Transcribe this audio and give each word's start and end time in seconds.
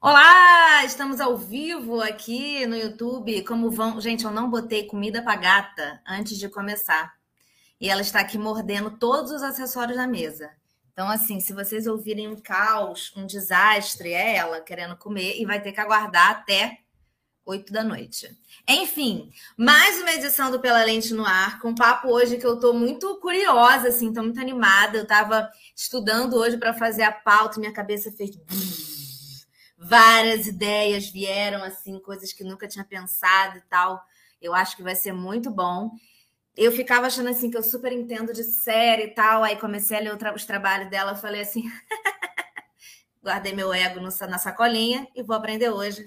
Olá, 0.00 0.84
estamos 0.84 1.20
ao 1.20 1.36
vivo 1.36 2.00
aqui 2.00 2.64
no 2.66 2.76
YouTube. 2.76 3.42
Como 3.42 3.68
vão? 3.68 4.00
Gente, 4.00 4.24
eu 4.24 4.30
não 4.30 4.48
botei 4.48 4.86
comida 4.86 5.20
para 5.20 5.34
gata 5.34 6.00
antes 6.06 6.38
de 6.38 6.48
começar. 6.48 7.12
E 7.80 7.90
ela 7.90 8.00
está 8.00 8.20
aqui 8.20 8.38
mordendo 8.38 8.92
todos 8.92 9.32
os 9.32 9.42
acessórios 9.42 9.96
da 9.96 10.06
mesa. 10.06 10.50
Então, 10.92 11.10
assim, 11.10 11.40
se 11.40 11.52
vocês 11.52 11.88
ouvirem 11.88 12.28
um 12.28 12.40
caos, 12.40 13.12
um 13.16 13.26
desastre, 13.26 14.12
é 14.12 14.36
ela 14.36 14.60
querendo 14.60 14.96
comer 14.96 15.40
e 15.40 15.44
vai 15.44 15.60
ter 15.60 15.72
que 15.72 15.80
aguardar 15.80 16.30
até 16.30 16.78
8 17.44 17.72
da 17.72 17.82
noite. 17.82 18.30
Enfim, 18.68 19.32
mais 19.56 20.00
uma 20.00 20.12
edição 20.12 20.48
do 20.48 20.60
Pela 20.60 20.84
Lente 20.84 21.12
no 21.12 21.24
Ar, 21.24 21.58
com 21.58 21.70
um 21.70 21.74
papo 21.74 22.06
hoje 22.08 22.36
que 22.36 22.46
eu 22.46 22.54
estou 22.54 22.72
muito 22.72 23.16
curiosa, 23.16 23.88
assim, 23.88 24.10
estou 24.10 24.22
muito 24.22 24.40
animada. 24.40 24.96
Eu 24.96 25.02
estava 25.02 25.50
estudando 25.74 26.34
hoje 26.34 26.56
para 26.56 26.72
fazer 26.72 27.02
a 27.02 27.10
pauta 27.10 27.56
e 27.56 27.60
minha 27.60 27.72
cabeça 27.72 28.12
fez 28.12 28.30
várias 29.78 30.46
ideias 30.48 31.08
vieram, 31.08 31.62
assim, 31.62 32.00
coisas 32.00 32.32
que 32.32 32.42
nunca 32.42 32.66
tinha 32.66 32.84
pensado 32.84 33.58
e 33.58 33.60
tal. 33.62 34.02
Eu 34.42 34.54
acho 34.54 34.76
que 34.76 34.82
vai 34.82 34.96
ser 34.96 35.12
muito 35.12 35.50
bom. 35.50 35.90
Eu 36.56 36.72
ficava 36.72 37.06
achando 37.06 37.28
assim 37.28 37.50
que 37.50 37.56
eu 37.56 37.62
super 37.62 37.92
entendo 37.92 38.32
de 38.32 38.42
série 38.42 39.04
e 39.04 39.14
tal. 39.14 39.44
Aí 39.44 39.56
comecei 39.56 39.96
a 39.96 40.00
ler 40.00 40.34
os 40.34 40.44
trabalhos 40.44 40.90
dela, 40.90 41.14
falei 41.14 41.42
assim, 41.42 41.62
guardei 43.22 43.52
meu 43.52 43.72
ego 43.72 44.00
na 44.00 44.38
sacolinha 44.38 45.06
e 45.14 45.22
vou 45.22 45.36
aprender 45.36 45.70
hoje, 45.70 46.04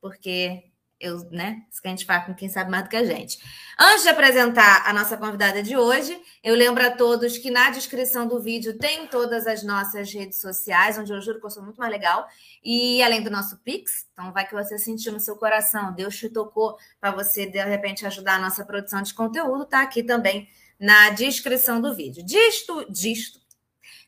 porque 0.00 0.64
eu, 1.04 1.18
né? 1.30 1.62
Isso 1.70 1.80
que 1.80 1.88
a 1.88 1.90
gente 1.90 2.04
faz 2.04 2.24
com 2.24 2.34
quem 2.34 2.48
sabe 2.48 2.70
mais 2.70 2.84
do 2.84 2.90
que 2.90 2.96
a 2.96 3.04
gente. 3.04 3.38
Antes 3.78 4.02
de 4.02 4.08
apresentar 4.08 4.88
a 4.88 4.92
nossa 4.92 5.16
convidada 5.16 5.62
de 5.62 5.76
hoje, 5.76 6.20
eu 6.42 6.54
lembro 6.54 6.84
a 6.86 6.90
todos 6.90 7.38
que 7.38 7.50
na 7.50 7.70
descrição 7.70 8.26
do 8.26 8.40
vídeo 8.40 8.78
tem 8.78 9.06
todas 9.06 9.46
as 9.46 9.62
nossas 9.62 10.12
redes 10.12 10.40
sociais, 10.40 10.96
onde 10.98 11.12
eu 11.12 11.20
juro 11.20 11.40
que 11.40 11.46
eu 11.46 11.50
sou 11.50 11.62
muito 11.62 11.78
mais 11.78 11.92
legal. 11.92 12.26
E 12.62 13.02
além 13.02 13.22
do 13.22 13.30
nosso 13.30 13.58
Pix, 13.58 14.06
então 14.12 14.32
vai 14.32 14.46
que 14.46 14.54
você 14.54 14.78
sentiu 14.78 15.12
no 15.12 15.20
seu 15.20 15.36
coração, 15.36 15.92
Deus 15.92 16.16
te 16.16 16.28
tocou 16.28 16.76
para 17.00 17.10
você, 17.10 17.46
de 17.46 17.62
repente, 17.62 18.06
ajudar 18.06 18.36
a 18.36 18.40
nossa 18.40 18.64
produção 18.64 19.02
de 19.02 19.12
conteúdo, 19.12 19.66
tá 19.66 19.82
aqui 19.82 20.02
também 20.02 20.48
na 20.78 21.10
descrição 21.10 21.80
do 21.80 21.94
vídeo. 21.94 22.24
Disto, 22.24 22.84
disto, 22.90 23.40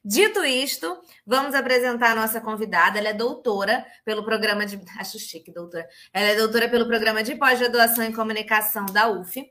Dito 0.08 0.44
isto, 0.44 1.02
vamos 1.26 1.52
apresentar 1.52 2.12
a 2.12 2.14
nossa 2.14 2.40
convidada. 2.40 2.96
Ela 2.96 3.08
é 3.08 3.12
doutora 3.12 3.84
pelo 4.04 4.24
programa 4.24 4.64
de. 4.64 4.80
Acho 5.00 5.18
chique, 5.18 5.52
doutora. 5.52 5.84
Ela 6.12 6.28
é 6.28 6.36
doutora 6.36 6.68
pelo 6.68 6.86
programa 6.86 7.24
de 7.24 7.34
pós-graduação 7.34 8.04
em 8.04 8.12
comunicação 8.12 8.86
da 8.86 9.10
UF. 9.10 9.44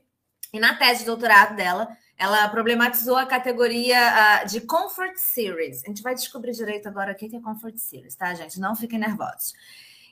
E 0.54 0.58
na 0.58 0.74
tese 0.74 1.00
de 1.00 1.04
doutorado 1.04 1.54
dela, 1.54 1.86
ela 2.16 2.48
problematizou 2.48 3.16
a 3.16 3.26
categoria 3.26 3.98
uh, 3.98 4.48
de 4.48 4.62
Comfort 4.62 5.16
Series. 5.16 5.84
A 5.84 5.88
gente 5.88 6.00
vai 6.00 6.14
descobrir 6.14 6.52
direito 6.52 6.88
agora 6.88 7.12
o 7.12 7.14
que 7.14 7.36
é 7.36 7.40
Comfort 7.40 7.76
Series, 7.76 8.14
tá, 8.14 8.32
gente? 8.32 8.58
Não 8.58 8.74
fiquem 8.74 8.98
nervosos. 8.98 9.52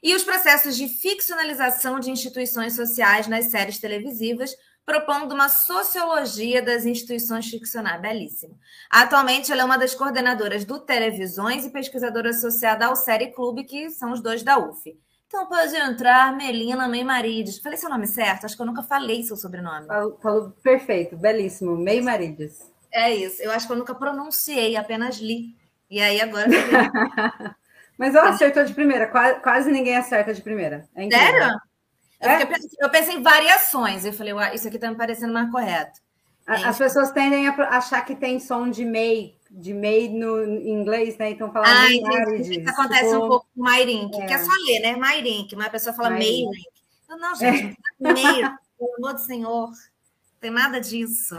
E 0.03 0.14
os 0.14 0.25
processos 0.25 0.77
de 0.77 0.86
ficcionalização 0.91 1.98
de 1.98 2.11
instituições 2.11 2.77
sociais 2.77 3.27
nas 3.29 3.47
séries 3.47 3.79
televisivas 3.79 4.55
propondo 4.85 5.33
uma 5.33 5.49
sociologia 5.49 6.63
das 6.63 6.85
instituições 6.85 7.49
ficcionais. 7.49 8.01
Belíssimo. 8.01 8.59
Atualmente, 8.91 9.51
ela 9.51 9.63
é 9.63 9.65
uma 9.65 9.79
das 9.79 9.95
coordenadoras 9.95 10.65
do 10.65 10.79
Televisões 10.81 11.65
e 11.65 11.71
pesquisadora 11.71 12.31
associada 12.31 12.87
ao 12.87 12.97
Série 12.97 13.33
Clube, 13.33 13.65
que 13.65 13.91
são 13.91 14.13
os 14.13 14.21
dois 14.21 14.43
da 14.43 14.59
UF. 14.59 14.97
Então 15.27 15.47
pode 15.47 15.75
entrar 15.75 16.37
Melina 16.37 16.87
Meimarides. 16.87 17.59
Falei 17.59 17.77
seu 17.77 17.91
nome 17.91 18.07
certo? 18.07 18.45
Acho 18.45 18.55
que 18.55 18.63
eu 18.63 18.67
nunca 18.67 18.83
falei 18.83 19.23
seu 19.25 19.37
sobrenome. 19.37 19.87
Falou, 19.87 20.19
falou 20.23 20.51
perfeito, 20.63 21.17
belíssimo. 21.17 21.77
Meimarides. 21.77 22.73
É 22.93 23.13
isso. 23.13 23.43
Eu 23.43 23.51
acho 23.51 23.67
que 23.67 23.73
eu 23.73 23.77
nunca 23.77 23.95
pronunciei, 23.95 24.77
apenas 24.77 25.17
li. 25.17 25.57
E 25.91 26.01
aí 26.01 26.21
agora. 26.21 26.47
Mas 27.98 28.15
eu 28.15 28.23
acertou 28.23 28.65
de 28.65 28.75
primeira. 28.75 29.07
Quase, 29.09 29.41
quase 29.41 29.73
ninguém 29.73 29.97
acerta 29.97 30.33
de 30.33 30.43
primeira. 30.43 30.89
É 30.95 31.09
Sério? 31.11 31.59
Eu, 32.25 32.30
é? 32.30 32.48
eu, 32.80 32.91
pensei 32.91 33.14
em 33.14 33.22
variações. 33.22 34.05
Eu 34.05 34.12
falei, 34.12 34.33
isso 34.55 34.67
aqui 34.67 34.77
está 34.77 34.91
me 34.91 34.97
parecendo 34.97 35.33
mais 35.33 35.50
correto. 35.50 36.00
As 36.46 36.77
pessoas 36.77 37.11
tendem 37.11 37.48
a 37.48 37.52
achar 37.77 38.02
que 38.05 38.14
tem 38.14 38.39
som 38.39 38.68
de 38.68 38.85
MEI, 38.85 39.35
de 39.51 39.73
MEI 39.73 40.11
no 40.11 40.45
inglês, 40.45 41.17
né? 41.17 41.30
Então 41.30 41.51
falar 41.51 41.67
ah, 41.67 41.90
Isso 41.90 42.68
acontece 42.68 43.05
tipo... 43.05 43.24
um 43.24 43.29
pouco 43.29 43.46
com 43.55 43.63
Mairink, 43.63 44.20
é. 44.20 44.27
que 44.27 44.33
é 44.33 44.39
só 44.39 44.52
ler, 44.67 44.80
né? 44.80 44.96
Mairink, 44.96 45.57
mas 45.57 45.67
a 45.67 45.70
pessoa 45.70 45.95
fala 45.95 46.11
MEI. 46.11 46.45
Eu, 47.08 47.17
não, 47.17 47.34
gente, 47.34 47.79
é. 48.05 48.13
MEI, 48.13 48.42
pelo 48.79 48.95
amor 48.98 49.14
do 49.14 49.20
Senhor. 49.20 49.68
Não 49.68 50.40
tem 50.40 50.51
nada 50.51 50.80
disso. 50.80 51.34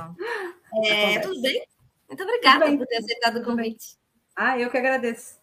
É, 0.85 1.19
tudo 1.19 1.39
bem? 1.41 1.67
Muito 2.07 2.23
obrigada 2.23 2.65
bem. 2.65 2.77
por 2.77 2.87
ter 2.87 2.97
aceitado 2.97 3.37
o 3.37 3.43
convite. 3.43 3.97
Ah, 4.35 4.59
eu 4.59 4.71
que 4.71 4.77
agradeço. 4.77 5.35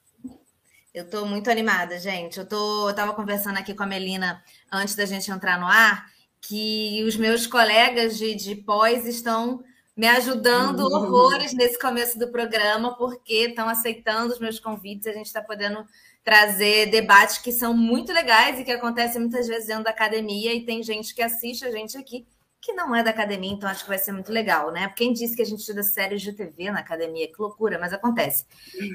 Eu 0.94 1.04
estou 1.04 1.24
muito 1.24 1.50
animada, 1.50 1.98
gente. 1.98 2.38
Eu 2.38 2.46
tô, 2.46 2.90
estava 2.90 3.14
conversando 3.14 3.58
aqui 3.58 3.72
com 3.72 3.82
a 3.82 3.86
Melina 3.86 4.42
antes 4.70 4.94
da 4.94 5.06
gente 5.06 5.30
entrar 5.30 5.58
no 5.58 5.66
ar, 5.66 6.06
que 6.40 7.02
os 7.06 7.16
meus 7.16 7.46
colegas 7.46 8.18
de, 8.18 8.34
de 8.34 8.56
pós 8.56 9.06
estão 9.06 9.64
me 9.96 10.06
ajudando 10.06 10.80
uhum. 10.80 10.94
horrores 10.94 11.54
nesse 11.54 11.78
começo 11.78 12.18
do 12.18 12.28
programa, 12.28 12.96
porque 12.96 13.46
estão 13.48 13.68
aceitando 13.68 14.32
os 14.32 14.38
meus 14.38 14.60
convites. 14.60 15.06
A 15.06 15.12
gente 15.12 15.26
está 15.26 15.40
podendo 15.40 15.84
trazer 16.22 16.90
debates 16.90 17.38
que 17.38 17.52
são 17.52 17.74
muito 17.74 18.12
legais 18.12 18.60
e 18.60 18.64
que 18.64 18.70
acontecem 18.70 19.20
muitas 19.20 19.46
vezes 19.48 19.68
dentro 19.68 19.84
da 19.84 19.90
academia, 19.90 20.54
e 20.54 20.64
tem 20.64 20.82
gente 20.82 21.14
que 21.14 21.22
assiste 21.22 21.64
a 21.64 21.70
gente 21.70 21.96
aqui 21.96 22.26
que 22.60 22.72
não 22.72 22.94
é 22.94 23.02
da 23.02 23.10
academia, 23.10 23.50
então 23.50 23.68
acho 23.68 23.82
que 23.82 23.88
vai 23.88 23.98
ser 23.98 24.12
muito 24.12 24.30
legal, 24.30 24.70
né? 24.70 24.88
Quem 24.94 25.12
disse 25.12 25.34
que 25.34 25.42
a 25.42 25.44
gente 25.44 25.58
estuda 25.58 25.82
séries 25.82 26.22
de 26.22 26.32
TV 26.32 26.70
na 26.70 26.78
academia? 26.78 27.26
Que 27.26 27.42
loucura, 27.42 27.76
mas 27.76 27.92
acontece. 27.92 28.46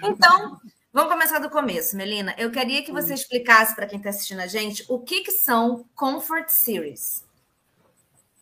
Então, 0.01 0.57
Vamos 0.97 1.13
começar 1.13 1.37
do 1.37 1.51
começo, 1.51 1.95
Melina. 1.95 2.33
Eu 2.39 2.49
queria 2.49 2.81
que 2.81 2.91
você 2.91 3.13
explicasse 3.13 3.75
para 3.75 3.85
quem 3.85 3.99
está 3.99 4.09
assistindo 4.09 4.39
a 4.39 4.47
gente 4.47 4.83
o 4.89 4.97
que, 4.97 5.21
que 5.21 5.31
são 5.31 5.85
Comfort 5.93 6.49
Series. 6.49 7.23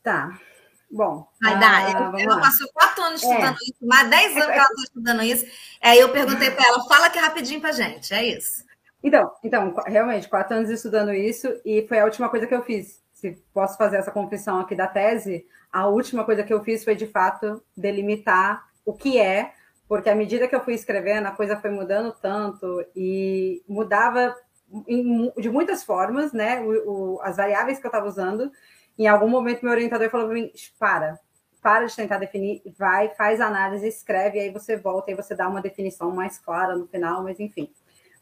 Tá. 0.01 0.39
Bom. 0.89 1.27
Vai 1.41 1.59
dar. 1.59 1.83
Ah, 1.83 2.13
ela 2.17 2.39
passou 2.39 2.65
quatro 2.71 3.03
anos 3.03 3.21
é. 3.21 3.27
estudando 3.27 3.57
é. 3.57 3.65
isso, 3.65 3.75
mais 3.85 4.09
dez 4.09 4.31
anos 4.37 4.45
que 4.45 4.51
ela 4.53 4.69
está 4.69 4.83
estudando 4.83 5.23
isso. 5.23 5.45
Aí 5.81 5.99
eu 5.99 6.07
perguntei 6.13 6.49
para 6.49 6.65
ela, 6.65 6.87
fala 6.87 7.07
aqui 7.07 7.19
rapidinho 7.19 7.59
para 7.59 7.73
gente. 7.73 8.13
É 8.13 8.23
isso. 8.23 8.63
Então, 9.03 9.33
então, 9.43 9.75
realmente, 9.85 10.29
quatro 10.29 10.55
anos 10.55 10.69
estudando 10.69 11.13
isso, 11.13 11.53
e 11.65 11.85
foi 11.89 11.99
a 11.99 12.05
última 12.05 12.29
coisa 12.29 12.47
que 12.47 12.55
eu 12.55 12.63
fiz. 12.63 13.01
Se 13.11 13.31
posso 13.53 13.77
fazer 13.77 13.97
essa 13.97 14.11
confissão 14.11 14.61
aqui 14.61 14.75
da 14.75 14.87
tese, 14.87 15.45
a 15.69 15.87
última 15.87 16.23
coisa 16.23 16.41
que 16.41 16.53
eu 16.53 16.63
fiz 16.63 16.85
foi, 16.85 16.95
de 16.95 17.05
fato, 17.05 17.61
delimitar 17.75 18.65
o 18.85 18.93
que 18.93 19.19
é 19.19 19.51
porque 19.87 20.09
à 20.09 20.15
medida 20.15 20.47
que 20.47 20.55
eu 20.55 20.63
fui 20.63 20.73
escrevendo, 20.73 21.27
a 21.27 21.31
coisa 21.31 21.57
foi 21.57 21.69
mudando 21.69 22.13
tanto 22.21 22.85
e 22.95 23.63
mudava 23.67 24.35
em, 24.87 25.31
de 25.37 25.49
muitas 25.49 25.83
formas, 25.83 26.33
né? 26.33 26.61
O, 26.61 26.91
o, 27.15 27.21
as 27.21 27.37
variáveis 27.37 27.79
que 27.79 27.85
eu 27.85 27.89
estava 27.89 28.07
usando. 28.07 28.51
Em 28.97 29.07
algum 29.07 29.27
momento, 29.27 29.63
meu 29.63 29.71
orientador 29.71 30.09
falou 30.09 30.27
para 30.27 30.35
mim: 30.35 30.51
para, 30.79 31.19
para 31.61 31.85
de 31.85 31.95
tentar 31.95 32.17
definir, 32.17 32.61
vai, 32.77 33.09
faz 33.09 33.39
análise, 33.39 33.87
escreve, 33.87 34.39
aí 34.39 34.51
você 34.51 34.75
volta 34.75 35.11
e 35.11 35.15
você 35.15 35.35
dá 35.35 35.47
uma 35.47 35.61
definição 35.61 36.11
mais 36.11 36.39
clara 36.39 36.75
no 36.75 36.87
final, 36.87 37.23
mas 37.23 37.39
enfim. 37.39 37.71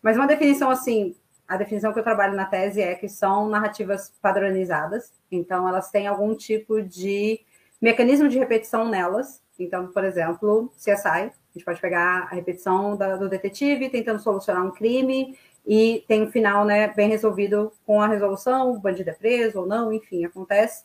Mas 0.02 0.18
uma 0.18 0.28
definição 0.28 0.70
assim, 0.70 1.16
a 1.48 1.56
definição 1.56 1.94
que 1.94 2.00
eu 2.00 2.04
trabalho 2.04 2.36
na 2.36 2.46
tese 2.46 2.82
é 2.82 2.96
que 2.96 3.08
são 3.08 3.48
narrativas 3.48 4.14
padronizadas, 4.22 5.14
então 5.32 5.68
elas 5.68 5.90
têm 5.90 6.08
algum 6.08 6.36
tipo 6.36 6.82
de 6.82 7.40
mecanismo 7.82 8.28
de 8.28 8.40
repetição 8.40 8.88
nelas. 8.88 9.42
Então, 9.60 9.88
por 9.88 10.04
exemplo, 10.04 10.74
CSI, 10.78 11.32
a 11.54 11.60
gente 11.60 11.66
pode 11.66 11.80
pegar 11.80 12.24
a 12.32 12.36
repetição 12.36 12.98
da, 12.98 13.16
do 13.16 13.30
detetive 13.30 13.90
tentando 13.90 14.20
solucionar 14.20 14.66
um 14.66 14.72
crime 14.72 15.38
e 15.66 16.04
tem 16.08 16.24
um 16.24 16.32
final 16.32 16.66
né, 16.66 16.88
bem 16.88 17.08
resolvido 17.08 17.72
com 17.86 18.02
a 18.02 18.08
resolução, 18.08 18.72
o 18.72 18.80
bandido 18.80 19.12
é 19.12 19.14
preso 19.14 19.60
ou 19.60 19.68
não, 19.68 19.94
enfim, 19.94 20.26
acontece. 20.26 20.84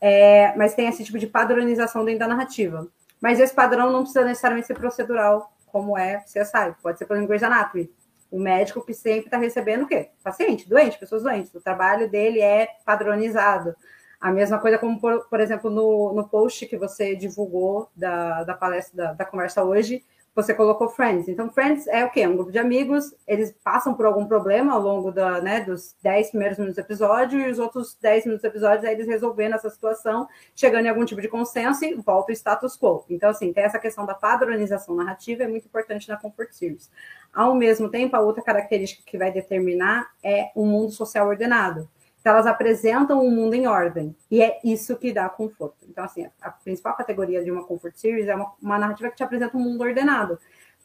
É, 0.00 0.54
mas 0.56 0.74
tem 0.74 0.86
esse 0.88 1.04
tipo 1.04 1.18
de 1.18 1.26
padronização 1.26 2.04
dentro 2.04 2.20
da 2.20 2.28
narrativa. 2.28 2.86
Mas 3.20 3.40
esse 3.40 3.54
padrão 3.54 3.90
não 3.90 4.00
precisa 4.00 4.24
necessariamente 4.24 4.66
ser 4.66 4.74
procedural, 4.74 5.52
como 5.66 5.96
é 5.96 6.18
CSI. 6.20 6.74
Pode 6.82 6.98
ser, 6.98 7.06
por 7.06 7.14
exemplo, 7.14 7.28
Grey's 7.28 7.42
Anatomy. 7.42 7.90
O 8.30 8.38
médico 8.38 8.84
que 8.84 8.94
sempre 8.94 9.26
está 9.26 9.38
recebendo 9.38 9.82
o 9.82 9.86
quê? 9.86 10.10
Paciente, 10.22 10.68
doente, 10.68 10.98
pessoas 10.98 11.22
doentes. 11.22 11.54
O 11.54 11.60
trabalho 11.60 12.08
dele 12.08 12.40
é 12.40 12.68
padronizado. 12.84 13.74
A 14.20 14.30
mesma 14.30 14.58
coisa 14.58 14.76
como, 14.78 15.00
por, 15.00 15.26
por 15.28 15.40
exemplo, 15.40 15.70
no, 15.70 16.12
no 16.12 16.28
post 16.28 16.66
que 16.66 16.76
você 16.76 17.16
divulgou 17.16 17.88
da, 17.96 18.44
da 18.44 18.54
palestra, 18.54 18.96
da, 18.96 19.12
da 19.14 19.24
conversa 19.24 19.64
hoje, 19.64 20.04
você 20.34 20.54
colocou 20.54 20.88
Friends. 20.88 21.28
Então, 21.28 21.50
Friends 21.50 21.86
é 21.88 22.04
o 22.04 22.10
quê? 22.10 22.26
Um 22.26 22.36
grupo 22.36 22.52
de 22.52 22.58
amigos, 22.58 23.14
eles 23.26 23.52
passam 23.64 23.94
por 23.94 24.06
algum 24.06 24.26
problema 24.26 24.72
ao 24.72 24.80
longo 24.80 25.10
da, 25.10 25.40
né, 25.40 25.60
dos 25.60 25.96
10 26.02 26.30
primeiros 26.30 26.58
minutos 26.58 26.76
do 26.76 26.86
episódio, 26.86 27.40
e 27.40 27.50
os 27.50 27.58
outros 27.58 27.96
10 28.00 28.26
minutos 28.26 28.42
do 28.42 28.48
episódio, 28.48 28.88
eles 28.88 29.06
resolvendo 29.06 29.54
essa 29.54 29.68
situação, 29.70 30.28
chegando 30.54 30.86
em 30.86 30.88
algum 30.88 31.04
tipo 31.04 31.20
de 31.20 31.28
consenso 31.28 31.84
e 31.84 31.94
volta 31.94 32.30
o 32.30 32.34
status 32.34 32.76
quo. 32.76 33.04
Então, 33.10 33.30
assim, 33.30 33.52
tem 33.52 33.64
essa 33.64 33.78
questão 33.78 34.06
da 34.06 34.14
padronização 34.14 34.94
narrativa, 34.94 35.42
é 35.42 35.48
muito 35.48 35.66
importante 35.66 36.08
na 36.08 36.16
Comfort 36.16 36.52
Series. 36.52 36.90
Ao 37.32 37.54
mesmo 37.54 37.88
tempo, 37.88 38.14
a 38.16 38.20
outra 38.20 38.42
característica 38.42 39.02
que 39.04 39.18
vai 39.18 39.32
determinar 39.32 40.10
é 40.22 40.50
um 40.54 40.66
mundo 40.66 40.92
social 40.92 41.26
ordenado. 41.26 41.88
Elas 42.24 42.46
apresentam 42.46 43.24
um 43.24 43.30
mundo 43.30 43.54
em 43.54 43.66
ordem. 43.66 44.14
E 44.30 44.42
é 44.42 44.60
isso 44.62 44.96
que 44.96 45.12
dá 45.12 45.28
conforto. 45.28 45.86
Então, 45.88 46.04
assim, 46.04 46.26
a 46.40 46.50
principal 46.50 46.96
categoria 46.96 47.42
de 47.42 47.50
uma 47.50 47.64
Comfort 47.64 47.96
Series 47.96 48.28
é 48.28 48.34
uma, 48.34 48.52
uma 48.60 48.78
narrativa 48.78 49.10
que 49.10 49.16
te 49.16 49.22
apresenta 49.22 49.56
um 49.56 49.60
mundo 49.60 49.82
ordenado. 49.82 50.38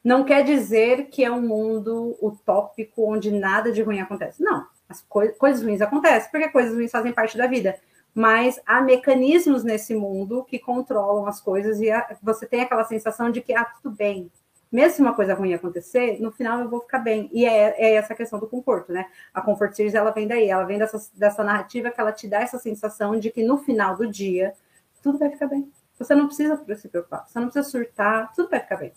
não 0.03 0.23
quer 0.23 0.43
dizer 0.43 1.07
que 1.09 1.23
é 1.23 1.31
um 1.31 1.41
mundo 1.41 2.17
utópico 2.21 3.11
onde 3.11 3.31
nada 3.31 3.71
de 3.71 3.81
ruim 3.81 3.99
acontece. 3.99 4.41
Não, 4.41 4.65
as 4.87 5.01
co 5.01 5.27
coisas 5.37 5.63
ruins 5.63 5.81
acontecem 5.81 6.31
porque 6.31 6.49
coisas 6.49 6.73
ruins 6.73 6.91
fazem 6.91 7.11
parte 7.11 7.37
da 7.37 7.47
vida. 7.47 7.77
Mas 8.13 8.61
há 8.65 8.81
mecanismos 8.81 9.63
nesse 9.63 9.93
mundo 9.93 10.45
que 10.45 10.57
controlam 10.57 11.27
as 11.27 11.41
coisas 11.41 11.81
e 11.81 11.89
você 12.23 12.45
tem 12.45 12.61
aquela 12.61 12.85
sensação 12.85 13.29
de 13.29 13.41
que 13.41 13.53
ah, 13.53 13.65
tudo 13.65 13.93
bem, 13.93 14.31
mesmo 14.75 14.95
se 14.97 15.01
uma 15.01 15.13
coisa 15.13 15.33
ruim 15.33 15.53
acontecer, 15.53 16.19
no 16.19 16.33
final 16.33 16.59
eu 16.59 16.69
vou 16.69 16.81
ficar 16.81 16.99
bem. 16.99 17.29
E 17.31 17.45
é, 17.45 17.75
é, 17.81 17.95
essa 17.95 18.13
questão 18.13 18.37
do 18.37 18.45
conforto, 18.45 18.91
né? 18.91 19.05
A 19.33 19.41
Comfort 19.41 19.73
Series, 19.73 19.95
ela 19.95 20.11
vem 20.11 20.27
daí, 20.27 20.49
ela 20.49 20.65
vem 20.65 20.77
dessa, 20.77 21.01
dessa 21.13 21.45
narrativa 21.45 21.89
que 21.89 22.01
ela 22.01 22.11
te 22.11 22.27
dá 22.27 22.41
essa 22.41 22.59
sensação 22.59 23.17
de 23.17 23.31
que 23.31 23.41
no 23.41 23.57
final 23.57 23.95
do 23.95 24.05
dia, 24.05 24.53
tudo 25.01 25.17
vai 25.17 25.29
ficar 25.29 25.47
bem. 25.47 25.71
Você 25.97 26.13
não 26.13 26.27
precisa 26.27 26.61
se 26.75 26.89
preocupar, 26.89 27.25
você 27.25 27.39
não 27.39 27.47
precisa 27.47 27.69
surtar, 27.69 28.33
tudo 28.35 28.49
vai 28.49 28.59
ficar 28.59 28.75
bem. 28.75 28.91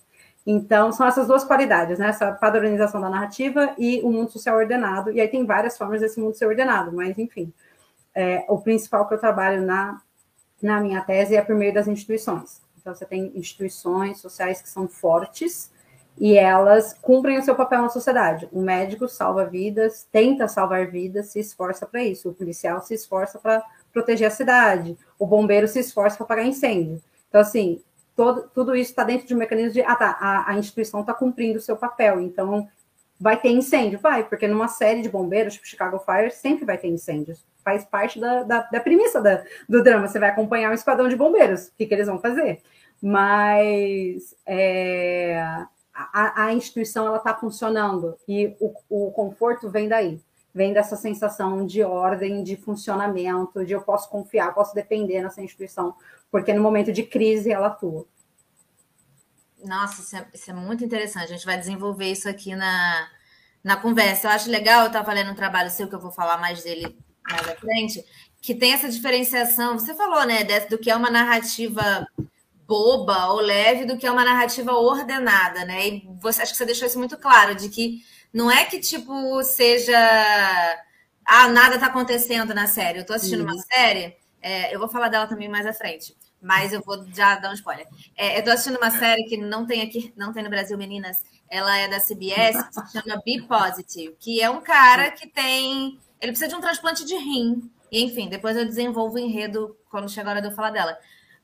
Então, 0.45 0.91
são 0.91 1.07
essas 1.07 1.29
duas 1.29 1.45
qualidades, 1.45 2.01
né? 2.01 2.09
Essa 2.09 2.33
padronização 2.33 3.01
da 3.01 3.09
narrativa 3.09 3.73
e 3.79 4.01
o 4.03 4.11
mundo 4.11 4.33
social 4.33 4.57
ordenado. 4.57 5.13
E 5.13 5.21
aí 5.21 5.29
tem 5.29 5.47
várias 5.47 5.79
formas 5.79 6.01
desse 6.01 6.19
mundo 6.19 6.35
ser 6.35 6.47
ordenado, 6.47 6.93
mas 6.93 7.17
enfim. 7.19 7.53
É, 8.13 8.45
o 8.49 8.59
principal 8.59 9.07
que 9.07 9.15
eu 9.15 9.19
trabalho 9.19 9.63
na, 9.63 10.03
na 10.61 10.81
minha 10.81 11.01
tese 11.03 11.37
é 11.37 11.43
por 11.43 11.55
meio 11.55 11.73
das 11.73 11.87
instituições. 11.87 12.67
Então, 12.89 12.97
você 12.97 13.05
tem 13.05 13.31
instituições 13.35 14.19
sociais 14.19 14.63
que 14.63 14.69
são 14.71 14.89
fortes 14.89 15.71
e 16.17 16.39
elas 16.39 16.95
cumprem 16.95 17.39
o 17.39 17.43
seu 17.43 17.55
papel 17.55 17.83
na 17.83 17.91
sociedade. 17.91 18.49
O 18.51 18.63
médico 18.63 19.07
salva 19.07 19.45
vidas, 19.45 20.09
tenta 20.11 20.49
salvar 20.49 20.91
vidas, 20.91 21.27
se 21.27 21.39
esforça 21.39 21.85
para 21.85 22.03
isso. 22.03 22.31
O 22.31 22.35
policial 22.35 22.81
se 22.81 22.95
esforça 22.95 23.39
para 23.39 23.63
proteger 23.93 24.27
a 24.27 24.31
cidade. 24.31 24.97
O 25.19 25.27
bombeiro 25.27 25.69
se 25.69 25.81
esforça 25.81 26.17
para 26.17 26.25
apagar 26.25 26.47
incêndio. 26.47 27.03
Então, 27.29 27.43
assim, 27.43 27.83
todo, 28.17 28.49
tudo 28.55 28.75
isso 28.75 28.91
está 28.91 29.05
dentro 29.05 29.27
de 29.27 29.35
um 29.35 29.39
mecanismo 29.39 29.73
de, 29.75 29.83
ah, 29.83 29.95
tá, 29.95 30.17
a, 30.19 30.53
a 30.53 30.59
instituição 30.59 31.03
está 31.03 31.13
cumprindo 31.13 31.59
o 31.59 31.63
seu 31.63 31.77
papel. 31.77 32.19
Então, 32.23 32.67
vai 33.21 33.41
ter 33.41 33.51
incêndio? 33.51 33.99
Vai, 33.99 34.25
porque 34.25 34.47
numa 34.47 34.69
série 34.69 35.03
de 35.03 35.09
bombeiros, 35.09 35.55
tipo 35.55 35.67
Chicago 35.67 35.99
Fire, 35.99 36.31
sempre 36.31 36.65
vai 36.65 36.79
ter 36.79 36.89
incêndios. 36.89 37.45
Faz 37.65 37.85
parte 37.85 38.21
da, 38.21 38.43
da, 38.43 38.63
da 38.63 38.81
premissa 38.81 39.21
da, 39.21 39.43
do 39.69 39.83
drama. 39.83 40.07
Você 40.07 40.19
vai 40.19 40.31
acompanhar 40.31 40.71
um 40.71 40.75
esquadrão 40.75 41.09
de 41.09 41.17
bombeiros. 41.17 41.67
O 41.67 41.73
que, 41.77 41.87
que 41.87 41.95
eles 41.95 42.07
vão 42.07 42.19
fazer? 42.19 42.63
mas 43.01 44.35
é, 44.45 45.41
a, 45.95 46.47
a, 46.47 46.53
instituição 46.53 47.07
ela 47.07 47.19
está 47.19 47.35
funcionando 47.35 48.17
e 48.27 48.55
o, 48.61 48.73
o 48.89 49.11
conforto 49.13 49.71
vem 49.71 49.89
daí, 49.89 50.21
vem 50.53 50.73
dessa 50.73 50.97
sensação 50.97 51.65
de 51.65 51.83
ordem, 51.83 52.43
de 52.43 52.57
funcionamento, 52.57 53.65
de 53.65 53.73
eu 53.73 53.81
posso 53.83 54.11
confiar, 54.11 54.55
posso 54.55 54.75
depender 54.75 55.23
nessa 55.23 55.41
instituição, 55.41 55.95
porque 56.31 56.53
no 56.53 56.63
momento 56.63 56.93
de 56.93 57.05
crise 57.05 57.53
ela 57.53 57.69
atua. 57.69 58.05
Nossa, 59.65 60.03
isso 60.03 60.17
é, 60.17 60.27
isso 60.35 60.51
é 60.51 60.55
muito 60.55 60.85
interessante. 60.85 61.25
A 61.25 61.37
gente 61.37 61.47
vai 61.47 61.59
desenvolver 61.59 62.11
isso 62.11 62.29
aqui 62.29 62.55
na, 62.55 63.09
na 63.63 63.77
conversa. 63.77 64.29
Eu 64.29 64.33
acho 64.33 64.51
legal, 64.51 64.83
eu 64.83 64.87
estava 64.89 65.13
lendo 65.13 65.31
um 65.31 65.35
trabalho 65.35 65.71
seu 65.71 65.89
que 65.89 65.95
eu 65.95 66.01
vou 66.01 66.13
falar 66.13 66.39
mais 66.39 66.63
dele 66.63 66.97
mais 67.31 67.47
à 67.47 67.55
frente, 67.57 68.03
que 68.41 68.55
tem 68.55 68.73
essa 68.73 68.89
diferenciação. 68.89 69.79
Você 69.79 69.95
falou, 69.95 70.25
né, 70.25 70.45
do 70.71 70.79
que 70.79 70.91
é 70.91 70.97
uma 70.97 71.11
narrativa 71.11 72.07
boba 72.69 73.29
ou 73.29 73.41
leve 73.41 73.87
do 73.87 73.97
que 73.97 74.07
é 74.07 74.11
uma 74.11 74.25
narrativa 74.25 74.73
ordenada, 74.73 75.65
né? 75.65 75.89
E 75.89 76.09
você 76.21 76.43
acho 76.43 76.53
que 76.53 76.59
você 76.59 76.67
deixou 76.67 76.87
isso 76.87 76.99
muito 76.99 77.17
claro, 77.17 77.55
de 77.55 77.71
que 77.71 78.03
não 78.31 78.51
é 78.51 78.67
que 78.67 78.79
tipo 78.79 79.43
seja 79.43 79.99
ah, 81.25 81.49
nada 81.49 81.79
tá 81.79 81.87
acontecendo 81.87 82.53
na 82.55 82.67
série. 82.67 82.99
Eu 82.99 83.07
tô 83.07 83.15
assistindo 83.15 83.43
uma 83.43 83.57
série, 83.57 84.17
é, 84.43 84.75
eu 84.75 84.79
vou 84.79 84.89
falar 84.89 85.09
dela 85.09 85.27
também 85.27 85.49
mais 85.49 85.67
à 85.67 85.73
frente, 85.73 86.15
mas 86.41 86.73
eu 86.73 86.81
vou 86.81 87.05
já 87.13 87.37
dar 87.37 87.51
um 87.51 87.55
spoiler. 87.55 87.87
É, 88.17 88.39
eu 88.39 88.45
tô 88.45 88.51
assistindo 88.51 88.77
uma 88.77 88.91
série 88.91 89.25
que 89.25 89.37
não 89.37 89.67
tem 89.67 89.83
aqui, 89.83 90.13
não 90.17 90.33
tem 90.33 90.43
no 90.43 90.51
Brasil, 90.51 90.79
meninas. 90.79 91.25
Ela 91.51 91.77
é 91.79 91.89
da 91.89 91.99
CBS, 91.99 92.57
se 92.71 92.93
chama 92.93 93.21
Be 93.25 93.43
Positive, 93.43 94.17
que 94.19 94.41
é 94.41 94.49
um 94.49 94.61
cara 94.61 95.11
que 95.11 95.27
tem. 95.27 95.99
Ele 96.21 96.33
precisa 96.33 96.49
de 96.49 96.55
um 96.55 96.61
transplante 96.61 97.05
de 97.05 97.17
rim. 97.17 97.71
E, 97.91 98.05
enfim, 98.05 98.29
depois 98.29 98.57
eu 98.57 98.65
desenvolvo 98.65 99.17
o 99.17 99.19
enredo 99.19 99.77
quando 99.91 100.11
chegar 100.11 100.31
a 100.31 100.33
hora 100.33 100.43
de 100.43 100.49
eu 100.49 100.55
falar 100.55 100.71
dela. 100.71 100.97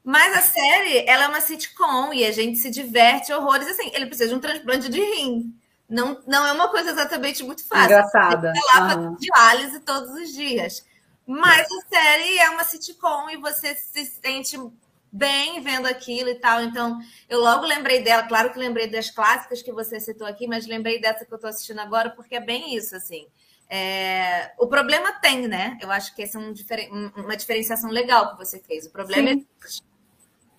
Mas 0.05 0.37
a 0.37 0.43
série, 0.43 1.08
ela 1.08 1.25
é 1.25 1.29
uma 1.29 1.40
sitcom 1.40 2.12
e 2.12 2.25
a 2.25 2.31
gente 2.31 2.58
se 2.58 2.70
diverte 2.70 3.32
horrores. 3.32 3.67
Assim, 3.67 3.90
ele 3.94 4.06
precisa 4.06 4.29
de 4.29 4.35
um 4.35 4.40
transplante 4.40 4.90
de 4.90 5.00
rim. 5.00 5.55
Não, 5.88 6.20
não 6.26 6.47
é 6.47 6.52
uma 6.52 6.69
coisa 6.69 6.90
exatamente 6.90 7.43
muito 7.43 7.67
fácil. 7.67 7.85
Engraçada. 7.85 8.52
Ele 8.55 8.67
lá 8.75 8.97
uhum. 8.97 9.17
diálise 9.17 9.81
todos 9.81 10.11
os 10.11 10.32
dias. 10.35 10.85
Mas 11.26 11.67
a 11.67 11.88
série 11.88 12.38
é 12.38 12.50
uma 12.50 12.64
sitcom 12.64 13.31
e 13.31 13.37
você 13.38 13.75
se 13.75 14.05
sente 14.05 14.58
bem 15.14 15.61
vendo 15.61 15.87
aquilo 15.87 16.28
e 16.28 16.34
tal. 16.34 16.61
Então, 16.61 16.99
eu 17.28 17.40
logo 17.40 17.64
lembrei 17.64 18.02
dela. 18.02 18.25
Claro 18.25 18.52
que 18.52 18.58
lembrei 18.58 18.88
das 18.88 19.11
clássicas 19.11 19.62
que 19.62 19.72
você 19.72 20.00
citou 20.00 20.26
aqui, 20.26 20.49
mas 20.49 20.66
lembrei 20.66 21.00
dessa 21.00 21.25
que 21.25 21.32
eu 21.32 21.37
estou 21.37 21.49
assistindo 21.49 21.78
agora, 21.78 22.11
porque 22.11 22.34
é 22.34 22.40
bem 22.40 22.75
isso, 22.76 22.96
assim. 22.96 23.26
É... 23.70 24.50
O 24.58 24.66
problema 24.66 25.12
tem, 25.20 25.46
né? 25.46 25.78
Eu 25.81 25.90
acho 25.90 26.14
que 26.16 26.22
essa 26.22 26.37
é 26.37 26.40
um 26.40 26.52
uma 27.16 27.37
diferenciação 27.37 27.90
legal 27.90 28.32
que 28.32 28.44
você 28.44 28.58
fez. 28.58 28.87
O 28.87 28.90
problema 28.90 29.31
Sim. 29.31 29.46
é 29.61 29.94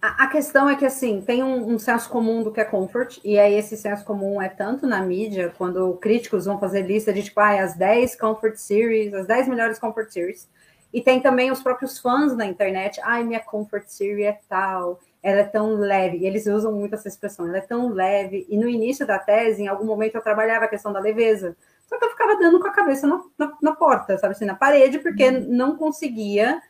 a 0.02 0.28
questão 0.28 0.70
é 0.70 0.76
que, 0.76 0.86
assim, 0.86 1.20
tem 1.20 1.44
um, 1.44 1.74
um, 1.74 1.80
senso 1.80 2.08
comum 2.10 2.44
do 2.44 2.52
que 2.52 2.62
é 2.62 2.66
comfort, 2.66 3.18
e 3.24 3.40
aí 3.40 3.56
esse 3.56 3.76
senso 3.76 4.06
comum 4.06 4.40
é 4.40 4.48
tanto 4.48 4.86
na 4.86 5.02
mídia, 5.02 5.52
quando 5.58 5.96
críticos 5.96 6.46
vão 6.46 6.60
fazer 6.60 6.84
lista 6.84 7.12
de, 7.12 7.24
tipo, 7.24 7.40
ah, 7.40 7.64
as 7.64 7.74
10 7.74 8.16
comfort 8.16 8.56
series, 8.56 9.14
as 9.16 9.26
10 9.26 9.48
melhores 9.48 9.80
comfort 9.80 10.12
series, 10.12 10.48
e 10.96 11.02
tem 11.02 11.20
também 11.20 11.52
os 11.52 11.62
próprios 11.62 12.00
fãs 12.00 12.34
na 12.38 12.46
internet, 12.46 13.02
ai, 13.04 13.22
minha 13.22 13.42
comfort 13.42 13.86
series 13.90 14.28
é 14.28 14.40
tal, 14.48 15.02
ela 15.22 15.42
é 15.42 15.44
tão 15.44 15.76
leve, 15.76 16.20
e 16.20 16.26
eles 16.26 16.48
usam 16.48 16.72
muito 16.72 16.96
essa 16.96 17.10
expressão, 17.10 17.50
ela 17.50 17.58
é 17.58 17.62
tão 17.62 17.90
leve, 17.90 18.48
e 18.50 18.58
no 18.58 18.70
início 18.70 19.06
da 19.06 19.20
tese, 19.20 19.62
em 19.62 19.68
algum 19.68 19.84
momento 19.84 20.16
eu 20.16 20.22
trabalhava 20.22 20.64
a 20.64 20.70
questão 20.70 20.94
da 20.94 21.02
leveza, 21.02 21.58
só 21.86 22.00
que 22.00 22.06
eu 22.06 22.12
ficava 22.12 22.38
dando 22.38 22.62
com 22.62 22.68
a 22.68 22.72
cabeça 22.72 23.06
na, 23.06 23.22
na, 23.38 23.58
na 23.62 23.76
porta, 23.76 24.18
sabe 24.18 24.36
assim, 24.36 24.46
na 24.46 24.56
parede, 24.56 25.00
porque 25.00 25.28
uhum. 25.28 25.46
não 25.50 25.76
conseguia 25.76 26.62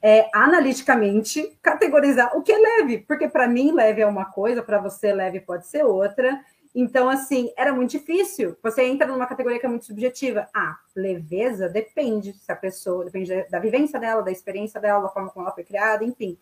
é, 0.00 0.30
analiticamente 0.32 1.54
categorizar 1.60 2.34
o 2.34 2.40
que 2.40 2.52
é 2.52 2.56
leve, 2.56 3.04
porque 3.06 3.28
para 3.28 3.46
mim 3.46 3.70
leve 3.70 4.00
é 4.00 4.06
uma 4.06 4.24
coisa, 4.24 4.62
para 4.62 4.78
você 4.78 5.12
leve 5.12 5.40
pode 5.40 5.66
ser 5.66 5.84
outra. 5.84 6.40
Então, 6.74 7.08
assim, 7.08 7.52
era 7.56 7.72
muito 7.72 7.92
difícil. 7.92 8.56
Você 8.62 8.82
entra 8.82 9.06
numa 9.06 9.26
categoria 9.26 9.60
que 9.60 9.66
é 9.66 9.68
muito 9.68 9.84
subjetiva. 9.84 10.48
Ah, 10.52 10.76
leveza 10.94 11.68
depende 11.68 12.32
se 12.32 12.50
a 12.50 12.56
pessoa, 12.56 13.04
depende 13.04 13.46
da 13.48 13.60
vivência 13.60 14.00
dela, 14.00 14.22
da 14.22 14.32
experiência 14.32 14.80
dela, 14.80 15.02
da 15.02 15.08
forma 15.08 15.30
como 15.30 15.44
ela 15.44 15.54
foi 15.54 15.62
criada, 15.62 16.04
enfim. 16.04 16.36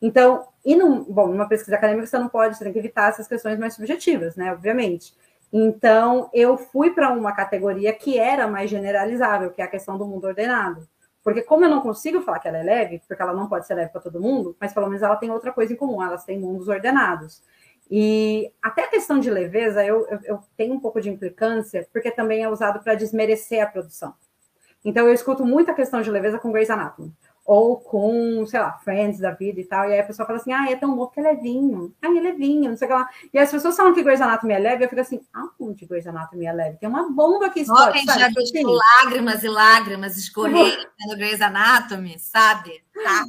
Então, 0.00 0.46
e 0.64 0.76
num, 0.76 1.02
bom, 1.04 1.28
numa 1.28 1.48
pesquisa 1.48 1.76
acadêmica 1.76 2.06
você 2.06 2.18
não 2.18 2.28
pode, 2.28 2.56
você 2.56 2.64
tem 2.64 2.72
que 2.72 2.78
evitar 2.78 3.08
essas 3.08 3.26
questões 3.26 3.58
mais 3.58 3.74
subjetivas, 3.74 4.36
né? 4.36 4.52
Obviamente. 4.52 5.14
Então, 5.50 6.28
eu 6.34 6.58
fui 6.58 6.90
para 6.90 7.10
uma 7.10 7.32
categoria 7.32 7.92
que 7.92 8.18
era 8.18 8.46
mais 8.46 8.68
generalizável, 8.68 9.50
que 9.50 9.62
é 9.62 9.64
a 9.64 9.68
questão 9.68 9.96
do 9.96 10.06
mundo 10.06 10.26
ordenado. 10.26 10.86
Porque 11.24 11.42
como 11.42 11.64
eu 11.64 11.70
não 11.70 11.80
consigo 11.80 12.20
falar 12.20 12.38
que 12.38 12.48
ela 12.48 12.58
é 12.58 12.62
leve, 12.62 13.02
porque 13.08 13.22
ela 13.22 13.32
não 13.32 13.48
pode 13.48 13.66
ser 13.66 13.74
leve 13.74 13.90
para 13.90 14.00
todo 14.00 14.20
mundo, 14.20 14.54
mas 14.60 14.72
pelo 14.72 14.86
menos 14.86 15.02
ela 15.02 15.16
tem 15.16 15.30
outra 15.30 15.52
coisa 15.52 15.72
em 15.72 15.76
comum, 15.76 16.02
elas 16.02 16.24
têm 16.24 16.38
mundos 16.38 16.68
ordenados. 16.68 17.42
E 17.90 18.52
até 18.62 18.84
a 18.84 18.88
questão 18.88 19.18
de 19.18 19.30
leveza, 19.30 19.84
eu, 19.84 20.06
eu, 20.08 20.20
eu 20.24 20.40
tenho 20.56 20.74
um 20.74 20.80
pouco 20.80 21.00
de 21.00 21.08
implicância, 21.08 21.88
porque 21.92 22.10
também 22.10 22.42
é 22.42 22.48
usado 22.48 22.80
para 22.80 22.94
desmerecer 22.94 23.62
a 23.62 23.66
produção. 23.66 24.14
Então 24.84 25.06
eu 25.06 25.14
escuto 25.14 25.44
muito 25.44 25.70
a 25.70 25.74
questão 25.74 26.02
de 26.02 26.10
leveza 26.10 26.38
com 26.38 26.52
Grey's 26.52 26.70
Anatomy 26.70 27.12
ou 27.48 27.78
com, 27.78 28.44
sei 28.44 28.60
lá, 28.60 28.72
Friends 28.84 29.18
da 29.20 29.30
vida 29.30 29.58
e 29.58 29.64
tal, 29.64 29.88
e 29.88 29.94
aí 29.94 30.00
a 30.00 30.04
pessoa 30.04 30.26
fala 30.26 30.38
assim, 30.38 30.52
ah, 30.52 30.70
é 30.70 30.76
tão 30.76 30.94
bom 30.94 31.06
que 31.06 31.18
é 31.18 31.22
levinho, 31.22 31.94
ah, 32.02 32.06
é 32.06 32.20
levinho, 32.20 32.68
não 32.68 32.76
sei 32.76 32.86
o 32.86 32.90
que 32.90 32.94
lá. 32.94 33.08
E 33.32 33.38
as 33.38 33.50
pessoas 33.50 33.74
falam 33.74 33.94
que 33.94 34.02
Grey's 34.02 34.20
Anatomy 34.20 34.52
é 34.52 34.58
leve, 34.58 34.84
eu 34.84 34.88
fico 34.90 35.00
assim, 35.00 35.22
aonde 35.32 35.86
Grey's 35.86 36.06
Anatomy 36.06 36.44
é 36.44 36.52
leve? 36.52 36.76
Tem 36.76 36.86
uma 36.86 37.10
bomba 37.10 37.48
que 37.48 37.60
explode, 37.60 38.00
Olha, 38.06 38.18
já 38.18 38.28
viu 38.28 38.68
lágrimas 39.02 39.42
e 39.42 39.48
lágrimas 39.48 40.18
escorrendo 40.18 40.76
no 41.08 41.16
Grey's 41.16 41.40
Anatomy, 41.40 42.18
sabe? 42.18 42.82
Tá. 42.92 43.24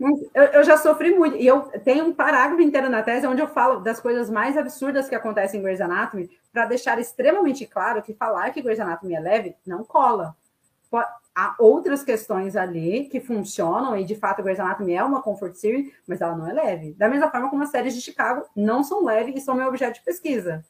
Eu, 0.00 0.44
eu, 0.44 0.64
já 0.64 0.78
sofri 0.78 1.14
muito, 1.14 1.36
e 1.36 1.46
eu 1.46 1.60
tenho 1.84 2.06
um 2.06 2.12
parágrafo 2.12 2.62
inteiro 2.62 2.88
na 2.88 3.02
tese 3.02 3.26
onde 3.26 3.42
eu 3.42 3.48
falo 3.48 3.80
das 3.80 4.00
coisas 4.00 4.30
mais 4.30 4.56
absurdas 4.56 5.08
que 5.08 5.14
acontecem 5.14 5.60
em 5.60 5.62
Grey's 5.62 5.80
Anatomy, 5.80 6.30
para 6.50 6.64
deixar 6.64 6.98
extremamente 6.98 7.66
claro 7.66 8.02
que 8.02 8.14
falar 8.14 8.50
que 8.50 8.62
Grey's 8.62 8.80
Anatomy 8.80 9.14
é 9.14 9.20
leve 9.20 9.56
não 9.66 9.84
cola 9.84 10.34
há 11.34 11.54
outras 11.58 12.02
questões 12.02 12.56
ali 12.56 13.04
que 13.04 13.20
funcionam, 13.20 13.96
e 13.96 14.04
de 14.04 14.14
fato 14.14 14.42
Grey's 14.42 14.60
Anatomy 14.60 14.94
é 14.94 15.02
uma 15.02 15.22
comfort 15.22 15.54
series, 15.54 15.92
mas 16.06 16.20
ela 16.20 16.36
não 16.36 16.46
é 16.46 16.52
leve. 16.52 16.92
Da 16.94 17.08
mesma 17.08 17.30
forma 17.30 17.48
como 17.48 17.62
as 17.62 17.70
séries 17.70 17.94
de 17.94 18.00
Chicago 18.00 18.44
não 18.54 18.82
são 18.82 19.04
leves 19.04 19.34
e 19.36 19.40
são 19.40 19.54
meu 19.54 19.68
objeto 19.68 19.94
de 19.94 20.04
pesquisa. 20.04 20.64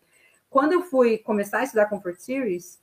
Quando 0.49 0.73
eu 0.73 0.83
fui 0.83 1.19
começar 1.19 1.59
a 1.59 1.65
estudar 1.65 1.87
comfort 1.87 2.19
series, 2.19 2.79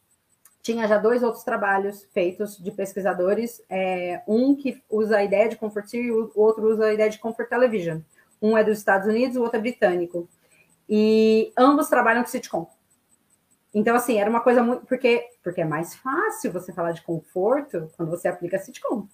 tinha 0.62 0.88
já 0.88 0.98
dois 0.98 1.24
outros 1.24 1.44
trabalhos 1.44 2.06
feitos 2.14 2.58
de 2.58 2.72
pesquisadores, 2.72 3.62
é, 3.70 4.22
um 4.28 4.56
que 4.56 4.84
usa 4.90 5.18
a 5.18 5.24
ideia 5.24 5.48
de 5.48 5.56
comfort 5.56 5.88
series, 5.88 6.12
o 6.12 6.32
outro 6.36 6.68
usa 6.68 6.86
a 6.86 6.94
ideia 6.94 7.10
de 7.10 7.20
comfort 7.20 7.48
television. 7.48 8.00
Um 8.42 8.58
é 8.58 8.64
dos 8.64 8.78
Estados 8.78 9.08
Unidos, 9.08 9.38
o 9.38 9.42
outro 9.42 9.58
é 9.58 9.62
britânico. 9.62 10.28
E 10.90 11.52
ambos 11.58 11.90
trabalham 11.90 12.24
com 12.24 12.30
sitcom. 12.30 12.70
Então, 13.74 13.96
assim, 13.96 14.18
era 14.18 14.30
uma 14.30 14.42
coisa 14.42 14.64
muito. 14.64 14.86
Porque, 14.86 15.24
porque 15.44 15.62
é 15.62 15.66
mais 15.66 15.96
fácil 15.96 16.52
você 16.52 16.74
falar 16.74 16.92
de 16.92 17.02
conforto 17.02 17.92
quando 17.96 18.10
você 18.10 18.28
aplica 18.28 18.58
sitcom. 18.58 19.08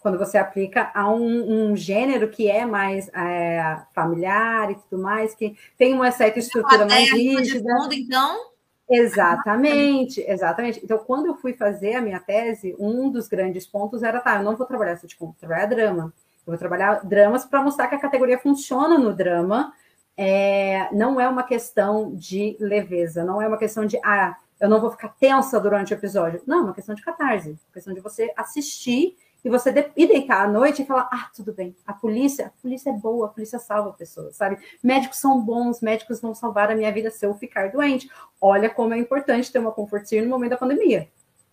quando 0.00 0.18
você 0.18 0.36
aplica 0.36 0.90
a 0.94 1.10
um, 1.10 1.70
um 1.70 1.76
gênero 1.76 2.28
que 2.30 2.50
é 2.50 2.66
mais 2.66 3.08
é, 3.08 3.80
familiar 3.94 4.70
e 4.70 4.74
tudo 4.74 5.02
mais, 5.02 5.34
que 5.34 5.56
tem 5.78 5.94
uma 5.94 6.10
certa 6.10 6.38
estrutura 6.38 6.86
mais 6.86 7.10
rígida. 7.10 7.74
Fundo, 7.80 7.94
então? 7.94 8.53
Exatamente, 8.88 10.20
exatamente. 10.20 10.80
Então, 10.84 10.98
quando 10.98 11.26
eu 11.26 11.34
fui 11.34 11.54
fazer 11.54 11.94
a 11.94 12.02
minha 12.02 12.20
tese, 12.20 12.76
um 12.78 13.10
dos 13.10 13.28
grandes 13.28 13.66
pontos 13.66 14.02
era, 14.02 14.20
tá, 14.20 14.36
eu 14.36 14.42
não 14.42 14.56
vou 14.56 14.66
trabalhar 14.66 14.96
sitcom, 14.96 15.26
vou 15.26 15.36
trabalhar 15.38 15.66
drama. 15.66 16.12
Eu 16.46 16.52
vou 16.52 16.58
trabalhar 16.58 17.04
dramas 17.04 17.44
para 17.44 17.62
mostrar 17.62 17.88
que 17.88 17.94
a 17.94 17.98
categoria 17.98 18.38
funciona 18.38 18.98
no 18.98 19.14
drama. 19.14 19.72
É, 20.16 20.88
não 20.92 21.18
é 21.18 21.26
uma 21.26 21.42
questão 21.42 22.14
de 22.14 22.56
leveza, 22.60 23.24
não 23.24 23.40
é 23.40 23.48
uma 23.48 23.56
questão 23.58 23.86
de, 23.86 23.98
ah, 24.04 24.36
eu 24.60 24.68
não 24.68 24.80
vou 24.80 24.90
ficar 24.90 25.08
tensa 25.08 25.58
durante 25.58 25.92
o 25.92 25.96
episódio. 25.96 26.42
Não, 26.46 26.58
é 26.58 26.62
uma 26.64 26.74
questão 26.74 26.94
de 26.94 27.02
catarse, 27.02 27.48
é 27.48 27.52
uma 27.52 27.72
questão 27.72 27.94
de 27.94 28.00
você 28.00 28.32
assistir 28.36 29.16
e 29.44 29.50
você 29.50 29.70
de, 29.70 29.90
ir 29.94 30.06
deitar 30.08 30.44
à 30.44 30.48
noite 30.48 30.82
e 30.82 30.86
falar: 30.86 31.08
ah, 31.12 31.30
tudo 31.36 31.52
bem, 31.52 31.76
a 31.86 31.92
polícia, 31.92 32.46
a 32.46 32.62
polícia 32.62 32.90
é 32.90 32.92
boa, 32.94 33.26
a 33.26 33.28
polícia 33.28 33.58
salva 33.58 33.92
pessoas, 33.92 34.36
sabe? 34.36 34.58
Médicos 34.82 35.18
são 35.18 35.40
bons, 35.40 35.80
médicos 35.82 36.20
vão 36.20 36.34
salvar 36.34 36.70
a 36.70 36.74
minha 36.74 36.90
vida 36.90 37.10
se 37.10 37.26
eu 37.26 37.34
ficar 37.34 37.70
doente. 37.70 38.10
Olha 38.40 38.70
como 38.70 38.94
é 38.94 38.98
importante 38.98 39.52
ter 39.52 39.58
uma 39.58 39.70
comfort 39.70 40.10
no 40.12 40.28
momento 40.28 40.50
da 40.50 40.56
pandemia. 40.56 41.08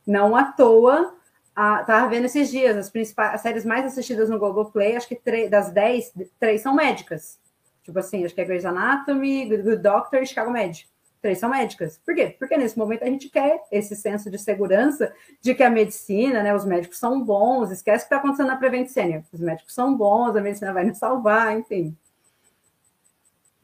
Não 0.08 0.36
à 0.36 0.46
toa, 0.46 1.14
a, 1.54 1.84
tava 1.84 2.08
vendo 2.10 2.26
esses 2.26 2.50
dias, 2.50 2.78
as 2.78 2.90
principais 2.90 3.36
as 3.36 3.42
séries 3.42 3.66
mais 3.66 3.86
assistidas 3.86 4.30
no 4.30 4.40
Globoplay, 4.40 4.96
acho 4.96 5.08
que 5.08 5.50
das 5.50 5.72
10, 5.72 6.14
três 6.40 6.62
são 6.62 6.74
médicas. 6.74 7.40
Tipo 7.84 8.00
assim, 8.00 8.24
acho 8.24 8.34
que 8.34 8.42
é 8.42 8.46
Grey's 8.46 8.66
Anatomy, 8.66 9.46
Good 9.46 9.78
Doctor 9.78 10.22
e 10.22 10.26
Chicago 10.26 10.52
Med 10.52 10.88
três 11.22 11.38
são 11.38 11.50
médicas. 11.50 12.00
Por 12.04 12.16
quê? 12.16 12.36
Porque 12.40 12.58
nesse 12.58 12.78
momento 12.78 13.04
a 13.04 13.08
gente 13.08 13.30
quer 13.30 13.62
esse 13.72 13.96
senso 13.96 14.30
de 14.30 14.40
segurança 14.40 15.14
de 15.40 15.54
que 15.54 15.64
a 15.64 15.70
medicina, 15.70 16.42
né, 16.42 16.54
os 16.54 16.66
médicos 16.66 16.98
são 16.98 17.22
bons, 17.22 17.72
esquece 17.72 18.06
o 18.06 18.08
que 18.08 18.14
está 18.14 18.18
acontecendo 18.18 18.48
na 18.48 18.56
Prevent 18.56 18.88
Senior. 18.88 19.24
Os 19.32 19.40
médicos 19.40 19.74
são 19.74 19.96
bons, 19.96 20.36
a 20.36 20.42
medicina 20.42 20.74
vai 20.74 20.84
nos 20.84 20.98
salvar, 20.98 21.58
enfim. 21.58 21.96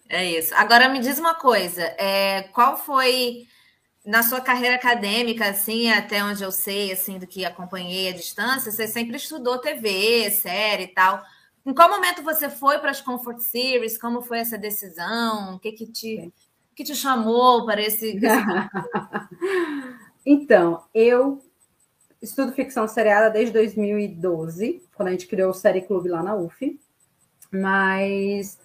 É 0.08 0.24
isso. 0.26 0.54
Agora 0.56 0.88
me 0.88 1.00
diz 1.00 1.18
uma 1.18 1.36
coisa, 1.36 1.82
é, 1.98 2.44
qual 2.54 2.78
foi 2.78 3.46
na 4.06 4.24
sua 4.24 4.40
carreira 4.40 4.76
acadêmica, 4.76 5.50
assim, 5.50 5.92
até 5.92 6.24
onde 6.24 6.42
eu 6.42 6.52
sei, 6.52 6.94
assim, 6.94 7.20
do 7.20 7.28
que 7.28 7.44
acompanhei 7.44 8.08
à 8.08 8.14
distância, 8.14 8.72
você 8.72 8.88
sempre 8.88 9.18
estudou 9.18 9.58
TV, 9.58 10.32
série 10.32 10.84
e 10.84 10.88
tal. 10.88 11.22
Em 11.66 11.74
qual 11.74 11.90
momento 11.90 12.24
você 12.24 12.50
foi 12.50 12.80
para 12.80 12.92
as 12.92 13.02
Comfort 13.02 13.40
Series? 13.40 13.98
Como 13.98 14.22
foi 14.22 14.40
essa 14.40 14.58
decisão? 14.58 15.56
O 15.56 15.60
que 15.60 15.74
que 15.74 15.86
te 15.86 16.34
que 16.78 16.84
te 16.84 16.96
chamou 16.96 17.66
para 17.66 17.82
esse. 17.82 18.20
então, 20.24 20.84
eu 20.94 21.42
estudo 22.22 22.52
ficção 22.52 22.88
seriada 22.88 23.32
desde 23.32 23.52
2012, 23.52 24.84
quando 24.96 25.10
a 25.10 25.12
gente 25.12 25.26
criou 25.26 25.50
o 25.50 25.56
Série 25.56 25.82
Clube 25.82 26.08
lá 26.08 26.22
na 26.22 26.36
UF. 26.36 26.80
Mas 27.52 28.60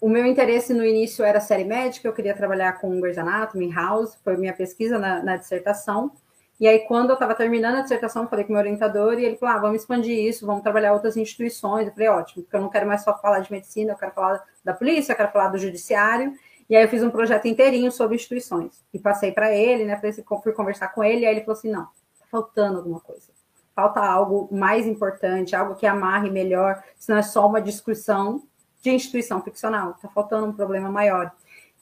o 0.00 0.08
meu 0.08 0.24
interesse 0.24 0.72
no 0.72 0.84
início 0.84 1.22
era 1.22 1.40
série 1.40 1.64
médica, 1.64 2.08
eu 2.08 2.14
queria 2.14 2.34
trabalhar 2.34 2.80
com 2.80 2.98
Grey's 3.00 3.18
Anatomy, 3.18 3.70
House, 3.70 4.16
foi 4.24 4.38
minha 4.38 4.54
pesquisa 4.54 4.98
na, 4.98 5.22
na 5.22 5.36
dissertação. 5.36 6.10
E 6.58 6.66
aí, 6.66 6.78
quando 6.86 7.10
eu 7.10 7.14
estava 7.14 7.34
terminando 7.34 7.76
a 7.76 7.80
dissertação, 7.82 8.28
falei 8.28 8.46
com 8.46 8.52
o 8.52 8.54
meu 8.54 8.62
orientador 8.62 9.18
e 9.18 9.24
ele 9.24 9.36
falou: 9.36 9.56
ah, 9.56 9.58
vamos 9.58 9.82
expandir 9.82 10.16
isso, 10.16 10.46
vamos 10.46 10.62
trabalhar 10.62 10.94
outras 10.94 11.18
instituições. 11.18 11.86
Eu 11.86 11.92
falei: 11.92 12.08
ótimo, 12.08 12.44
porque 12.44 12.56
eu 12.56 12.60
não 12.60 12.70
quero 12.70 12.86
mais 12.86 13.02
só 13.02 13.18
falar 13.18 13.40
de 13.40 13.52
medicina, 13.52 13.92
eu 13.92 13.96
quero 13.96 14.12
falar 14.12 14.42
da 14.64 14.72
polícia, 14.72 15.12
eu 15.12 15.16
quero 15.16 15.32
falar 15.32 15.48
do 15.48 15.58
judiciário. 15.58 16.32
E 16.68 16.76
aí 16.76 16.84
eu 16.84 16.88
fiz 16.88 17.02
um 17.02 17.10
projeto 17.10 17.46
inteirinho 17.46 17.90
sobre 17.90 18.16
instituições. 18.16 18.84
E 18.92 18.98
passei 18.98 19.32
para 19.32 19.54
ele, 19.54 19.84
né? 19.84 20.00
Fui 20.42 20.52
conversar 20.52 20.88
com 20.88 21.02
ele, 21.02 21.22
e 21.22 21.26
aí 21.26 21.34
ele 21.34 21.44
falou 21.44 21.58
assim: 21.58 21.70
não, 21.70 21.84
tá 21.84 22.26
faltando 22.30 22.78
alguma 22.78 23.00
coisa. 23.00 23.28
Falta 23.74 24.00
algo 24.00 24.48
mais 24.50 24.86
importante, 24.86 25.56
algo 25.56 25.74
que 25.74 25.86
amarre 25.86 26.30
melhor, 26.30 26.82
senão 26.98 27.18
é 27.18 27.22
só 27.22 27.46
uma 27.46 27.60
discussão 27.60 28.42
de 28.82 28.90
instituição 28.90 29.40
ficcional. 29.42 29.94
Tá 30.00 30.08
faltando 30.08 30.46
um 30.46 30.52
problema 30.52 30.90
maior. 30.90 31.32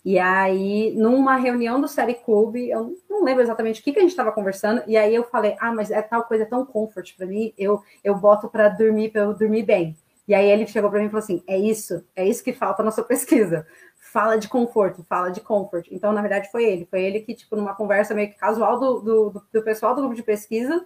E 0.04 0.18
aí, 0.18 0.94
numa 0.96 1.36
reunião 1.36 1.80
do 1.80 1.86
Série 1.86 2.14
Clube, 2.14 2.70
eu 2.70 2.96
não 3.08 3.22
lembro 3.22 3.42
exatamente 3.42 3.80
o 3.80 3.84
que, 3.84 3.92
que 3.92 3.98
a 3.98 4.02
gente 4.02 4.12
estava 4.12 4.32
conversando, 4.32 4.82
e 4.86 4.96
aí 4.96 5.14
eu 5.14 5.24
falei, 5.24 5.56
ah, 5.60 5.74
mas 5.74 5.90
é 5.90 6.00
tal 6.00 6.24
coisa 6.24 6.46
tão 6.46 6.64
comfort 6.64 7.14
para 7.16 7.26
mim, 7.26 7.52
eu, 7.58 7.82
eu 8.02 8.14
boto 8.14 8.48
para 8.48 8.68
dormir, 8.70 9.10
para 9.10 9.22
eu 9.22 9.34
dormir 9.34 9.62
bem. 9.62 9.94
E 10.26 10.34
aí 10.34 10.48
ele 10.48 10.66
chegou 10.66 10.88
para 10.88 11.00
mim 11.00 11.06
e 11.06 11.10
falou 11.10 11.24
assim: 11.24 11.42
é 11.46 11.58
isso, 11.58 12.04
é 12.14 12.24
isso 12.24 12.44
que 12.44 12.52
falta 12.52 12.82
na 12.84 12.92
sua 12.92 13.02
pesquisa 13.04 13.66
fala 14.12 14.36
de 14.36 14.48
conforto, 14.48 15.04
fala 15.04 15.30
de 15.30 15.40
comfort. 15.40 15.86
Então, 15.90 16.12
na 16.12 16.20
verdade, 16.20 16.50
foi 16.50 16.64
ele. 16.64 16.84
Foi 16.86 17.02
ele 17.02 17.20
que, 17.20 17.34
tipo, 17.34 17.54
numa 17.54 17.74
conversa 17.74 18.14
meio 18.14 18.28
que 18.28 18.36
casual 18.36 18.78
do, 18.78 19.00
do, 19.00 19.42
do 19.52 19.62
pessoal 19.62 19.94
do 19.94 20.00
grupo 20.00 20.16
de 20.16 20.22
pesquisa, 20.22 20.84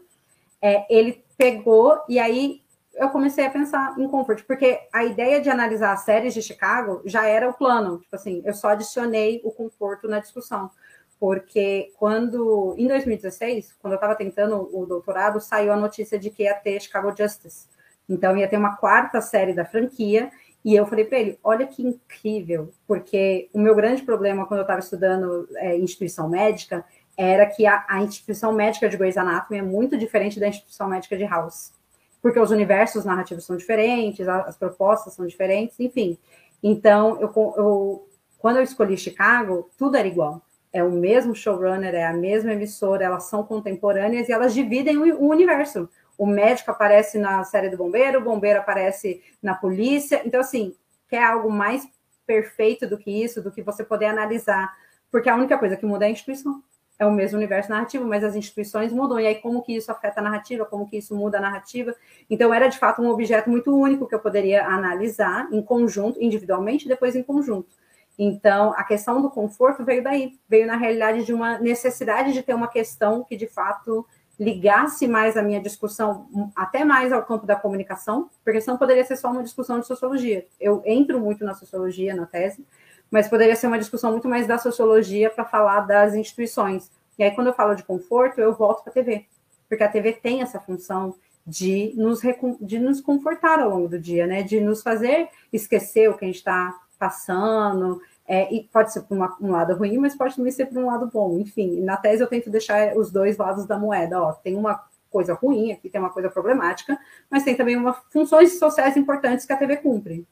é, 0.60 0.86
ele 0.94 1.24
pegou 1.36 2.02
e 2.08 2.18
aí 2.18 2.62
eu 2.94 3.08
comecei 3.08 3.44
a 3.44 3.50
pensar 3.50 3.98
em 3.98 4.06
comfort, 4.08 4.44
porque 4.46 4.80
a 4.92 5.04
ideia 5.04 5.40
de 5.40 5.50
analisar 5.50 5.92
as 5.92 6.00
séries 6.00 6.32
de 6.32 6.40
Chicago 6.40 7.02
já 7.04 7.26
era 7.26 7.48
o 7.48 7.54
plano. 7.54 7.98
Tipo 7.98 8.14
assim, 8.14 8.42
eu 8.44 8.54
só 8.54 8.68
adicionei 8.68 9.40
o 9.42 9.50
conforto 9.50 10.06
na 10.06 10.20
discussão. 10.20 10.70
Porque 11.18 11.92
quando, 11.98 12.74
em 12.78 12.86
2016, 12.86 13.74
quando 13.80 13.94
eu 13.94 13.96
estava 13.96 14.14
tentando 14.14 14.68
o 14.72 14.86
doutorado, 14.86 15.40
saiu 15.40 15.72
a 15.72 15.76
notícia 15.76 16.18
de 16.18 16.30
que 16.30 16.44
ia 16.44 16.54
ter 16.54 16.80
Chicago 16.80 17.12
Justice. 17.16 17.66
Então, 18.08 18.36
ia 18.36 18.46
ter 18.46 18.58
uma 18.58 18.76
quarta 18.76 19.20
série 19.20 19.54
da 19.54 19.64
franquia, 19.64 20.30
e 20.64 20.74
eu 20.74 20.86
falei 20.86 21.04
para 21.04 21.18
ele: 21.18 21.38
olha 21.44 21.66
que 21.66 21.82
incrível, 21.82 22.72
porque 22.86 23.50
o 23.52 23.58
meu 23.58 23.74
grande 23.74 24.02
problema 24.02 24.46
quando 24.46 24.60
eu 24.60 24.64
estava 24.64 24.80
estudando 24.80 25.46
é, 25.56 25.76
instituição 25.76 26.28
médica 26.28 26.84
era 27.16 27.46
que 27.46 27.66
a, 27.66 27.84
a, 27.88 28.02
instituição 28.02 28.52
médica 28.52 28.88
de 28.88 28.96
Grey's 28.96 29.16
Anatomy 29.16 29.58
é 29.58 29.62
muito 29.62 29.96
diferente 29.96 30.40
da 30.40 30.48
instituição 30.48 30.88
médica 30.88 31.16
de 31.16 31.24
House, 31.24 31.72
porque 32.20 32.40
os 32.40 32.50
universos 32.50 33.04
narrativos 33.04 33.44
são 33.44 33.56
diferentes, 33.56 34.26
as, 34.26 34.48
as 34.48 34.56
propostas 34.56 35.14
são 35.14 35.26
diferentes, 35.26 35.78
enfim. 35.78 36.18
Então, 36.62 37.20
eu, 37.20 37.30
eu, 37.56 38.08
quando 38.38 38.56
eu 38.56 38.62
escolhi 38.62 38.96
Chicago, 38.96 39.70
tudo 39.76 39.96
era 39.96 40.08
igual. 40.08 40.42
É 40.72 40.82
o 40.82 40.90
mesmo 40.90 41.36
showrunner, 41.36 41.94
é 41.94 42.04
a 42.04 42.12
mesma 42.12 42.52
emissora, 42.52 43.04
elas 43.04 43.24
são 43.24 43.44
contemporâneas 43.44 44.28
e 44.28 44.32
elas 44.32 44.52
dividem 44.52 44.96
o, 44.96 45.22
o 45.22 45.28
universo 45.28 45.88
o 46.16 46.26
médico 46.26 46.70
aparece 46.70 47.18
na 47.18 47.42
série 47.44 47.68
do 47.68 47.76
bombeiro, 47.76 48.20
o 48.20 48.24
bombeiro 48.24 48.60
aparece 48.60 49.22
na 49.42 49.54
polícia. 49.54 50.22
Então, 50.24 50.40
assim, 50.40 50.74
quer 51.08 51.24
algo 51.24 51.50
mais 51.50 51.86
perfeito 52.26 52.86
do 52.86 52.98
que 52.98 53.10
isso, 53.10 53.42
do 53.42 53.50
que 53.50 53.62
você 53.62 53.84
poder 53.84 54.06
analisar. 54.06 54.74
Porque 55.10 55.28
a 55.28 55.36
única 55.36 55.58
coisa 55.58 55.76
que 55.76 55.86
muda 55.86 56.04
é 56.04 56.08
a 56.08 56.10
instituição. 56.10 56.62
É 56.96 57.04
o 57.04 57.10
mesmo 57.10 57.38
universo 57.38 57.70
narrativo, 57.70 58.06
mas 58.06 58.22
as 58.22 58.36
instituições 58.36 58.92
mudam. 58.92 59.18
E 59.18 59.26
aí, 59.26 59.34
como 59.36 59.62
que 59.62 59.76
isso 59.76 59.90
afeta 59.90 60.20
a 60.20 60.22
narrativa? 60.22 60.64
Como 60.64 60.88
que 60.88 60.96
isso 60.96 61.14
muda 61.14 61.38
a 61.38 61.40
narrativa? 61.40 61.94
Então, 62.30 62.54
era 62.54 62.68
de 62.68 62.78
fato 62.78 63.02
um 63.02 63.08
objeto 63.08 63.50
muito 63.50 63.76
único 63.76 64.06
que 64.06 64.14
eu 64.14 64.20
poderia 64.20 64.64
analisar 64.64 65.48
em 65.52 65.60
conjunto, 65.60 66.22
individualmente, 66.22 66.86
depois 66.86 67.16
em 67.16 67.22
conjunto. 67.22 67.68
Então, 68.16 68.72
a 68.76 68.84
questão 68.84 69.20
do 69.20 69.28
conforto 69.28 69.84
veio 69.84 70.02
daí, 70.02 70.38
veio 70.48 70.68
na 70.68 70.76
realidade 70.76 71.24
de 71.24 71.34
uma 71.34 71.58
necessidade 71.58 72.32
de 72.32 72.42
ter 72.42 72.54
uma 72.54 72.68
questão 72.68 73.24
que 73.24 73.36
de 73.36 73.48
fato 73.48 74.06
ligasse 74.38 75.06
mais 75.06 75.36
a 75.36 75.42
minha 75.42 75.60
discussão 75.60 76.26
até 76.56 76.84
mais 76.84 77.12
ao 77.12 77.22
campo 77.24 77.46
da 77.46 77.56
comunicação, 77.56 78.28
porque 78.44 78.60
senão 78.60 78.76
poderia 78.76 79.04
ser 79.04 79.16
só 79.16 79.30
uma 79.30 79.42
discussão 79.42 79.78
de 79.78 79.86
sociologia. 79.86 80.46
Eu 80.60 80.82
entro 80.84 81.20
muito 81.20 81.44
na 81.44 81.54
sociologia, 81.54 82.14
na 82.14 82.26
tese, 82.26 82.64
mas 83.10 83.28
poderia 83.28 83.54
ser 83.54 83.68
uma 83.68 83.78
discussão 83.78 84.10
muito 84.10 84.28
mais 84.28 84.46
da 84.46 84.58
sociologia 84.58 85.30
para 85.30 85.44
falar 85.44 85.80
das 85.80 86.14
instituições. 86.14 86.90
E 87.18 87.22
aí, 87.22 87.30
quando 87.30 87.46
eu 87.48 87.52
falo 87.52 87.74
de 87.74 87.84
conforto, 87.84 88.40
eu 88.40 88.52
volto 88.54 88.82
para 88.82 88.90
a 88.90 88.94
TV, 88.94 89.24
porque 89.68 89.84
a 89.84 89.88
TV 89.88 90.12
tem 90.12 90.42
essa 90.42 90.58
função 90.58 91.14
de 91.46 91.92
nos, 91.94 92.20
de 92.60 92.78
nos 92.78 93.00
confortar 93.00 93.60
ao 93.60 93.70
longo 93.70 93.88
do 93.88 93.98
dia, 93.98 94.26
né? 94.26 94.42
De 94.42 94.60
nos 94.60 94.82
fazer 94.82 95.28
esquecer 95.52 96.10
o 96.10 96.14
que 96.16 96.24
a 96.24 96.28
gente 96.28 96.38
está 96.38 96.74
passando, 96.98 98.00
é, 98.26 98.52
e 98.54 98.64
pode 98.64 98.92
ser 98.92 99.02
por 99.02 99.16
uma, 99.16 99.36
um 99.40 99.50
lado 99.50 99.74
ruim, 99.74 99.98
mas 99.98 100.16
pode 100.16 100.36
também 100.36 100.52
ser 100.52 100.66
por 100.66 100.78
um 100.78 100.86
lado 100.86 101.10
bom. 101.12 101.38
Enfim, 101.38 101.80
na 101.82 101.96
tese 101.96 102.22
eu 102.22 102.26
tento 102.26 102.50
deixar 102.50 102.96
os 102.96 103.10
dois 103.10 103.36
lados 103.36 103.66
da 103.66 103.78
moeda. 103.78 104.20
Ó, 104.20 104.32
tem 104.32 104.56
uma 104.56 104.82
coisa 105.10 105.34
ruim 105.34 105.72
aqui, 105.72 105.88
tem 105.88 106.00
uma 106.00 106.10
coisa 106.10 106.30
problemática, 106.30 106.98
mas 107.30 107.44
tem 107.44 107.54
também 107.54 107.76
uma, 107.76 107.92
funções 108.10 108.58
sociais 108.58 108.96
importantes 108.96 109.46
que 109.46 109.52
a 109.52 109.56
TV 109.56 109.76
cumpre. 109.76 110.26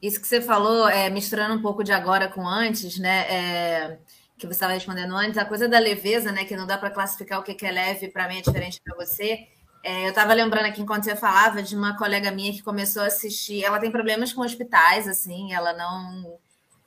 Isso 0.00 0.20
que 0.20 0.26
você 0.26 0.40
falou, 0.40 0.88
é, 0.88 1.10
misturando 1.10 1.54
um 1.54 1.62
pouco 1.62 1.84
de 1.84 1.92
agora 1.92 2.28
com 2.28 2.46
antes, 2.46 2.98
né? 2.98 3.20
É, 3.28 3.98
que 4.38 4.46
você 4.46 4.54
estava 4.54 4.72
respondendo 4.72 5.14
antes, 5.14 5.38
a 5.38 5.44
coisa 5.44 5.68
da 5.68 5.78
leveza, 5.78 6.32
né? 6.32 6.44
Que 6.44 6.56
não 6.56 6.66
dá 6.66 6.76
para 6.78 6.90
classificar 6.90 7.38
o 7.38 7.42
que 7.42 7.64
é 7.64 7.70
leve 7.70 8.08
para 8.08 8.26
mim 8.26 8.38
é 8.38 8.42
diferente 8.42 8.80
para 8.82 8.96
você. 8.96 9.46
É, 9.84 10.04
eu 10.04 10.10
estava 10.10 10.32
lembrando 10.32 10.66
aqui 10.66 10.80
enquanto 10.80 11.04
você 11.04 11.16
falava 11.16 11.62
de 11.62 11.74
uma 11.74 11.96
colega 11.96 12.30
minha 12.30 12.52
que 12.52 12.62
começou 12.62 13.02
a 13.02 13.06
assistir. 13.06 13.64
Ela 13.64 13.80
tem 13.80 13.90
problemas 13.90 14.32
com 14.32 14.42
hospitais, 14.42 15.08
assim, 15.08 15.52
ela 15.52 15.72
não 15.72 16.38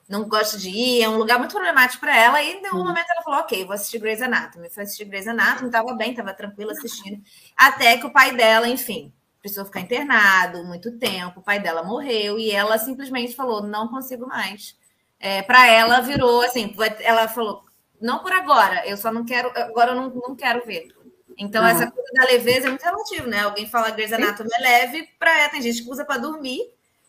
não 0.08 0.28
gosta 0.28 0.56
de 0.56 0.70
ir, 0.70 1.02
é 1.02 1.08
um 1.08 1.16
lugar 1.18 1.38
muito 1.38 1.52
problemático 1.52 2.00
para 2.00 2.16
ela. 2.16 2.42
E 2.42 2.52
em 2.52 2.70
um 2.72 2.84
momento 2.84 3.10
ela 3.10 3.22
falou: 3.22 3.40
Ok, 3.40 3.64
vou 3.64 3.74
assistir 3.74 3.98
Grey's 3.98 4.22
Anatomy. 4.22 4.70
Foi 4.70 4.84
assistir 4.84 5.04
Grey's 5.04 5.26
Anatomy, 5.26 5.66
estava 5.68 5.94
bem, 5.94 6.10
estava 6.10 6.32
tranquila 6.32 6.72
assistindo. 6.72 7.22
Até 7.56 7.98
que 7.98 8.06
o 8.06 8.12
pai 8.12 8.34
dela, 8.34 8.68
enfim, 8.68 9.12
precisou 9.40 9.64
ficar 9.64 9.80
internado 9.80 10.64
muito 10.64 10.96
tempo. 10.98 11.40
O 11.40 11.42
pai 11.42 11.60
dela 11.60 11.82
morreu 11.82 12.38
e 12.38 12.50
ela 12.50 12.78
simplesmente 12.78 13.34
falou: 13.34 13.62
Não 13.62 13.88
consigo 13.88 14.26
mais. 14.26 14.76
É, 15.18 15.42
para 15.42 15.66
ela 15.66 16.00
virou 16.00 16.42
assim: 16.42 16.74
ela 17.00 17.28
falou: 17.28 17.64
Não 18.00 18.20
por 18.20 18.32
agora, 18.32 18.86
eu 18.86 18.96
só 18.96 19.12
não 19.12 19.24
quero, 19.24 19.50
agora 19.56 19.92
eu 19.92 19.96
não, 19.96 20.10
não 20.10 20.36
quero 20.36 20.64
ver 20.64 20.95
Então, 21.38 21.62
uhum. 21.62 21.68
essa 21.68 21.90
coisa 21.90 22.10
da 22.14 22.24
leveza 22.24 22.66
é 22.66 22.70
muito 22.70 22.82
relativo, 22.82 23.26
né? 23.26 23.40
Alguém 23.40 23.66
fala 23.66 23.90
Grey's 23.90 24.12
Anatomy 24.12 24.50
é 24.58 24.62
leve, 24.62 25.08
pra, 25.18 25.48
tem 25.50 25.60
gente 25.60 25.82
que 25.82 25.90
usa 25.90 26.04
para 26.04 26.18
dormir, 26.18 26.60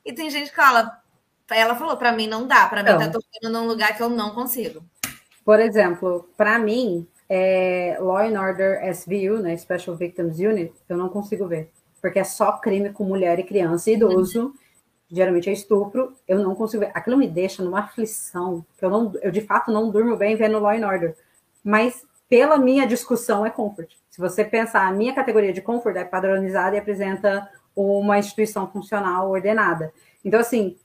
e 0.05 0.13
tem 0.13 0.29
gente 0.29 0.49
que 0.49 0.55
fala. 0.55 1.01
Ela 1.49 1.75
falou, 1.75 1.95
para 1.95 2.11
mim 2.11 2.27
não 2.27 2.45
dá, 2.45 2.67
para 2.67 2.83
mim 2.83 2.89
tá 2.89 3.09
tocando 3.09 3.53
num 3.53 3.67
lugar 3.67 3.95
que 3.95 4.03
eu 4.03 4.09
não 4.09 4.31
consigo. 4.31 4.83
Por 5.45 5.61
exemplo, 5.61 6.29
para 6.35 6.59
mim, 6.59 7.07
é, 7.29 7.97
Law 8.01 8.17
and 8.17 8.39
Order 8.39 8.81
SVU, 8.93 9.39
né, 9.39 9.55
Special 9.55 9.95
Victims 9.95 10.39
Unit, 10.39 10.73
eu 10.89 10.97
não 10.97 11.07
consigo 11.07 11.47
ver, 11.47 11.71
porque 12.01 12.19
é 12.19 12.23
só 12.25 12.51
crime 12.53 12.91
com 12.91 13.05
mulher 13.05 13.39
e 13.39 13.43
criança 13.43 13.89
e 13.89 13.93
idoso, 13.93 14.41
uhum. 14.41 14.53
geralmente 15.09 15.49
é 15.49 15.53
estupro, 15.53 16.13
eu 16.27 16.39
não 16.39 16.53
consigo 16.53 16.81
ver. 16.83 16.91
Aquilo 16.93 17.15
me 17.15 17.29
deixa 17.29 17.63
numa 17.63 17.79
aflição, 17.79 18.65
que 18.77 18.83
eu, 18.83 18.89
não, 18.89 19.13
eu 19.21 19.31
de 19.31 19.39
fato 19.39 19.71
não 19.71 19.89
durmo 19.89 20.17
bem 20.17 20.35
vendo 20.35 20.59
Law 20.59 20.71
and 20.71 20.85
Order, 20.85 21.15
mas 21.63 22.05
pela 22.27 22.57
minha 22.57 22.85
discussão 22.85 23.45
é 23.45 23.49
comfort. 23.49 23.93
Se 24.17 24.21
você 24.21 24.43
pensar, 24.43 24.87
a 24.87 24.91
minha 24.91 25.13
categoria 25.13 25.53
de 25.53 25.61
comfort 25.61 25.95
é 25.95 26.03
padronizada 26.03 26.75
e 26.75 26.79
apresenta 26.79 27.47
uma 27.75 28.17
instituição 28.17 28.67
funcional 28.67 29.29
ordenada. 29.29 29.93
Então, 30.25 30.39
assim, 30.39 30.75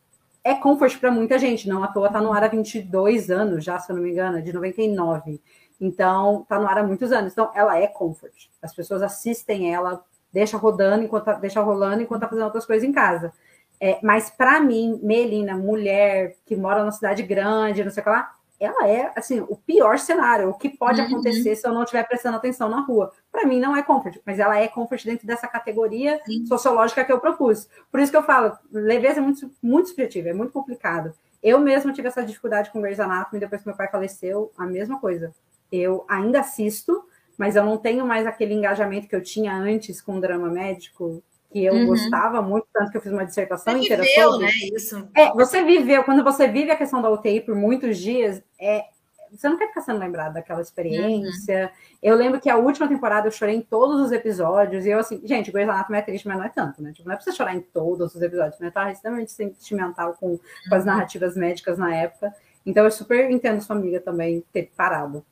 é 0.45 0.53
comfort 0.53 1.01
para 1.01 1.11
muita 1.11 1.39
gente, 1.39 1.67
não 1.67 1.83
à 1.83 1.89
toa 1.89 2.09
está 2.09 2.21
no 2.21 2.31
ar 2.31 2.45
há 2.45 2.49
22 2.49 3.31
anos 3.31 3.65
já, 3.65 3.79
se 3.79 3.91
eu 3.91 3.97
não 3.97 4.03
me 4.03 4.11
engano, 4.11 4.43
de 4.43 4.53
99. 4.53 5.41
Então, 5.81 6.43
está 6.43 6.61
no 6.61 6.69
ar 6.69 6.77
há 6.77 6.83
muitos 6.83 7.11
anos. 7.11 7.33
Então, 7.33 7.51
ela 7.55 7.79
é 7.79 7.87
comfort. 7.87 8.51
As 8.61 8.75
pessoas 8.75 9.01
assistem 9.01 9.73
ela, 9.73 10.05
deixa 10.31 10.59
rodando 10.59 11.03
enquanto 11.03 11.25
tá, 11.25 11.33
deixa 11.33 11.63
rolando 11.63 12.03
enquanto 12.03 12.25
está 12.25 12.29
fazendo 12.29 12.45
outras 12.45 12.67
coisas 12.67 12.87
em 12.87 12.93
casa. 12.93 13.33
É, 13.81 13.99
mas 14.03 14.29
para 14.29 14.61
mim, 14.61 15.01
Melina, 15.03 15.57
mulher 15.57 16.37
que 16.45 16.55
mora 16.55 16.81
numa 16.81 16.93
cidade 16.93 17.23
grande, 17.23 17.83
não 17.83 17.91
sei 17.91 18.03
o 18.03 18.05
que 18.05 18.11
lá, 18.11 18.31
ela 18.65 18.89
é 18.89 19.13
assim 19.17 19.41
o 19.41 19.57
pior 19.57 19.99
cenário, 19.99 20.49
o 20.49 20.55
que 20.55 20.69
pode 20.69 21.01
uhum. 21.01 21.07
acontecer 21.07 21.57
se 21.57 21.67
eu 21.67 21.73
não 21.73 21.83
estiver 21.83 22.07
prestando 22.07 22.37
atenção 22.37 22.69
na 22.69 22.81
rua. 22.81 23.13
Para 23.31 23.47
mim 23.47 23.59
não 23.59 23.77
é 23.77 23.83
comfort, 23.83 24.19
mas 24.25 24.39
ela 24.39 24.59
é 24.59 24.69
comfort 24.69 25.05
dentro 25.05 25.27
dessa 25.27 25.49
categoria 25.49 26.21
Sim. 26.25 26.47
sociológica 26.47 27.05
que 27.05 27.13
eu 27.13 27.19
propus. 27.19 27.69
Por 27.91 28.01
isso 28.01 28.13
que 28.13 28.17
eu 28.17 28.23
falo, 28.23 28.57
leveza 28.71 29.19
é 29.19 29.23
muito 29.23 29.51
muito 29.63 29.89
subjetiva, 29.89 30.29
é 30.29 30.35
muito 30.35 30.53
complicado. 30.53 31.13
Eu 31.43 31.59
mesma 31.59 31.93
tive 31.93 32.07
essa 32.07 32.25
dificuldade 32.25 32.71
com 32.71 32.81
Grey's 32.81 33.01
Anatomy 33.01 33.41
depois 33.41 33.63
que 33.63 33.67
meu 33.67 33.77
pai 33.77 33.89
faleceu, 33.89 34.53
a 34.57 34.65
mesma 34.65 35.01
coisa. 35.01 35.35
Eu 35.71 36.05
ainda 36.09 36.41
assisto, 36.41 37.05
mas 37.37 37.57
eu 37.57 37.65
não 37.65 37.77
tenho 37.77 38.07
mais 38.07 38.27
aquele 38.27 38.55
engajamento 38.55 39.09
que 39.09 39.17
eu 39.17 39.23
tinha 39.23 39.53
antes 39.57 40.01
com 40.01 40.17
o 40.17 40.21
drama 40.21 40.49
médico, 40.49 41.23
que 41.53 41.65
eu 41.65 41.75
uhum. 41.75 41.87
gostava 41.87 42.41
muito, 42.41 42.67
tanto 42.73 42.91
que 42.91 42.97
eu 42.97 43.01
fiz 43.01 43.13
uma 43.13 43.27
dissertação 43.27 43.75
você 43.75 43.81
inteira 43.81 44.03
viveu, 44.03 44.31
sobre. 44.31 44.47
Né, 44.47 44.53
isso. 44.75 45.09
É, 45.15 45.31
você 45.33 45.63
viveu, 45.63 46.03
quando 46.05 46.25
você 46.25 46.49
vive 46.49 46.71
a 46.71 46.77
questão 46.77 47.03
da 47.03 47.11
UTI 47.11 47.41
por 47.43 47.55
muitos 47.55 47.99
dias, 47.99 48.43
é, 48.59 48.87
você 49.31 49.49
não 49.49 49.57
quer 49.57 49.69
ficar 49.69 49.83
sendo 49.83 49.99
lembrado 49.99 50.35
daquela 50.35 50.61
experiência. 50.61 51.65
Uhum. 51.65 51.97
Eu 52.03 52.17
lembro 52.17 52.41
que 52.41 52.51
a 52.51 52.57
última 52.57 52.89
temporada 52.89 53.27
eu 53.27 53.33
chorei 53.33 53.55
em 53.55 53.63
todos 53.63 54.01
os 54.01 54.13
episódios, 54.13 54.85
e 54.85 54.91
eu 54.91 54.99
assim, 54.99 55.21
gente, 55.25 55.51
Grey's 55.51 55.69
Anatomy 55.69 55.99
é 55.99 56.03
triste, 56.03 56.27
mas 56.27 56.39
não 56.39 56.45
é 56.45 56.49
tanto, 56.49 56.83
né? 56.83 56.93
Tipo, 56.93 57.09
não 57.09 57.15
é 57.15 57.17
pra 57.17 57.25
você 57.25 57.33
chorar 57.33 57.55
em 57.55 57.61
todos 57.61 58.15
os 58.15 58.23
episódios, 58.23 58.59
né? 58.59 58.69
Eu 58.69 58.73
tava 58.73 58.93
extremamente 58.93 59.33
sentimental 59.33 60.15
com, 60.15 60.39
com 60.69 60.75
as 60.75 60.85
uhum. 60.85 60.91
narrativas 60.91 61.37
médicas 61.37 61.79
na 61.79 61.95
época. 61.95 62.35
Então 62.65 62.85
eu 62.85 62.91
super 62.91 63.31
entendo 63.31 63.61
sua 63.61 63.77
amiga 63.77 64.01
também 64.01 64.45
ter 64.53 64.71
parado. 64.77 65.25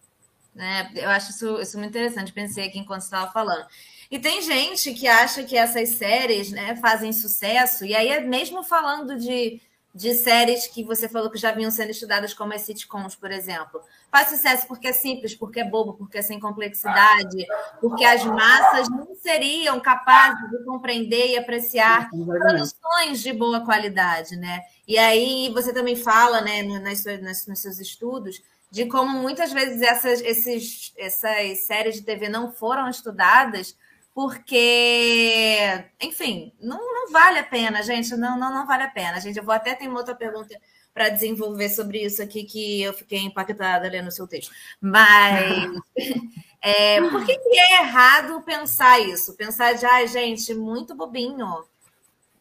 É, 0.56 1.04
eu 1.04 1.10
acho 1.10 1.30
isso, 1.30 1.60
isso 1.60 1.78
muito 1.78 1.90
interessante, 1.90 2.32
pensei 2.32 2.66
aqui 2.66 2.78
enquanto 2.78 3.02
você 3.02 3.06
estava 3.06 3.30
falando. 3.30 3.66
E 4.10 4.18
tem 4.18 4.42
gente 4.42 4.92
que 4.92 5.06
acha 5.06 5.44
que 5.44 5.56
essas 5.56 5.90
séries 5.90 6.50
né, 6.50 6.74
fazem 6.76 7.12
sucesso, 7.12 7.84
e 7.84 7.94
aí 7.94 8.08
é 8.08 8.20
mesmo 8.20 8.64
falando 8.64 9.16
de, 9.16 9.60
de 9.94 10.14
séries 10.14 10.66
que 10.66 10.82
você 10.82 11.08
falou 11.08 11.30
que 11.30 11.38
já 11.38 11.52
vinham 11.52 11.70
sendo 11.70 11.90
estudadas 11.90 12.34
como 12.34 12.52
as 12.52 12.62
sitcoms, 12.62 13.14
por 13.14 13.30
exemplo. 13.30 13.80
Faz 14.10 14.28
sucesso 14.28 14.66
porque 14.66 14.88
é 14.88 14.92
simples, 14.92 15.36
porque 15.36 15.60
é 15.60 15.64
bobo, 15.64 15.94
porque 15.94 16.18
é 16.18 16.22
sem 16.22 16.40
complexidade, 16.40 17.46
porque 17.80 18.04
as 18.04 18.24
massas 18.24 18.88
não 18.88 19.14
seriam 19.14 19.78
capazes 19.78 20.50
de 20.50 20.64
compreender 20.64 21.28
e 21.28 21.38
apreciar 21.38 22.10
produções 22.10 23.22
de 23.22 23.32
boa 23.32 23.64
qualidade, 23.64 24.34
né? 24.34 24.62
E 24.88 24.98
aí 24.98 25.50
você 25.54 25.72
também 25.72 25.94
fala, 25.94 26.40
né, 26.40 26.64
nas, 26.64 27.04
nas, 27.04 27.46
nos 27.46 27.60
seus 27.60 27.78
estudos, 27.78 28.42
de 28.72 28.86
como 28.86 29.20
muitas 29.20 29.52
vezes 29.52 29.80
essas, 29.82 30.20
esses, 30.20 30.92
essas 30.96 31.60
séries 31.60 31.94
de 31.94 32.02
TV 32.02 32.28
não 32.28 32.50
foram 32.50 32.88
estudadas 32.88 33.76
porque, 34.14 35.84
enfim, 36.00 36.52
não, 36.60 36.78
não 36.78 37.12
vale 37.12 37.38
a 37.38 37.44
pena, 37.44 37.82
gente, 37.82 38.16
não, 38.16 38.38
não, 38.38 38.52
não 38.52 38.66
vale 38.66 38.82
a 38.82 38.90
pena. 38.90 39.20
Gente, 39.20 39.38
eu 39.38 39.44
vou 39.44 39.54
até 39.54 39.74
ter 39.74 39.88
uma 39.88 39.98
outra 39.98 40.14
pergunta 40.14 40.56
para 40.92 41.08
desenvolver 41.08 41.68
sobre 41.68 42.04
isso 42.04 42.22
aqui 42.22 42.44
que 42.44 42.82
eu 42.82 42.92
fiquei 42.92 43.20
impactada 43.20 43.88
lendo 43.88 44.08
o 44.08 44.12
seu 44.12 44.26
texto. 44.26 44.52
Mas 44.80 45.70
é, 46.60 47.00
por 47.00 47.24
que, 47.24 47.38
que, 47.38 47.58
é 47.58 47.82
errado 47.82 48.42
pensar 48.42 49.00
isso? 49.00 49.36
Pensar 49.36 49.74
de, 49.74 49.86
ai, 49.86 50.06
gente, 50.08 50.52
muito 50.54 50.94
bobinho. 50.94 51.64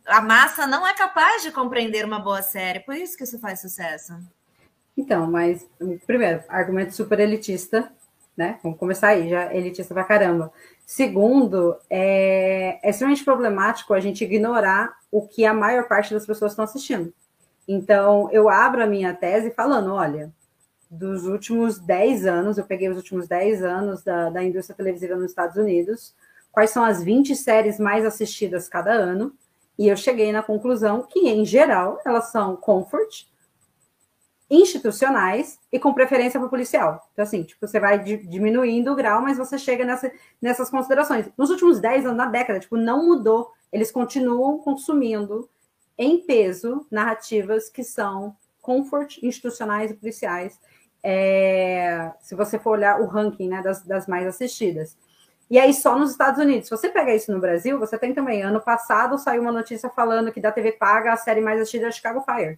A 0.06 0.22
massa 0.22 0.66
não 0.66 0.88
é 0.88 0.94
capaz 0.96 1.44
de 1.44 1.52
compreender 1.52 2.04
uma 2.04 2.20
boa 2.20 2.42
série, 2.42 2.80
por 2.80 2.96
isso 2.96 3.16
que 3.16 3.24
isso 3.24 3.38
faz 3.38 3.62
sucesso. 3.62 4.14
Então, 4.98 5.30
mas, 5.30 5.66
primeiro, 6.08 6.44
argumento 6.50 6.94
super 6.94 7.20
elitista, 7.20 7.92
né? 8.36 8.60
Vamos 8.64 8.80
começar 8.80 9.10
aí, 9.10 9.30
já 9.30 9.54
elitista 9.54 9.94
pra 9.94 10.04
caramba. 10.04 10.52
Segundo, 10.92 11.78
é, 11.88 12.80
é 12.82 12.90
extremamente 12.90 13.24
problemático 13.24 13.94
a 13.94 14.00
gente 14.00 14.24
ignorar 14.24 14.92
o 15.12 15.22
que 15.22 15.46
a 15.46 15.54
maior 15.54 15.88
parte 15.88 16.12
das 16.16 16.26
pessoas 16.26 16.52
estão 16.52 16.66
assistindo. 16.66 17.14
Então, 17.68 18.28
eu 18.32 18.50
abro 18.50 18.82
a 18.82 18.88
minha 18.88 19.14
tese 19.14 19.52
falando: 19.52 19.94
olha, 19.94 20.34
dos 20.90 21.26
últimos 21.26 21.78
10 21.78 22.26
anos, 22.26 22.58
eu 22.58 22.64
peguei 22.66 22.90
os 22.90 22.98
últimos 22.98 23.28
10 23.28 23.64
anos 23.64 24.02
da, 24.02 24.32
da 24.32 24.44
indústria 24.44 24.76
televisiva 24.76 25.16
nos 25.16 25.30
Estados 25.30 25.58
Unidos, 25.58 26.16
quais 26.52 26.72
são 26.72 26.84
as 26.84 27.04
20 27.04 27.36
séries 27.36 27.80
mais 27.80 28.04
assistidas 28.04 28.68
cada 28.68 28.92
ano, 28.92 29.32
e 29.78 29.88
eu 29.88 29.96
cheguei 29.96 30.32
na 30.32 30.42
conclusão 30.42 31.04
que, 31.08 31.30
em 31.30 31.46
geral, 31.46 32.02
elas 32.04 32.32
são 32.32 32.56
comfort, 32.56 33.28
institucionais 34.50 35.60
e 35.72 35.80
com 35.80 35.94
preferência 35.94 36.40
para 36.40 36.50
policial. 36.50 37.08
Então, 37.14 37.24
assim, 37.24 37.44
tipo, 37.44 37.66
você 37.66 37.80
vai 37.80 38.00
diminuindo 38.00 38.92
o 38.92 38.96
grau, 38.96 39.22
mas 39.22 39.38
você 39.38 39.58
chega 39.58 39.86
nessa, 39.86 40.12
nessas 40.42 40.70
considerações. 40.70 41.28
Nos 41.38 41.52
últimos 41.52 41.80
10 41.80 42.06
anos, 42.06 42.18
na 42.18 42.26
década, 42.26 42.60
tipo, 42.60 42.76
não 42.76 43.06
mudou. 43.06 43.52
Eles 43.72 43.92
continuam 43.92 44.58
consumindo 44.58 45.48
em 45.98 46.18
peso 46.18 46.88
narrativas 46.90 47.70
que 47.70 47.84
são 47.84 48.36
comfort 48.62 49.20
institucionais 49.22 49.92
e 49.92 49.94
policiais. 49.94 50.60
É, 51.04 52.12
se 52.20 52.34
você 52.34 52.58
for 52.58 52.72
olhar 52.72 53.00
o 53.00 53.06
ranking 53.06 53.50
né, 53.50 53.62
das, 53.62 53.84
das 53.84 54.08
mais 54.08 54.26
assistidas. 54.26 54.98
E 55.50 55.60
aí, 55.60 55.74
só 55.74 55.98
nos 55.98 56.12
Estados 56.12 56.40
Unidos. 56.40 56.68
Se 56.68 56.76
você 56.76 56.90
pega 56.90 57.14
isso 57.14 57.32
no 57.32 57.40
Brasil, 57.40 57.80
você 57.80 57.98
tem 57.98 58.14
também. 58.14 58.42
Ano 58.42 58.62
passado 58.62 59.18
saiu 59.18 59.42
uma 59.42 59.52
notícia 59.52 59.90
falando 59.90 60.32
que 60.32 60.42
da 60.42 60.52
TV 60.52 60.72
paga 60.74 61.14
a 61.14 61.18
série 61.18 61.42
mais 61.42 61.60
assistida 61.62 61.88
é 61.88 61.92
Chicago 61.92 62.22
Fire 62.22 62.58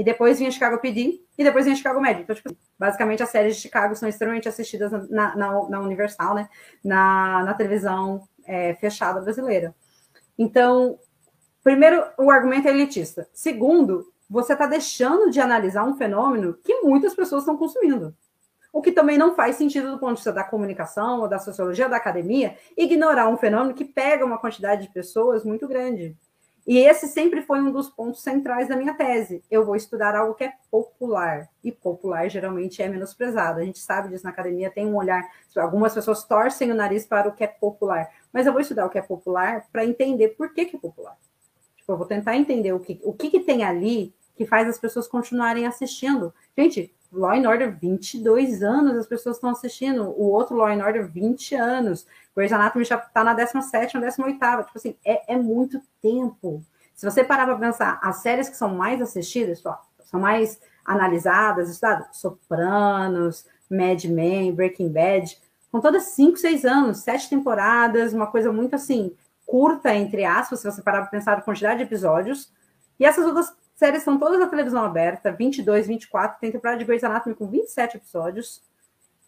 e 0.00 0.02
depois 0.02 0.38
vinha 0.38 0.50
Chicago 0.50 0.78
PD, 0.78 1.20
e 1.36 1.44
depois 1.44 1.66
vinha 1.66 1.76
Chicago 1.76 2.00
Med. 2.00 2.22
Então, 2.22 2.34
tipo, 2.34 2.56
basicamente 2.78 3.22
as 3.22 3.28
séries 3.28 3.56
de 3.56 3.60
Chicago 3.60 3.94
são 3.94 4.08
extremamente 4.08 4.48
assistidas 4.48 4.90
na, 5.10 5.36
na, 5.36 5.68
na 5.68 5.78
Universal, 5.78 6.34
né? 6.34 6.48
Na, 6.82 7.44
na 7.44 7.52
televisão 7.52 8.26
é, 8.46 8.72
fechada 8.76 9.20
brasileira. 9.20 9.74
Então, 10.38 10.98
primeiro, 11.62 12.02
o 12.16 12.30
argumento 12.30 12.66
é 12.66 12.70
elitista. 12.70 13.28
Segundo, 13.34 14.10
você 14.26 14.54
está 14.54 14.64
deixando 14.64 15.30
de 15.30 15.38
analisar 15.38 15.84
um 15.84 15.98
fenômeno 15.98 16.54
que 16.64 16.80
muitas 16.80 17.14
pessoas 17.14 17.42
estão 17.42 17.58
consumindo. 17.58 18.16
O 18.72 18.80
que 18.80 18.92
também 18.92 19.18
não 19.18 19.34
faz 19.34 19.56
sentido 19.56 19.90
do 19.90 19.98
ponto 19.98 20.12
de 20.12 20.20
vista 20.20 20.32
da 20.32 20.44
comunicação 20.44 21.20
ou 21.20 21.28
da 21.28 21.38
sociologia 21.38 21.90
da 21.90 21.98
academia, 21.98 22.56
ignorar 22.74 23.28
um 23.28 23.36
fenômeno 23.36 23.74
que 23.74 23.84
pega 23.84 24.24
uma 24.24 24.38
quantidade 24.38 24.86
de 24.86 24.94
pessoas 24.94 25.44
muito 25.44 25.68
grande. 25.68 26.16
E 26.70 26.78
esse 26.78 27.08
sempre 27.08 27.42
foi 27.42 27.60
um 27.60 27.72
dos 27.72 27.90
pontos 27.90 28.22
centrais 28.22 28.68
da 28.68 28.76
minha 28.76 28.94
tese. 28.94 29.42
Eu 29.50 29.66
vou 29.66 29.74
estudar 29.74 30.14
algo 30.14 30.34
que 30.34 30.44
é 30.44 30.52
popular, 30.70 31.48
e 31.64 31.72
popular 31.72 32.30
geralmente 32.30 32.80
é 32.80 32.88
menosprezado. 32.88 33.58
A 33.58 33.64
gente 33.64 33.80
sabe 33.80 34.08
disso 34.08 34.22
na 34.22 34.30
academia, 34.30 34.70
tem 34.70 34.86
um 34.86 34.94
olhar. 34.94 35.20
Algumas 35.56 35.92
pessoas 35.92 36.22
torcem 36.22 36.70
o 36.70 36.74
nariz 36.76 37.04
para 37.04 37.28
o 37.28 37.32
que 37.32 37.42
é 37.42 37.48
popular, 37.48 38.08
mas 38.32 38.46
eu 38.46 38.52
vou 38.52 38.60
estudar 38.60 38.86
o 38.86 38.88
que 38.88 38.98
é 38.98 39.02
popular 39.02 39.66
para 39.72 39.84
entender 39.84 40.28
por 40.28 40.54
que, 40.54 40.64
que 40.64 40.76
é 40.76 40.78
popular. 40.78 41.16
Tipo, 41.76 41.90
eu 41.90 41.96
vou 41.96 42.06
tentar 42.06 42.36
entender 42.36 42.72
o 42.72 42.78
que, 42.78 43.00
o 43.02 43.12
que, 43.12 43.30
que 43.30 43.40
tem 43.40 43.64
ali 43.64 44.14
que 44.36 44.46
faz 44.46 44.68
as 44.68 44.78
pessoas 44.78 45.08
continuarem 45.08 45.66
assistindo. 45.66 46.32
Gente, 46.56 46.94
Law 47.12 47.32
and 47.32 47.48
Order, 47.48 47.76
22 47.78 48.62
anos 48.62 48.96
as 48.96 49.06
pessoas 49.06 49.36
estão 49.36 49.50
assistindo. 49.50 50.04
O 50.04 50.30
outro 50.30 50.56
Law 50.56 50.68
and 50.68 50.84
Order, 50.84 51.10
20 51.10 51.54
anos. 51.54 52.06
Grey's 52.34 52.52
Anatomy 52.52 52.84
já 52.84 52.96
está 52.96 53.24
na 53.24 53.34
17 53.34 53.96
ou 53.96 54.02
18 54.02 54.38
Tipo 54.38 54.70
assim, 54.76 54.96
é, 55.04 55.34
é 55.34 55.36
muito 55.36 55.80
tempo. 56.00 56.64
Se 56.94 57.04
você 57.04 57.24
parar 57.24 57.46
para 57.46 57.56
pensar, 57.56 57.98
as 58.02 58.16
séries 58.18 58.48
que 58.48 58.56
são 58.56 58.74
mais 58.74 59.00
assistidas, 59.00 59.64
ó, 59.64 59.80
são 60.04 60.20
mais 60.20 60.60
analisadas, 60.84 61.70
estudadas, 61.70 62.16
Sopranos, 62.16 63.46
Mad 63.70 64.04
Men, 64.04 64.52
Breaking 64.52 64.92
Bad, 64.92 65.38
com 65.70 65.80
todas 65.80 66.02
5, 66.14 66.36
6 66.36 66.64
anos, 66.64 66.98
7 66.98 67.30
temporadas, 67.30 68.12
uma 68.12 68.26
coisa 68.26 68.52
muito 68.52 68.74
assim, 68.74 69.14
curta, 69.46 69.94
entre 69.94 70.24
aspas, 70.24 70.60
se 70.60 70.70
você 70.70 70.82
parar 70.82 71.02
para 71.02 71.10
pensar 71.10 71.38
a 71.38 71.42
quantidade 71.42 71.78
de 71.78 71.84
episódios. 71.84 72.52
E 72.98 73.04
essas 73.04 73.24
outras 73.24 73.52
séries 73.80 74.02
são 74.02 74.18
todas 74.18 74.38
na 74.38 74.46
televisão 74.46 74.84
aberta, 74.84 75.32
22, 75.32 75.86
24, 75.86 76.38
tem 76.38 76.52
temporada 76.52 76.78
de 76.78 76.84
Grey's 76.84 77.02
Anatomy 77.02 77.34
com 77.34 77.48
27 77.48 77.96
episódios, 77.96 78.62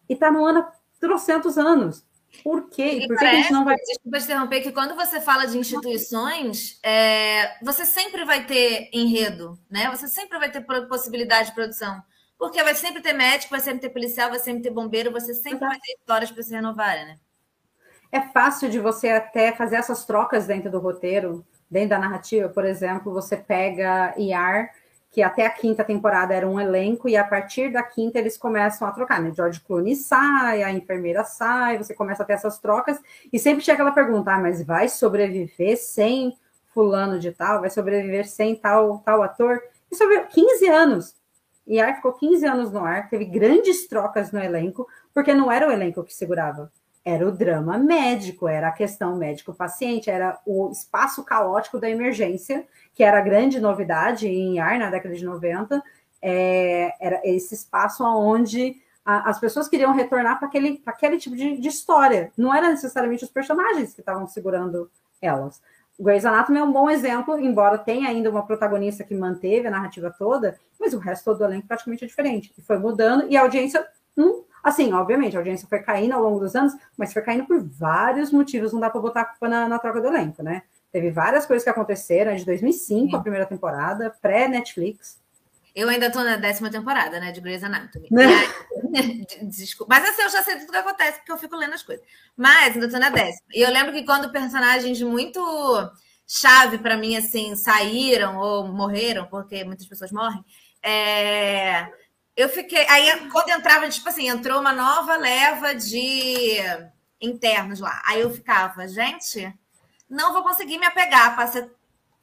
e 0.07 0.15
tá 0.15 0.31
no 0.31 0.45
ano 0.45 0.59
há 0.61 0.73
trocentos 1.01 1.57
anos. 1.57 2.05
Por 2.45 2.69
quê? 2.69 3.01
E 3.03 3.09
por 3.09 3.17
que 3.17 3.25
a 3.25 3.35
gente 3.35 3.51
não 3.51 3.65
vai. 3.65 3.77
Desculpa 3.77 4.19
te 4.19 4.25
interromper, 4.25 4.61
que 4.61 4.73
quando 4.73 4.95
você 4.95 5.21
fala 5.23 5.47
de 5.47 5.57
instituições, 5.59 6.79
é, 6.83 7.59
você 7.65 7.87
sempre 7.87 8.25
vai 8.27 8.45
ter 8.45 8.91
enredo, 8.93 9.59
né? 9.71 9.91
Você 9.91 10.07
sempre 10.07 10.38
vai 10.38 10.51
ter 10.51 10.61
possibilidade 10.87 11.49
de 11.49 11.55
produção. 11.55 12.03
Porque 12.38 12.62
vai 12.62 12.75
sempre 12.75 13.03
ter 13.03 13.12
médico, 13.12 13.51
vai 13.51 13.61
sempre 13.61 13.81
ter 13.81 13.91
policial, 13.91 14.31
vai 14.31 14.38
sempre 14.38 14.62
ter 14.62 14.71
bombeiro, 14.71 15.12
você 15.12 15.35
sempre 15.35 15.65
Exato. 15.65 15.67
vai 15.67 15.79
ter 15.79 15.93
histórias 15.93 16.31
para 16.31 16.43
se 16.43 16.53
renovarem, 16.53 17.07
né? 17.07 17.19
É 18.11 18.21
fácil 18.21 18.69
de 18.69 18.79
você 18.79 19.09
até 19.09 19.53
fazer 19.53 19.77
essas 19.77 20.05
trocas 20.05 20.47
dentro 20.47 20.71
do 20.71 20.79
roteiro, 20.79 21.45
dentro 21.72 21.90
da 21.90 21.98
narrativa. 21.98 22.50
Por 22.50 22.66
exemplo, 22.66 23.12
você 23.12 23.35
pega 23.35 24.14
IAR 24.18 24.70
que 25.11 25.22
até 25.22 25.44
a 25.44 25.50
quinta 25.50 25.85
temporada 25.85 26.32
era 26.32 26.48
um 26.48 26.58
elenco, 26.58 27.06
e 27.06 27.16
a 27.18 27.24
partir 27.24 27.70
da 27.70 27.82
quinta 27.82 28.18
eles 28.18 28.38
começam 28.38 28.88
a 28.88 28.92
trocar, 28.92 29.20
né? 29.20 29.30
George 29.35 29.61
Clooney 29.61 29.94
sai, 29.94 30.62
a 30.62 30.72
enfermeira 30.72 31.22
sai, 31.22 31.76
você 31.76 31.92
começa 31.92 32.22
a 32.22 32.26
ter 32.26 32.32
essas 32.32 32.58
trocas, 32.58 32.98
e 33.30 33.38
sempre 33.38 33.62
tinha 33.62 33.74
aquela 33.74 33.92
pergunta: 33.92 34.32
ah, 34.32 34.38
mas 34.38 34.62
vai 34.62 34.88
sobreviver 34.88 35.76
sem 35.76 36.35
fulano 36.72 37.18
de 37.18 37.30
tal? 37.30 37.61
Vai 37.61 37.68
sobreviver 37.68 38.26
sem 38.26 38.56
tal, 38.56 39.00
tal 39.04 39.22
ator? 39.22 39.61
E 39.90 39.96
sobre 39.96 40.18
15 40.20 40.68
anos. 40.68 41.14
E 41.66 41.82
ficou 41.94 42.14
15 42.14 42.46
anos 42.46 42.72
no 42.72 42.82
ar, 42.82 43.08
teve 43.11 43.26
grandes 43.26 43.87
trocas 43.87 44.32
no 44.32 44.40
elenco, 44.40 44.88
porque 45.12 45.35
não 45.35 45.52
era 45.52 45.68
o 45.68 45.70
elenco 45.70 46.02
que 46.02 46.14
segurava 46.14 46.72
era 47.05 47.27
o 47.27 47.33
drama 47.33 47.79
médico, 47.79 48.47
era 48.47 48.69
a 48.69 48.73
questão 48.73 49.17
médico-paciente, 49.17 50.09
era 50.09 50.38
o 50.47 50.71
espaço 50.71 51.25
caótico 51.25 51.79
da 51.79 51.91
emergência, 51.91 52.65
que 52.95 53.03
era 53.03 53.19
a 53.19 53.23
grande 53.23 53.59
novidade 53.59 54.29
em 54.29 54.61
ar 54.61 54.79
na 54.79 54.91
década 54.91 55.15
de 55.15 55.25
90, 55.25 55.83
é, 56.21 56.95
era 57.01 57.21
esse 57.25 57.55
espaço 57.55 58.05
onde 58.05 58.81
as 59.05 59.41
pessoas 59.41 59.67
queriam 59.67 59.93
retornar 59.93 60.38
para 60.38 60.47
aquele, 60.47 60.81
aquele 60.87 61.19
tipo 61.19 61.35
de, 61.35 61.57
de, 61.57 61.69
história. 61.69 62.31
Não 62.37 62.55
era 62.55 62.71
necessariamente 62.71 63.25
os 63.25 63.31
personagens 63.31 63.95
que 63.95 64.01
estavam 64.01 64.29
segurando 64.29 64.88
elas. 65.21 65.61
Grey's 65.99 66.25
Anatomy 66.25 66.59
é 66.59 66.62
um 66.62 66.73
bom 66.73 66.88
exemplo, 66.88 67.37
embora 67.38 67.79
tenha 67.79 68.09
ainda 68.09 68.31
uma 68.31 68.47
protagonista 68.47 69.03
que 69.03 69.15
manteve 69.15 69.67
a 69.67 69.71
narrativa 69.71 70.15
toda, 70.17 70.57
mas 70.79 70.95
o 70.95 70.99
resto 70.99 71.35
do 71.35 71.45
elenco 71.45 71.67
praticamente 71.67 72.05
é 72.05 72.07
diferente. 72.07 72.53
E 72.57 72.62
foi 72.62 72.79
mudando, 72.79 73.27
e 73.29 73.37
a 73.37 73.43
audiência 73.43 73.85
não 74.16 74.44
Assim, 74.62 74.92
obviamente, 74.92 75.37
a 75.37 75.40
audiência 75.40 75.66
foi 75.68 75.81
caindo 75.81 76.12
ao 76.12 76.22
longo 76.22 76.38
dos 76.38 76.55
anos, 76.55 76.72
mas 76.96 77.12
foi 77.12 77.20
caindo 77.22 77.44
por 77.44 77.61
vários 77.61 78.31
motivos, 78.31 78.72
não 78.72 78.79
dá 78.79 78.88
para 78.88 79.01
botar 79.01 79.22
a 79.22 79.25
culpa 79.25 79.48
na, 79.48 79.68
na, 79.68 79.79
troca 79.79 80.01
do 80.01 80.07
elenco, 80.07 80.42
né? 80.42 80.62
Teve 80.92 81.11
várias 81.11 81.44
coisas 81.46 81.64
que 81.64 81.70
aconteceram, 81.70 82.31
é 82.31 82.37
de 82.37 82.44
2005 82.44 83.11
Sim. 83.11 83.16
a 83.16 83.20
primeira 83.20 83.46
temporada, 83.46 84.14
pré-Netflix. 84.22 85.20
Eu 85.75 85.88
ainda 85.88 86.07
estou 86.07 86.22
na 86.22 86.37
décima 86.37 86.70
temporada, 86.70 87.18
né, 87.18 87.33
de 87.33 87.40
Grey's 87.40 87.64
Anatomy. 87.64 88.07
Né? 88.11 88.27
Desculpa. 89.42 89.96
Mas 89.96 90.09
assim, 90.09 90.22
eu 90.22 90.29
já 90.29 90.42
sei 90.42 90.57
tudo 90.57 90.70
que 90.70 90.77
acontece, 90.77 91.18
porque 91.18 91.33
eu 91.33 91.38
fico 91.38 91.57
lendo 91.57 91.75
as 91.75 91.83
coisas. 91.83 92.05
Mas 92.37 92.75
ainda 92.75 92.87
estou 92.87 93.01
na 93.01 93.09
décima. 93.09 93.48
E 93.53 93.62
eu 93.62 93.70
lembro 93.70 93.92
que 93.92 94.05
quando 94.05 94.31
personagens 94.31 95.01
muito 95.03 95.40
chave 96.27 96.79
para 96.79 96.96
mim, 96.96 97.16
assim, 97.16 97.57
saíram 97.57 98.37
ou 98.37 98.68
morreram, 98.68 99.27
porque 99.27 99.64
muitas 99.64 99.87
pessoas 99.87 100.12
morrem, 100.12 100.44
é 100.85 101.88
eu 102.37 102.49
fiquei. 102.49 102.87
Aí, 102.88 103.29
quando 103.31 103.51
entrava, 103.51 103.88
tipo 103.88 104.09
assim, 104.09 104.29
entrou 104.29 104.61
uma 104.61 104.73
nova 104.73 105.16
leva 105.16 105.75
de 105.75 106.59
internos 107.21 107.81
lá. 107.81 108.03
Aí 108.05 108.21
eu 108.21 108.31
ficava, 108.31 108.87
gente, 108.88 109.53
não 110.09 110.33
vou 110.33 110.42
conseguir 110.42 110.79
me 110.79 110.87
apegar. 110.87 111.37
Passei... 111.37 111.71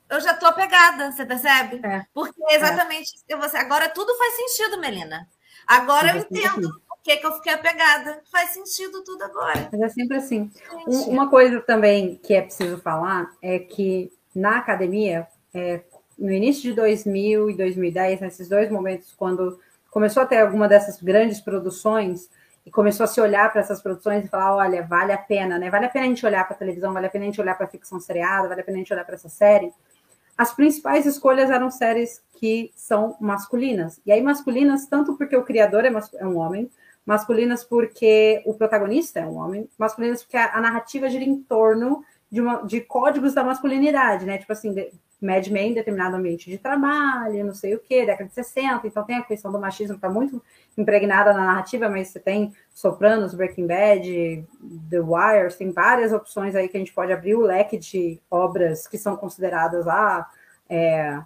Eu 0.09 0.19
já 0.19 0.33
tô 0.33 0.47
apegada, 0.47 1.11
você 1.11 1.25
percebe? 1.25 1.79
É. 1.85 2.03
Porque 2.13 2.41
exatamente 2.49 3.11
é. 3.29 3.35
você. 3.35 3.57
Agora 3.57 3.89
tudo 3.89 4.15
faz 4.17 4.35
sentido, 4.35 4.79
Melina. 4.79 5.27
Agora 5.67 6.15
eu 6.15 6.21
entendo 6.21 6.81
por 6.87 6.97
que, 7.03 7.17
que 7.17 7.25
eu 7.25 7.33
fiquei 7.33 7.53
apegada. 7.53 8.21
Faz 8.31 8.49
sentido 8.49 9.03
tudo 9.03 9.23
agora. 9.23 9.69
Mas 9.71 9.81
é 9.81 9.89
sempre 9.89 10.17
assim. 10.17 10.51
Um, 10.87 11.01
uma 11.09 11.29
coisa 11.29 11.61
também 11.61 12.15
que 12.15 12.33
é 12.33 12.41
preciso 12.41 12.79
falar 12.79 13.31
é 13.41 13.59
que 13.59 14.11
na 14.33 14.57
academia, 14.57 15.27
é, 15.53 15.81
no 16.17 16.31
início 16.31 16.63
de 16.63 16.73
2000 16.73 17.51
e 17.51 17.55
2010, 17.55 18.21
nesses 18.21 18.49
dois 18.49 18.71
momentos, 18.71 19.13
quando 19.15 19.59
começou 19.89 20.23
a 20.23 20.25
ter 20.25 20.37
alguma 20.37 20.67
dessas 20.67 21.01
grandes 21.01 21.39
produções 21.39 22.29
e 22.65 22.71
começou 22.71 23.03
a 23.03 23.07
se 23.07 23.19
olhar 23.19 23.51
para 23.51 23.61
essas 23.61 23.81
produções 23.81 24.25
e 24.25 24.27
falar, 24.27 24.55
olha, 24.55 24.83
vale 24.83 25.11
a 25.11 25.17
pena, 25.17 25.57
né? 25.57 25.69
Vale 25.69 25.85
a 25.85 25.89
pena 25.89 26.05
a 26.05 26.07
gente 26.09 26.25
olhar 26.25 26.45
para 26.45 26.55
a 26.55 26.59
televisão, 26.59 26.93
vale 26.93 27.07
a 27.07 27.09
pena 27.09 27.25
a 27.25 27.27
gente 27.27 27.41
olhar 27.41 27.55
para 27.55 27.65
a 27.65 27.69
ficção 27.69 27.99
seriada, 27.99 28.47
vale 28.47 28.61
a 28.61 28.63
pena 28.63 28.77
a 28.77 28.79
gente 28.79 28.93
olhar 28.93 29.05
para 29.05 29.15
essa 29.15 29.29
série. 29.29 29.71
As 30.37 30.53
principais 30.53 31.05
escolhas 31.05 31.49
eram 31.49 31.69
séries 31.69 32.21
que 32.35 32.71
são 32.75 33.17
masculinas. 33.19 33.99
E 34.05 34.11
aí 34.11 34.21
masculinas 34.21 34.87
tanto 34.87 35.15
porque 35.17 35.35
o 35.35 35.43
criador 35.43 35.83
é, 35.85 35.91
é 36.17 36.25
um 36.25 36.37
homem, 36.37 36.69
masculinas 37.05 37.63
porque 37.63 38.41
o 38.45 38.53
protagonista 38.53 39.19
é 39.19 39.25
um 39.25 39.35
homem, 39.37 39.67
masculinas 39.77 40.23
porque 40.23 40.37
a, 40.37 40.55
a 40.55 40.61
narrativa 40.61 41.09
gira 41.09 41.23
em 41.23 41.41
torno 41.41 42.05
de, 42.31 42.41
uma, 42.41 42.63
de 42.65 42.81
códigos 42.81 43.33
da 43.33 43.43
masculinidade, 43.43 44.25
né? 44.25 44.37
Tipo 44.37 44.53
assim, 44.53 44.73
Mad 45.21 45.47
Men, 45.47 45.73
determinado 45.73 46.15
ambiente 46.15 46.49
de 46.49 46.57
trabalho, 46.57 47.45
não 47.45 47.53
sei 47.53 47.75
o 47.75 47.79
quê, 47.79 48.05
década 48.05 48.29
de 48.29 48.33
60, 48.33 48.87
então 48.87 49.03
tem 49.03 49.17
a 49.17 49.23
questão 49.23 49.51
do 49.51 49.59
machismo 49.59 49.95
que 49.95 49.97
está 49.97 50.09
muito 50.09 50.41
impregnada 50.77 51.33
na 51.33 51.45
narrativa, 51.45 51.89
mas 51.89 52.07
você 52.07 52.19
tem 52.19 52.53
Sopranos, 52.73 53.33
Breaking 53.33 53.67
Bad, 53.67 54.47
The 54.89 54.99
Wire, 54.99 55.53
tem 55.57 55.71
várias 55.71 56.13
opções 56.13 56.55
aí 56.55 56.69
que 56.69 56.77
a 56.77 56.79
gente 56.79 56.93
pode 56.93 57.11
abrir 57.11 57.35
o 57.35 57.41
leque 57.41 57.77
de 57.77 58.19
obras 58.31 58.87
que 58.87 58.97
são 58.97 59.17
consideradas 59.17 59.85
lá. 59.85 60.29
É, 60.69 61.19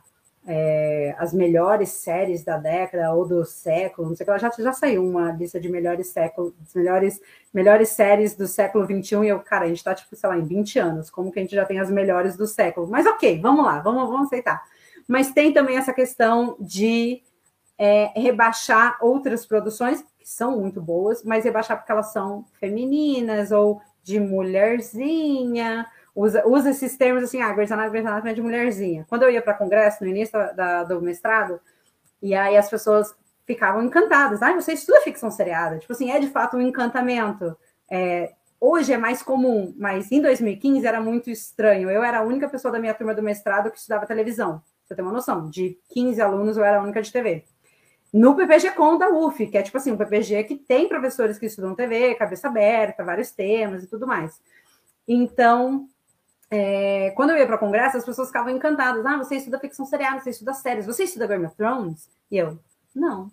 é, 0.46 1.16
as 1.18 1.34
melhores 1.34 1.90
séries 1.90 2.44
da 2.44 2.58
década 2.58 3.14
ou 3.14 3.26
do 3.26 3.46
século, 3.46 4.10
não 4.10 4.16
sei 4.16 4.26
o 4.26 4.34
que, 4.34 4.40
já, 4.40 4.50
já 4.50 4.74
saiu 4.74 5.06
uma 5.06 5.32
lista 5.32 5.60
de 5.60 5.70
melhores 5.70 6.08
séculos, 6.08 6.54
melhores, 6.76 7.22
melhores 7.54 7.90
séries 7.90 8.36
do 8.36 8.46
século 8.46 8.86
XXI, 8.86 9.24
e 9.24 9.28
eu, 9.30 9.40
cara, 9.40 9.66
a 9.66 9.68
gente 9.68 9.84
tá, 9.84 9.96
tipo, 9.96 10.16
sei 10.16 10.30
lá, 10.30 10.38
em 10.38 10.44
20 10.44 10.80
anos, 10.80 11.10
como 11.10 11.32
que 11.32 11.40
a 11.40 11.42
gente 11.42 11.56
já 11.56 11.66
tem 11.66 11.80
as 11.80 11.90
melhores 11.90 12.36
do 12.36 12.46
século? 12.46 12.88
Mas 12.88 13.06
ok, 13.06 13.40
vamos 13.40 13.66
lá, 13.66 13.80
vamos, 13.80 14.10
vamos 14.10 14.28
aceitar. 14.28 14.62
Mas 15.08 15.32
tem 15.32 15.54
também 15.54 15.78
essa 15.78 15.94
questão 15.94 16.58
de 16.60 17.22
é, 17.78 18.12
rebaixar 18.20 18.98
outras 19.02 19.46
produções, 19.46 20.04
que 20.18 20.30
são 20.30 20.60
muito 20.60 20.82
boas, 20.82 21.24
mas 21.24 21.44
rebaixar 21.44 21.78
porque 21.78 21.92
elas 21.92 22.12
são 22.12 22.46
femininas 22.60 23.52
ou 23.52 23.82
de 24.04 24.20
mulherzinha, 24.20 25.86
usa, 26.16 26.48
usa 26.48 26.70
esses 26.70 26.96
termos 26.96 27.24
assim, 27.24 27.42
ah, 27.42 27.52
Grey's 27.54 27.72
Anatomy, 27.72 27.92
Grey's 27.92 28.06
Anatomy 28.06 28.32
é 28.32 28.36
de 28.36 28.42
mulherzinha. 28.42 29.06
Quando 29.10 29.24
eu 29.24 29.32
ia 29.32 29.42
para 29.42 29.54
congresso, 29.54 30.04
no 30.04 30.10
início 30.10 30.34
da, 30.56 30.84
do 30.84 31.02
mestrado, 31.02 31.60
e 32.22 32.34
aí 32.34 32.56
as 32.56 32.70
pessoas 32.70 33.14
ficavam 33.46 33.84
encantadas. 33.84 34.42
Ah, 34.42 34.54
você 34.54 34.74
estuda 34.74 35.02
ficção 35.02 35.30
seriada. 35.30 35.80
Tipo 35.80 35.94
assim, 35.94 36.12
é 36.12 36.20
de 36.20 36.28
fato 36.28 36.58
um 36.58 36.62
encantamento. 36.62 37.58
É, 37.90 38.34
hoje 38.60 38.94
é 38.94 38.98
mais 38.98 39.22
comum, 39.22 39.74
mas 39.78 40.12
em 40.12 40.22
2015 40.22 40.86
era 40.86 41.02
muito 41.02 41.30
estranho. 41.30 41.90
Eu 41.90 42.04
era 42.04 42.20
a 42.20 42.24
única 42.24 42.48
pessoa 42.48 42.72
da 42.72 42.80
minha 42.80 42.94
turma 42.94 43.14
do 43.14 43.22
mestrado 43.22 43.70
que 43.70 43.78
estudava 43.78 44.06
televisão. 44.06 44.62
Você 44.86 44.96
tem 44.96 45.04
uma 45.04 45.14
noção? 45.14 45.50
De 45.50 45.78
15 45.90 46.22
alunos, 46.22 46.58
eu 46.58 46.64
era 46.64 46.80
a 46.80 46.84
única 46.84 47.02
de 47.02 47.12
TV. 47.12 47.44
No 48.14 48.36
PPG 48.36 48.72
Com 48.72 48.98
da 48.98 49.10
UF, 49.10 49.48
que 49.48 49.58
é 49.58 49.64
tipo 49.64 49.78
assim, 49.78 49.92
um 49.92 49.98
PPG 49.98 50.44
que 50.44 50.56
tem 50.56 50.88
professores 50.88 51.40
que 51.40 51.48
estudam 51.48 51.74
TV, 51.74 52.14
cabeça 52.16 52.48
aberta, 52.48 53.04
vários 53.04 53.32
temas 53.32 53.84
e 53.84 53.88
tudo 53.88 54.06
mais. 54.06 54.40
Então, 55.08 55.90
é, 56.50 57.12
quando 57.16 57.32
eu 57.32 57.38
ia 57.38 57.48
para 57.48 57.58
congresso, 57.58 57.98
as 57.98 58.06
pessoas 58.06 58.28
ficavam 58.28 58.52
encantadas. 58.52 59.06
Ah, 59.06 59.18
você 59.18 59.36
estuda 59.36 59.60
ficção 59.60 59.86
seriada, 59.86 60.20
você 60.20 60.30
estuda 60.30 60.54
séries, 60.54 60.86
você 60.86 61.04
estuda 61.04 61.28
Game 61.28 61.46
of 61.46 61.56
Thrones? 61.56 62.10
E 62.30 62.38
eu, 62.38 62.60
não. 62.96 63.32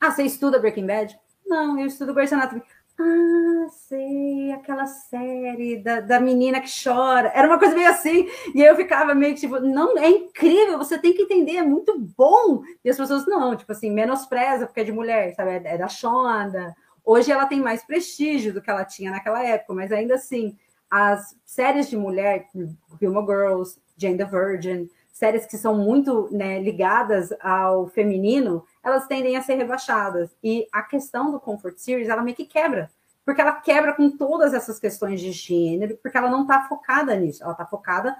Ah, 0.00 0.10
você 0.10 0.22
estuda 0.24 0.58
Breaking 0.58 0.86
Bad? 0.86 1.18
Não, 1.46 1.78
eu 1.78 1.86
estudo 1.86 2.14
Grey's 2.14 2.32
Anatomy. 2.32 2.62
Ah, 2.98 3.68
sei, 3.70 4.52
aquela 4.52 4.86
série 4.86 5.76
da, 5.82 6.00
da 6.00 6.20
menina 6.20 6.60
que 6.60 6.70
chora. 6.82 7.32
Era 7.34 7.48
uma 7.48 7.58
coisa 7.58 7.74
meio 7.74 7.88
assim. 7.88 8.28
E 8.54 8.62
aí 8.62 8.68
eu 8.68 8.76
ficava 8.76 9.14
meio 9.14 9.34
tipo, 9.34 9.58
não, 9.60 9.98
é 9.98 10.08
incrível, 10.08 10.78
você 10.78 10.98
tem 10.98 11.12
que 11.14 11.22
entender, 11.22 11.56
é 11.56 11.62
muito 11.62 11.98
bom. 11.98 12.62
E 12.84 12.90
as 12.90 12.96
pessoas, 12.96 13.26
não, 13.26 13.56
tipo 13.56 13.72
assim, 13.72 13.90
menospreza 13.90 14.66
porque 14.66 14.80
é 14.80 14.84
de 14.84 14.92
mulher, 14.92 15.34
sabe? 15.34 15.50
É, 15.50 15.74
é 15.74 15.78
da 15.78 15.88
Shonda. 15.88 16.74
Hoje 17.04 17.32
ela 17.32 17.46
tem 17.46 17.60
mais 17.60 17.84
prestígio 17.84 18.52
do 18.52 18.62
que 18.62 18.70
ela 18.70 18.84
tinha 18.84 19.10
naquela 19.10 19.42
época, 19.44 19.74
mas 19.74 19.90
ainda 19.90 20.14
assim, 20.14 20.56
as 20.92 21.34
séries 21.46 21.88
de 21.88 21.96
mulher, 21.96 22.50
Gilmore 23.00 23.24
Girls, 23.26 23.80
Jane 23.96 24.18
the 24.18 24.26
Virgin, 24.26 24.90
séries 25.10 25.46
que 25.46 25.56
são 25.56 25.74
muito 25.74 26.28
né, 26.30 26.60
ligadas 26.60 27.30
ao 27.40 27.86
feminino, 27.86 28.62
elas 28.84 29.06
tendem 29.06 29.34
a 29.34 29.40
ser 29.40 29.54
rebaixadas. 29.54 30.36
E 30.44 30.66
a 30.70 30.82
questão 30.82 31.32
do 31.32 31.40
Comfort 31.40 31.78
Series, 31.78 32.10
ela 32.10 32.22
meio 32.22 32.36
que 32.36 32.44
quebra. 32.44 32.90
Porque 33.24 33.40
ela 33.40 33.52
quebra 33.52 33.94
com 33.94 34.10
todas 34.10 34.52
essas 34.52 34.78
questões 34.78 35.18
de 35.18 35.32
gênero, 35.32 35.96
porque 36.02 36.18
ela 36.18 36.28
não 36.28 36.42
está 36.42 36.68
focada 36.68 37.16
nisso. 37.16 37.42
Ela 37.42 37.52
está 37.52 37.64
focada 37.64 38.14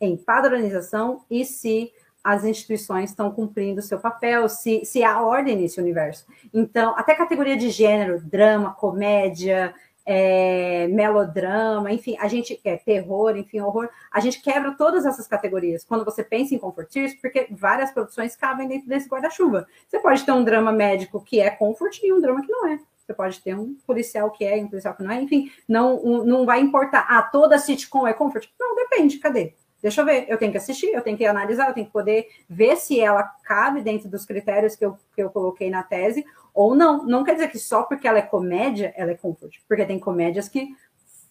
em 0.00 0.16
padronização 0.16 1.24
e 1.28 1.44
se 1.44 1.90
as 2.22 2.44
instituições 2.44 3.10
estão 3.10 3.32
cumprindo 3.32 3.82
seu 3.82 3.98
papel, 3.98 4.48
se, 4.48 4.84
se 4.84 5.02
há 5.02 5.20
ordem 5.20 5.56
nesse 5.56 5.80
universo. 5.80 6.24
Então, 6.54 6.94
até 6.96 7.16
categoria 7.16 7.56
de 7.56 7.68
gênero, 7.68 8.20
drama, 8.20 8.72
comédia, 8.74 9.74
é, 10.04 10.86
melodrama, 10.88 11.92
enfim, 11.92 12.16
a 12.18 12.28
gente 12.28 12.60
é 12.64 12.76
terror, 12.76 13.36
enfim, 13.36 13.60
horror, 13.60 13.88
a 14.10 14.20
gente 14.20 14.40
quebra 14.42 14.72
todas 14.72 15.06
essas 15.06 15.26
categorias 15.26 15.84
quando 15.84 16.04
você 16.04 16.24
pensa 16.24 16.54
em 16.54 16.58
comfort 16.58 16.88
porque 17.20 17.46
várias 17.50 17.90
produções 17.90 18.36
cabem 18.36 18.68
dentro 18.68 18.88
desse 18.88 19.08
guarda-chuva. 19.08 19.66
Você 19.88 19.98
pode 20.00 20.24
ter 20.24 20.32
um 20.32 20.44
drama 20.44 20.72
médico 20.72 21.22
que 21.22 21.40
é 21.40 21.50
comfort 21.50 21.98
e 22.02 22.12
um 22.12 22.20
drama 22.20 22.42
que 22.42 22.50
não 22.50 22.68
é. 22.68 22.78
Você 22.98 23.14
pode 23.14 23.40
ter 23.40 23.56
um 23.56 23.74
policial 23.86 24.30
que 24.30 24.44
é, 24.44 24.56
um 24.56 24.68
policial 24.68 24.94
que 24.94 25.02
não 25.02 25.10
é, 25.10 25.20
enfim, 25.20 25.50
não, 25.68 25.96
um, 26.04 26.24
não 26.24 26.46
vai 26.46 26.60
importar. 26.60 27.06
Ah, 27.08 27.22
toda 27.22 27.58
sitcom 27.58 28.06
é 28.06 28.12
comfort? 28.12 28.48
Não, 28.58 28.74
depende, 28.76 29.18
cadê? 29.18 29.54
Deixa 29.82 30.00
eu 30.00 30.04
ver, 30.04 30.26
eu 30.28 30.38
tenho 30.38 30.52
que 30.52 30.58
assistir, 30.58 30.92
eu 30.94 31.02
tenho 31.02 31.16
que 31.16 31.26
analisar, 31.26 31.68
eu 31.68 31.74
tenho 31.74 31.86
que 31.86 31.92
poder 31.92 32.28
ver 32.48 32.76
se 32.76 33.00
ela 33.00 33.24
cabe 33.42 33.82
dentro 33.82 34.08
dos 34.08 34.24
critérios 34.24 34.76
que 34.76 34.86
eu, 34.86 34.96
que 35.14 35.22
eu 35.22 35.28
coloquei 35.28 35.68
na 35.68 35.82
tese, 35.82 36.24
ou 36.54 36.74
não. 36.74 37.04
Não 37.04 37.24
quer 37.24 37.34
dizer 37.34 37.48
que 37.48 37.58
só 37.58 37.82
porque 37.82 38.06
ela 38.06 38.18
é 38.18 38.22
comédia, 38.22 38.94
ela 38.96 39.10
é 39.10 39.16
comfort, 39.16 39.56
porque 39.66 39.84
tem 39.84 39.98
comédias 39.98 40.48
que 40.48 40.68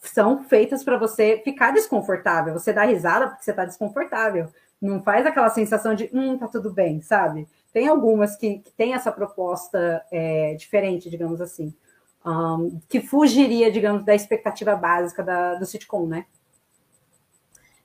são 0.01 0.43
feitas 0.43 0.83
para 0.83 0.97
você 0.97 1.39
ficar 1.43 1.71
desconfortável, 1.71 2.53
você 2.53 2.73
dá 2.73 2.83
risada 2.83 3.27
porque 3.27 3.43
você 3.43 3.51
está 3.51 3.63
desconfortável. 3.63 4.49
Não 4.81 5.01
faz 5.01 5.25
aquela 5.25 5.49
sensação 5.49 5.93
de, 5.93 6.09
hum, 6.11 6.37
tá 6.37 6.47
tudo 6.47 6.73
bem, 6.73 7.01
sabe? 7.01 7.47
Tem 7.71 7.87
algumas 7.87 8.35
que, 8.35 8.59
que 8.59 8.71
têm 8.71 8.93
essa 8.93 9.11
proposta 9.11 10.03
é, 10.11 10.55
diferente, 10.55 11.09
digamos 11.09 11.39
assim, 11.39 11.73
um, 12.25 12.79
que 12.89 12.99
fugiria, 12.99 13.71
digamos, 13.71 14.03
da 14.03 14.13
expectativa 14.13 14.75
básica 14.75 15.23
da, 15.23 15.55
do 15.55 15.65
sitcom, 15.65 16.07
né? 16.07 16.25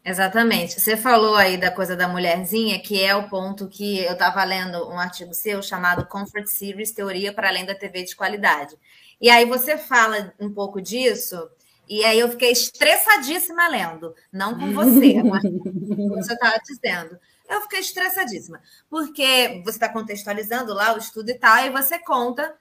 Exatamente. 0.07 0.81
Você 0.81 0.97
falou 0.97 1.35
aí 1.35 1.57
da 1.57 1.69
coisa 1.69 1.97
da 1.97 2.07
mulherzinha, 2.07 2.79
que 2.79 3.03
é 3.03 3.17
o 3.17 3.29
ponto 3.29 3.67
que 3.67 3.99
eu 4.05 4.13
estava 4.13 4.45
lendo 4.45 4.89
um 4.89 5.01
artigo 5.01 5.35
seu 5.35 5.61
chamado 5.61 6.07
Comfort 6.07 6.47
Series 6.47 6.93
Teoria 6.93 7.33
para 7.33 7.49
Além 7.49 7.67
da 7.67 7.75
TV 7.75 8.05
de 8.05 8.15
Qualidade. 8.15 8.77
E 9.21 9.29
aí 9.29 9.45
você 9.45 9.77
fala 9.77 10.33
um 10.39 10.49
pouco 10.49 10.81
disso, 10.81 11.51
e 11.89 12.05
aí 12.05 12.21
eu 12.21 12.29
fiquei 12.29 12.53
estressadíssima 12.53 13.67
lendo. 13.67 14.15
Não 14.33 14.57
com 14.57 14.73
você, 14.73 15.21
mas 15.25 15.43
você 15.43 16.35
estava 16.35 16.57
dizendo. 16.65 17.19
Eu 17.51 17.63
fiquei 17.63 17.81
estressadíssima, 17.81 18.61
porque 18.89 19.61
você 19.65 19.71
está 19.71 19.89
contextualizando 19.89 20.73
lá 20.73 20.95
o 20.95 20.99
estudo 20.99 21.31
e 21.31 21.35
tal, 21.35 21.65
e 21.65 21.71
você 21.71 21.99
conta 21.99 22.55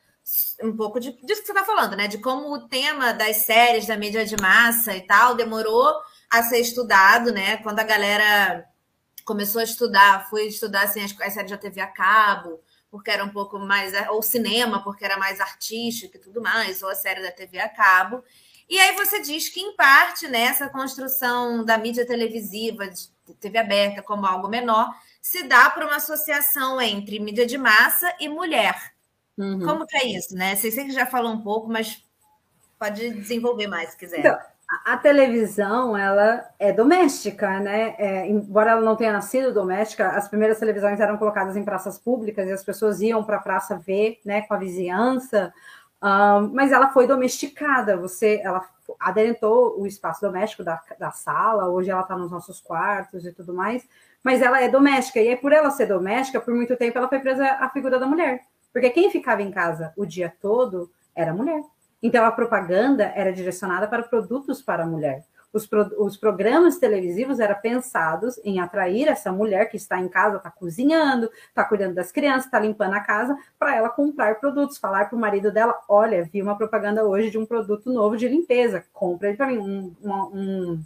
um 0.64 0.76
pouco 0.76 1.00
de, 1.00 1.12
disso 1.22 1.42
que 1.42 1.48
você 1.48 1.52
está 1.52 1.64
falando, 1.64 1.96
né? 1.96 2.08
De 2.08 2.18
como 2.18 2.52
o 2.52 2.68
tema 2.68 3.14
das 3.14 3.38
séries 3.38 3.86
da 3.86 3.96
mídia 3.96 4.26
de 4.26 4.36
massa 4.42 4.96
e 4.96 5.02
tal 5.02 5.36
demorou 5.36 5.94
a 6.30 6.44
ser 6.44 6.60
estudado, 6.60 7.32
né? 7.32 7.58
Quando 7.58 7.80
a 7.80 7.84
galera 7.84 8.68
começou 9.24 9.60
a 9.60 9.64
estudar, 9.64 10.30
foi 10.30 10.48
estudar 10.48 10.84
assim, 10.84 11.04
as, 11.04 11.16
as 11.20 11.34
séries 11.34 11.52
da 11.52 11.58
TV 11.58 11.82
a 11.82 11.88
cabo, 11.88 12.62
porque 12.92 13.12
era 13.12 13.24
um 13.24 13.30
pouco 13.30 13.60
mais. 13.60 13.94
ou 14.10 14.22
cinema, 14.22 14.84
porque 14.84 15.04
era 15.04 15.18
mais 15.18 15.42
artístico 15.42 16.18
e 16.18 16.20
tudo 16.20 16.42
mais, 16.42 16.82
ou 16.82 16.90
a 16.90 16.96
série 16.96 17.22
da 17.22 17.32
TV 17.32 17.60
a 17.60 17.70
cabo. 17.70 18.24
E 18.70 18.80
aí 18.80 18.96
você 18.96 19.22
diz 19.22 19.50
que, 19.50 19.60
em 19.60 19.76
parte, 19.76 20.28
nessa 20.28 20.66
né, 20.66 20.72
construção 20.72 21.64
da 21.64 21.78
mídia 21.78 22.06
televisiva, 22.06 22.88
de 22.88 23.10
TV 23.40 23.58
aberta 23.58 24.02
como 24.02 24.26
algo 24.26 24.48
menor, 24.48 24.90
se 25.22 25.44
dá 25.44 25.70
por 25.70 25.84
uma 25.84 25.98
associação 25.98 26.82
entre 26.82 27.20
mídia 27.20 27.46
de 27.46 27.58
massa 27.58 28.16
e 28.20 28.28
mulher. 28.28 28.94
Uhum. 29.38 29.64
Como 29.64 29.86
que 29.86 29.98
é 29.98 30.06
isso, 30.06 30.36
né? 30.36 30.56
Sei 30.56 30.72
que 30.72 30.92
já 30.92 31.06
falou 31.06 31.32
um 31.32 31.42
pouco, 31.42 31.68
mas 31.68 32.04
pode 32.80 33.10
desenvolver 33.12 33.68
mais 33.68 33.92
se 33.92 33.98
quiser. 33.98 34.20
Então, 34.20 34.40
a 34.86 34.98
televisão 34.98 35.96
ela 35.96 36.50
é 36.58 36.72
doméstica, 36.72 37.60
né? 37.60 37.96
É, 37.98 38.28
embora 38.28 38.72
ela 38.72 38.82
não 38.82 38.96
tenha 38.96 39.14
nascido 39.14 39.54
doméstica, 39.54 40.10
as 40.10 40.28
primeiras 40.28 40.60
televisões 40.60 41.00
eram 41.00 41.18
colocadas 41.18 41.56
em 41.56 41.64
praças 41.64 42.00
públicas 42.00 42.48
e 42.48 42.52
as 42.52 42.64
pessoas 42.64 43.00
iam 43.02 43.24
para 43.24 43.38
a 43.38 43.42
praça 43.42 43.78
ver, 43.78 44.20
né, 44.26 44.42
com 44.42 44.54
a 44.54 44.58
vizinhança. 44.58 45.54
Um, 46.02 46.54
mas 46.54 46.72
ela 46.72 46.90
foi 46.90 47.08
domesticada. 47.08 47.98
Você, 47.98 48.42
ela 48.44 48.66
adentrou 49.00 49.80
o 49.80 49.88
espaço 49.88 50.22
doméstico 50.22 50.64
da, 50.64 50.82
da 51.00 51.12
sala. 51.12 51.70
Hoje 51.70 51.90
ela 51.90 52.02
está 52.02 52.18
nos 52.18 52.32
nossos 52.32 52.60
quartos 52.60 53.26
e 53.26 53.32
tudo 53.32 53.54
mais. 53.54 53.88
Mas 54.24 54.42
ela 54.42 54.62
é 54.62 54.68
doméstica 54.68 55.20
e 55.20 55.28
é 55.28 55.36
por 55.36 55.54
ela 55.54 55.70
ser 55.70 55.86
doméstica, 55.86 56.42
por 56.42 56.54
muito 56.54 56.76
tempo 56.76 56.98
ela 56.98 57.08
foi 57.08 57.20
presa 57.20 57.46
à 57.46 57.70
figura 57.70 58.00
da 58.00 58.08
mulher, 58.08 58.42
porque 58.74 58.90
quem 58.90 59.12
ficava 59.12 59.44
em 59.44 59.52
casa 59.52 59.94
o 59.96 60.04
dia 60.04 60.34
todo 60.42 60.90
era 61.16 61.30
a 61.30 61.34
mulher. 61.34 61.62
Então, 62.06 62.24
a 62.24 62.32
propaganda 62.32 63.12
era 63.16 63.34
direcionada 63.34 63.88
para 63.88 64.04
produtos 64.04 64.62
para 64.62 64.84
a 64.84 64.86
mulher. 64.86 65.26
Os, 65.52 65.66
pro, 65.66 65.90
os 65.98 66.16
programas 66.16 66.78
televisivos 66.78 67.40
eram 67.40 67.60
pensados 67.60 68.40
em 68.44 68.60
atrair 68.60 69.08
essa 69.08 69.32
mulher 69.32 69.72
que 69.72 69.76
está 69.76 70.00
em 70.00 70.08
casa, 70.08 70.38
está 70.38 70.52
cozinhando, 70.52 71.32
está 71.50 71.64
cuidando 71.64 71.96
das 71.96 72.12
crianças, 72.12 72.46
está 72.46 72.60
limpando 72.60 72.94
a 72.94 73.00
casa, 73.00 73.36
para 73.58 73.76
ela 73.76 73.90
comprar 73.90 74.40
produtos, 74.40 74.78
falar 74.78 75.10
para 75.10 75.18
o 75.18 75.20
marido 75.20 75.52
dela: 75.52 75.82
olha, 75.90 76.30
vi 76.32 76.44
uma 76.44 76.56
propaganda 76.56 77.04
hoje 77.04 77.32
de 77.32 77.40
um 77.40 77.46
produto 77.46 77.92
novo 77.92 78.16
de 78.16 78.28
limpeza, 78.28 78.86
compra 78.94 79.30
ele 79.30 79.38
para 79.38 79.48
mim, 79.48 79.58
um, 79.58 79.96
um, 80.08 80.84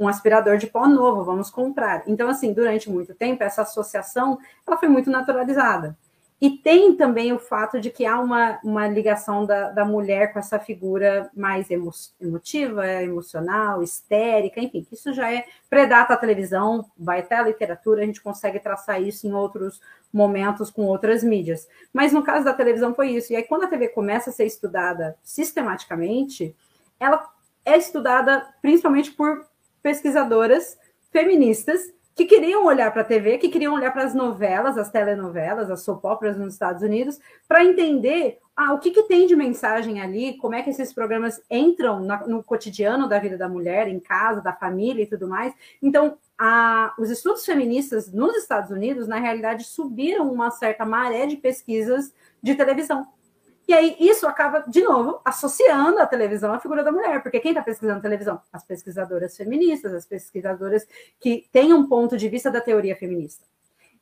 um 0.00 0.08
aspirador 0.08 0.58
de 0.58 0.66
pó 0.66 0.88
novo, 0.88 1.22
vamos 1.22 1.48
comprar. 1.48 2.02
Então, 2.08 2.28
assim, 2.28 2.52
durante 2.52 2.90
muito 2.90 3.14
tempo, 3.14 3.44
essa 3.44 3.62
associação 3.62 4.36
ela 4.66 4.76
foi 4.76 4.88
muito 4.88 5.12
naturalizada. 5.12 5.96
E 6.38 6.50
tem 6.50 6.94
também 6.94 7.32
o 7.32 7.38
fato 7.38 7.80
de 7.80 7.90
que 7.90 8.04
há 8.04 8.20
uma, 8.20 8.58
uma 8.62 8.86
ligação 8.86 9.46
da, 9.46 9.70
da 9.70 9.86
mulher 9.86 10.34
com 10.34 10.38
essa 10.38 10.58
figura 10.58 11.30
mais 11.34 11.70
emo, 11.70 11.90
emotiva, 12.20 12.86
emocional, 13.02 13.82
histérica, 13.82 14.60
enfim, 14.60 14.86
isso 14.92 15.14
já 15.14 15.32
é 15.32 15.46
predata 15.70 16.12
a 16.12 16.16
televisão, 16.16 16.84
vai 16.96 17.20
até 17.20 17.36
a 17.36 17.42
literatura, 17.42 18.02
a 18.02 18.06
gente 18.06 18.20
consegue 18.20 18.60
traçar 18.60 19.00
isso 19.00 19.26
em 19.26 19.32
outros 19.32 19.80
momentos 20.12 20.70
com 20.70 20.82
outras 20.82 21.24
mídias. 21.24 21.66
Mas 21.90 22.12
no 22.12 22.22
caso 22.22 22.44
da 22.44 22.52
televisão 22.52 22.94
foi 22.94 23.12
isso. 23.12 23.32
E 23.32 23.36
aí, 23.36 23.42
quando 23.42 23.64
a 23.64 23.68
TV 23.68 23.88
começa 23.88 24.28
a 24.28 24.32
ser 24.32 24.44
estudada 24.44 25.16
sistematicamente, 25.22 26.54
ela 27.00 27.30
é 27.64 27.78
estudada 27.78 28.46
principalmente 28.60 29.10
por 29.10 29.46
pesquisadoras 29.82 30.78
feministas 31.10 31.95
que 32.16 32.24
queriam 32.24 32.64
olhar 32.64 32.90
para 32.90 33.02
a 33.02 33.04
TV, 33.04 33.36
que 33.36 33.50
queriam 33.50 33.74
olhar 33.74 33.92
para 33.92 34.02
as 34.02 34.14
novelas, 34.14 34.78
as 34.78 34.90
telenovelas, 34.90 35.70
as 35.70 35.82
soap 35.82 36.02
operas 36.02 36.38
nos 36.38 36.54
Estados 36.54 36.82
Unidos, 36.82 37.20
para 37.46 37.62
entender 37.62 38.38
ah, 38.56 38.72
o 38.72 38.78
que, 38.78 38.90
que, 38.90 39.02
tem 39.02 39.26
de 39.26 39.36
mensagem 39.36 40.00
ali, 40.00 40.38
como 40.38 40.54
é 40.54 40.62
que 40.62 40.70
esses 40.70 40.94
programas 40.94 41.38
entram 41.50 42.00
na, 42.00 42.26
no 42.26 42.42
cotidiano 42.42 43.06
da 43.06 43.18
vida 43.18 43.36
da 43.36 43.50
mulher, 43.50 43.86
em 43.86 44.00
casa, 44.00 44.40
da 44.40 44.54
família 44.54 45.02
e 45.02 45.06
tudo 45.06 45.28
mais. 45.28 45.52
Então, 45.82 46.16
a, 46.38 46.94
os 46.98 47.10
estudos 47.10 47.44
feministas 47.44 48.10
nos 48.10 48.34
Estados 48.34 48.70
Unidos, 48.70 49.06
na 49.06 49.18
realidade, 49.18 49.64
subiram 49.64 50.32
uma 50.32 50.50
certa 50.50 50.86
maré 50.86 51.26
de 51.26 51.36
pesquisas 51.36 52.14
de 52.42 52.54
televisão. 52.54 53.06
E 53.68 53.74
aí 53.74 53.96
isso 53.98 54.26
acaba, 54.28 54.60
de 54.60 54.80
novo, 54.82 55.20
associando 55.24 55.98
a 55.98 56.06
televisão 56.06 56.52
à 56.52 56.60
figura 56.60 56.84
da 56.84 56.92
mulher, 56.92 57.22
porque 57.22 57.40
quem 57.40 57.50
está 57.50 57.62
pesquisando 57.62 58.00
televisão? 58.00 58.40
As 58.52 58.64
pesquisadoras 58.64 59.36
feministas, 59.36 59.92
as 59.92 60.06
pesquisadoras 60.06 60.86
que 61.18 61.48
têm 61.50 61.72
um 61.72 61.88
ponto 61.88 62.16
de 62.16 62.28
vista 62.28 62.50
da 62.50 62.60
teoria 62.60 62.94
feminista. 62.94 63.44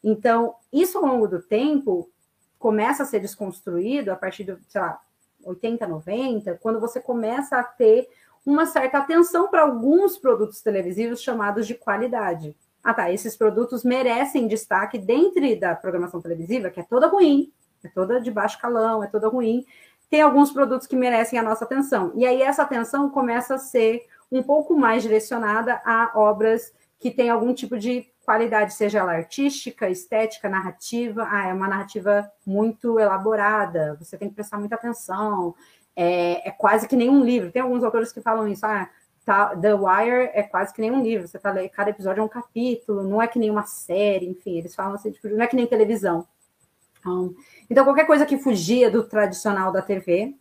Então, 0.03 0.55
isso 0.71 0.99
ao 0.99 1.07
longo 1.07 1.27
do 1.27 1.41
tempo 1.41 2.11
começa 2.59 3.03
a 3.03 3.07
ser 3.07 3.21
desconstruído 3.21 4.13
a 4.13 4.17
partir 4.17 4.45
do, 4.45 4.59
sei 4.69 4.81
lá, 4.81 5.01
80, 5.43 5.87
90, 5.87 6.59
quando 6.63 6.79
você 6.79 7.01
começa 7.01 7.59
a 7.59 7.63
ter 7.63 8.09
uma 8.45 8.67
certa 8.67 8.99
atenção 8.99 9.49
para 9.49 9.63
alguns 9.63 10.19
produtos 10.19 10.61
televisivos 10.61 11.23
chamados 11.23 11.67
de 11.67 11.75
qualidade. 11.75 12.55
Ah, 12.83 12.93
tá, 12.93 13.11
esses 13.11 13.35
produtos 13.35 13.83
merecem 13.83 14.47
destaque 14.47 14.99
dentro 14.99 15.59
da 15.59 15.75
programação 15.75 16.21
televisiva, 16.21 16.69
que 16.69 16.81
é 16.81 16.83
toda 16.83 17.07
ruim, 17.07 17.51
é 17.85 17.89
toda 17.89 18.21
de 18.21 18.31
baixo 18.31 18.61
calão, 18.61 19.03
é 19.03 19.07
toda 19.07 19.29
ruim. 19.29 19.65
Tem 20.11 20.21
alguns 20.21 20.53
produtos 20.53 20.87
que 20.87 20.97
merecem 20.97 21.39
a 21.39 21.43
nossa 21.43 21.65
atenção. 21.65 22.13
E 22.15 22.27
aí 22.27 22.43
essa 22.43 22.63
atenção 22.63 23.11
começa 23.11 23.55
a 23.55 23.59
ser 23.59 24.03
um 24.31 24.43
pouco 24.43 24.77
mais 24.77 25.03
direcionada 25.03 25.81
a 25.85 26.13
obras 26.15 26.73
que 26.99 27.11
têm 27.11 27.31
algum 27.31 27.53
tipo 27.53 27.79
de 27.79 28.07
qualidade, 28.25 28.73
seja 28.75 29.01
ela 29.01 29.13
artística, 29.13 29.89
estética, 29.91 30.49
narrativa. 30.49 31.27
Ah, 31.31 31.49
é 31.49 31.53
uma 31.53 31.69
narrativa 31.69 32.31
muito 32.47 32.99
elaborada, 32.99 33.95
você 34.01 34.17
tem 34.17 34.29
que 34.29 34.35
prestar 34.35 34.59
muita 34.59 34.75
atenção. 34.75 35.55
É, 35.95 36.49
é 36.49 36.51
quase 36.51 36.89
que 36.89 36.97
nem 36.97 37.11
um 37.11 37.23
livro. 37.23 37.53
Tem 37.53 37.63
alguns 37.63 37.85
autores 37.85 38.13
que 38.13 38.21
falam 38.21 38.49
isso. 38.49 38.65
Ah, 38.65 38.89
tá, 39.25 39.55
The 39.57 39.75
Wire 39.75 40.31
é 40.33 40.43
quase 40.43 40.73
que 40.73 40.81
nem 40.81 40.91
um 40.91 41.03
livro. 41.03 41.29
Você 41.29 41.39
tá 41.39 41.53
cada 41.69 41.91
episódio 41.91 42.21
é 42.21 42.25
um 42.25 42.29
capítulo, 42.29 43.03
não 43.03 43.21
é 43.21 43.29
que 43.29 43.39
nem 43.39 43.51
uma 43.51 43.65
série, 43.65 44.27
enfim, 44.27 44.59
eles 44.59 44.75
falam 44.75 44.95
assim, 44.95 45.11
tipo, 45.11 45.29
não 45.29 45.43
é 45.43 45.47
que 45.47 45.57
nem 45.57 45.67
televisão. 45.67 46.27
Então, 47.05 47.35
então, 47.71 47.85
qualquer 47.85 48.07
coisa 48.07 48.25
que 48.25 48.39
fugia 48.39 48.91
do 48.91 49.05
tradicional 49.05 49.71
da 49.71 49.83
TV 49.83 50.35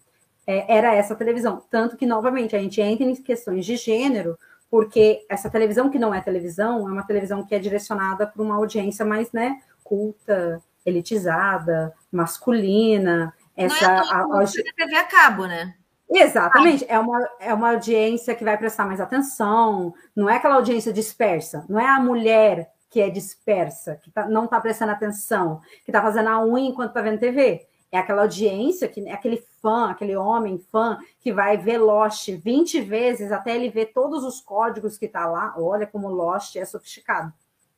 é, 0.48 0.78
era 0.78 0.96
essa 0.96 1.14
televisão. 1.14 1.62
Tanto 1.70 1.98
que, 1.98 2.06
novamente, 2.06 2.56
a 2.56 2.60
gente 2.60 2.80
entra 2.80 3.06
em 3.06 3.16
questões 3.16 3.66
de 3.66 3.76
gênero, 3.76 4.38
porque 4.72 5.26
essa 5.30 5.50
televisão 5.50 5.90
que 5.90 6.00
não 6.00 6.14
é 6.14 6.22
televisão 6.22 6.88
é 6.88 6.92
uma 6.92 7.06
televisão 7.06 7.46
que 7.46 7.54
é 7.54 7.60
direcionada 7.60 8.26
para 8.26 8.42
uma 8.42 8.56
audiência 8.56 9.06
mais 9.06 9.32
né, 9.34 9.62
culta, 9.84 10.62
elitizada, 10.86 11.94
masculina. 12.12 13.34
Essa, 13.56 13.88
não 13.88 13.94
é 13.94 13.98
a, 13.98 14.40
a, 14.40 14.44
a 14.44 14.48
TV 14.48 14.96
a 14.96 15.04
cabo, 15.04 15.46
né? 15.46 15.76
Exatamente, 16.10 16.86
é 16.88 17.00
uma, 17.00 17.30
é 17.40 17.54
uma 17.54 17.72
audiência 17.72 18.36
que 18.36 18.44
vai 18.44 18.56
prestar 18.56 18.86
mais 18.86 19.02
atenção, 19.02 19.96
não 20.16 20.30
é 20.30 20.36
aquela 20.36 20.56
audiência 20.56 20.94
dispersa, 20.94 21.66
não 21.68 21.80
é 21.80 21.88
a 21.88 22.00
mulher 22.00 22.70
que 22.94 23.02
é 23.02 23.10
dispersa, 23.10 23.96
que 23.96 24.12
tá, 24.12 24.30
não 24.30 24.46
está 24.46 24.62
prestando 24.62 24.92
atenção, 24.92 25.62
que 25.84 25.90
está 25.90 26.00
fazendo 26.00 26.30
a 26.30 26.46
unha 26.46 26.70
enquanto 26.70 26.90
está 26.90 27.02
vendo 27.02 27.20
TV. 27.20 27.66
É 27.92 27.98
aquela 27.98 28.22
audiência, 28.22 28.88
que 28.88 29.02
é 29.02 29.12
aquele 29.12 29.44
fã, 29.60 29.90
aquele 29.90 30.16
homem 30.16 30.60
fã, 30.72 31.00
que 31.20 31.34
vai 31.34 31.58
ver 31.58 31.80
Lost 31.80 32.30
20 32.30 32.82
vezes 32.82 33.32
até 33.32 33.56
ele 33.56 33.72
ver 33.72 33.88
todos 33.88 34.24
os 34.24 34.40
códigos 34.40 34.96
que 34.96 35.08
está 35.08 35.26
lá. 35.26 35.56
Olha 35.58 35.88
como 35.88 36.08
Lost 36.08 36.56
é 36.56 36.64
sofisticado. 36.66 37.34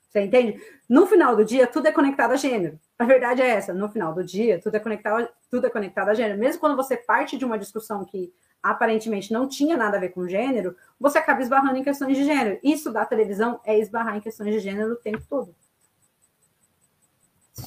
Você 0.10 0.20
entende? 0.20 0.62
No 0.88 1.08
final 1.08 1.34
do 1.34 1.46
dia, 1.46 1.66
tudo 1.66 1.88
é 1.88 1.94
conectado 1.94 2.34
a 2.34 2.36
gênero. 2.36 2.78
a 3.00 3.06
verdade 3.06 3.42
é 3.42 3.48
essa, 3.48 3.74
no 3.74 3.88
final 3.88 4.14
do 4.14 4.22
dia, 4.24 4.60
tudo 4.62 4.76
é 4.76 4.80
conectado, 4.82 5.30
tudo 5.50 5.68
é 5.68 5.70
conectado 5.70 6.10
a 6.10 6.14
gênero. 6.14 6.38
Mesmo 6.38 6.60
quando 6.60 6.76
você 6.76 6.98
parte 6.98 7.38
de 7.38 7.46
uma 7.46 7.58
discussão 7.58 8.04
que 8.04 8.34
aparentemente 8.62 9.32
não 9.32 9.48
tinha 9.48 9.78
nada 9.78 9.98
a 9.98 10.00
ver 10.00 10.10
com 10.10 10.28
gênero, 10.28 10.76
você 11.00 11.18
acaba 11.18 11.42
esbarrando 11.42 11.78
em 11.78 11.84
questões 11.84 12.18
de 12.18 12.24
gênero. 12.24 12.60
Isso 12.64 12.92
da 12.92 13.06
televisão 13.06 13.60
é 13.64 13.78
esbarrar 13.80 14.18
em 14.18 14.22
questões 14.22 14.54
de 14.54 14.60
gênero 14.60 14.94
o 14.94 14.96
tempo 14.96 15.24
todo. 15.30 15.56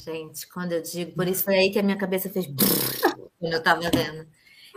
Gente, 0.05 0.47
quando 0.49 0.73
eu 0.73 0.83
digo, 0.83 1.13
por 1.13 1.27
isso 1.27 1.45
foi 1.45 1.57
aí 1.57 1.71
que 1.71 1.79
a 1.79 1.83
minha 1.83 1.97
cabeça 1.97 2.29
fez 2.29 2.47
quando 2.47 3.53
eu 3.53 3.59
estava 3.59 3.81
vendo. 3.81 4.27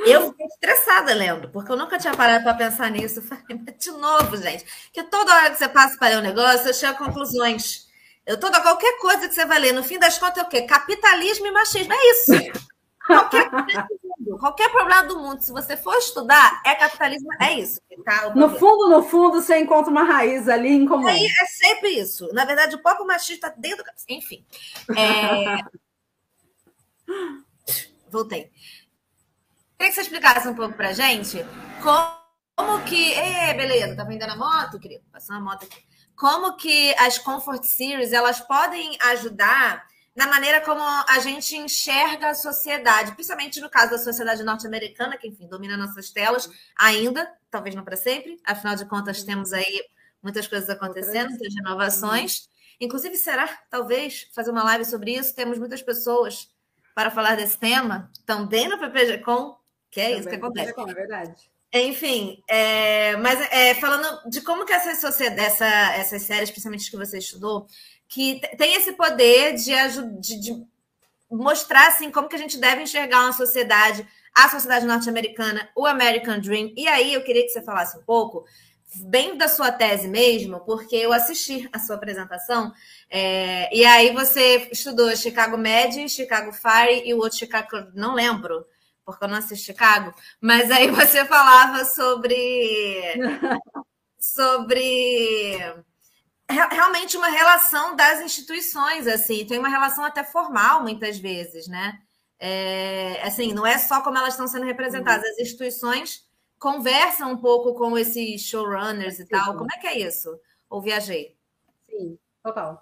Eu 0.06 0.32
fiquei 0.32 0.46
estressada 0.48 1.14
lendo, 1.14 1.50
porque 1.50 1.72
eu 1.72 1.78
nunca 1.78 1.98
tinha 1.98 2.16
parado 2.16 2.44
para 2.44 2.54
pensar 2.54 2.90
nisso. 2.90 3.22
de 3.78 3.92
novo, 3.92 4.38
gente, 4.38 4.66
que 4.92 5.04
toda 5.04 5.34
hora 5.34 5.52
que 5.52 5.58
você 5.58 5.68
passa 5.68 5.98
para 5.98 6.10
ler 6.10 6.18
um 6.20 6.22
negócio, 6.22 6.68
eu 6.68 6.74
chego 6.74 6.94
a 6.94 7.06
conclusões. 7.06 7.88
Eu 8.26 8.40
toda 8.40 8.62
qualquer 8.62 8.98
coisa 9.00 9.28
que 9.28 9.34
você 9.34 9.46
vai 9.46 9.60
ler, 9.60 9.74
no 9.74 9.84
fim 9.84 10.00
das 10.00 10.18
contas, 10.18 10.38
é 10.38 10.42
o 10.44 10.50
quê? 10.50 10.62
Capitalismo 10.64 11.48
e 11.48 11.52
machismo. 11.52 11.94
É 11.94 12.12
isso. 12.12 12.32
Qualquer, 13.06 13.50
qualquer 14.40 14.70
problema 14.72 15.04
do 15.04 15.20
mundo, 15.20 15.42
se 15.42 15.52
você 15.52 15.76
for 15.76 15.96
estudar, 15.96 16.62
é 16.66 16.76
capitalismo, 16.76 17.30
é 17.40 17.54
isso. 17.54 17.82
Tá? 18.04 18.34
No 18.36 18.50
fundo, 18.58 18.90
no 18.90 19.04
fundo, 19.04 19.42
você 19.42 19.60
encontra 19.60 19.92
uma 19.92 20.04
raiz 20.04 20.48
ali 20.48 20.70
em 20.70 20.88
comum. 20.88 21.08
É, 21.08 21.18
é 21.18 21.46
sempre 21.46 21.90
isso. 21.90 22.28
Na 22.34 22.46
verdade, 22.46 22.76
o 22.76 22.82
próprio 22.82 23.06
machismo 23.06 23.36
está 23.36 23.50
dentro 23.50 23.84
do. 23.84 23.92
Enfim. 24.10 24.46
É... 24.98 25.58
Voltei. 28.10 28.52
Queria 29.78 29.90
que 29.90 29.94
você 29.94 30.02
explicasse 30.02 30.48
um 30.48 30.56
pouco 30.56 30.76
pra 30.76 30.94
gente 30.94 31.46
como, 31.82 32.12
como 32.56 32.84
que. 32.84 33.14
É, 33.14 33.54
beleza, 33.54 33.96
tá 33.96 34.04
vendendo 34.04 34.32
a 34.32 34.36
moto, 34.36 34.80
querido? 34.80 35.04
Passando 35.12 35.38
a 35.38 35.42
moto 35.42 35.64
aqui. 35.66 35.82
Como 36.16 36.56
que 36.56 36.94
as 37.00 37.18
Comfort 37.18 37.64
Series 37.64 38.14
elas 38.14 38.40
podem 38.42 38.98
ajudar 39.02 39.84
na 40.16 40.28
maneira 40.28 40.60
como 40.62 40.82
a 40.82 41.20
gente 41.20 41.56
enxerga 41.56 42.30
a 42.30 42.34
sociedade, 42.34 43.14
principalmente 43.14 43.62
no 43.62 43.70
caso 43.70 43.92
da 43.92 43.98
sociedade 43.98 44.44
norte-americana, 44.44 45.18
que, 45.18 45.28
enfim, 45.28 45.48
domina 45.48 45.78
nossas 45.78 46.10
telas 46.10 46.50
ainda, 46.76 47.32
talvez 47.50 47.74
não 47.76 47.84
para 47.84 47.96
sempre, 47.96 48.40
afinal 48.44 48.76
de 48.76 48.86
contas, 48.86 49.24
temos 49.24 49.54
aí 49.54 49.84
muitas 50.22 50.48
coisas 50.48 50.70
acontecendo, 50.70 51.30
muitas 51.30 51.54
inovações. 51.54 52.50
Inclusive, 52.80 53.16
será, 53.16 53.48
talvez, 53.70 54.28
fazer 54.34 54.52
uma 54.52 54.64
live 54.64 54.86
sobre 54.86 55.16
isso? 55.16 55.36
Temos 55.36 55.58
muitas 55.58 55.82
pessoas 55.82 56.50
para 56.94 57.10
falar 57.10 57.36
desse 57.36 57.58
tema, 57.58 58.12
também 58.26 58.68
no 58.68 58.78
PPG.com, 58.78 59.58
que 59.90 60.02
é 60.02 60.04
também 60.04 60.20
isso 60.20 60.30
que 60.30 60.36
acontece. 60.36 60.74
É 60.78 60.94
verdade. 60.94 61.52
Enfim, 61.74 62.44
é, 62.50 63.16
mas 63.16 63.40
é, 63.50 63.74
falando 63.76 64.30
de 64.30 64.42
como 64.42 64.66
que 64.66 64.74
essas, 64.74 65.22
essa, 65.22 65.66
essas 65.94 66.24
séries, 66.24 66.52
principalmente 66.52 66.92
que 66.92 66.98
você 66.98 67.18
estudou, 67.18 67.66
que 68.12 68.42
tem 68.58 68.76
esse 68.76 68.92
poder 68.92 69.56
de, 69.56 69.72
de, 70.20 70.38
de 70.38 70.66
mostrar 71.32 71.88
assim, 71.88 72.12
como 72.12 72.28
que 72.28 72.36
a 72.36 72.40
gente 72.40 72.58
deve 72.58 72.84
enxergar 72.84 73.22
uma 73.22 73.32
sociedade, 73.32 74.06
a 74.36 74.50
sociedade 74.50 74.86
norte-americana, 74.86 75.70
o 75.74 75.86
American 75.86 76.38
Dream. 76.42 76.74
E 76.76 76.90
aí 76.90 77.14
eu 77.14 77.24
queria 77.24 77.44
que 77.44 77.50
você 77.50 77.62
falasse 77.62 77.98
um 77.98 78.04
pouco, 78.04 78.44
bem 79.06 79.38
da 79.38 79.48
sua 79.48 79.72
tese 79.72 80.10
mesmo, 80.10 80.60
porque 80.66 80.98
eu 80.98 81.14
assisti 81.14 81.70
a 81.72 81.80
sua 81.80 81.96
apresentação, 81.96 82.74
é, 83.10 83.74
e 83.74 83.86
aí 83.86 84.14
você 84.14 84.68
estudou 84.70 85.16
Chicago 85.16 85.58
Med, 85.58 86.10
Chicago 86.10 86.52
Fire 86.52 87.04
e 87.06 87.14
o 87.14 87.20
outro 87.20 87.38
Chicago, 87.38 87.88
não 87.94 88.14
lembro, 88.14 88.66
porque 89.06 89.24
eu 89.24 89.30
não 89.30 89.38
assisti 89.38 89.68
Chicago, 89.68 90.14
mas 90.42 90.70
aí 90.70 90.92
você 90.92 91.24
falava 91.24 91.86
sobre. 91.86 93.14
sobre 94.20 95.58
realmente 96.52 97.18
uma 97.18 97.30
relação 97.30 97.96
das 97.96 98.22
instituições, 98.22 99.08
assim, 99.08 99.46
tem 99.46 99.60
uma 99.60 99.70
relação 99.70 100.04
até 100.04 100.24
formal 100.24 100.82
muitas 100.84 101.18
vezes, 101.18 101.68
né? 101.68 102.00
É, 102.40 103.22
assim, 103.24 103.54
não 103.54 103.66
é 103.66 103.78
só 103.78 104.02
como 104.02 104.18
elas 104.18 104.34
estão 104.34 104.48
sendo 104.48 104.66
representadas, 104.66 105.24
as 105.32 105.40
instituições 105.40 106.28
conversam 106.60 107.32
um 107.32 107.38
pouco 107.38 107.74
com 107.74 107.98
esses 107.98 108.42
showrunners 108.42 109.20
e 109.20 109.26
tal. 109.26 109.58
Como 109.58 109.72
é 109.74 109.78
que 109.78 109.88
é 109.88 110.00
isso? 110.00 110.40
Ou 110.70 110.82
viajei? 110.82 111.36
Sim, 111.90 112.18
total. 112.44 112.82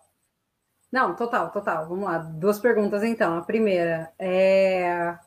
Não, 0.92 1.16
total, 1.16 1.52
total. 1.52 1.88
Vamos 1.88 2.06
lá. 2.06 2.18
Duas 2.18 2.60
perguntas, 2.60 3.04
então. 3.04 3.38
A 3.38 3.42
primeira 3.42 4.12
é. 4.18 5.18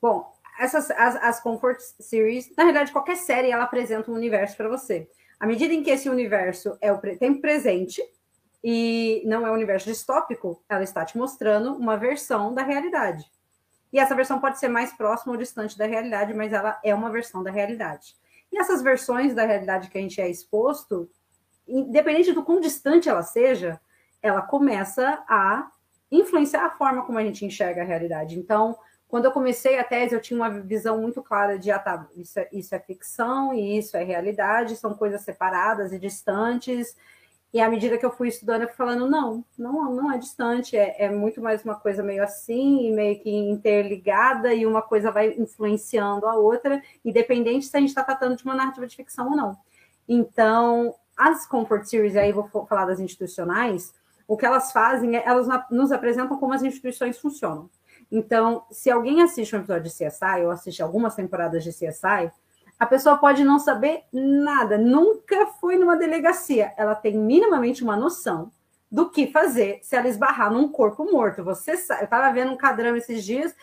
Bom, 0.00 0.32
essas 0.58 0.90
as, 0.90 1.16
as 1.16 1.40
Comfort 1.40 1.80
Series, 1.98 2.54
na 2.56 2.64
realidade, 2.64 2.92
qualquer 2.92 3.16
série 3.16 3.50
ela 3.50 3.64
apresenta 3.64 4.10
um 4.10 4.14
universo 4.14 4.56
para 4.56 4.68
você. 4.68 5.10
À 5.40 5.46
medida 5.46 5.72
em 5.72 5.82
que 5.82 5.90
esse 5.90 6.08
universo 6.10 6.76
é 6.82 6.92
o 6.92 6.98
tempo 6.98 7.40
presente 7.40 8.02
e 8.62 9.22
não 9.24 9.46
é 9.46 9.50
um 9.50 9.54
universo 9.54 9.86
distópico, 9.86 10.62
ela 10.68 10.82
está 10.82 11.02
te 11.02 11.16
mostrando 11.16 11.74
uma 11.74 11.96
versão 11.96 12.52
da 12.52 12.62
realidade. 12.62 13.24
E 13.90 13.98
essa 13.98 14.14
versão 14.14 14.38
pode 14.38 14.58
ser 14.58 14.68
mais 14.68 14.92
próxima 14.92 15.32
ou 15.32 15.38
distante 15.38 15.78
da 15.78 15.86
realidade, 15.86 16.34
mas 16.34 16.52
ela 16.52 16.78
é 16.84 16.94
uma 16.94 17.10
versão 17.10 17.42
da 17.42 17.50
realidade. 17.50 18.14
E 18.52 18.58
essas 18.58 18.82
versões 18.82 19.34
da 19.34 19.46
realidade 19.46 19.88
que 19.88 19.96
a 19.96 20.00
gente 20.00 20.20
é 20.20 20.28
exposto, 20.28 21.10
independente 21.66 22.32
do 22.32 22.44
quão 22.44 22.60
distante 22.60 23.08
ela 23.08 23.22
seja, 23.22 23.80
ela 24.22 24.42
começa 24.42 25.24
a 25.26 25.70
influenciar 26.10 26.66
a 26.66 26.70
forma 26.70 27.04
como 27.04 27.18
a 27.18 27.24
gente 27.24 27.46
enxerga 27.46 27.80
a 27.80 27.84
realidade. 27.84 28.38
Então, 28.38 28.76
quando 29.10 29.24
eu 29.24 29.32
comecei 29.32 29.76
a 29.76 29.84
tese, 29.84 30.14
eu 30.14 30.20
tinha 30.20 30.38
uma 30.38 30.48
visão 30.48 31.00
muito 31.00 31.20
clara 31.20 31.58
de, 31.58 31.70
ah, 31.72 31.80
tá, 31.80 32.06
isso 32.16 32.38
é, 32.38 32.48
isso 32.52 32.74
é 32.74 32.78
ficção 32.78 33.52
e 33.52 33.76
isso 33.76 33.96
é 33.96 34.04
realidade, 34.04 34.76
são 34.76 34.94
coisas 34.94 35.22
separadas 35.22 35.92
e 35.92 35.98
distantes. 35.98 36.96
E 37.52 37.60
à 37.60 37.68
medida 37.68 37.98
que 37.98 38.06
eu 38.06 38.12
fui 38.12 38.28
estudando, 38.28 38.62
eu 38.62 38.68
fui 38.68 38.76
falando, 38.76 39.10
não, 39.10 39.44
não, 39.58 39.92
não 39.92 40.12
é 40.12 40.18
distante, 40.18 40.76
é, 40.76 41.06
é 41.06 41.10
muito 41.10 41.42
mais 41.42 41.64
uma 41.64 41.74
coisa 41.74 42.04
meio 42.04 42.22
assim, 42.22 42.92
meio 42.92 43.18
que 43.18 43.28
interligada, 43.28 44.54
e 44.54 44.64
uma 44.64 44.80
coisa 44.80 45.10
vai 45.10 45.34
influenciando 45.36 46.26
a 46.28 46.36
outra, 46.36 46.80
independente 47.04 47.66
se 47.66 47.76
a 47.76 47.80
gente 47.80 47.88
está 47.88 48.04
tratando 48.04 48.36
de 48.36 48.44
uma 48.44 48.54
narrativa 48.54 48.86
de 48.86 48.94
ficção 48.94 49.30
ou 49.30 49.36
não. 49.36 49.58
Então, 50.08 50.94
as 51.16 51.44
Comfort 51.44 51.84
Series, 51.84 52.14
aí 52.14 52.30
vou 52.32 52.48
falar 52.68 52.84
das 52.84 53.00
institucionais, 53.00 53.92
o 54.28 54.36
que 54.36 54.46
elas 54.46 54.70
fazem 54.70 55.16
é, 55.16 55.24
elas 55.26 55.48
nos 55.68 55.90
apresentam 55.90 56.38
como 56.38 56.54
as 56.54 56.62
instituições 56.62 57.18
funcionam. 57.18 57.68
Então, 58.10 58.64
se 58.70 58.90
alguém 58.90 59.22
assiste 59.22 59.54
um 59.54 59.60
episódio 59.60 59.84
de 59.84 59.90
CSI 59.90 60.44
ou 60.44 60.50
assiste 60.50 60.82
algumas 60.82 61.14
temporadas 61.14 61.62
de 61.62 61.70
CSI, 61.70 62.30
a 62.78 62.86
pessoa 62.86 63.18
pode 63.18 63.44
não 63.44 63.58
saber 63.58 64.04
nada, 64.12 64.78
nunca 64.78 65.46
foi 65.60 65.76
numa 65.76 65.96
delegacia. 65.96 66.72
Ela 66.76 66.94
tem 66.94 67.16
minimamente 67.16 67.84
uma 67.84 67.96
noção 67.96 68.50
do 68.90 69.08
que 69.08 69.28
fazer 69.28 69.80
se 69.82 69.94
ela 69.94 70.08
esbarrar 70.08 70.52
num 70.52 70.68
corpo 70.68 71.04
morto. 71.04 71.44
Você 71.44 71.76
sabe, 71.76 72.00
eu 72.00 72.04
estava 72.04 72.32
vendo 72.32 72.52
um 72.52 72.56
cadrão 72.56 72.96
esses 72.96 73.24
dias 73.24 73.54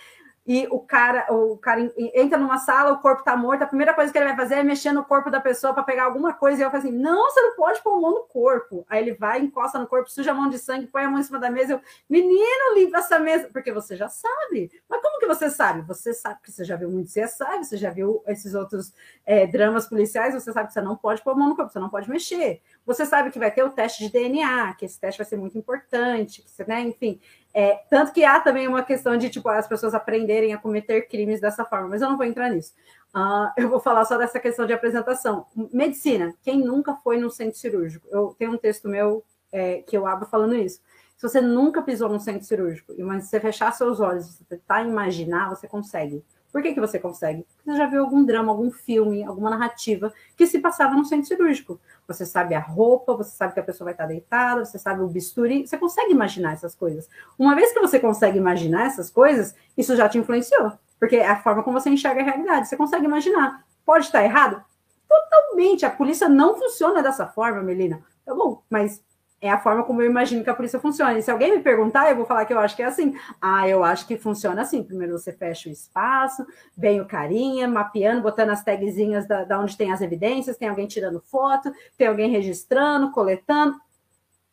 e 0.47 0.65
o 0.71 0.79
cara, 0.79 1.27
o 1.29 1.57
cara 1.57 1.91
entra 2.15 2.37
numa 2.37 2.57
sala, 2.57 2.93
o 2.93 3.01
corpo 3.01 3.19
está 3.19 3.35
morto, 3.35 3.63
a 3.63 3.67
primeira 3.67 3.93
coisa 3.93 4.13
que 4.13 4.17
ele 4.17 4.27
vai 4.27 4.35
fazer 4.37 4.55
é 4.55 4.63
mexer 4.63 4.93
no 4.93 5.03
corpo 5.03 5.29
da 5.29 5.41
pessoa 5.41 5.73
para 5.73 5.83
pegar 5.83 6.05
alguma 6.05 6.33
coisa, 6.33 6.61
e 6.61 6.63
eu 6.63 6.71
falo 6.71 6.81
assim: 6.81 6.97
não, 6.97 7.29
você 7.29 7.41
não 7.41 7.55
pode 7.57 7.81
pôr 7.83 7.97
a 7.97 8.01
mão 8.01 8.11
no 8.11 8.23
corpo. 8.23 8.85
Aí 8.89 9.01
ele 9.01 9.13
vai, 9.13 9.41
encosta 9.41 9.77
no 9.77 9.85
corpo, 9.85 10.09
suja 10.09 10.31
a 10.31 10.33
mão 10.33 10.47
de 10.49 10.57
sangue, 10.57 10.87
põe 10.87 11.03
a 11.03 11.09
mão 11.09 11.19
em 11.19 11.23
cima 11.23 11.37
da 11.37 11.49
mesa, 11.49 11.73
eu, 11.73 11.81
menino, 12.09 12.75
limpa 12.75 12.99
essa 12.99 13.19
mesa, 13.19 13.49
porque 13.51 13.73
você 13.73 13.97
já 13.97 14.07
sabe. 14.07 14.71
Mas 14.87 15.01
como 15.01 15.19
que 15.19 15.27
você 15.27 15.49
sabe? 15.49 15.81
Você 15.81 16.13
sabe 16.13 16.39
que 16.41 16.49
você 16.49 16.63
já 16.63 16.77
viu 16.77 16.89
muito 16.89 17.11
CSI, 17.11 17.57
você 17.61 17.75
já 17.75 17.89
viu 17.89 18.23
esses 18.25 18.55
outros 18.55 18.93
é, 19.25 19.45
dramas 19.45 19.85
policiais, 19.85 20.33
você 20.33 20.53
sabe 20.53 20.67
que 20.67 20.73
você 20.73 20.81
não 20.81 20.95
pode 20.95 21.21
pôr 21.21 21.31
a 21.31 21.35
mão 21.35 21.49
no 21.49 21.57
corpo, 21.57 21.73
você 21.73 21.79
não 21.79 21.89
pode 21.89 22.09
mexer. 22.09 22.61
Você 22.87 23.05
sabe 23.05 23.31
que 23.31 23.37
vai 23.37 23.51
ter 23.51 23.63
o 23.63 23.69
teste 23.69 24.05
de 24.05 24.11
DNA, 24.13 24.73
que 24.75 24.85
esse 24.85 24.97
teste 24.97 25.19
vai 25.19 25.25
ser 25.25 25.35
muito 25.35 25.57
importante, 25.57 26.41
né? 26.65 26.79
Enfim, 26.79 27.19
é, 27.53 27.75
tanto 27.89 28.13
que 28.13 28.23
há 28.23 28.39
também 28.39 28.65
uma 28.65 28.81
questão 28.81 29.17
de 29.17 29.29
tipo 29.29 29.49
as 29.49 29.67
pessoas 29.67 29.93
aprenderem 29.93 30.53
a 30.53 30.57
cometer 30.57 31.01
crimes 31.09 31.41
dessa 31.41 31.65
forma, 31.65 31.89
mas 31.89 32.01
eu 32.01 32.09
não 32.09 32.15
vou 32.15 32.25
entrar 32.25 32.49
nisso. 32.49 32.73
Uh, 33.13 33.51
eu 33.57 33.67
vou 33.67 33.81
falar 33.81 34.05
só 34.05 34.17
dessa 34.17 34.39
questão 34.39 34.65
de 34.65 34.71
apresentação. 34.71 35.47
Medicina, 35.73 36.33
quem 36.41 36.59
nunca 36.59 36.95
foi 36.95 37.17
num 37.17 37.29
centro 37.29 37.59
cirúrgico? 37.59 38.07
Eu 38.09 38.33
tenho 38.39 38.53
um 38.53 38.57
texto 38.57 38.87
meu 38.87 39.21
é, 39.51 39.81
que 39.81 39.97
eu 39.97 40.07
abro 40.07 40.25
falando 40.25 40.55
isso. 40.55 40.79
Se 41.17 41.27
você 41.27 41.41
nunca 41.41 41.81
pisou 41.81 42.07
num 42.07 42.19
centro 42.19 42.45
cirúrgico, 42.45 42.93
mas 42.99 43.25
se 43.25 43.31
você 43.31 43.39
fechar 43.41 43.73
seus 43.73 43.99
olhos, 43.99 44.27
você 44.27 44.45
tentar 44.45 44.83
imaginar, 44.83 45.49
você 45.49 45.67
consegue. 45.67 46.23
Por 46.57 46.63
que, 46.63 46.73
que 46.73 46.79
você 46.79 46.97
consegue? 46.97 47.45
Porque 47.55 47.69
você 47.69 47.77
já 47.77 47.85
viu 47.85 48.01
algum 48.01 48.25
drama, 48.25 48.51
algum 48.51 48.71
filme, 48.71 49.23
alguma 49.23 49.51
narrativa 49.51 50.11
que 50.35 50.47
se 50.47 50.57
passava 50.57 50.95
no 50.95 51.05
centro 51.05 51.27
cirúrgico. 51.27 51.79
Você 52.07 52.25
sabe 52.25 52.55
a 52.55 52.59
roupa, 52.59 53.13
você 53.13 53.29
sabe 53.29 53.53
que 53.53 53.59
a 53.59 53.63
pessoa 53.63 53.85
vai 53.85 53.93
estar 53.93 54.07
deitada, 54.07 54.65
você 54.65 54.79
sabe 54.79 55.03
o 55.03 55.07
bisturi, 55.07 55.67
você 55.67 55.77
consegue 55.77 56.11
imaginar 56.11 56.53
essas 56.53 56.73
coisas. 56.73 57.07
Uma 57.37 57.53
vez 57.53 57.71
que 57.71 57.79
você 57.79 57.99
consegue 57.99 58.39
imaginar 58.39 58.87
essas 58.87 59.11
coisas, 59.11 59.53
isso 59.77 59.95
já 59.95 60.09
te 60.09 60.17
influenciou, 60.17 60.71
porque 60.99 61.17
é 61.17 61.29
a 61.29 61.39
forma 61.39 61.61
como 61.61 61.79
você 61.79 61.91
enxerga 61.91 62.21
a 62.21 62.25
realidade. 62.25 62.67
Você 62.67 62.75
consegue 62.75 63.05
imaginar. 63.05 63.63
Pode 63.85 64.05
estar 64.05 64.23
errado? 64.23 64.59
Totalmente. 65.07 65.85
A 65.85 65.91
polícia 65.91 66.27
não 66.27 66.55
funciona 66.57 67.03
dessa 67.03 67.27
forma, 67.27 67.61
Melina. 67.61 68.01
Tá 68.25 68.33
bom, 68.33 68.63
mas 68.67 68.99
é 69.39 69.49
a 69.49 69.59
forma 69.59 69.83
como 69.83 70.01
eu 70.01 70.09
imagino 70.09 70.43
que 70.43 70.49
a 70.49 70.53
polícia 70.53 70.79
funciona. 70.79 71.17
E 71.17 71.21
se 71.21 71.29
alguém 71.29 71.55
me 71.55 71.63
perguntar, 71.63 72.09
eu 72.09 72.15
vou 72.15 72.25
falar 72.25 72.45
que 72.45 72.53
eu 72.53 72.59
acho 72.59 72.75
que 72.75 72.81
é 72.81 72.85
assim. 72.85 73.15
Ah, 73.41 73.67
eu 73.69 73.83
acho 73.83 74.07
que 74.07 74.17
funciona 74.17 74.61
assim. 74.61 74.83
Primeiro 74.83 75.17
você 75.17 75.31
fecha 75.31 75.69
o 75.69 75.71
espaço, 75.71 76.45
vem 76.75 76.99
o 76.99 77.05
carinha, 77.05 77.67
mapeando, 77.67 78.21
botando 78.21 78.49
as 78.49 78.63
tagzinhas 78.63 79.27
da, 79.27 79.43
da 79.43 79.59
onde 79.59 79.77
tem 79.77 79.91
as 79.91 80.01
evidências, 80.01 80.57
tem 80.57 80.67
alguém 80.67 80.87
tirando 80.87 81.21
foto, 81.21 81.71
tem 81.97 82.07
alguém 82.07 82.29
registrando, 82.31 83.11
coletando. 83.11 83.79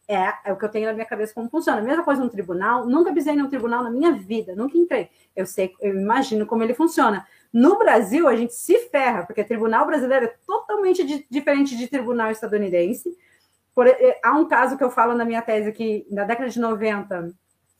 é, 0.07 0.35
é 0.45 0.53
o 0.53 0.57
que 0.57 0.64
eu 0.64 0.68
tenho 0.68 0.87
na 0.87 0.93
minha 0.93 1.07
cabeça 1.07 1.32
como 1.35 1.49
funciona. 1.49 1.80
Mesma 1.80 2.05
coisa 2.05 2.22
no 2.22 2.28
tribunal, 2.28 2.87
nunca 2.87 3.12
pisei 3.12 3.35
num 3.35 3.49
tribunal 3.49 3.82
na 3.82 3.91
minha 3.91 4.12
vida, 4.12 4.55
nunca 4.55 4.76
entrei. 4.76 5.09
Eu 5.35 5.47
sei, 5.47 5.72
eu 5.80 5.97
imagino 5.99 6.47
como 6.47 6.62
ele 6.62 6.74
funciona. 6.74 7.26
No 7.53 7.78
Brasil, 7.78 8.28
a 8.28 8.37
gente 8.37 8.55
se 8.55 8.78
ferra, 8.91 9.24
porque 9.24 9.43
tribunal 9.45 9.87
brasileiro 9.87 10.26
é 10.26 10.35
totalmente 10.47 11.05
de, 11.05 11.26
diferente 11.30 11.76
de 11.76 11.87
tribunal 11.89 12.30
estadunidense. 12.30 13.16
Por, 13.74 13.86
há 14.22 14.32
um 14.32 14.46
caso 14.46 14.76
que 14.76 14.84
eu 14.84 14.90
falo 14.90 15.14
na 15.14 15.24
minha 15.24 15.42
tese 15.42 15.72
que, 15.72 16.06
na 16.10 16.24
década 16.24 16.48
de 16.48 16.60
90, 16.60 17.34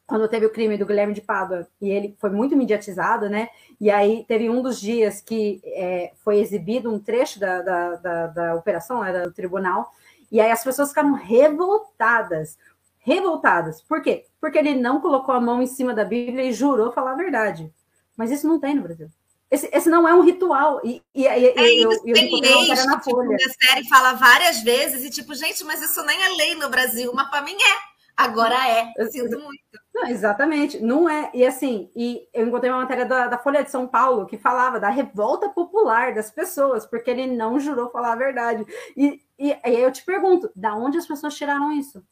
quando 0.07 0.29
teve 0.29 0.47
o 0.47 0.51
crime 0.51 0.77
do 0.77 0.85
Guilherme 0.85 1.15
de 1.15 1.21
Pádua, 1.21 1.67
e 1.81 1.89
ele 1.89 2.17
foi 2.19 2.31
muito 2.31 2.57
mediatizado, 2.57 3.29
né? 3.29 3.49
E 3.81 3.91
aí 3.91 4.25
teve 4.27 4.51
um 4.51 4.61
dos 4.61 4.81
dias 4.81 5.21
que 5.21 5.63
é, 5.65 6.13
foi 6.23 6.39
exibido 6.39 6.93
um 6.93 6.99
trecho 6.99 7.41
da, 7.41 7.63
da, 7.63 7.97
da, 7.97 8.27
da 8.27 8.55
operação, 8.55 9.03
né, 9.03 9.23
do 9.23 9.33
tribunal, 9.33 9.91
e 10.31 10.41
aí 10.41 10.51
as 10.51 10.63
pessoas 10.65 10.91
ficaram 10.91 11.15
revoltadas. 11.15 12.59
Revoltadas. 12.99 13.83
Por 13.83 14.03
quê? 14.03 14.27
Porque 14.41 14.59
ele 14.59 14.75
não 14.75 15.01
colocou 15.01 15.35
a 15.35 15.41
mão 15.41 15.63
em 15.63 15.67
cima 15.67 15.95
da 15.95 16.05
Bíblia 16.05 16.45
e 16.45 16.53
jurou 16.53 16.93
falar 16.93 17.13
a 17.13 17.17
verdade. 17.17 17.73
Mas 18.17 18.31
isso 18.31 18.47
não 18.47 18.59
tem 18.59 18.75
no 18.75 18.83
Brasil. 18.83 19.09
Esse, 19.51 19.69
esse 19.73 19.89
não 19.89 20.09
é 20.09 20.15
um 20.15 20.23
ritual. 20.23 20.81
E, 20.85 21.03
e, 21.15 21.27
é 21.27 21.39
eu, 21.39 21.91
eu, 21.91 22.01
eu 22.05 22.41
leis, 22.41 22.87
na 22.87 22.99
tipo, 22.99 23.11
Folha. 23.11 23.37
A 23.37 23.67
série 23.67 23.89
fala 23.89 24.15
várias 24.15 24.63
vezes 24.63 25.05
e 25.05 25.11
tipo, 25.11 25.35
gente, 25.35 25.63
mas 25.65 25.81
isso 25.81 26.03
nem 26.05 26.23
é 26.23 26.29
lei 26.31 26.55
no 26.57 26.69
Brasil, 26.69 27.13
mas 27.15 27.29
para 27.29 27.43
mim 27.43 27.55
é. 27.55 27.95
Agora 28.17 28.55
é, 28.69 28.93
sinto 29.11 29.41
muito. 29.41 29.61
Não, 29.93 30.07
exatamente, 30.07 30.81
não 30.81 31.09
é. 31.09 31.31
E 31.35 31.45
assim, 31.45 31.91
e 31.97 32.29
eu 32.33 32.47
encontrei 32.47 32.71
uma 32.71 32.83
matéria 32.83 33.05
da, 33.05 33.27
da, 33.27 33.39
Folha 33.39 33.63
de 33.63 33.71
São 33.71 33.89
Paulo 33.89 34.27
que 34.27 34.39
falava 34.39 34.79
da 34.79 34.89
revolta 34.89 35.49
popular 35.49 36.15
das 36.15 36.31
pessoas, 36.31 36.87
porque 36.87 37.11
ele 37.11 37.27
não 37.27 37.59
jurou 37.59 37.91
falar 37.91 38.13
a 38.13 38.17
verdade. 38.17 38.65
E, 38.97 39.21
e, 39.37 39.49
e 39.49 39.59
aí 39.65 39.81
eu 39.81 39.91
te 39.91 40.05
pergunto, 40.05 40.51
da 40.55 40.75
onde 40.77 40.99
as 40.99 41.07
pessoas 41.07 41.35
tiraram 41.35 41.73
isso? 41.73 42.05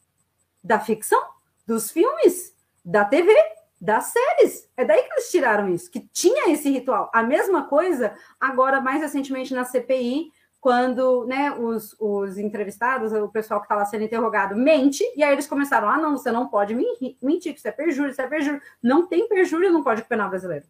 Da 0.61 0.79
ficção? 0.79 1.21
Dos 1.65 1.89
filmes? 1.89 2.53
Da 2.83 3.05
TV? 3.05 3.33
Das 3.83 4.13
séries? 4.13 4.69
É 4.77 4.85
daí 4.85 5.03
que 5.03 5.11
eles 5.11 5.29
tiraram 5.29 5.67
isso, 5.67 5.91
que 5.91 5.99
tinha 5.99 6.49
esse 6.49 6.69
ritual. 6.69 7.11
A 7.13 7.21
mesma 7.21 7.63
coisa, 7.63 8.15
agora, 8.39 8.79
mais 8.79 9.01
recentemente 9.01 9.53
na 9.53 9.65
CPI, 9.65 10.31
quando 10.61 11.25
né, 11.25 11.51
os, 11.51 11.93
os 11.99 12.37
entrevistados, 12.37 13.11
o 13.11 13.27
pessoal 13.27 13.59
que 13.59 13.65
está 13.65 13.75
lá 13.75 13.83
sendo 13.83 14.05
interrogado, 14.05 14.55
mente, 14.55 15.03
e 15.17 15.21
aí 15.21 15.33
eles 15.33 15.47
começaram: 15.47 15.89
ah, 15.89 15.97
não, 15.97 16.15
você 16.15 16.31
não 16.31 16.47
pode 16.47 16.73
mentir, 16.73 17.51
que 17.51 17.59
isso 17.59 17.67
é 17.67 17.73
perjúrio, 17.73 18.11
isso 18.11 18.21
é 18.21 18.27
perjúrio. 18.27 18.61
Não 18.81 19.05
tem 19.05 19.27
perjúrio 19.27 19.69
no 19.69 19.83
Código 19.83 20.07
Penal 20.07 20.29
brasileiro. 20.29 20.63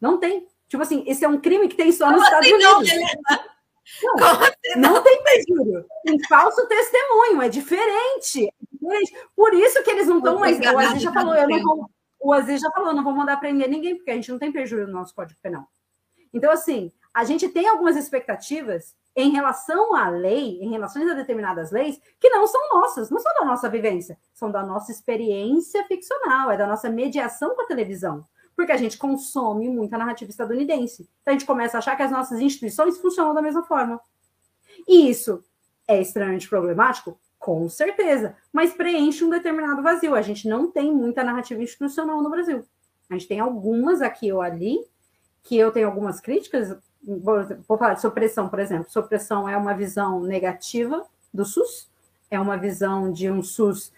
Não 0.00 0.16
tem. 0.16 0.46
Tipo 0.68 0.84
assim, 0.84 1.02
esse 1.08 1.24
é 1.24 1.28
um 1.28 1.40
crime 1.40 1.66
que 1.66 1.74
tem 1.74 1.90
só 1.90 2.12
nos 2.12 2.22
Estados 2.22 2.46
assim 2.46 2.54
Unidos. 2.54 2.92
Não, 4.04 4.14
não, 4.14 4.40
assim 4.40 4.54
não, 4.76 5.02
tem 5.02 5.20
perjúrio. 5.24 5.84
Tem 6.04 6.16
falso 6.28 6.64
testemunho, 6.68 7.42
é 7.42 7.48
diferente. 7.48 8.46
É 8.46 8.52
diferente. 8.70 9.26
Por 9.34 9.52
isso 9.52 9.82
que 9.82 9.90
eles 9.90 10.06
não 10.06 10.18
estão 10.18 10.38
mais. 10.38 10.60
O 10.60 10.78
Aziz 10.78 11.02
já 11.02 11.12
falou, 11.12 11.34
eu 11.34 11.48
não 11.48 11.60
vou. 11.60 11.90
O 12.20 12.32
Aziz 12.32 12.60
já 12.60 12.70
falou, 12.70 12.92
não 12.92 13.02
vou 13.02 13.14
mandar 13.14 13.38
prender 13.38 13.68
ninguém, 13.68 13.96
porque 13.96 14.10
a 14.10 14.14
gente 14.14 14.30
não 14.30 14.38
tem 14.38 14.52
perjúrio 14.52 14.86
no 14.86 14.92
nosso 14.92 15.14
Código 15.14 15.40
Penal. 15.42 15.66
Então, 16.32 16.52
assim, 16.52 16.92
a 17.12 17.24
gente 17.24 17.48
tem 17.48 17.66
algumas 17.66 17.96
expectativas 17.96 18.94
em 19.16 19.30
relação 19.30 19.94
à 19.96 20.08
lei, 20.08 20.60
em 20.60 20.70
relação 20.70 21.08
a 21.10 21.14
determinadas 21.14 21.70
leis, 21.70 22.00
que 22.20 22.30
não 22.30 22.46
são 22.46 22.60
nossas, 22.70 23.10
não 23.10 23.18
são 23.18 23.32
da 23.34 23.44
nossa 23.44 23.68
vivência, 23.68 24.18
são 24.32 24.50
da 24.50 24.62
nossa 24.62 24.92
experiência 24.92 25.84
ficcional, 25.86 26.50
é 26.50 26.56
da 26.56 26.66
nossa 26.66 26.88
mediação 26.88 27.54
com 27.54 27.62
a 27.62 27.66
televisão. 27.66 28.24
Porque 28.54 28.70
a 28.70 28.76
gente 28.76 28.98
consome 28.98 29.68
muita 29.68 29.98
narrativa 29.98 30.30
estadunidense. 30.30 31.08
Então 31.22 31.32
a 31.32 31.38
gente 31.38 31.46
começa 31.46 31.78
a 31.78 31.78
achar 31.78 31.96
que 31.96 32.02
as 32.02 32.10
nossas 32.10 32.40
instituições 32.40 32.98
funcionam 32.98 33.34
da 33.34 33.42
mesma 33.42 33.64
forma. 33.64 34.00
E 34.86 35.08
isso 35.08 35.42
é 35.88 36.00
extremamente 36.00 36.48
problemático? 36.48 37.18
Com 37.40 37.70
certeza. 37.70 38.36
Mas 38.52 38.74
preenche 38.74 39.24
um 39.24 39.30
determinado 39.30 39.82
vazio. 39.82 40.14
A 40.14 40.20
gente 40.20 40.46
não 40.46 40.70
tem 40.70 40.92
muita 40.92 41.24
narrativa 41.24 41.62
institucional 41.62 42.22
no 42.22 42.30
Brasil. 42.30 42.62
A 43.08 43.14
gente 43.14 43.26
tem 43.26 43.40
algumas 43.40 44.02
aqui 44.02 44.30
ou 44.30 44.42
ali, 44.42 44.78
que 45.42 45.56
eu 45.56 45.72
tenho 45.72 45.88
algumas 45.88 46.20
críticas, 46.20 46.76
vou 47.02 47.78
falar 47.78 47.94
de 47.94 48.02
supressão, 48.02 48.48
por 48.48 48.60
exemplo. 48.60 48.90
Supressão 48.90 49.48
é 49.48 49.56
uma 49.56 49.72
visão 49.72 50.20
negativa 50.20 51.04
do 51.32 51.44
SUS, 51.46 51.90
é 52.30 52.38
uma 52.38 52.58
visão 52.58 53.10
de 53.10 53.30
um 53.30 53.42
SUS 53.42 53.90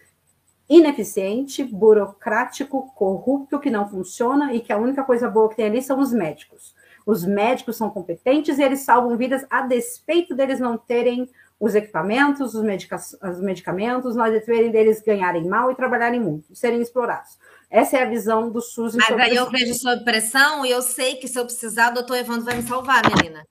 ineficiente, 0.68 1.64
burocrático, 1.64 2.92
corrupto, 2.94 3.58
que 3.58 3.70
não 3.70 3.88
funciona 3.88 4.54
e 4.54 4.60
que 4.60 4.72
a 4.72 4.78
única 4.78 5.02
coisa 5.02 5.28
boa 5.28 5.48
que 5.48 5.56
tem 5.56 5.66
ali 5.66 5.82
são 5.82 5.98
os 5.98 6.12
médicos. 6.12 6.74
Os 7.04 7.24
médicos 7.24 7.76
são 7.76 7.90
competentes 7.90 8.56
e 8.58 8.62
eles 8.62 8.80
salvam 8.80 9.16
vidas 9.16 9.44
a 9.50 9.62
despeito 9.62 10.32
deles 10.32 10.60
não 10.60 10.78
terem 10.78 11.28
os 11.62 11.76
equipamentos, 11.76 12.56
os, 12.56 12.64
medica 12.64 12.96
os 12.96 13.40
medicamentos, 13.40 14.16
nós 14.16 14.32
despeito 14.32 14.72
deles 14.72 15.00
ganharem 15.00 15.46
mal 15.46 15.70
e 15.70 15.76
trabalharem 15.76 16.18
muito, 16.18 16.52
serem 16.56 16.82
explorados. 16.82 17.38
Essa 17.70 17.98
é 17.98 18.02
a 18.02 18.10
visão 18.10 18.50
do 18.50 18.60
SUS. 18.60 18.96
Mas 18.96 19.08
aí 19.12 19.36
eu 19.36 19.48
vejo 19.48 19.72
sob 19.74 20.02
pressão 20.02 20.66
e 20.66 20.72
eu 20.72 20.82
sei 20.82 21.14
que 21.14 21.28
se 21.28 21.38
eu 21.38 21.44
precisar, 21.44 21.92
o 21.92 21.94
doutor 21.94 22.16
Evandro 22.16 22.44
vai 22.44 22.56
me 22.56 22.64
salvar, 22.64 23.02
menina. 23.16 23.46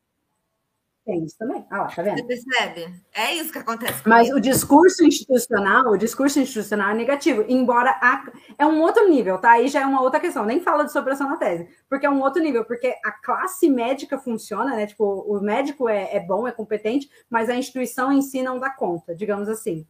Tem 1.04 1.24
isso 1.24 1.36
também. 1.38 1.66
Ah, 1.70 1.86
tá 1.86 2.04
vendo? 2.04 2.18
Você 2.18 2.24
percebe? 2.24 2.94
É 3.12 3.34
isso 3.34 3.52
que 3.52 3.58
acontece. 3.58 4.08
Mas 4.08 4.30
o 4.30 4.40
discurso 4.40 5.04
institucional, 5.04 5.92
o 5.92 5.98
discurso 5.98 6.40
institucional 6.40 6.92
é 6.92 6.94
negativo, 6.94 7.44
embora 7.48 7.90
a, 8.02 8.32
é 8.58 8.66
um 8.68 8.80
outro 8.82 9.10
nível, 9.10 9.40
tá? 9.40 9.54
Aí 9.54 9.68
já 9.68 9.82
é 9.82 9.86
uma 9.86 10.02
outra 10.02 10.20
questão. 10.20 10.46
Nem 10.46 10.62
fala 10.62 10.84
de 10.84 10.92
supressão 10.92 11.28
na 11.28 11.38
tese, 11.38 11.68
porque 11.90 12.06
é 12.06 12.10
um 12.10 12.22
outro 12.22 12.42
nível, 12.42 12.64
porque 12.66 12.96
a 13.04 13.12
classe 13.12 13.68
médica 13.68 14.20
funciona, 14.20 14.76
né? 14.76 14.86
Tipo, 14.86 15.04
o 15.04 15.42
médico 15.42 15.90
é, 15.90 16.16
é 16.16 16.20
bom, 16.20 16.48
é 16.48 16.52
competente, 16.52 17.10
mas 17.30 17.50
a 17.50 17.56
instituição 17.56 18.12
em 18.12 18.22
si 18.22 18.44
não 18.44 18.60
dá 18.60 18.70
conta, 18.70 19.16
digamos 19.16 19.50
assim. 19.50 19.86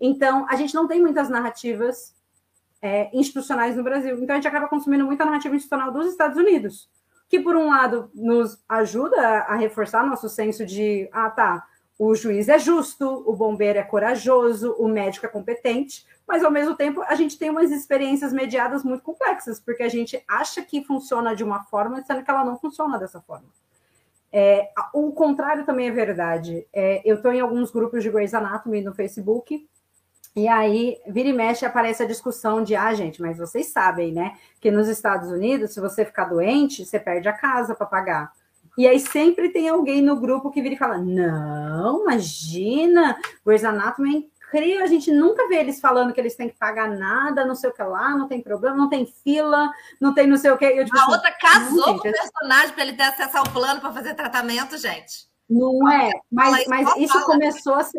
Então, 0.00 0.44
a 0.48 0.56
gente 0.56 0.74
não 0.74 0.88
tem 0.88 1.00
muitas 1.00 1.28
narrativas 1.28 2.16
é, 2.80 3.10
institucionais 3.16 3.76
no 3.76 3.82
Brasil. 3.82 4.16
Então 4.22 4.34
a 4.34 4.38
gente 4.38 4.48
acaba 4.48 4.68
consumindo 4.68 5.04
muita 5.04 5.24
narrativa 5.24 5.54
institucional 5.54 5.92
dos 5.92 6.06
Estados 6.06 6.36
Unidos, 6.36 6.88
que 7.28 7.38
por 7.38 7.54
um 7.56 7.68
lado 7.68 8.10
nos 8.14 8.58
ajuda 8.68 9.40
a 9.40 9.54
reforçar 9.54 10.06
nosso 10.06 10.28
senso 10.28 10.64
de, 10.64 11.08
ah 11.12 11.30
tá, 11.30 11.66
o 11.98 12.14
juiz 12.14 12.48
é 12.48 12.58
justo, 12.58 13.24
o 13.26 13.34
bombeiro 13.34 13.78
é 13.78 13.82
corajoso, 13.82 14.72
o 14.78 14.88
médico 14.88 15.26
é 15.26 15.28
competente, 15.28 16.06
mas 16.26 16.44
ao 16.44 16.50
mesmo 16.50 16.76
tempo 16.76 17.02
a 17.02 17.14
gente 17.14 17.36
tem 17.36 17.50
umas 17.50 17.70
experiências 17.70 18.32
mediadas 18.32 18.84
muito 18.84 19.02
complexas, 19.02 19.58
porque 19.58 19.82
a 19.82 19.88
gente 19.88 20.22
acha 20.28 20.62
que 20.62 20.84
funciona 20.84 21.34
de 21.34 21.42
uma 21.42 21.64
forma, 21.64 22.00
sendo 22.02 22.22
que 22.22 22.30
ela 22.30 22.44
não 22.44 22.56
funciona 22.56 22.98
dessa 22.98 23.20
forma. 23.20 23.48
É, 24.32 24.70
o 24.92 25.10
contrário 25.12 25.64
também 25.64 25.88
é 25.88 25.90
verdade. 25.90 26.66
É, 26.72 27.02
eu 27.04 27.16
estou 27.16 27.32
em 27.32 27.40
alguns 27.40 27.70
grupos 27.70 28.02
de 28.02 28.10
Grey's 28.10 28.34
Anatomy 28.34 28.82
no 28.82 28.94
Facebook, 28.94 29.66
e 30.38 30.46
aí, 30.46 30.96
vira 31.08 31.28
e 31.28 31.32
mexe, 31.32 31.66
aparece 31.66 32.04
a 32.04 32.06
discussão 32.06 32.62
de, 32.62 32.76
ah, 32.76 32.94
gente, 32.94 33.20
mas 33.20 33.38
vocês 33.38 33.72
sabem, 33.72 34.12
né, 34.12 34.36
que 34.60 34.70
nos 34.70 34.86
Estados 34.86 35.32
Unidos, 35.32 35.74
se 35.74 35.80
você 35.80 36.04
ficar 36.04 36.26
doente, 36.26 36.84
você 36.84 36.96
perde 36.96 37.28
a 37.28 37.32
casa 37.32 37.74
para 37.74 37.84
pagar. 37.84 38.32
E 38.76 38.86
aí 38.86 39.00
sempre 39.00 39.48
tem 39.48 39.68
alguém 39.68 40.00
no 40.00 40.14
grupo 40.14 40.52
que 40.52 40.62
vira 40.62 40.76
e 40.76 40.78
fala, 40.78 40.96
não, 40.96 42.02
imagina, 42.02 43.18
Grey's 43.44 43.64
Anatomy 43.64 44.14
é 44.14 44.18
incrível, 44.18 44.84
a 44.84 44.86
gente 44.86 45.10
nunca 45.10 45.48
vê 45.48 45.56
eles 45.56 45.80
falando 45.80 46.12
que 46.12 46.20
eles 46.20 46.36
têm 46.36 46.48
que 46.48 46.56
pagar 46.56 46.88
nada, 46.88 47.44
não 47.44 47.56
sei 47.56 47.70
o 47.70 47.72
que 47.72 47.82
lá, 47.82 48.10
não 48.10 48.28
tem 48.28 48.40
problema, 48.40 48.76
não 48.76 48.88
tem 48.88 49.04
fila, 49.24 49.68
não 50.00 50.14
tem 50.14 50.28
não 50.28 50.36
sei 50.36 50.52
o 50.52 50.56
que. 50.56 50.66
Eu, 50.66 50.84
tipo, 50.84 50.96
a 50.96 51.02
assim, 51.02 51.10
outra 51.10 51.32
casou 51.32 51.84
com 51.98 52.08
o 52.08 52.12
personagem 52.12 52.74
para 52.74 52.84
ele 52.84 52.96
ter 52.96 53.02
acesso 53.02 53.38
ao 53.38 53.44
plano 53.50 53.80
para 53.80 53.92
fazer 53.92 54.14
tratamento, 54.14 54.78
gente. 54.78 55.26
Não 55.50 55.90
é, 55.90 56.12
mas, 56.30 56.64
mas 56.68 56.96
isso 56.98 57.20
começou 57.24 57.74
a 57.74 57.82
ser 57.82 57.98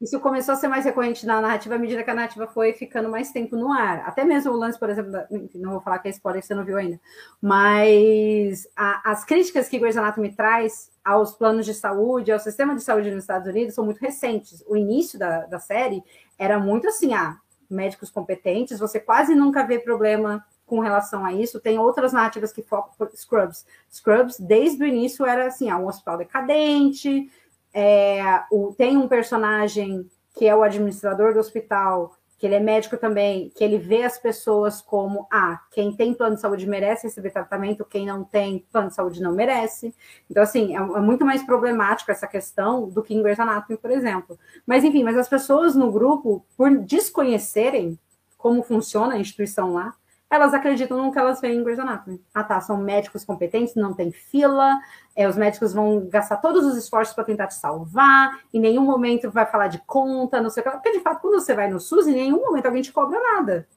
isso 0.00 0.18
começou 0.20 0.54
a 0.54 0.56
ser 0.56 0.68
mais 0.68 0.84
recorrente 0.84 1.24
na 1.24 1.40
narrativa 1.40 1.76
à 1.76 1.78
medida 1.78 2.02
que 2.02 2.10
a 2.10 2.14
narrativa 2.14 2.46
foi 2.46 2.72
ficando 2.72 3.08
mais 3.08 3.30
tempo 3.30 3.56
no 3.56 3.72
ar. 3.72 4.00
Até 4.06 4.24
mesmo 4.24 4.52
o 4.52 4.56
lance, 4.56 4.78
por 4.78 4.90
exemplo, 4.90 5.12
da, 5.12 5.26
não 5.54 5.72
vou 5.72 5.80
falar 5.80 5.98
que 6.00 6.08
é 6.08 6.10
spoiler 6.10 6.42
que 6.42 6.46
você 6.46 6.54
não 6.54 6.64
viu 6.64 6.76
ainda, 6.76 7.00
mas 7.40 8.66
a, 8.76 9.12
as 9.12 9.24
críticas 9.24 9.68
que 9.68 9.78
Grey's 9.78 9.96
Anatomy 9.96 10.34
traz 10.34 10.90
aos 11.04 11.32
planos 11.32 11.64
de 11.64 11.74
saúde, 11.74 12.32
ao 12.32 12.38
sistema 12.38 12.74
de 12.74 12.82
saúde 12.82 13.10
nos 13.10 13.24
Estados 13.24 13.48
Unidos, 13.48 13.74
são 13.74 13.84
muito 13.84 14.00
recentes. 14.00 14.64
O 14.66 14.76
início 14.76 15.18
da, 15.18 15.46
da 15.46 15.58
série 15.58 16.02
era 16.38 16.58
muito 16.58 16.88
assim, 16.88 17.14
ah, 17.14 17.36
médicos 17.70 18.10
competentes, 18.10 18.78
você 18.78 18.98
quase 18.98 19.34
nunca 19.34 19.64
vê 19.66 19.78
problema 19.78 20.44
com 20.66 20.80
relação 20.80 21.24
a 21.24 21.32
isso. 21.32 21.60
Tem 21.60 21.78
outras 21.78 22.12
narrativas 22.12 22.52
que 22.52 22.62
focam 22.62 23.08
Scrubs. 23.14 23.66
Scrubs, 23.90 24.38
desde 24.38 24.82
o 24.82 24.86
início, 24.86 25.26
era 25.26 25.46
assim, 25.46 25.70
ah, 25.70 25.78
um 25.78 25.86
hospital 25.86 26.16
decadente, 26.18 27.30
é, 27.74 28.44
o, 28.50 28.72
tem 28.78 28.96
um 28.96 29.08
personagem 29.08 30.08
que 30.36 30.46
é 30.46 30.54
o 30.54 30.62
administrador 30.62 31.34
do 31.34 31.40
hospital, 31.40 32.16
que 32.38 32.46
ele 32.46 32.56
é 32.56 32.60
médico 32.60 32.96
também, 32.96 33.50
que 33.54 33.64
ele 33.64 33.78
vê 33.78 34.02
as 34.02 34.18
pessoas 34.18 34.80
como 34.80 35.26
ah, 35.32 35.60
quem 35.72 35.94
tem 35.94 36.12
plano 36.12 36.34
de 36.36 36.40
saúde 36.40 36.66
merece 36.66 37.06
receber 37.06 37.30
tratamento, 37.30 37.84
quem 37.84 38.06
não 38.06 38.22
tem 38.22 38.66
plano 38.70 38.88
de 38.88 38.94
saúde 38.94 39.22
não 39.22 39.32
merece. 39.32 39.94
Então, 40.30 40.42
assim, 40.42 40.76
é, 40.76 40.78
é 40.78 41.00
muito 41.00 41.24
mais 41.24 41.42
problemático 41.42 42.10
essa 42.10 42.26
questão 42.26 42.88
do 42.88 43.02
que 43.02 43.14
em 43.14 43.22
Grey's 43.22 43.40
Anatomy, 43.40 43.78
por 43.78 43.90
exemplo. 43.90 44.38
Mas, 44.66 44.84
enfim, 44.84 45.02
mas 45.02 45.16
as 45.16 45.28
pessoas 45.28 45.74
no 45.74 45.90
grupo, 45.90 46.44
por 46.56 46.70
desconhecerem 46.78 47.98
como 48.36 48.62
funciona 48.62 49.14
a 49.14 49.18
instituição 49.18 49.72
lá, 49.72 49.94
elas 50.30 50.52
acreditam 50.52 51.00
no 51.00 51.12
que 51.12 51.18
elas 51.18 51.40
veem 51.40 51.58
em 51.58 51.62
Grey's 51.62 51.78
Anatomy. 51.78 52.20
Ah, 52.34 52.42
tá, 52.42 52.60
são 52.60 52.76
médicos 52.76 53.24
competentes, 53.24 53.74
não 53.74 53.94
tem 53.94 54.10
fila, 54.10 54.78
é, 55.14 55.28
os 55.28 55.36
médicos 55.36 55.72
vão 55.72 56.08
gastar 56.08 56.38
todos 56.38 56.64
os 56.64 56.76
esforços 56.76 57.14
para 57.14 57.24
tentar 57.24 57.46
te 57.46 57.54
salvar, 57.54 58.40
em 58.52 58.60
nenhum 58.60 58.82
momento 58.82 59.30
vai 59.30 59.46
falar 59.46 59.68
de 59.68 59.78
conta, 59.86 60.40
não 60.40 60.50
sei 60.50 60.62
o 60.62 60.64
que. 60.64 60.70
Porque, 60.70 60.92
de 60.92 61.00
fato, 61.00 61.20
quando 61.20 61.40
você 61.40 61.54
vai 61.54 61.70
no 61.70 61.78
SUS, 61.78 62.06
em 62.06 62.14
nenhum 62.14 62.40
momento 62.40 62.66
alguém 62.66 62.82
te 62.82 62.92
cobra 62.92 63.20
nada. 63.20 63.68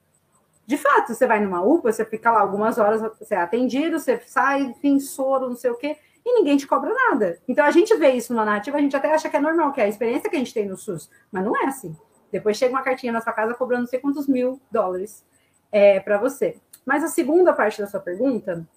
De 0.65 0.77
fato, 0.77 1.13
você 1.13 1.25
vai 1.25 1.39
numa 1.39 1.61
UPA, 1.61 1.91
você 1.91 2.03
fica 2.03 2.31
lá 2.31 2.41
algumas 2.41 2.77
horas, 2.77 3.01
você 3.01 3.35
é 3.35 3.37
atendido, 3.37 3.99
você 3.99 4.19
sai, 4.25 4.73
tem 4.81 4.99
soro, 4.99 5.47
não 5.49 5.55
sei 5.55 5.71
o 5.71 5.75
quê, 5.75 5.95
e 6.25 6.33
ninguém 6.33 6.57
te 6.57 6.67
cobra 6.67 6.93
nada. 6.93 7.39
Então, 7.47 7.63
a 7.63 7.71
gente 7.71 7.95
vê 7.95 8.11
isso 8.11 8.33
numa 8.33 8.43
narrativa, 8.43 8.77
a 8.77 8.81
gente 8.81 8.95
até 8.95 9.13
acha 9.13 9.29
que 9.29 9.37
é 9.37 9.39
normal, 9.39 9.71
que 9.71 9.79
é 9.79 9.85
a 9.85 9.87
experiência 9.87 10.29
que 10.29 10.35
a 10.35 10.39
gente 10.39 10.53
tem 10.53 10.67
no 10.67 10.75
SUS, 10.75 11.09
mas 11.31 11.45
não 11.45 11.55
é 11.55 11.67
assim. 11.67 11.95
Depois 12.31 12.57
chega 12.57 12.73
uma 12.73 12.81
cartinha 12.81 13.13
na 13.13 13.21
sua 13.21 13.31
casa 13.31 13.53
cobrando 13.53 13.81
não 13.81 13.87
sei 13.87 13.99
quantos 13.99 14.27
mil 14.27 14.59
dólares 14.69 15.25
é, 15.71 15.99
para 15.99 16.17
você. 16.17 16.57
Mas 16.85 17.03
a 17.03 17.07
segunda 17.07 17.53
parte 17.53 17.81
da 17.81 17.87
sua 17.87 17.99
pergunta, 17.99 18.67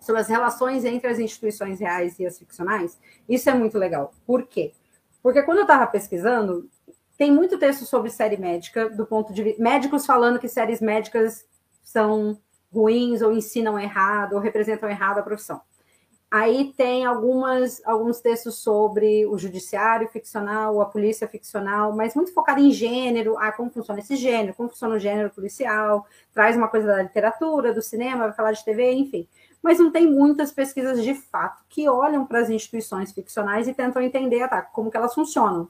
sobre 0.00 0.20
as 0.20 0.28
relações 0.28 0.84
entre 0.84 1.08
as 1.08 1.18
instituições 1.18 1.80
reais 1.80 2.18
e 2.18 2.26
as 2.26 2.38
ficcionais, 2.38 2.98
isso 3.28 3.50
é 3.50 3.54
muito 3.54 3.76
legal. 3.76 4.12
Por 4.24 4.46
quê? 4.46 4.72
Porque 5.22 5.42
quando 5.42 5.58
eu 5.58 5.62
estava 5.64 5.86
pesquisando, 5.86 6.68
tem 7.18 7.32
muito 7.32 7.58
texto 7.58 7.84
sobre 7.84 8.10
série 8.10 8.36
médica, 8.36 8.88
do 8.88 9.04
ponto 9.06 9.32
de 9.32 9.56
médicos 9.58 10.06
falando 10.06 10.38
que 10.38 10.48
séries 10.48 10.80
médicas 10.80 11.44
são 11.82 12.38
ruins 12.72 13.22
ou 13.22 13.32
ensinam 13.32 13.78
errado 13.78 14.34
ou 14.34 14.38
representam 14.38 14.88
errado 14.88 15.18
a 15.18 15.22
profissão. 15.22 15.60
Aí 16.28 16.72
tem 16.76 17.06
algumas, 17.06 17.80
alguns 17.86 18.20
textos 18.20 18.56
sobre 18.56 19.24
o 19.26 19.38
judiciário 19.38 20.08
ficcional, 20.08 20.80
a 20.80 20.86
polícia 20.86 21.28
ficcional, 21.28 21.94
mas 21.94 22.16
muito 22.16 22.34
focado 22.34 22.60
em 22.60 22.72
gênero, 22.72 23.38
ah, 23.38 23.52
como 23.52 23.70
funciona 23.70 24.00
esse 24.00 24.16
gênero, 24.16 24.52
como 24.54 24.68
funciona 24.68 24.96
o 24.96 24.98
gênero 24.98 25.30
policial, 25.30 26.04
traz 26.34 26.56
uma 26.56 26.66
coisa 26.66 26.88
da 26.88 27.02
literatura, 27.02 27.72
do 27.72 27.80
cinema, 27.80 28.24
vai 28.24 28.32
falar 28.32 28.52
de 28.52 28.64
TV, 28.64 28.92
enfim. 28.92 29.28
Mas 29.62 29.78
não 29.78 29.92
tem 29.92 30.10
muitas 30.10 30.50
pesquisas 30.50 31.02
de 31.02 31.14
fato 31.14 31.62
que 31.68 31.88
olham 31.88 32.26
para 32.26 32.40
as 32.40 32.50
instituições 32.50 33.12
ficcionais 33.12 33.68
e 33.68 33.74
tentam 33.74 34.02
entender 34.02 34.48
tá, 34.48 34.62
como 34.62 34.90
que 34.90 34.96
elas 34.96 35.14
funcionam. 35.14 35.68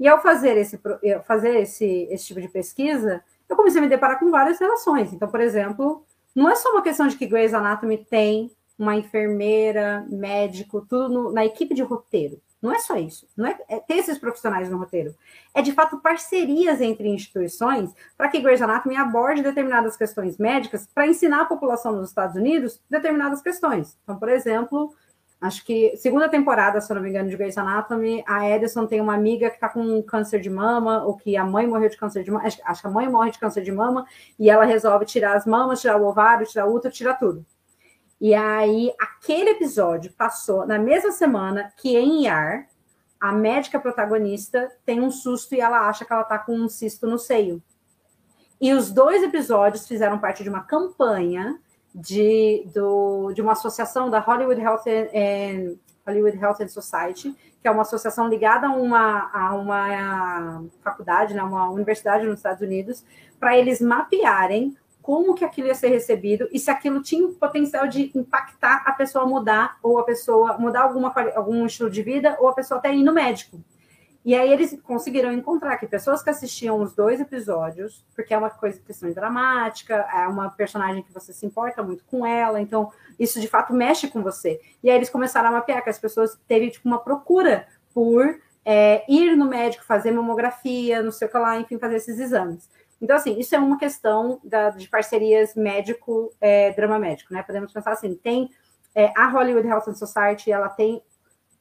E 0.00 0.08
ao 0.08 0.20
fazer 0.20 0.56
esse, 0.56 0.80
fazer 1.24 1.60
esse, 1.60 2.08
esse 2.10 2.26
tipo 2.26 2.40
de 2.40 2.48
pesquisa, 2.48 3.22
eu 3.48 3.54
comecei 3.54 3.78
a 3.78 3.82
me 3.82 3.88
deparar 3.88 4.18
com 4.18 4.32
várias 4.32 4.58
relações. 4.58 5.12
Então, 5.12 5.28
por 5.28 5.40
exemplo, 5.40 6.04
não 6.34 6.50
é 6.50 6.56
só 6.56 6.72
uma 6.72 6.82
questão 6.82 7.06
de 7.06 7.16
que 7.16 7.26
Grey's 7.26 7.54
Anatomy 7.54 7.98
tem 7.98 8.50
uma 8.78 8.96
enfermeira, 8.96 10.06
médico, 10.10 10.84
tudo 10.88 11.08
no, 11.08 11.32
na 11.32 11.44
equipe 11.44 11.74
de 11.74 11.82
roteiro. 11.82 12.40
Não 12.62 12.72
é 12.72 12.78
só 12.78 12.96
isso, 12.96 13.26
não 13.36 13.46
é, 13.46 13.58
é, 13.68 13.80
ter 13.80 13.94
esses 13.94 14.18
profissionais 14.18 14.70
no 14.70 14.78
roteiro. 14.78 15.12
É 15.52 15.60
de 15.60 15.72
fato 15.72 15.98
parcerias 15.98 16.80
entre 16.80 17.08
instituições 17.08 17.92
para 18.16 18.28
que 18.28 18.40
Grey's 18.40 18.62
Anatomy 18.62 18.96
aborde 18.96 19.42
determinadas 19.42 19.96
questões 19.96 20.38
médicas 20.38 20.88
para 20.94 21.08
ensinar 21.08 21.42
a 21.42 21.46
população 21.46 21.96
dos 21.96 22.08
Estados 22.08 22.36
Unidos 22.36 22.80
determinadas 22.88 23.42
questões. 23.42 23.98
Então, 24.04 24.16
por 24.16 24.28
exemplo, 24.28 24.94
acho 25.40 25.64
que 25.64 25.96
segunda 25.96 26.28
temporada, 26.28 26.80
se 26.80 26.92
eu 26.92 26.94
não 26.94 27.02
me 27.02 27.10
engano, 27.10 27.28
de 27.28 27.36
Grey's 27.36 27.58
Anatomy, 27.58 28.22
a 28.28 28.48
Edison 28.48 28.86
tem 28.86 29.00
uma 29.00 29.14
amiga 29.14 29.50
que 29.50 29.56
está 29.56 29.68
com 29.68 30.00
câncer 30.04 30.40
de 30.40 30.48
mama, 30.48 31.04
ou 31.04 31.16
que 31.16 31.36
a 31.36 31.44
mãe 31.44 31.66
morreu 31.66 31.88
de 31.88 31.96
câncer 31.96 32.22
de 32.22 32.30
mama, 32.30 32.46
acho, 32.46 32.60
acho 32.64 32.80
que 32.80 32.86
a 32.86 32.90
mãe 32.90 33.08
morre 33.08 33.32
de 33.32 33.40
câncer 33.40 33.64
de 33.64 33.72
mama, 33.72 34.06
e 34.38 34.48
ela 34.48 34.64
resolve 34.64 35.04
tirar 35.04 35.36
as 35.36 35.46
mamas, 35.46 35.80
tirar 35.80 35.96
o 36.00 36.06
ovário, 36.06 36.46
tirar 36.46 36.66
o 36.66 36.72
útero, 36.72 36.94
tirar 36.94 37.14
tudo. 37.14 37.44
E 38.22 38.36
aí, 38.36 38.94
aquele 39.00 39.50
episódio 39.50 40.12
passou 40.12 40.64
na 40.64 40.78
mesma 40.78 41.10
semana 41.10 41.72
que 41.76 41.96
em 41.96 42.26
Yar, 42.26 42.68
a 43.20 43.32
médica 43.32 43.80
protagonista 43.80 44.70
tem 44.86 45.00
um 45.00 45.10
susto 45.10 45.56
e 45.56 45.60
ela 45.60 45.88
acha 45.88 46.04
que 46.04 46.12
ela 46.12 46.22
tá 46.22 46.38
com 46.38 46.54
um 46.54 46.68
cisto 46.68 47.04
no 47.04 47.18
seio. 47.18 47.60
E 48.60 48.72
os 48.72 48.92
dois 48.92 49.24
episódios 49.24 49.88
fizeram 49.88 50.20
parte 50.20 50.44
de 50.44 50.48
uma 50.48 50.62
campanha 50.62 51.58
de, 51.92 52.64
do, 52.72 53.32
de 53.32 53.42
uma 53.42 53.52
associação 53.52 54.08
da 54.08 54.20
Hollywood 54.20 54.60
Health 54.60 54.84
and, 54.86 55.74
Hollywood 56.06 56.38
Health 56.38 56.62
and 56.62 56.68
Society, 56.68 57.34
que 57.60 57.66
é 57.66 57.72
uma 57.72 57.82
associação 57.82 58.28
ligada 58.28 58.68
a 58.68 58.72
uma, 58.72 59.30
a 59.34 59.54
uma 59.56 60.64
faculdade, 60.80 61.34
né, 61.34 61.42
uma 61.42 61.68
universidade 61.70 62.24
nos 62.24 62.38
Estados 62.38 62.62
Unidos, 62.62 63.04
para 63.40 63.58
eles 63.58 63.80
mapearem 63.80 64.76
como 65.02 65.34
que 65.34 65.44
aquilo 65.44 65.66
ia 65.66 65.74
ser 65.74 65.88
recebido 65.88 66.48
e 66.52 66.58
se 66.58 66.70
aquilo 66.70 67.02
tinha 67.02 67.26
o 67.26 67.34
potencial 67.34 67.88
de 67.88 68.12
impactar 68.14 68.84
a 68.86 68.92
pessoa 68.92 69.26
mudar 69.26 69.76
ou 69.82 69.98
a 69.98 70.04
pessoa 70.04 70.56
mudar 70.56 70.82
alguma, 70.82 71.12
algum 71.34 71.66
estilo 71.66 71.90
de 71.90 72.02
vida 72.02 72.36
ou 72.40 72.48
a 72.48 72.54
pessoa 72.54 72.78
até 72.78 72.94
ir 72.94 73.02
no 73.02 73.12
médico. 73.12 73.60
E 74.24 74.36
aí 74.36 74.52
eles 74.52 74.78
conseguiram 74.84 75.32
encontrar 75.32 75.76
que 75.78 75.86
pessoas 75.86 76.22
que 76.22 76.30
assistiam 76.30 76.80
os 76.80 76.94
dois 76.94 77.20
episódios, 77.20 78.04
porque 78.14 78.32
é 78.32 78.38
uma 78.38 78.50
coisa 78.50 78.80
questão 78.80 79.10
dramática, 79.10 80.06
é 80.14 80.28
uma 80.28 80.48
personagem 80.48 81.02
que 81.02 81.12
você 81.12 81.32
se 81.32 81.44
importa 81.44 81.82
muito 81.82 82.04
com 82.04 82.24
ela, 82.24 82.60
então 82.60 82.92
isso 83.18 83.40
de 83.40 83.48
fato 83.48 83.74
mexe 83.74 84.06
com 84.06 84.22
você. 84.22 84.60
E 84.80 84.88
aí 84.88 84.94
eles 84.94 85.10
começaram 85.10 85.48
a 85.48 85.52
mapear 85.52 85.82
que 85.82 85.90
as 85.90 85.98
pessoas 85.98 86.38
teve 86.46 86.70
tipo 86.70 86.88
uma 86.88 87.00
procura 87.00 87.66
por 87.92 88.40
é, 88.64 89.04
ir 89.08 89.36
no 89.36 89.46
médico, 89.46 89.84
fazer 89.84 90.12
mamografia, 90.12 91.02
não 91.02 91.10
sei 91.10 91.26
o 91.26 91.30
que 91.30 91.38
lá, 91.38 91.58
enfim, 91.58 91.76
fazer 91.78 91.96
esses 91.96 92.20
exames. 92.20 92.70
Então, 93.02 93.16
assim, 93.16 93.36
isso 93.36 93.52
é 93.56 93.58
uma 93.58 93.76
questão 93.76 94.40
da, 94.44 94.70
de 94.70 94.88
parcerias 94.88 95.56
médico-drama 95.56 96.96
é, 96.96 96.98
médico, 97.00 97.34
né? 97.34 97.42
Podemos 97.42 97.72
pensar 97.72 97.90
assim, 97.90 98.14
tem 98.14 98.48
é, 98.94 99.12
a 99.16 99.26
Hollywood 99.26 99.66
Health 99.66 99.88
and 99.88 99.94
Society, 99.94 100.52
ela 100.52 100.68
tem 100.68 101.02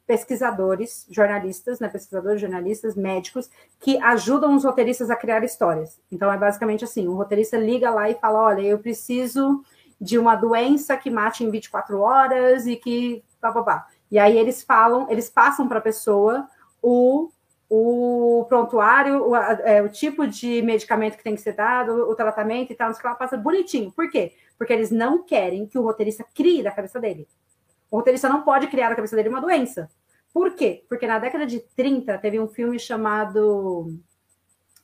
pesquisadores, 0.05 1.07
jornalistas, 1.09 1.79
né, 1.79 1.87
pesquisadores, 1.87 2.39
jornalistas, 2.39 2.95
médicos, 2.95 3.49
que 3.79 3.97
ajudam 4.03 4.55
os 4.55 4.63
roteiristas 4.63 5.09
a 5.09 5.15
criar 5.15 5.43
histórias. 5.43 5.99
Então, 6.11 6.31
é 6.31 6.37
basicamente 6.37 6.83
assim, 6.83 7.07
o 7.07 7.15
roteirista 7.15 7.57
liga 7.57 7.89
lá 7.89 8.07
e 8.07 8.15
fala, 8.15 8.39
olha, 8.39 8.61
eu 8.61 8.77
preciso 8.77 9.63
de 9.99 10.19
uma 10.19 10.35
doença 10.35 10.95
que 10.95 11.09
mate 11.09 11.43
em 11.43 11.49
24 11.49 11.99
horas 11.99 12.67
e 12.67 12.75
que... 12.75 13.23
Pá, 13.39 13.51
pá, 13.51 13.63
pá. 13.63 13.87
E 14.11 14.19
aí 14.19 14.37
eles 14.37 14.61
falam, 14.61 15.09
eles 15.09 15.29
passam 15.29 15.67
para 15.67 15.79
a 15.79 15.81
pessoa 15.81 16.47
o 16.81 17.31
o 17.73 18.43
prontuário, 18.49 19.29
o, 19.29 19.33
é, 19.33 19.81
o, 19.81 19.87
tipo 19.87 20.27
de 20.27 20.61
medicamento 20.61 21.15
que 21.15 21.23
tem 21.23 21.35
que 21.35 21.39
ser 21.39 21.53
dado, 21.53 22.09
o 22.09 22.13
tratamento 22.13 22.73
e 22.73 22.75
tal, 22.75 22.93
que 22.93 23.07
ela 23.07 23.15
passa 23.15 23.37
bonitinho. 23.37 23.93
Por 23.93 24.09
quê? 24.09 24.33
Porque 24.57 24.73
eles 24.73 24.91
não 24.91 25.23
querem 25.23 25.65
que 25.65 25.77
o 25.77 25.81
roteirista 25.81 26.25
crie 26.35 26.61
da 26.61 26.69
cabeça 26.69 26.99
dele. 26.99 27.25
O 27.89 27.95
roteirista 27.95 28.27
não 28.27 28.41
pode 28.41 28.67
criar 28.67 28.89
da 28.89 28.95
cabeça 28.95 29.15
dele 29.15 29.29
uma 29.29 29.39
doença. 29.39 29.89
Por 30.33 30.53
quê? 30.53 30.83
Porque 30.89 31.07
na 31.07 31.17
década 31.17 31.47
de 31.47 31.61
30 31.61 32.17
teve 32.17 32.41
um 32.41 32.47
filme 32.49 32.77
chamado 32.77 33.97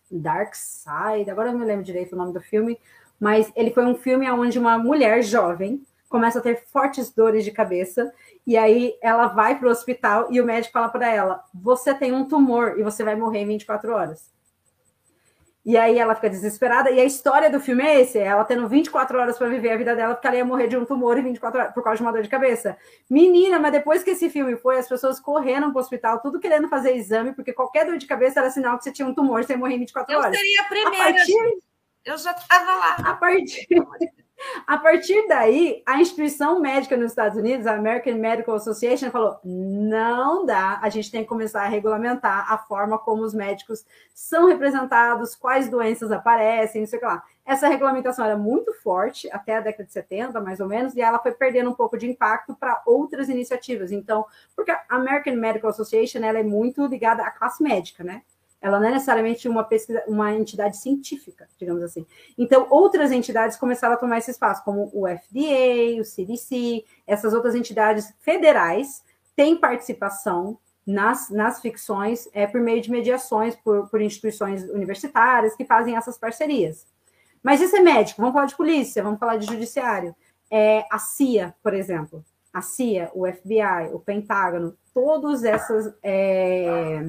Dark 0.09 0.55
Side, 0.55 1.29
agora 1.29 1.49
eu 1.49 1.53
não 1.53 1.59
me 1.59 1.65
lembro 1.65 1.83
direito 1.83 2.13
o 2.13 2.17
nome 2.17 2.31
do 2.31 2.39
filme, 2.39 2.79
mas 3.19 3.51
ele 3.53 3.71
foi 3.71 3.85
um 3.85 3.95
filme 3.95 4.31
onde 4.31 4.57
uma 4.57 4.77
mulher 4.77 5.21
jovem 5.21 5.85
começa 6.09 6.39
a 6.39 6.41
ter 6.41 6.63
fortes 6.67 7.11
dores 7.11 7.43
de 7.43 7.51
cabeça 7.51 8.11
e 8.45 8.57
aí 8.57 8.97
ela 9.01 9.27
vai 9.27 9.57
para 9.59 9.67
o 9.67 9.71
hospital 9.71 10.27
e 10.31 10.39
o 10.39 10.45
médico 10.45 10.73
fala 10.73 10.89
para 10.89 11.11
ela: 11.13 11.43
você 11.53 11.93
tem 11.93 12.13
um 12.13 12.25
tumor 12.25 12.79
e 12.79 12.83
você 12.83 13.03
vai 13.03 13.15
morrer 13.15 13.39
em 13.39 13.47
24 13.47 13.93
horas. 13.93 14.37
E 15.67 15.75
aí 15.75 15.99
ela 15.99 16.15
fica 16.15 16.29
desesperada. 16.29 16.89
E 16.89 16.97
a 16.97 17.03
história 17.03 17.49
do 17.49 17.59
filme 17.59 17.83
é 17.83 17.99
esse: 17.99 18.17
ela 18.17 18.45
tendo 18.45 18.69
24 18.69 19.19
horas 19.19 19.37
para 19.37 19.49
viver 19.49 19.71
a 19.71 19.75
vida 19.75 19.93
dela, 19.93 20.13
porque 20.13 20.25
ela 20.25 20.37
ia 20.37 20.45
morrer 20.45 20.67
de 20.67 20.77
um 20.77 20.85
tumor 20.85 21.17
em 21.17 21.23
24 21.23 21.59
horas 21.59 21.73
por 21.73 21.83
causa 21.83 21.97
de 21.97 22.03
uma 22.03 22.13
dor 22.13 22.21
de 22.21 22.29
cabeça. 22.29 22.77
Menina, 23.09 23.59
mas 23.59 23.73
depois 23.73 24.01
que 24.01 24.11
esse 24.11 24.29
filme 24.29 24.55
foi, 24.55 24.77
as 24.77 24.87
pessoas 24.87 25.19
correram 25.19 25.71
para 25.71 25.79
o 25.79 25.81
hospital, 25.81 26.21
tudo 26.21 26.39
querendo 26.39 26.69
fazer 26.69 26.95
exame, 26.95 27.33
porque 27.33 27.51
qualquer 27.51 27.85
dor 27.85 27.97
de 27.97 28.05
cabeça 28.05 28.39
era 28.39 28.49
sinal 28.49 28.77
que 28.77 28.85
você 28.85 28.93
tinha 28.93 29.05
um 29.05 29.13
tumor, 29.13 29.43
você 29.43 29.53
ia 29.53 29.59
morrer 29.59 29.75
em 29.75 29.79
24 29.79 30.13
eu 30.13 30.19
horas. 30.19 30.33
Eu 30.33 30.39
seria 30.39 30.61
a 30.61 30.63
primeira. 30.63 31.09
A 31.09 31.13
partir... 31.13 31.66
Eu 32.07 32.17
já 32.17 32.31
estava 32.31 32.71
lá. 32.71 32.95
A 33.03 33.13
partir. 33.15 33.67
A 34.67 34.77
partir 34.77 35.27
daí, 35.27 35.81
a 35.83 35.99
instituição 35.99 36.59
médica 36.59 36.95
nos 36.95 37.09
Estados 37.09 37.35
Unidos, 37.35 37.65
a 37.65 37.73
American 37.73 38.19
Medical 38.19 38.53
Association, 38.53 39.09
falou: 39.09 39.39
não 39.43 40.45
dá, 40.45 40.79
a 40.79 40.89
gente 40.89 41.09
tem 41.09 41.23
que 41.23 41.27
começar 41.27 41.63
a 41.63 41.67
regulamentar 41.67 42.51
a 42.53 42.55
forma 42.59 42.99
como 42.99 43.23
os 43.23 43.33
médicos 43.33 43.83
são 44.13 44.47
representados, 44.47 45.35
quais 45.35 45.67
doenças 45.69 46.11
aparecem, 46.11 46.81
não 46.81 46.87
sei 46.87 46.97
o 46.97 46.99
que 46.99 47.07
lá. 47.07 47.23
Essa 47.43 47.67
regulamentação 47.67 48.23
era 48.23 48.37
muito 48.37 48.71
forte 48.75 49.27
até 49.31 49.57
a 49.57 49.61
década 49.61 49.85
de 49.85 49.91
70, 49.93 50.39
mais 50.39 50.59
ou 50.59 50.67
menos, 50.67 50.95
e 50.95 51.01
ela 51.01 51.17
foi 51.17 51.31
perdendo 51.31 51.71
um 51.71 51.75
pouco 51.75 51.97
de 51.97 52.05
impacto 52.05 52.55
para 52.55 52.83
outras 52.85 53.29
iniciativas. 53.29 53.91
Então, 53.91 54.23
porque 54.55 54.69
a 54.69 54.83
American 54.89 55.35
Medical 55.35 55.71
Association 55.71 56.19
ela 56.19 56.37
é 56.37 56.43
muito 56.43 56.85
ligada 56.85 57.23
à 57.23 57.31
classe 57.31 57.63
médica, 57.63 58.03
né? 58.03 58.21
Ela 58.61 58.79
não 58.79 58.87
é 58.87 58.91
necessariamente 58.91 59.47
uma 59.47 59.63
pesquisa, 59.63 60.03
uma 60.07 60.33
entidade 60.33 60.77
científica, 60.77 61.47
digamos 61.57 61.83
assim. 61.83 62.05
Então, 62.37 62.67
outras 62.69 63.11
entidades 63.11 63.57
começaram 63.57 63.93
a 63.93 63.97
tomar 63.97 64.17
esse 64.17 64.31
espaço, 64.31 64.63
como 64.63 64.89
o 64.93 65.07
FDA, 65.07 66.01
o 66.01 66.03
CDC, 66.03 66.83
essas 67.05 67.33
outras 67.33 67.53
entidades 67.53 68.13
federais 68.19 69.03
têm 69.35 69.55
participação 69.55 70.57
nas, 70.85 71.29
nas 71.29 71.61
ficções 71.61 72.29
é, 72.33 72.47
por 72.47 72.61
meio 72.61 72.81
de 72.81 72.89
mediações 72.89 73.55
por, 73.57 73.89
por 73.89 74.01
instituições 74.01 74.63
universitárias 74.69 75.55
que 75.55 75.65
fazem 75.65 75.97
essas 75.97 76.17
parcerias. 76.17 76.87
Mas 77.43 77.61
isso 77.61 77.75
é 77.75 77.81
médico, 77.81 78.21
vamos 78.21 78.33
falar 78.33 78.45
de 78.47 78.55
polícia, 78.55 79.03
vamos 79.03 79.19
falar 79.19 79.37
de 79.37 79.45
judiciário. 79.45 80.15
É, 80.49 80.85
a 80.89 80.97
CIA, 80.97 81.53
por 81.61 81.73
exemplo, 81.73 82.23
a 82.57 82.61
CIA, 82.61 83.11
o 83.13 83.25
FBI, 83.27 83.93
o 83.93 83.99
Pentágono, 83.99 84.75
todas 84.93 85.43
essas 85.43 85.93
é, 86.01 87.03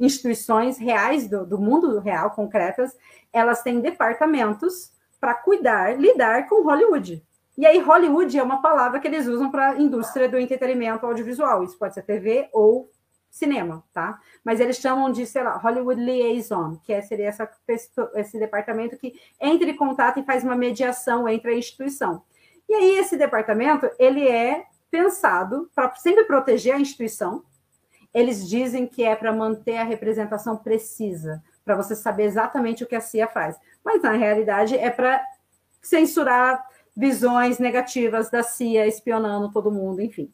instituições 0.00 0.78
reais 0.78 1.28
do, 1.28 1.44
do, 1.44 1.58
mundo 1.58 1.98
real, 1.98 2.30
concretas, 2.30 2.96
elas 3.32 3.62
têm 3.62 3.80
departamentos 3.80 4.90
para 5.20 5.34
cuidar, 5.34 5.98
lidar 5.98 6.48
com 6.48 6.64
Hollywood. 6.64 7.22
E 7.56 7.66
aí, 7.66 7.78
Hollywood 7.78 8.36
é 8.36 8.42
uma 8.42 8.62
palavra 8.62 8.98
que 8.98 9.06
eles 9.06 9.26
usam 9.26 9.50
para 9.50 9.70
a 9.70 9.80
indústria 9.80 10.28
do 10.28 10.38
entretenimento 10.38 11.06
audiovisual. 11.06 11.62
Isso 11.62 11.78
pode 11.78 11.94
ser 11.94 12.02
TV 12.02 12.48
ou 12.52 12.90
cinema, 13.30 13.84
tá? 13.92 14.18
Mas 14.42 14.58
eles 14.58 14.78
chamam 14.78 15.12
de, 15.12 15.26
sei 15.26 15.42
lá, 15.42 15.56
Hollywood 15.56 16.00
Liaison, 16.00 16.80
que 16.82 16.92
é, 16.92 17.02
seria 17.02 17.28
essa, 17.28 17.48
esse 18.14 18.38
departamento 18.38 18.96
que 18.96 19.14
entra 19.40 19.68
em 19.68 19.76
contato 19.76 20.18
e 20.18 20.24
faz 20.24 20.42
uma 20.42 20.56
mediação 20.56 21.28
entre 21.28 21.52
a 21.52 21.56
instituição. 21.56 22.22
E 22.68 22.74
aí, 22.74 22.98
esse 22.98 23.16
departamento, 23.16 23.88
ele 23.98 24.26
é 24.26 24.64
pensado 24.94 25.68
para 25.74 25.92
sempre 25.96 26.22
proteger 26.24 26.72
a 26.72 26.78
instituição. 26.78 27.42
Eles 28.14 28.48
dizem 28.48 28.86
que 28.86 29.02
é 29.02 29.16
para 29.16 29.32
manter 29.32 29.78
a 29.78 29.82
representação 29.82 30.56
precisa, 30.56 31.42
para 31.64 31.74
você 31.74 31.96
saber 31.96 32.26
exatamente 32.26 32.84
o 32.84 32.86
que 32.86 32.94
a 32.94 33.00
CIA 33.00 33.26
faz. 33.26 33.58
Mas, 33.84 34.00
na 34.00 34.12
realidade, 34.12 34.76
é 34.76 34.88
para 34.90 35.20
censurar 35.82 36.64
visões 36.96 37.58
negativas 37.58 38.30
da 38.30 38.44
CIA 38.44 38.86
espionando 38.86 39.50
todo 39.50 39.72
mundo, 39.72 40.00
enfim. 40.00 40.30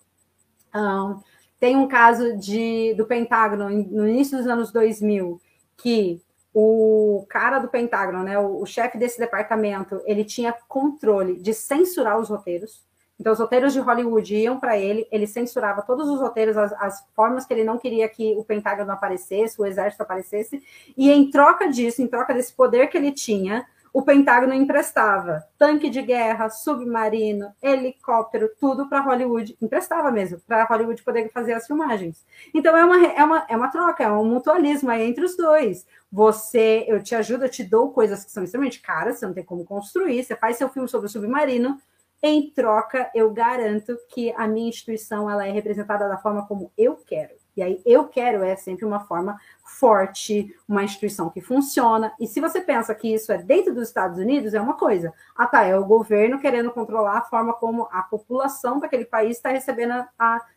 Um, 0.75 1.19
tem 1.59 1.75
um 1.75 1.89
caso 1.89 2.37
de, 2.37 2.93
do 2.99 3.07
Pentágono 3.07 3.71
no 3.71 4.07
início 4.07 4.37
dos 4.37 4.47
anos 4.47 4.71
2000 4.71 5.41
que 5.79 6.21
o 6.53 7.25
cara 7.31 7.59
do 7.59 7.69
Pentágono, 7.69 8.23
né, 8.23 8.39
o, 8.39 8.61
o 8.61 8.67
chefe 8.67 8.99
desse 8.99 9.19
departamento, 9.19 10.03
ele 10.05 10.23
tinha 10.23 10.55
controle 10.69 11.41
de 11.41 11.55
censurar 11.55 12.19
os 12.21 12.29
roteiros. 12.29 12.90
Então, 13.21 13.35
os 13.35 13.39
roteiros 13.39 13.75
de 13.75 13.81
Hollywood 13.81 14.35
iam 14.35 14.59
para 14.59 14.79
ele, 14.79 15.07
ele 15.13 15.27
censurava 15.27 15.83
todos 15.83 16.09
os 16.09 16.19
roteiros, 16.19 16.57
as, 16.57 16.73
as, 16.73 17.05
formas 17.15 17.45
que 17.45 17.53
ele 17.53 17.65
não 17.65 17.77
queria 17.77 18.09
que 18.09 18.35
o 18.35 18.43
Pentágono 18.43 18.91
aparecesse, 18.91 19.61
o 19.61 19.67
exército 19.67 20.03
aparecesse, 20.03 20.63
e 20.97 21.11
em 21.11 21.31
troca 21.31 21.69
disso, 21.69 22.01
em 22.01 22.07
troca 22.07 22.33
desse 22.33 22.55
poder 22.55 22.87
que 22.87 22.97
ele 22.97 23.13
tinha, 23.13 23.67
o 23.93 24.01
Pentágono 24.01 24.55
emprestava 24.55 25.45
tanque 25.59 25.91
de 25.91 26.01
guerra, 26.01 26.49
submarino, 26.49 27.53
helicóptero, 27.61 28.49
tudo 28.59 28.89
para 28.89 29.01
Hollywood, 29.01 29.55
emprestava 29.61 30.11
mesmo, 30.11 30.41
para 30.47 30.65
Hollywood 30.65 31.03
poder 31.03 31.31
fazer 31.31 31.53
as 31.53 31.67
filmagens. 31.67 32.25
Então 32.55 32.75
é 32.75 32.85
uma, 32.85 33.07
é, 33.07 33.25
uma, 33.25 33.47
é 33.51 33.57
uma 33.57 33.69
troca, 33.69 34.05
é 34.05 34.11
um 34.11 34.25
mutualismo 34.25 34.91
aí 34.91 35.03
entre 35.03 35.25
os 35.25 35.37
dois. 35.37 35.87
Você, 36.11 36.85
eu 36.89 37.03
te 37.03 37.15
ajudo, 37.15 37.45
eu 37.45 37.51
te 37.51 37.65
dou 37.65 37.91
coisas 37.91 38.25
que 38.25 38.31
são 38.31 38.45
extremamente 38.45 38.81
caras, 38.81 39.19
você 39.19 39.27
não 39.27 39.35
tem 39.35 39.45
como 39.45 39.65
construir, 39.65 40.23
você 40.23 40.35
faz 40.35 40.57
seu 40.57 40.69
filme 40.69 40.89
sobre 40.89 41.07
o 41.07 41.11
submarino, 41.11 41.77
em 42.23 42.51
troca, 42.51 43.11
eu 43.15 43.33
garanto 43.33 43.97
que 44.09 44.33
a 44.37 44.47
minha 44.47 44.69
instituição 44.69 45.31
ela 45.31 45.47
é 45.47 45.51
representada 45.51 46.09
da 46.09 46.19
forma 46.19 46.47
como 46.47 46.71
eu 46.77 46.97
quero. 46.97 47.41
E 47.57 47.63
aí, 47.63 47.83
eu 47.85 48.07
quero 48.07 48.45
é 48.45 48.55
sempre 48.57 48.85
uma 48.85 49.01
forma 49.01 49.39
forte, 49.65 50.55
uma 50.69 50.85
instituição 50.85 51.29
que 51.31 51.41
funciona. 51.41 52.13
E 52.19 52.27
se 52.27 52.41
você 52.41 52.61
pensa 52.61 52.95
que 52.95 53.13
isso 53.13 53.33
é 53.33 53.39
dentro 53.39 53.75
dos 53.75 53.89
Estados 53.89 54.19
Unidos, 54.19 54.55
é 54.55 54.61
uma 54.61 54.75
coisa. 54.75 55.13
Ah, 55.37 55.47
tá, 55.47 55.65
é 55.65 55.77
o 55.77 55.85
governo 55.85 56.39
querendo 56.39 56.71
controlar 56.71 57.19
a 57.19 57.23
forma 57.23 57.53
como 57.55 57.89
a 57.91 58.03
população 58.03 58.79
daquele 58.79 59.05
país 59.05 59.37
está 59.37 59.51
recebendo, 59.51 59.93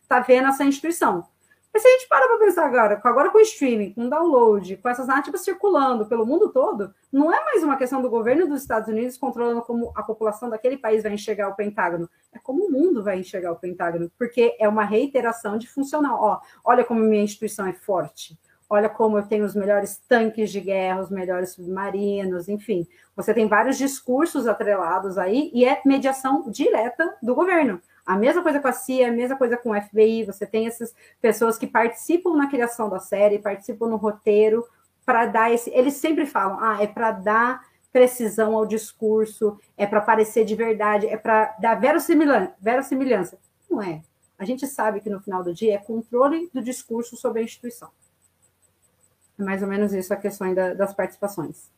está 0.02 0.20
vendo 0.20 0.48
essa 0.48 0.64
instituição. 0.64 1.26
Mas 1.74 1.82
se 1.82 1.88
a 1.88 1.90
gente 1.90 2.08
para 2.08 2.28
para 2.28 2.38
pensar 2.38 2.66
agora, 2.66 3.00
agora 3.02 3.30
com 3.30 3.38
o 3.38 3.40
streaming, 3.40 3.94
com 3.94 4.04
o 4.04 4.08
download, 4.08 4.76
com 4.76 4.88
essas 4.88 5.08
narrativas 5.08 5.40
circulando 5.40 6.06
pelo 6.06 6.24
mundo 6.24 6.50
todo, 6.52 6.94
não 7.12 7.34
é 7.34 7.44
mais 7.44 7.64
uma 7.64 7.76
questão 7.76 8.00
do 8.00 8.08
governo 8.08 8.46
dos 8.46 8.62
Estados 8.62 8.88
Unidos 8.88 9.16
controlando 9.16 9.60
como 9.60 9.92
a 9.96 10.02
população 10.04 10.48
daquele 10.48 10.76
país 10.76 11.02
vai 11.02 11.12
enxergar 11.12 11.48
o 11.48 11.56
Pentágono, 11.56 12.08
é 12.32 12.38
como 12.38 12.66
o 12.66 12.70
mundo 12.70 13.02
vai 13.02 13.18
enxergar 13.18 13.50
o 13.50 13.56
Pentágono, 13.56 14.08
porque 14.16 14.56
é 14.60 14.68
uma 14.68 14.84
reiteração 14.84 15.58
de 15.58 15.66
funcional. 15.66 16.16
Ó, 16.22 16.40
olha 16.64 16.84
como 16.84 17.00
minha 17.00 17.24
instituição 17.24 17.66
é 17.66 17.72
forte, 17.72 18.38
olha 18.70 18.88
como 18.88 19.18
eu 19.18 19.26
tenho 19.26 19.44
os 19.44 19.56
melhores 19.56 20.00
tanques 20.08 20.52
de 20.52 20.60
guerra, 20.60 21.00
os 21.00 21.10
melhores 21.10 21.54
submarinos, 21.54 22.48
enfim. 22.48 22.86
Você 23.16 23.34
tem 23.34 23.48
vários 23.48 23.76
discursos 23.76 24.46
atrelados 24.46 25.18
aí 25.18 25.50
e 25.52 25.64
é 25.64 25.82
mediação 25.84 26.48
direta 26.48 27.16
do 27.20 27.34
governo. 27.34 27.82
A 28.04 28.16
mesma 28.16 28.42
coisa 28.42 28.60
com 28.60 28.68
a 28.68 28.72
CIA, 28.72 29.08
a 29.08 29.12
mesma 29.12 29.36
coisa 29.36 29.56
com 29.56 29.70
o 29.70 29.80
FBI. 29.80 30.24
Você 30.24 30.46
tem 30.46 30.66
essas 30.66 30.94
pessoas 31.20 31.56
que 31.56 31.66
participam 31.66 32.36
na 32.36 32.48
criação 32.48 32.88
da 32.88 32.98
série, 32.98 33.38
participam 33.38 33.86
no 33.88 33.96
roteiro, 33.96 34.66
para 35.04 35.26
dar 35.26 35.52
esse. 35.52 35.70
Eles 35.70 35.94
sempre 35.94 36.26
falam, 36.26 36.58
ah, 36.60 36.82
é 36.82 36.86
para 36.86 37.12
dar 37.12 37.64
precisão 37.92 38.56
ao 38.56 38.66
discurso, 38.66 39.58
é 39.76 39.86
para 39.86 40.00
parecer 40.00 40.44
de 40.44 40.54
verdade, 40.54 41.06
é 41.06 41.16
para 41.16 41.56
dar 41.60 41.76
verossimilhança. 41.76 43.38
Não 43.70 43.80
é. 43.80 44.02
A 44.36 44.44
gente 44.44 44.66
sabe 44.66 45.00
que 45.00 45.08
no 45.08 45.20
final 45.20 45.44
do 45.44 45.54
dia 45.54 45.74
é 45.74 45.78
controle 45.78 46.50
do 46.52 46.60
discurso 46.60 47.16
sobre 47.16 47.40
a 47.40 47.44
instituição. 47.44 47.90
É 49.38 49.42
mais 49.42 49.62
ou 49.62 49.68
menos 49.68 49.92
isso 49.92 50.12
a 50.12 50.16
questão 50.16 50.52
da, 50.52 50.74
das 50.74 50.92
participações. 50.92 51.70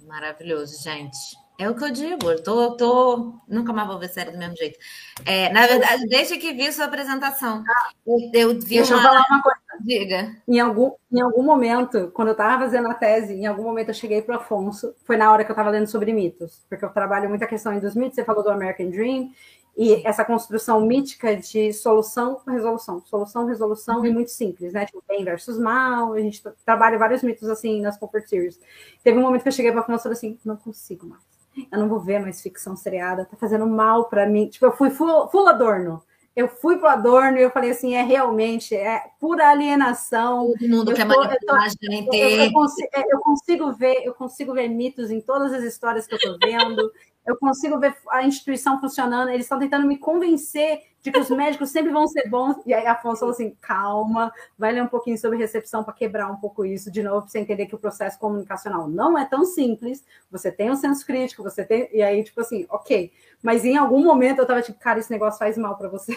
Maravilhoso, 0.00 0.82
gente. 0.82 1.16
É 1.60 1.68
o 1.68 1.74
que 1.74 1.84
eu 1.84 1.90
digo, 1.90 2.30
eu 2.30 2.42
tô, 2.42 2.74
tô... 2.74 3.34
nunca 3.46 3.70
mais 3.70 3.86
vou 3.86 3.98
ver 3.98 4.08
série 4.08 4.30
do 4.30 4.38
mesmo 4.38 4.56
jeito. 4.56 4.78
É, 5.26 5.52
na 5.52 5.66
verdade, 5.66 6.06
desde 6.06 6.38
que 6.38 6.54
vi 6.54 6.72
sua 6.72 6.86
apresentação, 6.86 7.62
eu, 8.06 8.30
eu 8.32 8.48
vi 8.58 8.76
Deixa 8.76 8.94
uma... 8.94 9.02
eu 9.02 9.06
falar 9.06 9.26
uma 9.28 9.42
coisa. 9.42 9.58
Diga. 9.80 10.36
Em 10.48 10.58
algum, 10.58 10.92
em 11.12 11.20
algum 11.20 11.42
momento, 11.42 12.10
quando 12.14 12.28
eu 12.28 12.32
estava 12.32 12.64
fazendo 12.64 12.88
a 12.88 12.94
tese, 12.94 13.34
em 13.34 13.44
algum 13.44 13.62
momento 13.62 13.88
eu 13.88 13.94
cheguei 13.94 14.22
para 14.22 14.36
o 14.36 14.38
Afonso, 14.38 14.94
foi 15.04 15.18
na 15.18 15.30
hora 15.30 15.44
que 15.44 15.50
eu 15.50 15.52
estava 15.52 15.68
lendo 15.68 15.86
sobre 15.86 16.14
mitos, 16.14 16.64
porque 16.66 16.82
eu 16.82 16.88
trabalho 16.88 17.28
muita 17.28 17.46
questão 17.46 17.78
dos 17.78 17.94
mitos, 17.94 18.14
você 18.14 18.24
falou 18.24 18.42
do 18.42 18.50
American 18.50 18.88
Dream, 18.88 19.30
e 19.76 20.06
essa 20.06 20.24
construção 20.24 20.80
mítica 20.80 21.36
de 21.36 21.74
solução, 21.74 22.40
resolução, 22.48 23.02
solução, 23.04 23.46
resolução, 23.46 23.98
uhum. 23.98 24.06
e 24.06 24.12
muito 24.12 24.30
simples, 24.30 24.72
né? 24.72 24.86
Tipo, 24.86 25.04
bem 25.06 25.24
versus 25.24 25.58
mal, 25.58 26.14
a 26.14 26.20
gente 26.20 26.42
trabalha 26.64 26.96
vários 26.96 27.22
mitos 27.22 27.50
assim 27.50 27.82
nas 27.82 27.98
Comfort 27.98 28.26
Series. 28.26 28.58
Teve 29.04 29.18
um 29.18 29.22
momento 29.22 29.42
que 29.42 29.48
eu 29.48 29.52
cheguei 29.52 29.70
para 29.70 29.80
o 29.80 29.84
Afonso 29.84 30.00
e 30.00 30.02
falei 30.04 30.16
assim, 30.16 30.38
não 30.42 30.56
consigo 30.56 31.06
mais 31.06 31.29
eu 31.70 31.78
não 31.78 31.88
vou 31.88 32.00
ver 32.00 32.20
mais 32.20 32.40
ficção 32.40 32.76
seriada, 32.76 33.24
tá 33.24 33.36
fazendo 33.36 33.66
mal 33.66 34.08
para 34.08 34.26
mim. 34.26 34.46
Tipo, 34.48 34.66
eu 34.66 34.72
fui 34.72 34.90
full, 34.90 35.28
full 35.28 35.48
Adorno. 35.48 36.02
Eu 36.34 36.48
fui 36.48 36.78
pro 36.78 36.86
Adorno 36.86 37.38
e 37.38 37.42
eu 37.42 37.50
falei 37.50 37.70
assim, 37.70 37.94
é 37.94 38.02
realmente, 38.02 38.74
é 38.74 39.02
pura 39.18 39.48
alienação. 39.48 40.52
Todo 40.58 40.68
mundo 40.68 40.90
eu 40.92 40.96
quer 40.96 41.06
tô, 41.08 41.22
eu, 41.22 42.12
eu, 42.12 42.44
eu, 42.44 42.52
consigo, 42.52 42.88
é, 42.94 43.04
eu 43.12 43.18
consigo 43.20 43.72
ver, 43.72 44.02
eu 44.04 44.14
consigo 44.14 44.54
ver 44.54 44.68
mitos 44.68 45.10
em 45.10 45.20
todas 45.20 45.52
as 45.52 45.64
histórias 45.64 46.06
que 46.06 46.14
eu 46.14 46.18
tô 46.20 46.38
vendo. 46.38 46.90
Eu 47.26 47.36
consigo 47.36 47.78
ver 47.78 47.94
a 48.10 48.24
instituição 48.24 48.80
funcionando. 48.80 49.28
Eles 49.28 49.44
estão 49.44 49.58
tentando 49.58 49.86
me 49.86 49.98
convencer 49.98 50.82
de 51.02 51.10
que 51.10 51.18
os 51.18 51.28
médicos 51.30 51.70
sempre 51.70 51.92
vão 51.92 52.06
ser 52.06 52.28
bons. 52.28 52.56
E 52.66 52.74
aí 52.74 52.86
a 52.86 52.92
Afonso 52.92 53.20
falou 53.20 53.34
assim: 53.34 53.56
calma, 53.60 54.32
vai 54.58 54.72
ler 54.72 54.82
um 54.82 54.88
pouquinho 54.88 55.18
sobre 55.18 55.38
recepção 55.38 55.84
para 55.84 55.94
quebrar 55.94 56.30
um 56.30 56.36
pouco 56.36 56.64
isso 56.64 56.90
de 56.90 57.02
novo, 57.02 57.22
para 57.22 57.30
você 57.30 57.38
entender 57.38 57.66
que 57.66 57.74
o 57.74 57.78
processo 57.78 58.18
comunicacional 58.18 58.88
não 58.88 59.18
é 59.18 59.24
tão 59.24 59.44
simples. 59.44 60.04
Você 60.30 60.50
tem 60.50 60.70
um 60.70 60.76
senso 60.76 61.04
crítico, 61.04 61.42
você 61.42 61.64
tem. 61.64 61.88
E 61.92 62.02
aí, 62.02 62.22
tipo 62.24 62.40
assim, 62.40 62.66
ok. 62.68 63.12
Mas 63.42 63.64
em 63.64 63.76
algum 63.76 64.02
momento 64.02 64.38
eu 64.38 64.46
tava 64.46 64.62
tipo, 64.62 64.78
cara, 64.78 64.98
esse 64.98 65.10
negócio 65.10 65.38
faz 65.38 65.56
mal 65.56 65.76
para 65.76 65.88
você. 65.88 66.16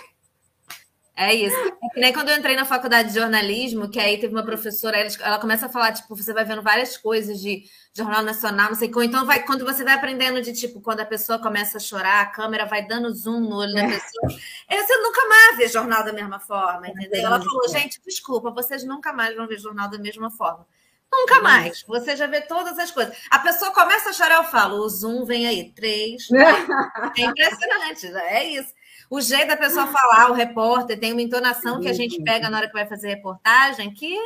É 1.15 1.33
isso. 1.33 1.55
É 1.55 1.89
que 1.93 1.99
nem 1.99 2.11
quando 2.11 2.29
eu 2.29 2.37
entrei 2.37 2.55
na 2.55 2.65
faculdade 2.65 3.09
de 3.09 3.19
jornalismo, 3.19 3.89
que 3.89 3.99
aí 3.99 4.19
teve 4.19 4.33
uma 4.33 4.43
professora, 4.43 4.97
ela 5.21 5.39
começa 5.39 5.67
a 5.67 5.69
falar, 5.69 5.91
tipo, 5.91 6.15
você 6.15 6.33
vai 6.33 6.43
vendo 6.43 6.63
várias 6.63 6.97
coisas 6.97 7.39
de 7.39 7.63
Jornal 7.95 8.23
Nacional, 8.23 8.69
não 8.69 8.75
sei 8.75 8.89
como. 8.89 9.03
Então, 9.03 9.25
vai, 9.25 9.45
quando 9.45 9.63
você 9.63 9.83
vai 9.83 9.93
aprendendo 9.93 10.41
de, 10.41 10.51
tipo, 10.51 10.81
quando 10.81 11.01
a 11.01 11.05
pessoa 11.05 11.37
começa 11.37 11.77
a 11.77 11.79
chorar, 11.79 12.21
a 12.21 12.25
câmera 12.25 12.65
vai 12.65 12.85
dando 12.85 13.13
zoom 13.13 13.41
no 13.41 13.57
olho 13.57 13.73
da 13.73 13.83
é. 13.83 13.87
pessoa. 13.87 14.39
É. 14.67 14.81
Você 14.81 14.97
nunca 14.97 15.27
mais 15.27 15.57
vê 15.57 15.67
jornal 15.67 16.03
da 16.03 16.11
mesma 16.11 16.39
forma, 16.39 16.87
entendeu? 16.87 17.25
Ela 17.25 17.39
falou, 17.39 17.69
gente, 17.69 18.01
desculpa, 18.03 18.49
vocês 18.49 18.83
nunca 18.83 19.13
mais 19.13 19.35
vão 19.35 19.47
ver 19.47 19.59
jornal 19.59 19.89
da 19.89 19.99
mesma 19.99 20.31
forma. 20.31 20.65
Nunca 21.11 21.39
mais. 21.41 21.83
Você 21.87 22.15
já 22.15 22.25
vê 22.25 22.41
todas 22.41 22.79
as 22.79 22.89
coisas. 22.89 23.15
A 23.29 23.37
pessoa 23.37 23.71
começa 23.71 24.09
a 24.09 24.13
chorar, 24.13 24.37
eu 24.37 24.45
falo, 24.45 24.77
o 24.77 24.89
zoom 24.89 25.23
vem 25.25 25.45
aí, 25.45 25.71
três. 25.71 26.27
é 27.15 27.21
impressionante, 27.21 28.07
é 28.07 28.43
isso 28.43 28.73
o 29.13 29.21
jeito 29.21 29.47
da 29.47 29.57
pessoa 29.57 29.85
falar, 29.85 30.31
o 30.31 30.33
repórter, 30.33 30.99
tem 30.99 31.11
uma 31.11 31.21
entonação 31.21 31.79
que 31.79 31.87
a 31.87 31.93
gente 31.93 32.19
pega 32.23 32.49
na 32.49 32.57
hora 32.57 32.67
que 32.67 32.73
vai 32.73 32.87
fazer 32.87 33.09
reportagem 33.09 33.93
que, 33.93 34.17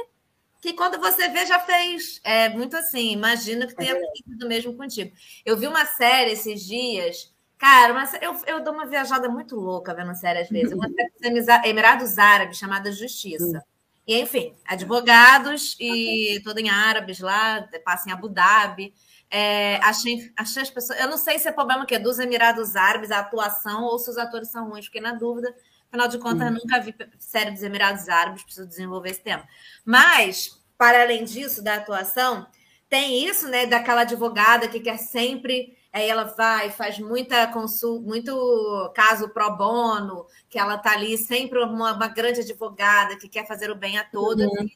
que 0.67 0.73
quando 0.73 0.99
você 0.99 1.29
vê 1.29 1.45
já 1.45 1.59
fez. 1.59 2.19
É 2.23 2.49
muito 2.49 2.75
assim, 2.75 3.11
imagino 3.11 3.65
que 3.67 3.75
tenha 3.75 3.93
é 3.93 3.97
acontecido 3.97 4.47
mesmo 4.47 4.75
contigo. 4.75 5.15
Eu 5.45 5.55
vi 5.57 5.65
uma 5.65 5.85
série 5.85 6.31
esses 6.31 6.65
dias. 6.65 7.33
Cara, 7.57 7.93
mas 7.93 8.13
eu, 8.21 8.35
eu 8.45 8.63
dou 8.63 8.73
uma 8.73 8.85
viajada 8.85 9.29
muito 9.29 9.55
louca 9.55 9.93
vendo 9.93 10.13
série 10.13 10.39
às 10.39 10.49
vezes. 10.49 10.73
Uma 10.73 10.89
série 10.89 11.33
dos 11.33 11.47
Emirados 11.65 12.17
Árabes 12.17 12.57
chamada 12.57 12.91
Justiça. 12.91 13.63
E, 14.05 14.21
enfim, 14.21 14.55
advogados 14.65 15.75
e 15.79 16.39
tudo 16.43 16.59
em 16.59 16.69
árabes 16.69 17.19
lá, 17.19 17.67
passa 17.83 18.09
em 18.09 18.13
Abu 18.13 18.29
Dhabi. 18.29 18.93
É, 19.29 19.77
achei, 19.77 20.31
achei 20.37 20.63
as 20.63 20.69
pessoas. 20.69 20.99
Eu 20.99 21.09
não 21.09 21.17
sei 21.17 21.39
se 21.39 21.47
é 21.47 21.51
problema 21.51 21.85
que 21.85 21.95
é 21.95 21.99
dos 21.99 22.19
Emirados 22.19 22.75
Árabes, 22.75 23.11
a 23.11 23.19
atuação, 23.19 23.83
ou 23.83 23.99
se 23.99 24.09
os 24.09 24.17
atores 24.17 24.49
são 24.49 24.69
ruins, 24.69 24.85
fiquei 24.85 25.01
na 25.01 25.13
dúvida. 25.13 25.53
Afinal 25.89 26.07
de 26.09 26.17
contas, 26.19 26.47
eu 26.47 26.53
nunca 26.53 26.79
vi 26.79 26.93
série 27.17 27.51
dos 27.51 27.63
Emirados 27.63 28.07
Árabes, 28.09 28.43
preciso 28.43 28.67
desenvolver 28.67 29.09
esse 29.09 29.21
tema. 29.21 29.47
Mas, 29.85 30.56
para 30.77 31.01
além 31.01 31.23
disso, 31.23 31.63
da 31.63 31.75
atuação, 31.75 32.47
tem 32.89 33.25
isso, 33.25 33.47
né, 33.47 33.65
daquela 33.65 34.01
advogada 34.01 34.67
que 34.67 34.79
quer 34.79 34.97
sempre. 34.97 35.75
Aí 35.91 36.07
ela 36.07 36.25
vai, 36.25 36.69
faz 36.69 36.99
muita 36.99 37.47
consulta, 37.47 38.07
muito 38.07 38.91
caso 38.93 39.29
pro 39.29 39.57
bono, 39.57 40.25
que 40.49 40.59
ela 40.59 40.77
tá 40.77 40.91
ali 40.91 41.17
sempre 41.17 41.59
uma, 41.59 41.93
uma 41.93 42.07
grande 42.07 42.41
advogada 42.41 43.17
que 43.17 43.27
quer 43.27 43.47
fazer 43.47 43.71
o 43.71 43.75
bem 43.75 43.97
a 43.97 44.03
todos. 44.03 44.45
Uhum 44.45 44.67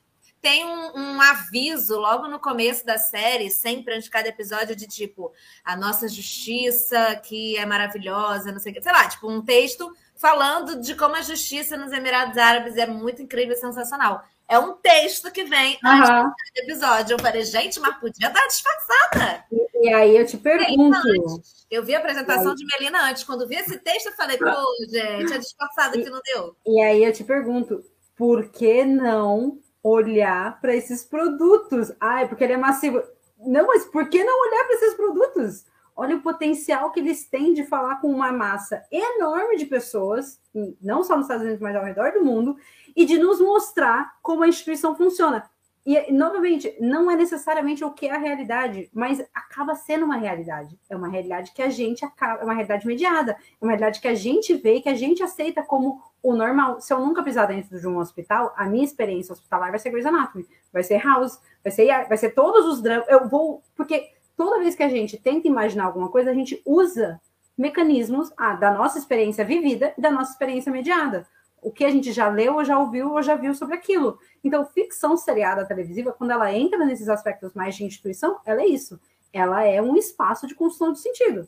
tem 0.42 0.66
um, 0.66 0.98
um, 0.98 1.22
aviso 1.22 2.00
logo 2.00 2.28
no 2.28 2.40
começo 2.40 2.84
da 2.84 2.98
série, 2.98 3.52
sempre 3.52 3.94
antes 3.94 4.06
de 4.06 4.10
cada 4.10 4.28
episódio, 4.28 4.76
de 4.76 4.88
tipo, 4.88 5.32
a 5.64 5.76
nossa 5.76 6.08
justiça 6.08 7.16
que 7.18 7.56
é 7.58 7.66
maravilhosa, 7.66 8.52
não 8.52 8.60
sei 8.60 8.72
o 8.72 8.76
que, 8.76 8.82
sei 8.82 8.92
lá, 8.92 9.08
tipo, 9.08 9.30
um 9.30 9.44
texto 9.44 9.96
falando 10.16 10.82
de 10.82 10.96
como 10.96 11.16
a 11.16 11.22
justiça 11.22 11.78
nos 11.78 11.92
Emirados 11.92 12.38
Árabes 12.38 12.76
é 12.76 12.88
muito 12.88 13.22
incrível 13.22 13.54
e 13.54 13.60
sensacional. 13.60 14.24
É 14.52 14.60
um 14.60 14.74
texto 14.74 15.32
que 15.32 15.46
vem 15.46 15.80
uhum. 15.82 15.90
antes 15.90 16.34
do 16.54 16.62
episódio. 16.64 17.14
Eu 17.14 17.20
falei, 17.20 17.42
gente, 17.46 17.80
mas 17.80 17.96
podia 17.96 18.28
estar 18.28 18.46
disfarçada. 18.48 19.46
E, 19.50 19.88
e 19.88 19.94
aí 19.94 20.18
eu 20.18 20.26
te 20.26 20.38
pergunto. 20.38 21.42
Eu 21.72 21.82
vi 21.86 21.96
a 21.96 22.00
apresentação 22.00 22.54
de 22.54 22.66
Melina 22.66 23.10
antes. 23.10 23.24
Quando 23.24 23.48
vi 23.48 23.56
esse 23.56 23.80
texto, 23.80 24.08
eu 24.08 24.12
falei, 24.12 24.38
pô, 24.38 24.52
gente, 24.90 25.32
é 25.32 25.38
disfarçado 25.38 25.94
que 25.94 26.10
não 26.10 26.20
deu. 26.26 26.54
E 26.68 26.82
aí 26.82 27.02
eu 27.02 27.14
te 27.14 27.24
pergunto, 27.24 27.82
por 28.14 28.50
que 28.50 28.84
não 28.84 29.58
olhar 29.82 30.60
para 30.60 30.76
esses 30.76 31.02
produtos? 31.02 31.94
Ai, 31.98 32.28
porque 32.28 32.44
ele 32.44 32.54
é 32.54 32.58
massivo. 32.58 33.02
Não, 33.40 33.68
mas 33.68 33.86
por 33.86 34.10
que 34.10 34.22
não 34.22 34.50
olhar 34.50 34.66
para 34.66 34.76
esses 34.76 34.94
produtos? 34.96 35.64
Olha 35.96 36.16
o 36.16 36.22
potencial 36.22 36.92
que 36.92 37.00
eles 37.00 37.26
têm 37.30 37.54
de 37.54 37.64
falar 37.64 38.02
com 38.02 38.08
uma 38.08 38.32
massa 38.32 38.84
enorme 38.92 39.56
de 39.56 39.66
pessoas, 39.66 40.40
não 40.82 41.04
só 41.04 41.16
nos 41.16 41.26
Estados 41.26 41.44
Unidos, 41.44 41.62
mas 41.62 41.76
ao 41.76 41.84
redor 41.84 42.12
do 42.12 42.24
mundo, 42.24 42.58
e 42.96 43.06
de 43.06 43.18
nos 43.18 43.40
mostrar 43.40 44.14
como 44.22 44.44
a 44.44 44.48
instituição 44.48 44.96
funciona. 44.96 45.50
E, 45.84 46.12
novamente, 46.12 46.76
não 46.80 47.10
é 47.10 47.16
necessariamente 47.16 47.84
o 47.84 47.90
que 47.90 48.08
é 48.08 48.12
a 48.14 48.20
realidade, 48.20 48.90
mas 48.94 49.20
acaba 49.34 49.74
sendo 49.74 50.06
uma 50.06 50.16
realidade. 50.16 50.80
É 50.88 50.96
uma 50.96 51.08
realidade 51.08 51.52
que 51.54 51.62
a 51.62 51.70
gente 51.70 52.06
acaba, 52.06 52.42
é 52.42 52.44
uma 52.44 52.54
realidade 52.54 52.86
mediada, 52.86 53.32
é 53.32 53.64
uma 53.64 53.72
realidade 53.72 54.00
que 54.00 54.08
a 54.08 54.14
gente 54.14 54.54
vê 54.54 54.76
e 54.76 54.82
que 54.82 54.90
a 54.90 54.96
gente 54.96 55.24
aceita 55.24 55.64
como 55.64 56.00
o 56.22 56.36
normal. 56.36 56.80
Se 56.80 56.94
eu 56.94 57.00
nunca 57.00 57.24
pisar 57.24 57.48
dentro 57.48 57.80
de 57.80 57.88
um 57.88 57.98
hospital, 57.98 58.54
a 58.56 58.66
minha 58.66 58.84
experiência 58.84 59.34
hospitalar 59.34 59.72
vai 59.72 59.80
ser 59.80 59.90
Grey's 59.90 60.06
Anatomy, 60.06 60.46
vai 60.72 60.84
ser 60.84 61.04
House, 61.04 61.40
vai 61.64 61.72
ser, 61.72 61.88
vai 62.08 62.18
ser 62.18 62.30
todos 62.36 62.66
os 62.68 62.82
dramas. 62.82 63.08
Eu 63.10 63.28
vou, 63.28 63.64
porque 63.76 64.12
toda 64.38 64.60
vez 64.60 64.76
que 64.76 64.84
a 64.84 64.90
gente 64.90 65.18
tenta 65.18 65.48
imaginar 65.48 65.86
alguma 65.86 66.10
coisa, 66.10 66.30
a 66.30 66.34
gente 66.34 66.62
usa 66.64 67.20
mecanismos 67.58 68.32
ah, 68.38 68.54
da 68.54 68.72
nossa 68.72 69.00
experiência 69.00 69.44
vivida 69.44 69.96
e 69.98 70.02
da 70.02 70.12
nossa 70.12 70.32
experiência 70.32 70.72
mediada 70.72 71.28
o 71.62 71.72
que 71.72 71.86
a 71.86 71.92
gente 71.92 72.12
já 72.12 72.28
leu, 72.28 72.56
ou 72.56 72.66
já 72.66 72.78
ouviu, 72.80 73.12
ou 73.12 73.22
já 73.22 73.36
viu 73.36 73.54
sobre 73.54 73.76
aquilo. 73.76 74.18
Então, 74.44 74.66
ficção 74.66 75.16
seriada 75.16 75.66
televisiva, 75.66 76.12
quando 76.12 76.32
ela 76.32 76.52
entra 76.52 76.84
nesses 76.84 77.08
aspectos 77.08 77.54
mais 77.54 77.76
de 77.76 77.84
instituição, 77.84 78.40
ela 78.44 78.62
é 78.62 78.66
isso. 78.66 79.00
Ela 79.32 79.64
é 79.64 79.82
um 79.82 79.96
espaço 79.96 80.48
de 80.48 80.56
construção 80.56 80.92
de 80.92 81.00
sentido. 81.00 81.48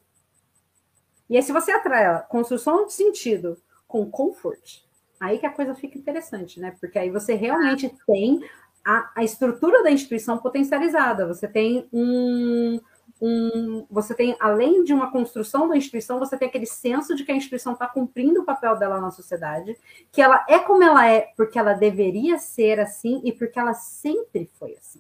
E 1.29 1.35
aí, 1.35 1.41
se 1.41 1.51
você 1.51 1.71
atrai 1.71 2.05
a 2.05 2.19
construção 2.19 2.85
de 2.85 2.93
sentido 2.93 3.57
com 3.87 4.09
comfort, 4.09 4.81
aí 5.19 5.39
que 5.39 5.45
a 5.45 5.51
coisa 5.51 5.73
fica 5.73 5.97
interessante, 5.97 6.59
né? 6.59 6.75
Porque 6.79 6.99
aí 6.99 7.09
você 7.09 7.33
realmente 7.33 7.91
tem 8.05 8.47
a, 8.85 9.11
a 9.15 9.23
estrutura 9.23 9.81
da 9.81 9.91
instituição 9.91 10.37
potencializada. 10.37 11.25
Você 11.25 11.47
tem 11.47 11.87
um, 11.91 12.79
um, 13.25 13.85
você 13.89 14.13
tem, 14.13 14.35
além 14.37 14.83
de 14.83 14.93
uma 14.93 15.09
construção 15.09 15.65
da 15.69 15.77
instituição, 15.77 16.19
você 16.19 16.37
tem 16.37 16.49
aquele 16.49 16.65
senso 16.65 17.15
de 17.15 17.23
que 17.23 17.31
a 17.31 17.35
instituição 17.35 17.71
está 17.71 17.87
cumprindo 17.87 18.41
o 18.41 18.45
papel 18.45 18.75
dela 18.75 18.99
na 18.99 19.11
sociedade, 19.11 19.77
que 20.11 20.21
ela 20.21 20.45
é 20.49 20.59
como 20.59 20.83
ela 20.83 21.09
é, 21.09 21.31
porque 21.37 21.57
ela 21.57 21.71
deveria 21.71 22.37
ser 22.37 22.81
assim 22.81 23.21
e 23.23 23.31
porque 23.31 23.57
ela 23.57 23.73
sempre 23.73 24.49
foi 24.59 24.75
assim. 24.77 24.99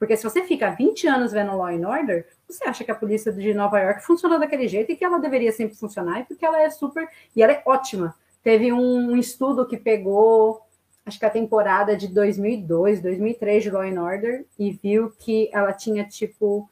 Porque 0.00 0.16
se 0.16 0.24
você 0.24 0.42
fica 0.42 0.70
20 0.70 1.06
anos 1.06 1.30
vendo 1.30 1.56
Law 1.56 1.68
and 1.68 1.88
Order, 1.88 2.26
você 2.48 2.64
acha 2.64 2.82
que 2.82 2.90
a 2.90 2.94
polícia 2.96 3.32
de 3.32 3.54
Nova 3.54 3.78
York 3.78 4.04
funciona 4.04 4.36
daquele 4.36 4.66
jeito 4.66 4.90
e 4.90 4.96
que 4.96 5.04
ela 5.04 5.20
deveria 5.20 5.52
sempre 5.52 5.76
funcionar, 5.76 6.20
e 6.20 6.24
porque 6.24 6.44
ela 6.44 6.60
é 6.60 6.68
super. 6.70 7.08
E 7.36 7.42
ela 7.42 7.52
é 7.52 7.62
ótima. 7.64 8.16
Teve 8.42 8.72
um 8.72 9.16
estudo 9.16 9.64
que 9.64 9.76
pegou, 9.76 10.60
acho 11.06 11.20
que 11.20 11.24
a 11.24 11.30
temporada 11.30 11.96
de 11.96 12.08
2002, 12.08 13.00
2003 13.00 13.62
de 13.62 13.70
Law 13.70 13.82
and 13.82 14.02
Order, 14.02 14.44
e 14.58 14.72
viu 14.72 15.12
que 15.16 15.48
ela 15.52 15.72
tinha, 15.72 16.04
tipo, 16.04 16.68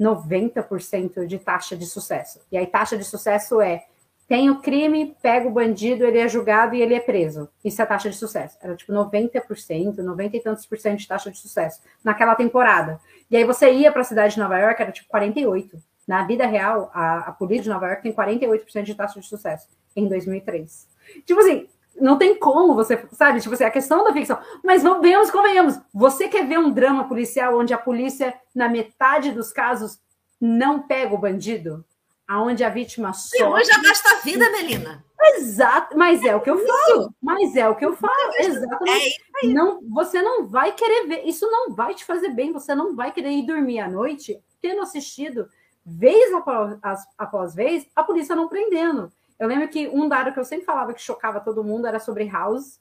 90% 0.00 1.26
de 1.26 1.38
taxa 1.38 1.76
de 1.76 1.86
sucesso. 1.86 2.40
E 2.50 2.56
aí, 2.56 2.66
taxa 2.66 2.96
de 2.96 3.04
sucesso 3.04 3.60
é: 3.60 3.84
tem 4.28 4.50
o 4.50 4.60
crime, 4.60 5.16
pega 5.22 5.48
o 5.48 5.52
bandido, 5.52 6.04
ele 6.04 6.18
é 6.18 6.28
julgado 6.28 6.74
e 6.74 6.82
ele 6.82 6.94
é 6.94 7.00
preso. 7.00 7.48
Isso 7.64 7.80
é 7.80 7.86
taxa 7.86 8.10
de 8.10 8.16
sucesso. 8.16 8.58
Era 8.60 8.74
tipo 8.74 8.92
90%, 8.92 9.96
90 9.98 10.36
e 10.36 10.40
tantos 10.40 10.66
por 10.66 10.78
cento 10.78 10.98
de 10.98 11.06
taxa 11.06 11.30
de 11.30 11.38
sucesso 11.38 11.80
naquela 12.02 12.34
temporada. 12.34 13.00
E 13.30 13.36
aí 13.36 13.44
você 13.44 13.72
ia 13.72 13.92
para 13.92 14.00
a 14.00 14.04
cidade 14.04 14.34
de 14.34 14.40
Nova 14.40 14.58
York, 14.58 14.82
era 14.82 14.90
tipo 14.90 15.08
48%. 15.12 15.80
Na 16.06 16.24
vida 16.24 16.46
real, 16.46 16.90
a, 16.94 17.18
a 17.18 17.32
polícia 17.32 17.64
de 17.64 17.68
Nova 17.68 17.86
York 17.86 18.02
tem 18.02 18.12
48% 18.12 18.82
de 18.82 18.94
taxa 18.94 19.20
de 19.20 19.26
sucesso 19.26 19.68
em 19.94 20.08
2003. 20.08 20.88
Tipo 21.24 21.40
assim, 21.40 21.68
não 22.00 22.18
tem 22.18 22.38
como 22.38 22.74
você, 22.74 23.06
sabe? 23.12 23.40
Tipo 23.40 23.54
assim, 23.54 23.64
a 23.64 23.70
questão 23.70 24.04
da 24.04 24.12
ficção. 24.12 24.38
Mas 24.62 24.82
vamos, 24.82 25.30
convenhamos. 25.30 25.78
Você 25.92 26.28
quer 26.28 26.46
ver 26.46 26.58
um 26.58 26.70
drama 26.70 27.08
policial 27.08 27.58
onde 27.58 27.74
a 27.74 27.78
polícia, 27.78 28.34
na 28.54 28.68
metade 28.68 29.32
dos 29.32 29.52
casos, 29.52 29.98
não 30.40 30.82
pega 30.82 31.14
o 31.14 31.18
bandido? 31.18 31.84
Aonde 32.28 32.64
a 32.64 32.68
vítima 32.68 33.12
só. 33.12 33.36
E 33.38 33.42
hoje 33.44 33.70
já 33.70 33.80
basta 33.80 34.10
a 34.10 34.20
vida, 34.20 34.50
Melina. 34.50 35.04
Exato, 35.36 35.96
mas 35.96 36.22
é 36.24 36.34
o 36.34 36.40
que 36.40 36.50
eu 36.50 36.58
falo. 36.58 37.14
Mas 37.22 37.56
é 37.56 37.68
o 37.68 37.74
que 37.74 37.84
eu 37.84 37.96
falo. 37.96 38.32
Exatamente. 38.38 39.22
É 39.42 39.46
não, 39.46 39.80
você 39.90 40.20
não 40.22 40.46
vai 40.46 40.72
querer 40.72 41.06
ver. 41.06 41.24
Isso 41.24 41.48
não 41.50 41.72
vai 41.74 41.94
te 41.94 42.04
fazer 42.04 42.30
bem. 42.30 42.52
Você 42.52 42.74
não 42.74 42.94
vai 42.94 43.12
querer 43.12 43.30
ir 43.30 43.46
dormir 43.46 43.80
à 43.80 43.88
noite 43.88 44.40
tendo 44.60 44.82
assistido 44.82 45.48
vez 45.84 46.34
após, 46.34 46.78
após 47.16 47.54
vez 47.54 47.86
a 47.94 48.02
polícia 48.02 48.34
não 48.34 48.48
prendendo. 48.48 49.12
Eu 49.38 49.48
lembro 49.48 49.68
que 49.68 49.88
um 49.88 50.08
dado 50.08 50.32
que 50.32 50.40
eu 50.40 50.44
sempre 50.44 50.64
falava 50.64 50.94
que 50.94 51.00
chocava 51.00 51.40
todo 51.40 51.64
mundo 51.64 51.86
era 51.86 51.98
sobre 51.98 52.28
House, 52.28 52.80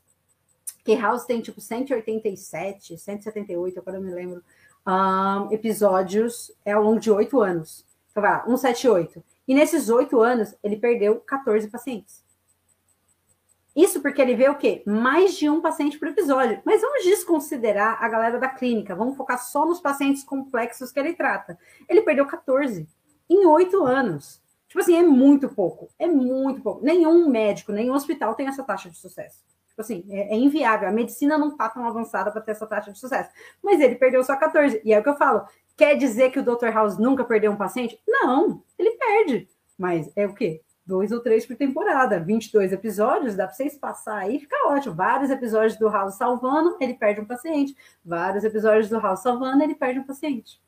que 0.83 0.95
House 0.95 1.25
tem 1.25 1.41
tipo 1.41 1.59
187, 1.59 2.97
178, 2.97 3.79
agora 3.79 3.97
eu 3.97 4.01
me 4.01 4.13
lembro, 4.13 4.43
um, 4.87 5.51
episódios 5.51 6.51
é 6.63 6.71
ao 6.71 6.83
longo 6.83 6.99
de 6.99 7.11
oito 7.11 7.41
anos. 7.41 7.85
Então 8.11 8.21
vai 8.21 8.31
lá, 8.31 8.43
178. 8.45 9.23
E 9.47 9.53
nesses 9.53 9.89
oito 9.89 10.21
anos, 10.21 10.55
ele 10.63 10.77
perdeu 10.77 11.19
14 11.19 11.67
pacientes. 11.67 12.23
Isso 13.75 13.99
porque 13.99 14.21
ele 14.21 14.35
vê 14.35 14.47
o 14.47 14.55
quê? 14.55 14.81
Mais 14.85 15.35
de 15.35 15.49
um 15.49 15.59
paciente 15.59 15.99
por 15.99 16.07
episódio. 16.07 16.61
Mas 16.63 16.81
vamos 16.81 17.03
desconsiderar 17.03 18.01
a 18.01 18.07
galera 18.07 18.39
da 18.39 18.47
clínica. 18.47 18.95
Vamos 18.95 19.17
focar 19.17 19.43
só 19.43 19.65
nos 19.65 19.81
pacientes 19.81 20.23
complexos 20.23 20.91
que 20.91 20.99
ele 20.99 21.13
trata. 21.13 21.59
Ele 21.89 22.01
perdeu 22.01 22.25
14 22.25 22.87
em 23.29 23.45
oito 23.45 23.83
anos. 23.83 24.41
Tipo 24.75 24.83
assim, 24.83 24.97
é 24.97 25.03
muito 25.03 25.47
pouco. 25.47 25.87
É 25.97 26.05
muito 26.05 26.61
pouco. 26.61 26.83
Nenhum 26.83 27.29
médico, 27.29 27.71
nenhum 27.71 27.93
hospital 27.93 28.35
tem 28.35 28.47
essa 28.47 28.61
taxa 28.61 28.89
de 28.89 28.97
sucesso. 28.97 29.41
Tipo 29.69 29.79
assim, 29.79 30.03
é, 30.09 30.33
é 30.33 30.35
inviável. 30.35 30.89
A 30.89 30.91
medicina 30.91 31.37
não 31.37 31.47
está 31.47 31.69
tão 31.69 31.87
avançada 31.87 32.29
para 32.29 32.41
ter 32.41 32.51
essa 32.51 32.67
taxa 32.67 32.91
de 32.91 32.99
sucesso. 32.99 33.29
Mas 33.63 33.79
ele 33.79 33.95
perdeu 33.95 34.21
só 34.21 34.35
14. 34.35 34.81
E 34.83 34.91
é 34.91 34.99
o 34.99 35.03
que 35.03 35.07
eu 35.07 35.15
falo. 35.15 35.45
Quer 35.77 35.95
dizer 35.95 36.29
que 36.29 36.39
o 36.39 36.43
Dr. 36.43 36.71
House 36.73 36.97
nunca 36.97 37.23
perdeu 37.23 37.53
um 37.53 37.55
paciente? 37.55 37.97
Não, 38.05 38.61
ele 38.77 38.91
perde. 38.97 39.47
Mas 39.77 40.11
é 40.13 40.25
o 40.25 40.33
quê? 40.33 40.61
Dois 40.85 41.09
ou 41.13 41.21
três 41.21 41.45
por 41.45 41.55
temporada, 41.55 42.19
22 42.19 42.73
episódios, 42.73 43.33
dá 43.33 43.47
para 43.47 43.55
vocês 43.55 43.77
passar 43.77 44.17
aí, 44.17 44.39
fica 44.41 44.67
ótimo. 44.67 44.93
Vários 44.93 45.31
episódios 45.31 45.79
do 45.79 45.87
House 45.87 46.15
salvando, 46.15 46.75
ele 46.81 46.95
perde 46.95 47.21
um 47.21 47.25
paciente. 47.25 47.73
Vários 48.03 48.43
episódios 48.43 48.89
do 48.89 48.99
House 48.99 49.21
salvando, 49.21 49.63
ele 49.63 49.73
perde 49.73 49.99
um 49.99 50.03
paciente. 50.03 50.59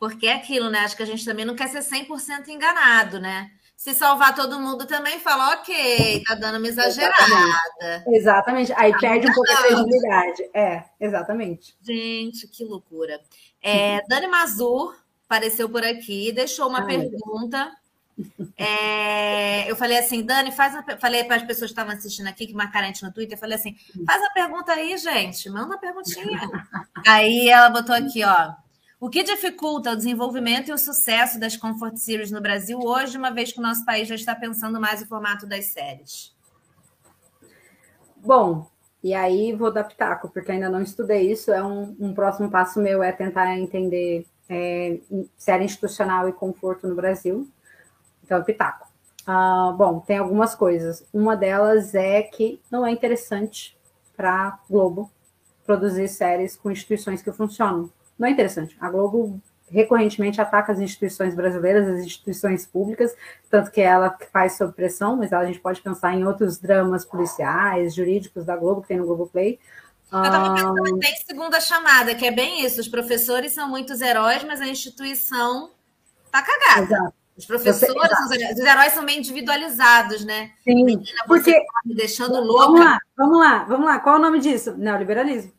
Porque 0.00 0.26
é 0.26 0.32
aquilo, 0.32 0.70
né? 0.70 0.78
Acho 0.78 0.96
que 0.96 1.02
a 1.02 1.06
gente 1.06 1.26
também 1.26 1.44
não 1.44 1.54
quer 1.54 1.68
ser 1.68 1.80
100% 1.80 2.48
enganado, 2.48 3.20
né? 3.20 3.50
Se 3.76 3.92
salvar 3.94 4.34
todo 4.34 4.58
mundo 4.58 4.86
também, 4.86 5.20
fala, 5.20 5.54
ok, 5.54 6.22
tá 6.26 6.34
dando 6.34 6.56
uma 6.56 6.66
exagerada. 6.66 7.14
Exatamente. 7.22 8.16
exatamente. 8.16 8.72
Aí 8.76 8.98
perde 8.98 9.30
um 9.30 9.34
pouco 9.34 9.52
a 9.52 9.56
credibilidade. 9.56 10.50
É, 10.54 10.84
exatamente. 10.98 11.76
Gente, 11.82 12.48
que 12.48 12.64
loucura. 12.64 13.20
É, 13.62 14.00
Dani 14.08 14.26
Mazur 14.26 14.96
apareceu 15.26 15.68
por 15.68 15.84
aqui, 15.84 16.32
deixou 16.32 16.68
uma 16.68 16.80
Ai, 16.80 16.86
pergunta. 16.86 17.70
É, 18.56 19.70
eu 19.70 19.76
falei 19.76 19.98
assim, 19.98 20.22
Dani, 20.22 20.50
faz 20.50 20.74
a, 20.74 20.98
falei 20.98 21.24
para 21.24 21.36
as 21.36 21.42
pessoas 21.42 21.70
que 21.70 21.78
estavam 21.78 21.92
assistindo 21.92 22.26
aqui, 22.26 22.46
que 22.46 22.54
marcaram 22.54 22.86
a 22.86 22.88
gente 22.88 23.02
no 23.02 23.12
Twitter, 23.12 23.38
falei 23.38 23.56
assim, 23.56 23.76
faz 24.06 24.22
a 24.22 24.30
pergunta 24.30 24.72
aí, 24.72 24.96
gente, 24.96 25.48
manda 25.50 25.66
uma 25.66 25.78
perguntinha. 25.78 26.40
aí 27.06 27.48
ela 27.48 27.68
botou 27.68 27.94
aqui, 27.94 28.24
ó. 28.24 28.52
O 29.00 29.08
que 29.08 29.22
dificulta 29.22 29.92
o 29.92 29.96
desenvolvimento 29.96 30.68
e 30.68 30.74
o 30.74 30.78
sucesso 30.78 31.40
das 31.40 31.56
Comfort 31.56 31.96
Series 31.96 32.30
no 32.30 32.38
Brasil 32.38 32.78
hoje, 32.78 33.16
uma 33.16 33.30
vez 33.30 33.50
que 33.50 33.58
o 33.58 33.62
nosso 33.62 33.82
país 33.82 34.06
já 34.06 34.14
está 34.14 34.34
pensando 34.34 34.78
mais 34.78 35.00
o 35.00 35.06
formato 35.06 35.46
das 35.46 35.64
séries? 35.68 36.36
Bom, 38.18 38.68
e 39.02 39.14
aí 39.14 39.54
vou 39.54 39.72
dar 39.72 39.84
pitaco, 39.84 40.28
porque 40.28 40.52
ainda 40.52 40.68
não 40.68 40.82
estudei 40.82 41.32
isso. 41.32 41.50
É 41.50 41.64
um, 41.64 41.96
um 41.98 42.12
próximo 42.12 42.50
passo 42.50 42.78
meu 42.78 43.02
é 43.02 43.10
tentar 43.10 43.56
entender 43.56 44.26
é, 44.50 44.98
série 45.38 45.64
institucional 45.64 46.28
e 46.28 46.32
conforto 46.34 46.86
no 46.86 46.94
Brasil. 46.94 47.48
Então, 48.22 48.44
pitaco. 48.44 48.86
Ah, 49.26 49.74
bom, 49.78 50.00
tem 50.00 50.18
algumas 50.18 50.54
coisas. 50.54 51.06
Uma 51.10 51.34
delas 51.34 51.94
é 51.94 52.20
que 52.20 52.60
não 52.70 52.86
é 52.86 52.90
interessante 52.90 53.74
para 54.14 54.58
Globo 54.68 55.10
produzir 55.64 56.08
séries 56.08 56.54
com 56.54 56.70
instituições 56.70 57.22
que 57.22 57.32
funcionam 57.32 57.90
não 58.20 58.28
é 58.28 58.30
interessante. 58.30 58.76
A 58.78 58.90
Globo 58.90 59.40
recorrentemente 59.70 60.40
ataca 60.40 60.72
as 60.72 60.80
instituições 60.80 61.34
brasileiras, 61.34 61.88
as 61.88 62.04
instituições 62.04 62.66
públicas, 62.66 63.14
tanto 63.48 63.70
que 63.70 63.80
ela 63.80 64.16
faz 64.32 64.56
sob 64.56 64.72
pressão, 64.72 65.16
mas 65.16 65.32
a 65.32 65.44
gente 65.46 65.60
pode 65.60 65.80
pensar 65.80 66.12
em 66.12 66.24
outros 66.24 66.58
dramas 66.58 67.04
policiais, 67.04 67.94
jurídicos 67.94 68.44
da 68.44 68.56
Globo, 68.56 68.82
que 68.82 68.88
tem 68.88 68.98
no 68.98 69.06
Globoplay, 69.06 69.58
Eu 70.12 70.22
estava 70.22 70.54
pensando 70.54 70.94
um... 70.94 70.98
tem 70.98 71.16
segunda 71.16 71.60
chamada, 71.60 72.14
que 72.14 72.26
é 72.26 72.32
bem 72.32 72.64
isso. 72.64 72.80
Os 72.80 72.88
professores 72.88 73.52
são 73.52 73.68
muitos 73.68 74.00
heróis, 74.00 74.42
mas 74.44 74.60
a 74.60 74.66
instituição 74.66 75.70
tá 76.30 76.42
cagada. 76.42 76.82
Exato. 76.82 77.14
Os 77.38 77.46
professores, 77.46 77.94
Você, 77.94 78.52
os 78.52 78.58
heróis 78.58 78.92
são 78.92 79.02
meio 79.02 79.20
individualizados, 79.20 80.26
né? 80.26 80.50
Sim, 80.62 80.84
Menina, 80.84 81.24
porque... 81.26 81.54
Tá 81.54 81.80
me 81.86 81.94
deixando 81.94 82.38
louca. 82.38 82.66
Vamos 82.66 82.80
lá, 82.80 82.98
vamos 83.16 83.38
lá, 83.38 83.64
vamos 83.64 83.86
lá. 83.86 83.98
Qual 84.00 84.16
é 84.16 84.18
o 84.18 84.22
nome 84.22 84.40
disso? 84.40 84.76
Neoliberalismo. 84.76 85.52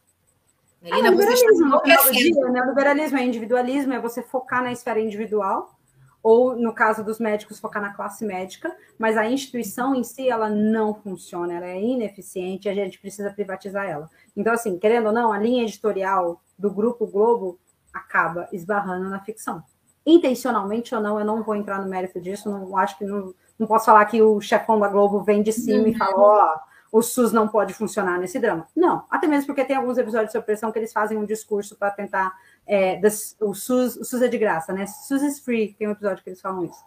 Menina, 0.81 0.97
ah, 0.97 1.11
neoliberalismo, 1.11 1.67
no 1.67 1.79
final 1.81 2.11
dia, 2.11 2.49
neoliberalismo 2.49 3.17
é 3.17 3.23
individualismo, 3.23 3.93
é 3.93 3.99
você 3.99 4.23
focar 4.23 4.63
na 4.63 4.71
esfera 4.71 4.99
individual, 4.99 5.77
ou 6.23 6.55
no 6.55 6.73
caso 6.73 7.03
dos 7.03 7.19
médicos, 7.19 7.59
focar 7.59 7.81
na 7.81 7.93
classe 7.93 8.25
médica, 8.25 8.75
mas 8.97 9.15
a 9.15 9.29
instituição 9.29 9.93
em 9.93 10.03
si, 10.03 10.27
ela 10.27 10.49
não 10.49 10.93
funciona, 10.93 11.53
ela 11.53 11.67
é 11.67 11.79
ineficiente, 11.79 12.67
a 12.67 12.73
gente 12.73 12.99
precisa 12.99 13.31
privatizar 13.31 13.85
ela. 13.85 14.09
Então, 14.35 14.53
assim, 14.53 14.79
querendo 14.79 15.07
ou 15.07 15.11
não, 15.13 15.31
a 15.31 15.37
linha 15.37 15.63
editorial 15.63 16.41
do 16.57 16.71
Grupo 16.71 17.05
Globo 17.05 17.59
acaba 17.93 18.47
esbarrando 18.51 19.09
na 19.09 19.19
ficção 19.19 19.63
intencionalmente 20.05 20.93
ou 20.95 21.01
não, 21.01 21.19
eu 21.19 21.25
não 21.25 21.43
vou 21.43 21.55
entrar 21.55 21.79
no 21.81 21.89
mérito 21.89 22.19
disso, 22.19 22.49
não 22.49 22.75
acho 22.77 22.97
que 22.97 23.05
não, 23.05 23.33
não 23.57 23.67
posso 23.67 23.85
falar 23.85 24.05
que 24.05 24.21
o 24.21 24.41
chefão 24.41 24.79
da 24.79 24.87
Globo 24.87 25.21
vem 25.21 25.43
de 25.43 25.53
cima 25.53 25.83
uhum. 25.83 25.87
e 25.87 25.97
fala, 25.97 26.17
ó, 26.17 26.59
o 26.91 27.01
SUS 27.01 27.31
não 27.31 27.47
pode 27.47 27.73
funcionar 27.73 28.19
nesse 28.19 28.37
drama. 28.37 28.67
Não, 28.75 29.05
até 29.09 29.27
mesmo 29.27 29.47
porque 29.47 29.63
tem 29.63 29.75
alguns 29.75 29.97
episódios 29.97 30.31
de 30.31 30.37
opressão 30.37 30.71
que 30.71 30.79
eles 30.79 30.91
fazem 30.91 31.17
um 31.17 31.25
discurso 31.25 31.75
para 31.75 31.91
tentar. 31.91 32.33
É, 32.67 32.97
das, 32.97 33.35
o, 33.39 33.53
SUS, 33.53 33.95
o 33.95 34.03
SUS 34.03 34.21
é 34.21 34.27
de 34.27 34.37
graça, 34.37 34.73
né? 34.73 34.85
SUS 34.85 35.21
is 35.23 35.39
free, 35.39 35.75
tem 35.79 35.87
um 35.87 35.91
episódio 35.91 36.23
que 36.23 36.29
eles 36.29 36.41
falam 36.41 36.65
isso. 36.65 36.79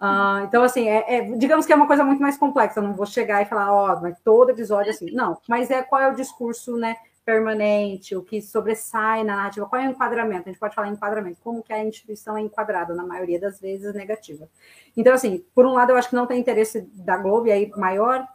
Uh, 0.00 0.44
então, 0.44 0.62
assim, 0.62 0.88
é, 0.88 1.16
é, 1.16 1.36
digamos 1.36 1.66
que 1.66 1.72
é 1.72 1.76
uma 1.76 1.88
coisa 1.88 2.04
muito 2.04 2.22
mais 2.22 2.36
complexa. 2.36 2.78
Eu 2.78 2.84
não 2.84 2.94
vou 2.94 3.04
chegar 3.04 3.42
e 3.42 3.46
falar, 3.46 3.72
ó, 3.72 3.94
oh, 3.94 4.00
mas 4.00 4.16
todo 4.24 4.50
episódio 4.50 4.90
assim. 4.90 5.10
Não, 5.10 5.38
mas 5.48 5.70
é 5.70 5.82
qual 5.82 6.00
é 6.00 6.08
o 6.08 6.14
discurso, 6.14 6.76
né? 6.76 6.96
permanente, 7.28 8.16
o 8.16 8.22
que 8.22 8.40
sobressai 8.40 9.22
na 9.22 9.36
narrativa, 9.36 9.66
qual 9.66 9.82
é 9.82 9.86
o 9.86 9.90
enquadramento? 9.90 10.48
A 10.48 10.50
gente 10.50 10.58
pode 10.58 10.74
falar 10.74 10.88
em 10.88 10.92
enquadramento, 10.92 11.36
como 11.44 11.62
que 11.62 11.74
a 11.74 11.84
instituição 11.84 12.38
é 12.38 12.40
enquadrada, 12.40 12.94
na 12.94 13.04
maioria 13.04 13.38
das 13.38 13.60
vezes 13.60 13.92
negativa. 13.92 14.48
Então, 14.96 15.12
assim, 15.12 15.44
por 15.54 15.66
um 15.66 15.74
lado, 15.74 15.92
eu 15.92 15.96
acho 15.98 16.08
que 16.08 16.16
não 16.16 16.26
tem 16.26 16.40
interesse 16.40 16.88
da 16.94 17.18
Globo, 17.18 17.52
aí 17.52 17.70
maior 17.76 18.26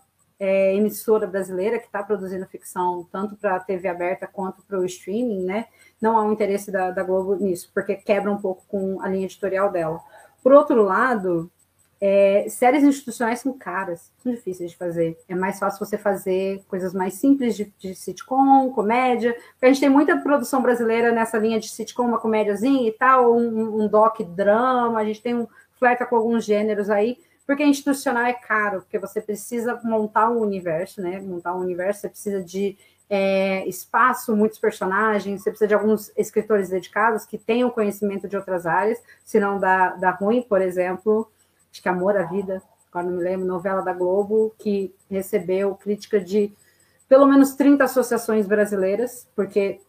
é, 0.43 0.75
emissora 0.75 1.25
brasileira 1.25 1.79
que 1.79 1.85
está 1.85 2.03
produzindo 2.03 2.45
ficção, 2.45 3.07
tanto 3.09 3.37
para 3.37 3.55
a 3.55 3.59
TV 3.61 3.87
aberta 3.87 4.27
quanto 4.27 4.61
para 4.63 4.77
o 4.77 4.83
streaming, 4.83 5.45
né? 5.45 5.67
Não 6.01 6.17
há 6.17 6.25
um 6.25 6.33
interesse 6.33 6.69
da, 6.69 6.91
da 6.91 7.01
Globo 7.01 7.35
nisso, 7.35 7.71
porque 7.73 7.95
quebra 7.95 8.29
um 8.29 8.37
pouco 8.37 8.61
com 8.67 9.01
a 9.01 9.07
linha 9.07 9.23
editorial 9.23 9.71
dela. 9.71 10.01
Por 10.43 10.51
outro 10.51 10.83
lado, 10.83 11.49
é, 12.01 12.45
séries 12.49 12.83
institucionais 12.83 13.39
são 13.39 13.57
caras, 13.57 14.11
são 14.21 14.33
difíceis 14.33 14.71
de 14.71 14.75
fazer. 14.75 15.17
É 15.29 15.33
mais 15.33 15.59
fácil 15.59 15.79
você 15.79 15.97
fazer 15.97 16.61
coisas 16.67 16.93
mais 16.93 17.13
simples 17.13 17.55
de, 17.55 17.73
de 17.79 17.95
sitcom, 17.95 18.69
comédia. 18.71 19.33
Porque 19.53 19.65
a 19.65 19.67
gente 19.69 19.79
tem 19.79 19.89
muita 19.89 20.17
produção 20.17 20.61
brasileira 20.61 21.13
nessa 21.13 21.37
linha 21.37 21.57
de 21.57 21.69
sitcom, 21.69 22.03
uma 22.03 22.19
comédiazinha 22.19 22.89
e 22.89 22.91
tal, 22.91 23.33
um, 23.33 23.81
um 23.81 23.87
doc 23.87 24.19
drama, 24.35 24.99
a 24.99 25.05
gente 25.05 25.21
tem 25.21 25.35
um 25.35 25.47
flerta 25.79 26.05
com 26.05 26.17
alguns 26.17 26.43
gêneros 26.43 26.89
aí, 26.89 27.17
porque 27.45 27.63
institucional 27.63 28.23
é 28.25 28.33
caro, 28.33 28.81
porque 28.81 28.99
você 28.99 29.21
precisa 29.21 29.79
montar 29.83 30.29
um 30.29 30.39
universo, 30.39 31.01
né? 31.01 31.19
Montar 31.19 31.55
um 31.55 31.59
universo, 31.59 32.01
você 32.01 32.09
precisa 32.09 32.43
de 32.43 32.77
é, 33.09 33.67
espaço, 33.67 34.35
muitos 34.35 34.59
personagens, 34.59 35.41
você 35.41 35.49
precisa 35.49 35.67
de 35.67 35.73
alguns 35.73 36.11
escritores 36.17 36.69
dedicados 36.69 37.25
que 37.25 37.37
tenham 37.37 37.69
conhecimento 37.69 38.27
de 38.27 38.35
outras 38.37 38.65
áreas, 38.65 39.01
senão 39.23 39.59
dá, 39.59 39.89
dá 39.89 40.11
ruim, 40.11 40.41
por 40.41 40.61
exemplo 40.61 41.29
acho 41.73 41.81
que 41.81 41.89
Amor 41.89 42.15
à 42.15 42.23
Vida, 42.23 42.61
agora 42.91 43.07
não 43.07 43.17
me 43.17 43.23
lembro, 43.23 43.47
novela 43.47 43.81
da 43.81 43.93
Globo, 43.93 44.53
que 44.59 44.93
recebeu 45.09 45.73
crítica 45.75 46.19
de 46.19 46.53
pelo 47.09 47.25
menos 47.25 47.55
30 47.55 47.83
associações 47.83 48.45
brasileiras, 48.45 49.27
porque 49.35 49.81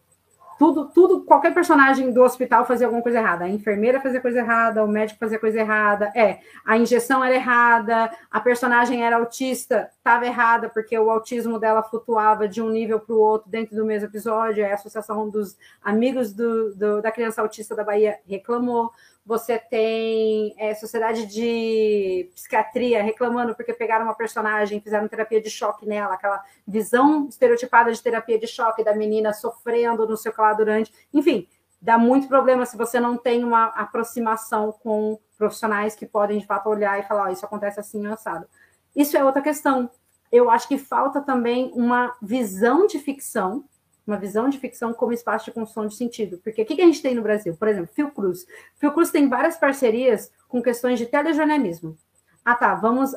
tudo, 0.57 0.89
tudo, 0.89 1.21
qualquer 1.25 1.53
personagem 1.53 2.11
do 2.11 2.23
hospital 2.23 2.65
fazia 2.65 2.87
alguma 2.87 3.03
coisa 3.03 3.19
errada. 3.19 3.45
A 3.45 3.49
enfermeira 3.49 3.99
fazia 3.99 4.21
coisa 4.21 4.39
errada, 4.39 4.83
o 4.83 4.87
médico 4.87 5.19
fazia 5.19 5.37
coisa 5.37 5.59
errada. 5.59 6.11
É, 6.15 6.39
a 6.65 6.77
injeção 6.77 7.23
era 7.23 7.35
errada, 7.35 8.09
a 8.31 8.39
personagem 8.39 9.03
era 9.03 9.17
autista, 9.17 9.89
estava 9.97 10.25
errada, 10.25 10.69
porque 10.69 10.97
o 10.97 11.11
autismo 11.11 11.59
dela 11.59 11.83
flutuava 11.83 12.47
de 12.47 12.61
um 12.61 12.69
nível 12.69 12.99
para 12.99 13.15
o 13.15 13.19
outro 13.19 13.49
dentro 13.49 13.75
do 13.75 13.85
mesmo 13.85 14.07
episódio. 14.07 14.65
A 14.65 14.73
Associação 14.73 15.29
dos 15.29 15.57
Amigos 15.81 16.31
do, 16.33 16.73
do, 16.73 17.01
da 17.01 17.11
Criança 17.11 17.41
Autista 17.41 17.75
da 17.75 17.83
Bahia 17.83 18.17
reclamou 18.25 18.91
você 19.25 19.57
tem 19.57 20.53
é, 20.57 20.75
sociedade 20.75 21.25
de 21.25 22.29
psiquiatria 22.35 23.01
reclamando 23.01 23.55
porque 23.55 23.73
pegaram 23.73 24.05
uma 24.05 24.13
personagem, 24.13 24.79
fizeram 24.79 25.07
terapia 25.07 25.41
de 25.41 25.49
choque 25.49 25.85
nela, 25.85 26.13
aquela 26.13 26.43
visão 26.67 27.27
estereotipada 27.27 27.91
de 27.91 28.01
terapia 28.01 28.37
de 28.37 28.45
choque 28.45 28.83
da 28.83 28.95
menina 28.95 29.33
sofrendo 29.33 30.07
no 30.07 30.15
seu 30.15 30.31
que 30.31 30.39
lá 30.39 30.53
durante. 30.53 30.93
Enfim, 31.11 31.47
dá 31.81 31.97
muito 31.97 32.27
problema 32.27 32.65
se 32.67 32.77
você 32.77 32.99
não 32.99 33.17
tem 33.17 33.43
uma 33.43 33.65
aproximação 33.69 34.71
com 34.71 35.19
profissionais 35.37 35.95
que 35.95 36.05
podem 36.05 36.37
de 36.37 36.45
fato 36.45 36.69
olhar 36.69 36.99
e 36.99 37.03
falar: 37.03 37.29
oh, 37.29 37.31
isso 37.33 37.45
acontece 37.45 37.79
assim, 37.79 38.05
assado. 38.05 38.47
Isso 38.95 39.17
é 39.17 39.23
outra 39.25 39.41
questão. 39.41 39.89
Eu 40.31 40.51
acho 40.51 40.67
que 40.67 40.77
falta 40.77 41.19
também 41.19 41.71
uma 41.73 42.15
visão 42.21 42.85
de 42.85 42.99
ficção 42.99 43.63
uma 44.05 44.17
visão 44.17 44.49
de 44.49 44.59
ficção 44.59 44.93
como 44.93 45.13
espaço 45.13 45.45
de 45.45 45.51
construção 45.51 45.87
de 45.87 45.95
sentido. 45.95 46.37
Porque 46.43 46.61
o 46.61 46.65
que, 46.65 46.81
a 46.81 46.85
gente 46.85 47.01
tem 47.01 47.15
no 47.15 47.21
Brasil? 47.21 47.55
Por 47.55 47.67
exemplo, 47.67 47.93
Fiocruz. 47.93 48.45
Fiocruz 48.77 49.11
tem 49.11 49.27
várias 49.27 49.57
parcerias 49.57 50.31
com 50.47 50.61
questões 50.61 50.99
de 50.99 51.05
telejornalismo. 51.05 51.97
Ah, 52.43 52.55
tá, 52.55 52.75
vamos 52.75 53.15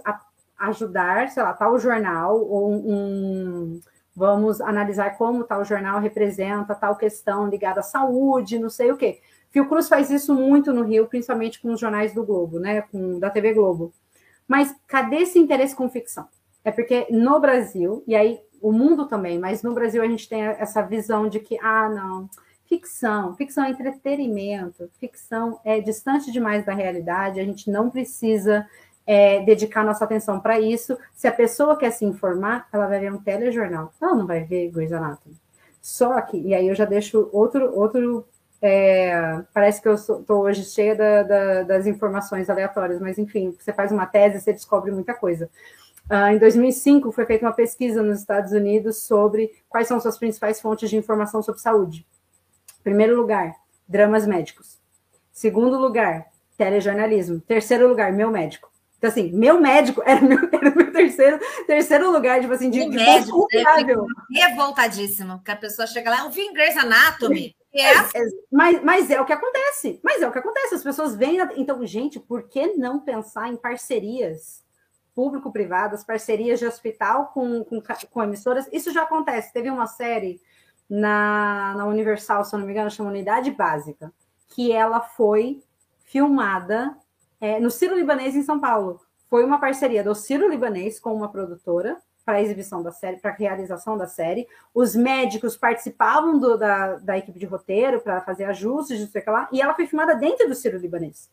ajudar, 0.58 1.28
sei 1.28 1.42
lá, 1.42 1.52
tal 1.52 1.78
jornal, 1.78 2.40
ou 2.40 2.72
um, 2.72 3.80
vamos 4.16 4.60
analisar 4.60 5.16
como 5.16 5.44
tal 5.44 5.64
jornal 5.64 6.00
representa 6.00 6.74
tal 6.74 6.96
questão 6.96 7.46
ligada 7.48 7.80
à 7.80 7.82
saúde, 7.82 8.58
não 8.58 8.70
sei 8.70 8.90
o 8.90 8.96
quê. 8.96 9.20
Fiocruz 9.50 9.88
faz 9.88 10.10
isso 10.10 10.34
muito 10.34 10.72
no 10.72 10.82
Rio, 10.82 11.06
principalmente 11.06 11.60
com 11.60 11.72
os 11.72 11.80
jornais 11.80 12.12
do 12.12 12.24
Globo, 12.24 12.58
né, 12.58 12.82
com, 12.82 13.18
da 13.18 13.30
TV 13.30 13.54
Globo. 13.54 13.92
Mas 14.46 14.74
cadê 14.86 15.18
esse 15.18 15.38
interesse 15.38 15.76
com 15.76 15.88
ficção? 15.88 16.26
É 16.64 16.72
porque 16.72 17.06
no 17.10 17.38
Brasil, 17.38 18.02
e 18.06 18.16
aí 18.16 18.40
o 18.60 18.72
mundo 18.72 19.06
também, 19.06 19.38
mas 19.38 19.62
no 19.62 19.74
Brasil 19.74 20.02
a 20.02 20.06
gente 20.06 20.28
tem 20.28 20.42
essa 20.42 20.82
visão 20.82 21.28
de 21.28 21.40
que, 21.40 21.58
ah, 21.60 21.88
não, 21.88 22.28
ficção, 22.66 23.34
ficção 23.34 23.64
é 23.64 23.70
entretenimento, 23.70 24.90
ficção 25.00 25.60
é 25.64 25.80
distante 25.80 26.30
demais 26.30 26.64
da 26.64 26.74
realidade, 26.74 27.40
a 27.40 27.44
gente 27.44 27.70
não 27.70 27.88
precisa 27.90 28.66
é, 29.06 29.40
dedicar 29.40 29.84
nossa 29.84 30.04
atenção 30.04 30.38
para 30.38 30.60
isso. 30.60 30.98
Se 31.14 31.26
a 31.26 31.32
pessoa 31.32 31.78
quer 31.78 31.90
se 31.92 32.04
informar, 32.04 32.68
ela 32.72 32.86
vai 32.86 33.00
ver 33.00 33.12
um 33.12 33.18
telejornal, 33.18 33.92
ela 34.00 34.14
não 34.14 34.26
vai 34.26 34.44
ver 34.44 34.70
Grey's 34.70 34.92
Anatomy. 34.92 35.34
Só 35.80 36.20
que, 36.20 36.36
e 36.36 36.54
aí 36.54 36.68
eu 36.68 36.74
já 36.74 36.84
deixo 36.84 37.30
outro, 37.32 37.74
outro 37.74 38.26
é, 38.60 39.42
parece 39.54 39.80
que 39.80 39.88
eu 39.88 39.94
estou 39.94 40.42
hoje 40.42 40.64
cheia 40.64 40.94
da, 40.94 41.22
da, 41.22 41.62
das 41.62 41.86
informações 41.86 42.50
aleatórias, 42.50 43.00
mas 43.00 43.16
enfim, 43.18 43.56
você 43.58 43.72
faz 43.72 43.90
uma 43.90 44.04
tese, 44.04 44.40
você 44.40 44.52
descobre 44.52 44.90
muita 44.90 45.14
coisa. 45.14 45.48
Uh, 46.10 46.34
em 46.34 46.38
2005, 46.38 47.12
foi 47.12 47.26
feita 47.26 47.44
uma 47.44 47.52
pesquisa 47.52 48.02
nos 48.02 48.20
Estados 48.20 48.52
Unidos 48.52 49.02
sobre 49.02 49.50
quais 49.68 49.86
são 49.86 50.00
suas 50.00 50.16
principais 50.16 50.58
fontes 50.60 50.88
de 50.88 50.96
informação 50.96 51.42
sobre 51.42 51.60
saúde. 51.60 52.06
Primeiro 52.82 53.14
lugar, 53.14 53.54
dramas 53.86 54.26
médicos. 54.26 54.78
Segundo 55.30 55.78
lugar, 55.78 56.26
telejornalismo. 56.56 57.40
Terceiro 57.40 57.86
lugar, 57.86 58.10
meu 58.12 58.30
médico. 58.30 58.70
Então, 58.96 59.10
assim, 59.10 59.30
meu 59.32 59.60
médico 59.60 60.02
era 60.04 60.20
meu, 60.20 60.38
era 60.50 60.74
meu 60.74 60.92
terceiro, 60.92 61.38
terceiro 61.66 62.10
lugar, 62.10 62.40
tipo 62.40 62.54
assim, 62.54 62.70
de, 62.70 62.80
de 62.80 62.88
médico, 62.88 63.42
confiável. 63.42 64.06
Revoltadíssimo, 64.30 65.36
porque 65.36 65.50
a 65.50 65.56
pessoa 65.56 65.86
chega 65.86 66.10
lá, 66.10 66.20
eu 66.24 66.30
vi 66.30 66.40
em 66.40 66.54
Grey's 66.54 66.76
Anatomy. 66.76 67.54
É, 67.72 67.92
é, 67.92 68.04
mas, 68.50 68.82
mas 68.82 69.10
é 69.10 69.20
o 69.20 69.26
que 69.26 69.32
acontece. 69.32 70.00
Mas 70.02 70.22
é 70.22 70.26
o 70.26 70.32
que 70.32 70.38
acontece. 70.38 70.74
As 70.74 70.82
pessoas 70.82 71.14
vêm. 71.14 71.38
Então, 71.56 71.84
gente, 71.86 72.18
por 72.18 72.48
que 72.48 72.74
não 72.74 72.98
pensar 72.98 73.48
em 73.48 73.56
parcerias 73.56 74.66
público-privadas, 75.18 76.04
parcerias 76.04 76.60
de 76.60 76.64
hospital 76.64 77.32
com, 77.34 77.64
com, 77.64 77.82
com, 78.08 78.22
emissoras. 78.22 78.68
Isso 78.72 78.92
já 78.92 79.02
acontece. 79.02 79.52
Teve 79.52 79.68
uma 79.68 79.88
série 79.88 80.40
na, 80.88 81.74
na 81.76 81.86
Universal, 81.86 82.44
se 82.44 82.54
eu 82.54 82.60
não 82.60 82.64
me 82.64 82.72
engano, 82.72 82.88
chama 82.88 83.10
Unidade 83.10 83.50
Básica, 83.50 84.12
que 84.46 84.70
ela 84.70 85.00
foi 85.00 85.60
filmada 86.04 86.96
é, 87.40 87.58
no 87.58 87.68
Ciro 87.68 87.96
Libanês, 87.96 88.36
em 88.36 88.44
São 88.44 88.60
Paulo. 88.60 89.00
Foi 89.28 89.44
uma 89.44 89.58
parceria 89.58 90.04
do 90.04 90.14
Ciro 90.14 90.48
Libanês 90.48 91.00
com 91.00 91.12
uma 91.12 91.28
produtora 91.28 91.96
para 92.24 92.36
a 92.36 92.40
exibição 92.40 92.80
da 92.80 92.92
série, 92.92 93.16
para 93.16 93.32
a 93.32 93.34
realização 93.34 93.98
da 93.98 94.06
série. 94.06 94.46
Os 94.72 94.94
médicos 94.94 95.56
participavam 95.56 96.38
do, 96.38 96.56
da, 96.56 96.94
da 96.94 97.18
equipe 97.18 97.40
de 97.40 97.46
roteiro 97.46 98.00
para 98.00 98.20
fazer 98.20 98.44
ajustes, 98.44 99.00
não 99.00 99.08
sei 99.08 99.20
o 99.20 99.24
que 99.24 99.30
lá, 99.30 99.48
e 99.50 99.60
ela 99.60 99.74
foi 99.74 99.88
filmada 99.88 100.14
dentro 100.14 100.48
do 100.48 100.54
Ciro 100.54 100.78
Libanês. 100.78 101.28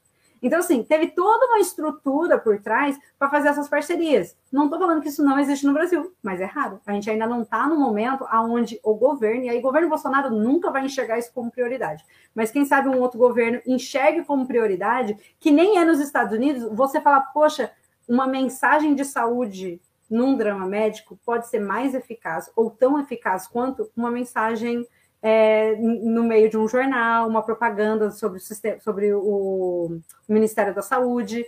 Então, 0.46 0.60
assim, 0.60 0.84
teve 0.84 1.08
toda 1.08 1.44
uma 1.48 1.60
estrutura 1.60 2.38
por 2.38 2.62
trás 2.62 2.96
para 3.18 3.32
fazer 3.32 3.48
essas 3.48 3.68
parcerias. 3.68 4.38
Não 4.52 4.66
estou 4.66 4.78
falando 4.78 5.02
que 5.02 5.10
isso 5.10 5.26
não 5.26 5.40
existe 5.40 5.66
no 5.66 5.74
Brasil, 5.74 6.14
mas 6.22 6.40
é 6.40 6.46
raro. 6.46 6.80
A 6.86 6.94
gente 6.94 7.10
ainda 7.10 7.26
não 7.26 7.42
está 7.42 7.68
no 7.68 7.80
momento 7.80 8.28
onde 8.32 8.80
o 8.84 8.94
governo, 8.94 9.46
e 9.46 9.50
aí 9.50 9.58
o 9.58 9.62
governo 9.64 9.90
Bolsonaro 9.90 10.30
nunca 10.30 10.70
vai 10.70 10.86
enxergar 10.86 11.18
isso 11.18 11.34
como 11.34 11.50
prioridade. 11.50 12.06
Mas 12.36 12.52
quem 12.52 12.64
sabe 12.64 12.90
um 12.90 13.00
outro 13.00 13.18
governo 13.18 13.60
enxergue 13.66 14.24
como 14.24 14.46
prioridade, 14.46 15.18
que 15.40 15.50
nem 15.50 15.80
é 15.80 15.84
nos 15.84 16.00
Estados 16.00 16.32
Unidos, 16.32 16.70
você 16.74 17.02
fala, 17.02 17.22
poxa, 17.22 17.72
uma 18.08 18.28
mensagem 18.28 18.94
de 18.94 19.04
saúde 19.04 19.82
num 20.08 20.38
drama 20.38 20.68
médico 20.68 21.18
pode 21.26 21.48
ser 21.48 21.60
mais 21.60 21.96
eficaz 21.96 22.52
ou 22.56 22.70
tão 22.70 23.00
eficaz 23.00 23.48
quanto 23.48 23.90
uma 23.98 24.12
mensagem 24.12 24.88
é, 25.28 25.76
no 25.78 26.24
meio 26.24 26.52
de 26.52 26.56
um 26.56 26.68
jornal, 26.68 27.28
uma 27.28 27.42
propaganda 27.42 28.12
sobre 28.12 28.38
o, 28.38 28.40
sistema, 28.40 28.80
sobre 28.80 29.12
o 29.12 29.98
Ministério 30.30 30.72
da 30.72 30.84
Saúde, 30.84 31.44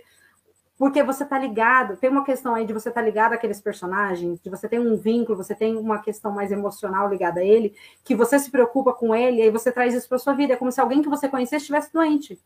porque 0.76 1.00
você 1.00 1.22
está 1.22 1.38
ligado, 1.38 1.96
tem 1.96 2.10
uma 2.10 2.24
questão 2.24 2.56
aí 2.56 2.66
de 2.66 2.72
você 2.72 2.88
estar 2.88 3.00
tá 3.00 3.06
ligado 3.06 3.34
àqueles 3.34 3.60
personagens, 3.60 4.40
de 4.42 4.50
você 4.50 4.68
ter 4.68 4.80
um 4.80 4.96
vínculo, 4.96 5.38
você 5.38 5.54
tem 5.54 5.76
uma 5.76 6.00
questão 6.00 6.32
mais 6.32 6.50
emocional 6.50 7.08
ligada 7.08 7.38
a 7.38 7.44
ele, 7.44 7.72
que 8.02 8.16
você 8.16 8.40
se 8.40 8.50
preocupa 8.50 8.92
com 8.92 9.14
ele, 9.14 9.36
e 9.36 9.42
aí 9.42 9.50
você 9.50 9.70
traz 9.70 9.94
isso 9.94 10.08
para 10.08 10.18
sua 10.18 10.32
vida, 10.32 10.54
é 10.54 10.56
como 10.56 10.72
se 10.72 10.80
alguém 10.80 11.00
que 11.00 11.08
você 11.08 11.28
conhecesse 11.28 11.62
estivesse 11.62 11.92
doente. 11.92 12.36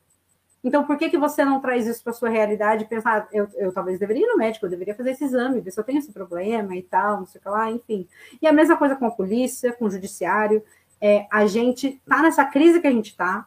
Então, 0.62 0.84
por 0.84 0.98
que, 0.98 1.08
que 1.08 1.18
você 1.18 1.44
não 1.44 1.60
traz 1.60 1.86
isso 1.86 2.04
para 2.04 2.12
sua 2.12 2.28
realidade 2.28 2.84
e 2.84 2.86
pensar, 2.86 3.22
ah, 3.22 3.28
eu, 3.32 3.48
eu 3.56 3.72
talvez 3.72 3.98
deveria 3.98 4.24
ir 4.24 4.28
no 4.28 4.36
médico, 4.36 4.66
eu 4.66 4.70
deveria 4.70 4.94
fazer 4.94 5.12
esse 5.12 5.24
exame, 5.24 5.60
ver 5.60 5.72
se 5.72 5.80
eu 5.80 5.84
tenho 5.84 5.98
esse 5.98 6.12
problema 6.12 6.76
e 6.76 6.82
tal, 6.82 7.20
não 7.20 7.26
sei 7.26 7.40
o 7.40 7.42
que 7.42 7.48
lá, 7.48 7.70
enfim. 7.70 8.06
E 8.40 8.46
a 8.46 8.52
mesma 8.52 8.76
coisa 8.76 8.94
com 8.94 9.06
a 9.06 9.10
polícia, 9.10 9.72
com 9.72 9.86
o 9.86 9.90
judiciário. 9.90 10.62
É, 11.04 11.26
a 11.32 11.46
gente 11.46 11.88
está 11.88 12.22
nessa 12.22 12.44
crise 12.44 12.80
que 12.80 12.86
a 12.86 12.92
gente 12.92 13.10
está, 13.10 13.44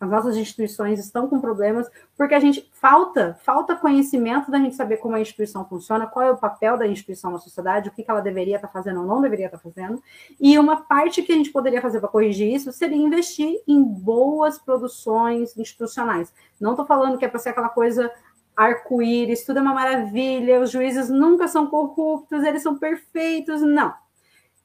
as 0.00 0.08
nossas 0.08 0.36
instituições 0.36 0.98
estão 0.98 1.28
com 1.28 1.40
problemas 1.40 1.90
porque 2.16 2.34
a 2.34 2.40
gente 2.40 2.70
falta, 2.72 3.36
falta 3.42 3.76
conhecimento 3.76 4.50
da 4.50 4.58
gente 4.58 4.74
saber 4.76 4.96
como 4.98 5.16
a 5.16 5.20
instituição 5.20 5.68
funciona, 5.68 6.06
qual 6.06 6.24
é 6.24 6.30
o 6.30 6.36
papel 6.36 6.78
da 6.78 6.86
instituição 6.86 7.32
na 7.32 7.38
sociedade, 7.38 7.88
o 7.88 7.92
que, 7.92 8.02
que 8.02 8.10
ela 8.10 8.20
deveria 8.20 8.56
estar 8.56 8.68
fazendo 8.68 9.00
ou 9.00 9.06
não 9.06 9.20
deveria 9.20 9.46
estar 9.46 9.58
fazendo. 9.58 10.02
E 10.40 10.58
uma 10.58 10.82
parte 10.82 11.22
que 11.22 11.32
a 11.32 11.34
gente 11.34 11.50
poderia 11.50 11.82
fazer 11.82 12.00
para 12.00 12.08
corrigir 12.08 12.54
isso 12.54 12.72
seria 12.72 12.96
investir 12.96 13.60
em 13.66 13.82
boas 13.82 14.58
produções 14.58 15.56
institucionais. 15.58 16.32
Não 16.58 16.70
estou 16.70 16.86
falando 16.86 17.18
que 17.18 17.24
é 17.24 17.28
para 17.28 17.38
ser 17.38 17.50
aquela 17.50 17.68
coisa 17.68 18.10
arco-íris, 18.56 19.44
tudo 19.44 19.58
é 19.58 19.62
uma 19.62 19.74
maravilha, 19.74 20.60
os 20.60 20.70
juízes 20.70 21.10
nunca 21.10 21.48
são 21.48 21.66
corruptos, 21.66 22.42
eles 22.44 22.62
são 22.62 22.78
perfeitos. 22.78 23.60
Não 23.60 23.92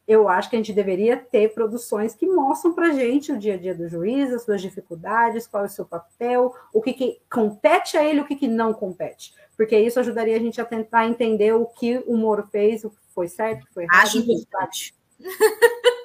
eu 0.08 0.28
acho 0.28 0.50
que 0.50 0.56
a 0.56 0.60
gente 0.60 0.74
deveria 0.74 1.16
ter 1.16 1.54
produções 1.54 2.14
que 2.14 2.28
mostram 2.28 2.74
para 2.74 2.88
a 2.88 2.92
gente 2.92 3.32
o 3.32 3.40
dia 3.40 3.54
a 3.54 3.58
dia 3.58 3.74
do 3.74 3.88
juiz, 3.88 4.34
as 4.34 4.44
suas 4.44 4.62
dificuldades, 4.62 5.48
qual 5.48 5.64
é 5.64 5.68
o 5.68 5.70
seu 5.70 5.86
papel, 5.86 6.54
o 6.74 6.82
que, 6.82 6.94
que 6.94 7.22
compete 7.32 7.98
a 7.98 8.04
ele, 8.04 8.20
o 8.20 8.26
que, 8.26 8.36
que 8.36 8.48
não 8.48 8.74
compete. 8.74 9.34
Porque 9.56 9.78
isso 9.78 10.00
ajudaria 10.00 10.36
a 10.36 10.40
gente 10.40 10.60
a 10.60 10.66
tentar 10.66 11.08
entender 11.08 11.54
o 11.54 11.66
que 11.66 12.04
o 12.06 12.18
Moro 12.18 12.46
fez, 12.52 12.84
o 12.84 12.90
que 12.90 12.98
foi 13.14 13.30
certo, 13.30 13.64
o 13.64 13.68
que 13.68 13.74
foi 13.74 13.84
errado. 13.84 14.04
Acho 14.04 14.18
importante. 14.18 14.96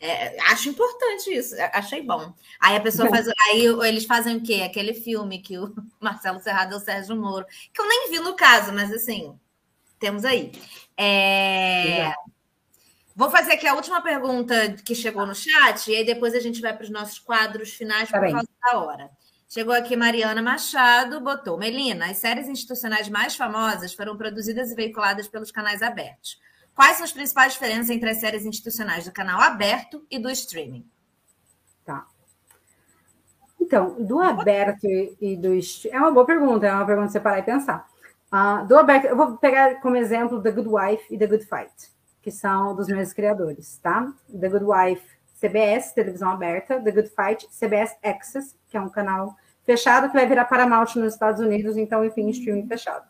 é, 0.00 0.40
acho 0.44 0.68
importante 0.70 1.30
isso, 1.30 1.54
achei 1.74 2.02
bom. 2.02 2.32
Aí 2.58 2.74
a 2.74 2.80
pessoa 2.80 3.06
faz. 3.10 3.26
Aí 3.48 3.66
eles 3.86 4.06
fazem 4.06 4.38
o 4.38 4.42
quê? 4.42 4.62
Aquele 4.64 4.94
filme 4.94 5.42
que 5.42 5.58
o 5.58 5.74
Marcelo 6.00 6.40
Serrado 6.40 6.72
é 6.72 6.76
o 6.78 6.80
Sérgio 6.80 7.16
Moro, 7.16 7.44
que 7.74 7.82
eu 7.82 7.86
nem 7.86 8.10
vi 8.10 8.18
no 8.20 8.34
caso, 8.34 8.72
mas 8.72 8.90
assim, 8.90 9.38
temos 9.98 10.24
aí. 10.24 10.52
É... 10.96 12.00
Exato. 12.00 12.29
Vou 13.20 13.28
fazer 13.28 13.52
aqui 13.52 13.66
a 13.66 13.74
última 13.74 14.00
pergunta 14.00 14.72
que 14.82 14.94
chegou 14.94 15.26
no 15.26 15.34
chat, 15.34 15.90
e 15.90 15.94
aí 15.94 16.06
depois 16.06 16.34
a 16.34 16.40
gente 16.40 16.58
vai 16.58 16.74
para 16.74 16.84
os 16.84 16.88
nossos 16.88 17.18
quadros 17.18 17.70
finais 17.70 18.08
tá 18.08 18.16
por 18.16 18.24
bem. 18.24 18.32
causa 18.32 18.48
da 18.64 18.78
hora. 18.78 19.10
Chegou 19.46 19.74
aqui 19.74 19.94
Mariana 19.94 20.40
Machado, 20.40 21.20
botou: 21.20 21.58
Melina, 21.58 22.06
as 22.06 22.16
séries 22.16 22.48
institucionais 22.48 23.10
mais 23.10 23.36
famosas 23.36 23.92
foram 23.92 24.16
produzidas 24.16 24.70
e 24.70 24.74
veiculadas 24.74 25.28
pelos 25.28 25.50
canais 25.50 25.82
abertos. 25.82 26.40
Quais 26.74 26.96
são 26.96 27.04
as 27.04 27.12
principais 27.12 27.52
diferenças 27.52 27.90
entre 27.90 28.08
as 28.08 28.20
séries 28.20 28.46
institucionais 28.46 29.04
do 29.04 29.12
canal 29.12 29.38
aberto 29.38 30.02
e 30.10 30.18
do 30.18 30.30
streaming? 30.30 30.88
Tá. 31.84 32.06
Então, 33.60 34.02
do 34.02 34.18
aberto 34.18 34.86
e 35.20 35.36
do 35.36 35.52
streaming. 35.56 35.94
É 35.94 36.00
uma 36.00 36.10
boa 36.10 36.24
pergunta, 36.24 36.66
é 36.66 36.72
uma 36.72 36.86
pergunta 36.86 37.04
para 37.04 37.12
você 37.12 37.20
parar 37.20 37.38
e 37.40 37.42
pensar. 37.42 37.86
Uh, 38.32 38.66
do 38.66 38.78
aberto, 38.78 39.04
eu 39.04 39.16
vou 39.16 39.36
pegar 39.36 39.78
como 39.82 39.94
exemplo 39.96 40.40
The 40.40 40.52
Good 40.52 40.68
Wife 40.70 41.04
e 41.14 41.18
The 41.18 41.26
Good 41.26 41.44
Fight 41.44 41.99
que 42.22 42.30
são 42.30 42.74
dos 42.74 42.88
meus 42.88 43.12
criadores, 43.12 43.78
tá? 43.82 44.12
The 44.28 44.48
Good 44.48 44.64
Wife, 44.64 45.06
CBS, 45.40 45.92
televisão 45.92 46.30
aberta, 46.30 46.80
The 46.80 46.90
Good 46.90 47.10
Fight, 47.10 47.48
CBS 47.50 47.96
Access, 48.02 48.54
que 48.68 48.76
é 48.76 48.80
um 48.80 48.90
canal 48.90 49.34
fechado 49.64 50.08
que 50.08 50.14
vai 50.14 50.26
virar 50.26 50.44
Paramount 50.44 50.96
nos 50.96 51.14
Estados 51.14 51.40
Unidos, 51.40 51.76
então, 51.76 52.04
enfim, 52.04 52.28
streaming 52.30 52.66
fechado. 52.66 53.06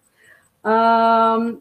Um, 0.65 1.61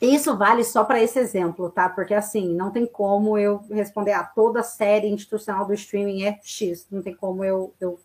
isso 0.00 0.36
vale 0.36 0.64
só 0.64 0.82
para 0.82 1.02
esse 1.02 1.18
exemplo, 1.18 1.70
tá? 1.70 1.88
Porque 1.88 2.14
assim, 2.14 2.54
não 2.54 2.70
tem 2.70 2.86
como 2.86 3.36
eu 3.36 3.58
responder 3.70 4.12
a 4.12 4.20
ah, 4.20 4.24
toda 4.24 4.62
série 4.62 5.08
institucional 5.08 5.66
do 5.66 5.74
streaming 5.74 6.24
é 6.24 6.38
X, 6.42 6.86
não 6.90 7.02
tem 7.02 7.14
como 7.14 7.44
eu, 7.44 7.74
eu 7.78 8.00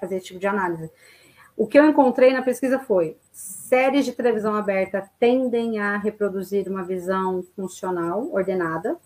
fazer 0.00 0.16
esse 0.16 0.26
tipo 0.26 0.40
de 0.40 0.46
análise. 0.46 0.90
O 1.56 1.66
que 1.66 1.78
eu 1.78 1.88
encontrei 1.88 2.32
na 2.32 2.42
pesquisa 2.42 2.78
foi 2.78 3.16
séries 3.32 4.04
de 4.04 4.12
televisão 4.12 4.54
aberta 4.54 5.08
tendem 5.18 5.78
a 5.78 5.96
reproduzir 5.96 6.68
uma 6.68 6.82
visão 6.82 7.44
funcional, 7.56 8.28
ordenada 8.32 8.96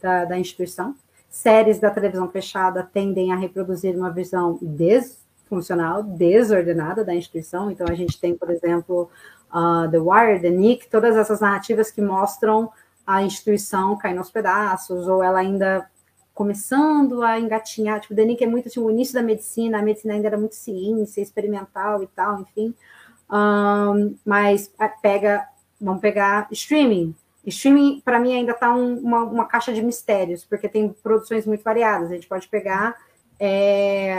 da, 0.00 0.24
da 0.24 0.38
instituição. 0.38 0.94
Séries 1.30 1.78
da 1.78 1.90
televisão 1.90 2.28
fechada 2.30 2.88
tendem 2.92 3.32
a 3.32 3.36
reproduzir 3.36 3.94
uma 3.96 4.10
visão 4.10 4.58
desfuncional, 4.62 6.02
desordenada 6.02 7.04
da 7.04 7.14
instituição. 7.14 7.70
Então, 7.70 7.86
a 7.88 7.94
gente 7.94 8.18
tem, 8.18 8.34
por 8.34 8.50
exemplo, 8.50 9.10
uh, 9.52 9.90
The 9.90 9.98
Wire, 9.98 10.40
The 10.40 10.50
Nick, 10.50 10.88
todas 10.88 11.16
essas 11.16 11.40
narrativas 11.40 11.90
que 11.90 12.00
mostram 12.00 12.70
a 13.06 13.22
instituição 13.22 13.96
caindo 13.96 14.18
aos 14.18 14.30
pedaços, 14.30 15.06
ou 15.06 15.22
ela 15.22 15.38
ainda 15.38 15.88
começando 16.38 17.20
a 17.24 17.36
engatinhar. 17.40 18.00
Tipo, 18.00 18.14
Nick 18.14 18.44
é 18.44 18.46
muito 18.46 18.68
assim, 18.68 18.78
o 18.78 18.88
início 18.88 19.12
da 19.12 19.22
medicina, 19.24 19.80
a 19.80 19.82
medicina 19.82 20.14
ainda 20.14 20.28
era 20.28 20.38
muito 20.38 20.54
ciência, 20.54 21.20
experimental 21.20 22.00
e 22.00 22.06
tal, 22.06 22.42
enfim. 22.42 22.72
Um, 23.28 24.16
mas 24.24 24.72
pega, 25.02 25.44
vamos 25.80 26.00
pegar 26.00 26.46
streaming. 26.52 27.12
Streaming, 27.44 28.00
para 28.04 28.20
mim, 28.20 28.36
ainda 28.36 28.52
está 28.52 28.72
um, 28.72 28.98
uma, 28.98 29.24
uma, 29.24 29.44
caixa 29.46 29.72
de 29.72 29.82
mistérios, 29.82 30.44
porque 30.44 30.68
tem 30.68 30.90
produções 31.02 31.44
muito 31.44 31.64
variadas. 31.64 32.08
A 32.08 32.14
gente 32.14 32.28
pode 32.28 32.46
pegar 32.46 32.94
é, 33.40 34.14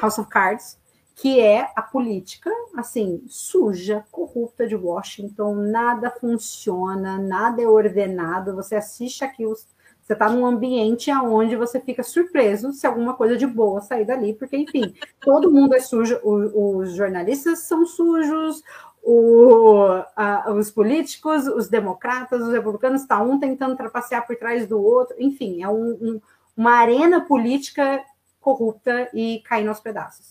House 0.00 0.18
of 0.18 0.30
Cards, 0.30 0.78
que 1.16 1.38
é 1.38 1.70
a 1.76 1.82
política, 1.82 2.50
assim, 2.78 3.22
suja, 3.28 4.06
corrupta 4.10 4.66
de 4.66 4.74
Washington, 4.74 5.54
nada 5.54 6.10
funciona, 6.10 7.18
nada 7.18 7.60
é 7.60 7.68
ordenado. 7.68 8.56
Você 8.56 8.74
assiste 8.74 9.22
aqui 9.22 9.44
os 9.44 9.66
você 10.08 10.14
está 10.14 10.30
num 10.30 10.46
ambiente 10.46 11.12
onde 11.12 11.54
você 11.54 11.78
fica 11.78 12.02
surpreso 12.02 12.72
se 12.72 12.86
alguma 12.86 13.12
coisa 13.12 13.36
de 13.36 13.46
boa 13.46 13.82
sair 13.82 14.06
dali, 14.06 14.32
porque, 14.32 14.56
enfim, 14.56 14.94
todo 15.20 15.50
mundo 15.50 15.74
é 15.74 15.80
sujo, 15.80 16.18
o, 16.24 16.78
os 16.78 16.94
jornalistas 16.94 17.58
são 17.58 17.84
sujos, 17.84 18.62
o, 19.02 19.84
a, 20.16 20.50
os 20.50 20.70
políticos, 20.70 21.46
os 21.46 21.68
democratas, 21.68 22.40
os 22.40 22.54
republicanos, 22.54 23.02
está 23.02 23.20
um 23.20 23.38
tentando 23.38 23.76
trapacear 23.76 24.26
por 24.26 24.34
trás 24.36 24.66
do 24.66 24.82
outro, 24.82 25.14
enfim, 25.18 25.62
é 25.62 25.68
um, 25.68 25.90
um, 26.00 26.20
uma 26.56 26.72
arena 26.72 27.20
política 27.20 28.02
corrupta 28.40 29.10
e 29.12 29.42
caindo 29.44 29.68
aos 29.68 29.80
pedaços. 29.80 30.30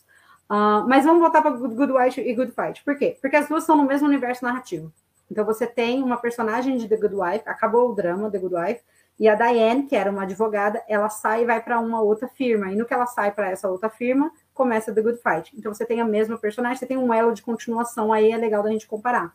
Uh, 0.49 0.87
mas 0.87 1.05
vamos 1.05 1.21
voltar 1.21 1.43
para 1.43 1.51
Good 1.51 1.91
Wife 1.91 2.19
e 2.19 2.33
Good 2.33 2.53
Fight. 2.53 2.83
Por 2.83 2.97
quê? 2.97 3.15
Porque 3.21 3.35
as 3.35 3.47
duas 3.47 3.63
são 3.63 3.77
no 3.77 3.85
mesmo 3.85 4.07
universo 4.07 4.43
narrativo. 4.43 4.91
Então 5.29 5.45
você 5.45 5.67
tem 5.67 6.01
uma 6.01 6.17
personagem 6.17 6.77
de 6.77 6.87
The 6.87 6.97
Good 6.97 7.13
Wife, 7.13 7.43
acabou 7.45 7.91
o 7.91 7.93
drama 7.93 8.31
The 8.31 8.39
Good 8.39 8.55
Wife, 8.55 8.81
e 9.19 9.27
a 9.27 9.33
Diane, 9.33 9.83
que 9.83 9.95
era 9.95 10.11
uma 10.11 10.23
advogada, 10.23 10.83
ela 10.87 11.09
sai 11.09 11.41
e 11.41 11.45
vai 11.45 11.61
para 11.61 11.79
uma 11.79 12.01
outra 12.01 12.27
firma. 12.27 12.71
E 12.71 12.75
no 12.75 12.85
que 12.85 12.93
ela 12.93 13.07
sai 13.07 13.31
para 13.31 13.49
essa 13.49 13.67
outra 13.67 13.89
firma, 13.89 14.31
começa 14.53 14.93
The 14.93 15.01
Good 15.01 15.19
Fight. 15.21 15.57
Então 15.57 15.73
você 15.73 15.85
tem 15.85 16.01
a 16.01 16.05
mesma 16.05 16.37
personagem, 16.37 16.77
você 16.77 16.85
tem 16.85 16.97
um 16.97 17.13
elo 17.13 17.33
de 17.33 17.41
continuação 17.41 18.13
aí, 18.13 18.31
é 18.31 18.37
legal 18.37 18.61
da 18.61 18.69
gente 18.69 18.87
comparar. 18.87 19.33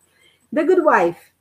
The 0.55 0.63
Good 0.65 0.83
Wife, 0.83 1.33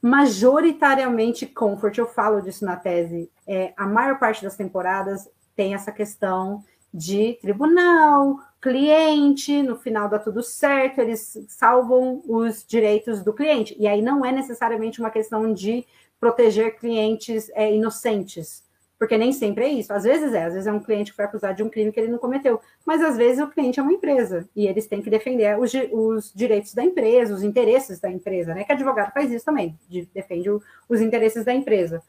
majoritariamente 0.00 1.46
comfort, 1.46 1.96
eu 1.98 2.06
falo 2.06 2.42
disso 2.42 2.64
na 2.64 2.76
tese. 2.76 3.30
É, 3.46 3.72
a 3.76 3.86
maior 3.86 4.18
parte 4.18 4.42
das 4.42 4.56
temporadas 4.56 5.30
tem 5.54 5.74
essa 5.74 5.92
questão 5.92 6.64
de 6.92 7.38
tribunal, 7.40 8.38
cliente, 8.60 9.62
no 9.62 9.76
final 9.76 10.08
dá 10.08 10.18
tudo 10.18 10.42
certo, 10.42 11.00
eles 11.00 11.38
salvam 11.48 12.22
os 12.26 12.64
direitos 12.64 13.22
do 13.22 13.32
cliente. 13.32 13.74
E 13.78 13.86
aí 13.86 14.02
não 14.02 14.24
é 14.24 14.32
necessariamente 14.32 15.00
uma 15.00 15.10
questão 15.10 15.52
de 15.52 15.86
proteger 16.22 16.76
clientes 16.76 17.50
é, 17.52 17.74
inocentes, 17.74 18.62
porque 18.96 19.18
nem 19.18 19.32
sempre 19.32 19.64
é 19.64 19.68
isso. 19.68 19.92
Às 19.92 20.04
vezes 20.04 20.32
é, 20.32 20.44
às 20.44 20.52
vezes 20.52 20.68
é 20.68 20.72
um 20.72 20.78
cliente 20.78 21.10
que 21.10 21.16
foi 21.16 21.24
acusado 21.24 21.56
de 21.56 21.64
um 21.64 21.68
crime 21.68 21.90
que 21.90 21.98
ele 21.98 22.12
não 22.12 22.18
cometeu, 22.18 22.60
mas 22.86 23.02
às 23.02 23.16
vezes 23.16 23.42
o 23.42 23.48
cliente 23.48 23.80
é 23.80 23.82
uma 23.82 23.92
empresa 23.92 24.48
e 24.54 24.68
eles 24.68 24.86
têm 24.86 25.02
que 25.02 25.10
defender 25.10 25.58
os, 25.58 25.72
os 25.90 26.32
direitos 26.32 26.74
da 26.74 26.84
empresa, 26.84 27.34
os 27.34 27.42
interesses 27.42 27.98
da 27.98 28.08
empresa, 28.08 28.54
né? 28.54 28.62
Que 28.62 28.70
advogado 28.70 29.12
faz 29.12 29.32
isso 29.32 29.44
também, 29.44 29.76
de, 29.88 30.08
defende 30.14 30.48
o, 30.48 30.62
os 30.88 31.00
interesses 31.00 31.44
da 31.44 31.52
empresa. 31.52 32.00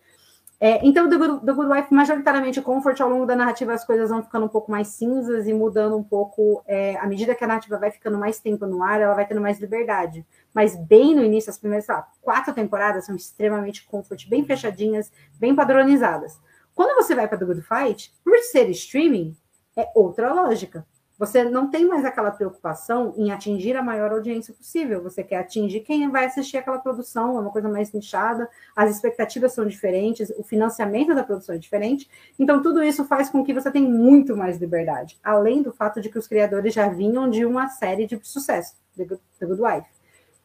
É, 0.60 0.86
então, 0.86 1.10
do 1.10 1.18
Good, 1.18 1.46
do 1.46 1.56
Good 1.56 1.72
Wife, 1.72 1.94
majoritariamente 1.94 2.62
comfort, 2.62 3.00
ao 3.02 3.10
longo 3.10 3.26
da 3.26 3.36
narrativa 3.36 3.74
as 3.74 3.86
coisas 3.86 4.10
vão 4.10 4.24
ficando 4.24 4.46
um 4.46 4.50
pouco 4.50 4.72
mais 4.72 4.88
cinzas 4.90 5.46
e 5.46 5.54
mudando 5.54 5.98
um 5.98 6.04
pouco, 6.04 6.64
é, 6.66 6.96
à 6.98 7.06
medida 7.06 7.36
que 7.36 7.44
a 7.44 7.48
narrativa 7.48 7.78
vai 7.78 7.92
ficando 7.92 8.18
mais 8.18 8.40
tempo 8.40 8.66
no 8.66 8.82
ar, 8.82 9.02
ela 9.02 9.14
vai 9.14 9.28
tendo 9.28 9.42
mais 9.42 9.60
liberdade. 9.60 10.26
Mas 10.54 10.76
bem 10.76 11.14
no 11.14 11.24
início, 11.24 11.50
as 11.50 11.58
primeiras 11.58 11.88
lá, 11.88 12.08
quatro 12.22 12.54
temporadas 12.54 13.06
são 13.06 13.16
extremamente 13.16 13.86
comfort, 13.86 14.28
bem 14.30 14.46
fechadinhas, 14.46 15.12
bem 15.38 15.54
padronizadas. 15.54 16.40
Quando 16.74 16.96
você 16.96 17.14
vai 17.14 17.28
para 17.28 17.38
The 17.38 17.46
Good 17.46 17.62
Fight, 17.62 18.14
por 18.24 18.38
ser 18.40 18.70
streaming, 18.70 19.36
é 19.76 19.90
outra 19.94 20.34
lógica. 20.34 20.86
Você 21.24 21.46
não 21.46 21.70
tem 21.70 21.88
mais 21.88 22.04
aquela 22.04 22.32
preocupação 22.32 23.14
em 23.16 23.32
atingir 23.32 23.78
a 23.78 23.82
maior 23.82 24.12
audiência 24.12 24.54
possível. 24.54 25.02
Você 25.04 25.24
quer 25.24 25.38
atingir 25.38 25.80
quem 25.80 26.10
vai 26.10 26.26
assistir 26.26 26.58
aquela 26.58 26.80
produção, 26.80 27.38
é 27.38 27.40
uma 27.40 27.50
coisa 27.50 27.70
mais 27.70 27.94
nichada, 27.94 28.50
as 28.76 28.94
expectativas 28.94 29.54
são 29.54 29.66
diferentes, 29.66 30.34
o 30.38 30.44
financiamento 30.44 31.16
da 31.16 31.24
produção 31.24 31.56
é 31.56 31.58
diferente. 31.58 32.10
Então, 32.38 32.62
tudo 32.62 32.84
isso 32.84 33.06
faz 33.06 33.30
com 33.30 33.42
que 33.42 33.54
você 33.54 33.72
tenha 33.72 33.88
muito 33.88 34.36
mais 34.36 34.58
liberdade, 34.58 35.18
além 35.24 35.62
do 35.62 35.72
fato 35.72 36.02
de 36.02 36.10
que 36.10 36.20
os 36.20 36.28
criadores 36.28 36.74
já 36.74 36.90
vinham 36.90 37.30
de 37.30 37.46
uma 37.46 37.70
série 37.70 38.06
de 38.06 38.20
sucesso, 38.22 38.76
The 38.98 39.06
Good, 39.06 39.22
The 39.40 39.46
Good 39.46 39.62
Wife. 39.62 39.88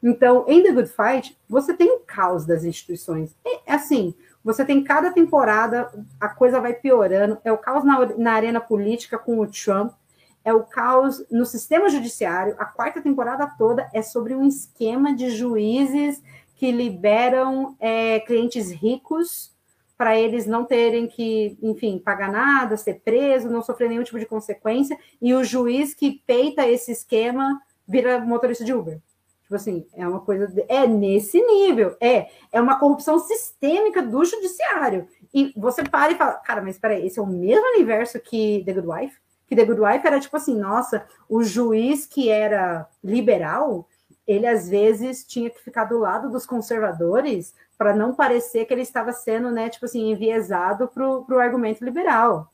Então, 0.00 0.44
em 0.46 0.62
The 0.62 0.70
Good 0.70 0.90
Fight, 0.90 1.36
você 1.48 1.74
tem 1.74 1.90
o 1.90 1.98
caos 2.06 2.46
das 2.46 2.62
instituições. 2.62 3.34
É 3.66 3.74
assim, 3.74 4.14
você 4.44 4.64
tem 4.64 4.84
cada 4.84 5.10
temporada, 5.10 5.90
a 6.20 6.28
coisa 6.28 6.60
vai 6.60 6.72
piorando. 6.72 7.36
É 7.42 7.50
o 7.50 7.58
caos 7.58 7.84
na, 7.84 8.06
na 8.16 8.32
arena 8.32 8.60
política 8.60 9.18
com 9.18 9.40
o 9.40 9.46
Trump, 9.48 9.92
é 10.44 10.52
o 10.52 10.64
caos 10.64 11.24
no 11.30 11.44
sistema 11.44 11.88
judiciário. 11.88 12.54
A 12.58 12.64
quarta 12.64 13.00
temporada 13.00 13.46
toda 13.58 13.88
é 13.92 14.02
sobre 14.02 14.34
um 14.34 14.46
esquema 14.46 15.14
de 15.14 15.30
juízes 15.30 16.22
que 16.54 16.72
liberam 16.72 17.76
é, 17.78 18.20
clientes 18.20 18.70
ricos 18.70 19.56
para 19.96 20.16
eles 20.16 20.46
não 20.46 20.64
terem 20.64 21.08
que, 21.08 21.58
enfim, 21.60 21.98
pagar 21.98 22.30
nada, 22.30 22.76
ser 22.76 23.00
preso, 23.00 23.50
não 23.50 23.62
sofrer 23.62 23.88
nenhum 23.88 24.04
tipo 24.04 24.18
de 24.18 24.26
consequência, 24.26 24.96
e 25.20 25.34
o 25.34 25.42
juiz 25.42 25.92
que 25.92 26.22
peita 26.24 26.66
esse 26.68 26.92
esquema 26.92 27.60
vira 27.86 28.20
motorista 28.20 28.64
de 28.64 28.72
Uber. 28.72 29.00
Tipo 29.42 29.56
assim, 29.56 29.86
é 29.94 30.06
uma 30.06 30.20
coisa. 30.20 30.46
De, 30.46 30.62
é 30.68 30.86
nesse 30.86 31.40
nível. 31.40 31.96
É. 32.00 32.28
É 32.52 32.60
uma 32.60 32.78
corrupção 32.78 33.18
sistêmica 33.18 34.02
do 34.02 34.22
judiciário. 34.22 35.08
E 35.32 35.52
você 35.56 35.82
para 35.82 36.12
e 36.12 36.16
fala, 36.16 36.34
cara, 36.34 36.60
mas 36.60 36.78
peraí, 36.78 37.06
esse 37.06 37.18
é 37.18 37.22
o 37.22 37.26
mesmo 37.26 37.66
universo 37.74 38.20
que 38.20 38.62
The 38.66 38.74
Good 38.74 38.86
Wife? 38.86 39.16
Que 39.48 39.56
The 39.56 39.64
Good 39.64 39.80
Wife 39.80 40.06
era 40.06 40.20
tipo 40.20 40.36
assim, 40.36 40.54
nossa, 40.58 41.06
o 41.28 41.42
juiz 41.42 42.06
que 42.06 42.28
era 42.28 42.86
liberal, 43.02 43.88
ele 44.26 44.46
às 44.46 44.68
vezes 44.68 45.24
tinha 45.24 45.48
que 45.48 45.62
ficar 45.62 45.84
do 45.84 45.98
lado 45.98 46.30
dos 46.30 46.44
conservadores 46.44 47.54
para 47.78 47.94
não 47.94 48.14
parecer 48.14 48.66
que 48.66 48.74
ele 48.74 48.82
estava 48.82 49.12
sendo, 49.12 49.50
né, 49.50 49.70
tipo 49.70 49.86
assim, 49.86 50.10
enviesado 50.10 50.88
para 50.88 51.06
o 51.06 51.38
argumento 51.38 51.84
liberal. 51.84 52.52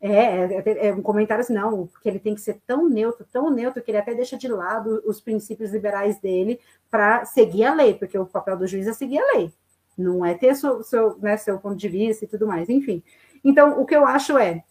É, 0.00 0.56
é, 0.56 0.88
é, 0.88 0.92
um 0.92 1.00
comentário 1.00 1.42
assim, 1.42 1.54
não, 1.54 1.86
porque 1.86 2.08
ele 2.08 2.18
tem 2.18 2.34
que 2.34 2.40
ser 2.40 2.60
tão 2.66 2.88
neutro, 2.88 3.24
tão 3.30 3.50
neutro, 3.50 3.80
que 3.80 3.92
ele 3.92 3.98
até 3.98 4.12
deixa 4.12 4.36
de 4.36 4.48
lado 4.48 5.00
os 5.06 5.20
princípios 5.20 5.70
liberais 5.70 6.18
dele 6.18 6.58
para 6.90 7.24
seguir 7.24 7.64
a 7.66 7.72
lei, 7.72 7.94
porque 7.94 8.18
o 8.18 8.26
papel 8.26 8.56
do 8.56 8.66
juiz 8.66 8.88
é 8.88 8.92
seguir 8.92 9.18
a 9.18 9.36
lei, 9.36 9.52
não 9.96 10.26
é 10.26 10.34
ter 10.34 10.56
seu, 10.56 10.82
seu, 10.82 11.16
né, 11.18 11.36
seu 11.36 11.56
ponto 11.60 11.76
de 11.76 11.88
vista 11.88 12.24
e 12.24 12.28
tudo 12.28 12.48
mais, 12.48 12.68
enfim. 12.68 13.00
Então, 13.44 13.80
o 13.80 13.86
que 13.86 13.94
eu 13.94 14.04
acho 14.04 14.36
é, 14.36 14.64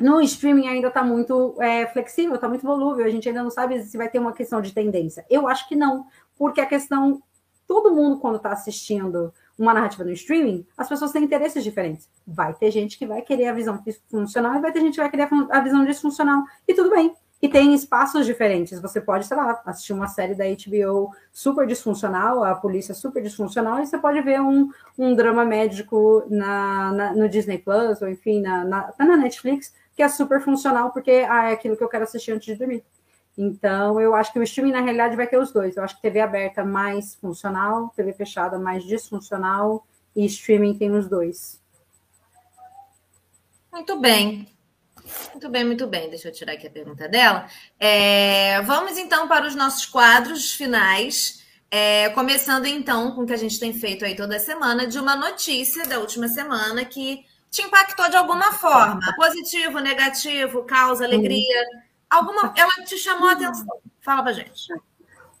no 0.00 0.20
streaming 0.22 0.66
ainda 0.66 0.88
está 0.88 1.02
muito 1.02 1.54
é, 1.60 1.86
flexível, 1.86 2.34
está 2.34 2.48
muito 2.48 2.66
volúvel, 2.66 3.04
a 3.04 3.10
gente 3.10 3.28
ainda 3.28 3.42
não 3.42 3.50
sabe 3.50 3.82
se 3.84 3.96
vai 3.96 4.08
ter 4.08 4.18
uma 4.18 4.32
questão 4.32 4.60
de 4.60 4.72
tendência. 4.72 5.24
Eu 5.28 5.46
acho 5.46 5.68
que 5.68 5.76
não, 5.76 6.06
porque 6.36 6.60
a 6.60 6.66
questão, 6.66 7.22
todo 7.68 7.94
mundo 7.94 8.18
quando 8.18 8.36
está 8.36 8.50
assistindo 8.50 9.32
uma 9.58 9.74
narrativa 9.74 10.02
no 10.04 10.12
streaming, 10.12 10.66
as 10.76 10.88
pessoas 10.88 11.12
têm 11.12 11.22
interesses 11.22 11.62
diferentes. 11.62 12.08
Vai 12.26 12.54
ter 12.54 12.70
gente 12.70 12.98
que 12.98 13.06
vai 13.06 13.20
querer 13.20 13.48
a 13.48 13.52
visão 13.52 13.82
funcional 14.10 14.56
e 14.56 14.60
vai 14.60 14.72
ter 14.72 14.80
gente 14.80 14.94
que 14.94 15.00
vai 15.00 15.10
querer 15.10 15.28
a 15.50 15.60
visão 15.60 15.84
disfuncional. 15.84 16.44
E 16.66 16.72
tudo 16.72 16.90
bem. 16.90 17.14
E 17.42 17.48
tem 17.48 17.74
espaços 17.74 18.26
diferentes. 18.26 18.80
Você 18.80 19.00
pode, 19.00 19.26
sei 19.26 19.36
lá, 19.36 19.60
assistir 19.64 19.92
uma 19.94 20.08
série 20.08 20.34
da 20.34 20.44
HBO 20.44 21.10
super 21.32 21.66
disfuncional, 21.66 22.44
a 22.44 22.54
polícia 22.54 22.94
super 22.94 23.22
disfuncional, 23.22 23.80
e 23.80 23.86
você 23.86 23.96
pode 23.96 24.20
ver 24.20 24.40
um, 24.40 24.70
um 24.98 25.14
drama 25.14 25.44
médico 25.44 26.24
na, 26.28 26.92
na 26.92 27.12
no 27.14 27.28
Disney 27.28 27.58
Plus, 27.58 28.02
ou 28.02 28.08
enfim, 28.08 28.42
na, 28.42 28.64
na, 28.64 28.82
tá 28.92 29.06
na 29.06 29.16
Netflix, 29.16 29.72
que 30.00 30.04
é 30.04 30.08
super 30.08 30.40
funcional, 30.40 30.92
porque 30.92 31.10
ah, 31.28 31.50
é 31.50 31.52
aquilo 31.52 31.76
que 31.76 31.84
eu 31.84 31.88
quero 31.88 32.04
assistir 32.04 32.32
antes 32.32 32.46
de 32.46 32.54
dormir. 32.54 32.82
Então, 33.36 34.00
eu 34.00 34.14
acho 34.14 34.32
que 34.32 34.38
o 34.38 34.42
streaming, 34.42 34.72
na 34.72 34.80
realidade, 34.80 35.14
vai 35.14 35.26
ter 35.26 35.36
os 35.36 35.52
dois. 35.52 35.76
Eu 35.76 35.84
acho 35.84 35.94
que 35.96 36.00
TV 36.00 36.20
aberta 36.20 36.64
mais 36.64 37.16
funcional, 37.16 37.92
TV 37.94 38.14
fechada 38.14 38.58
mais 38.58 38.82
disfuncional, 38.82 39.86
e 40.16 40.24
streaming 40.24 40.78
tem 40.78 40.90
os 40.90 41.06
dois. 41.06 41.60
Muito 43.70 44.00
bem. 44.00 44.48
Muito 45.32 45.50
bem, 45.50 45.64
muito 45.66 45.86
bem. 45.86 46.08
Deixa 46.08 46.28
eu 46.28 46.32
tirar 46.32 46.54
aqui 46.54 46.66
a 46.66 46.70
pergunta 46.70 47.06
dela. 47.06 47.46
É, 47.78 48.62
vamos 48.62 48.96
então 48.96 49.28
para 49.28 49.46
os 49.46 49.54
nossos 49.54 49.84
quadros 49.84 50.54
finais. 50.54 51.44
É, 51.70 52.08
começando 52.10 52.64
então 52.64 53.14
com 53.14 53.24
o 53.24 53.26
que 53.26 53.34
a 53.34 53.36
gente 53.36 53.60
tem 53.60 53.74
feito 53.74 54.02
aí 54.02 54.16
toda 54.16 54.38
semana, 54.38 54.86
de 54.86 54.98
uma 54.98 55.14
notícia 55.14 55.84
da 55.86 55.98
última 55.98 56.26
semana 56.26 56.86
que 56.86 57.22
te 57.50 57.62
impactou 57.62 58.08
de 58.08 58.16
alguma 58.16 58.52
forma. 58.52 59.00
Positivo, 59.16 59.80
negativo, 59.80 60.62
causa, 60.62 61.04
alegria. 61.04 61.64
Alguma, 62.08 62.54
ela 62.56 62.72
te 62.84 62.96
chamou 62.96 63.28
a 63.28 63.32
atenção. 63.32 63.78
Fala 64.00 64.22
pra 64.22 64.32
gente. 64.32 64.72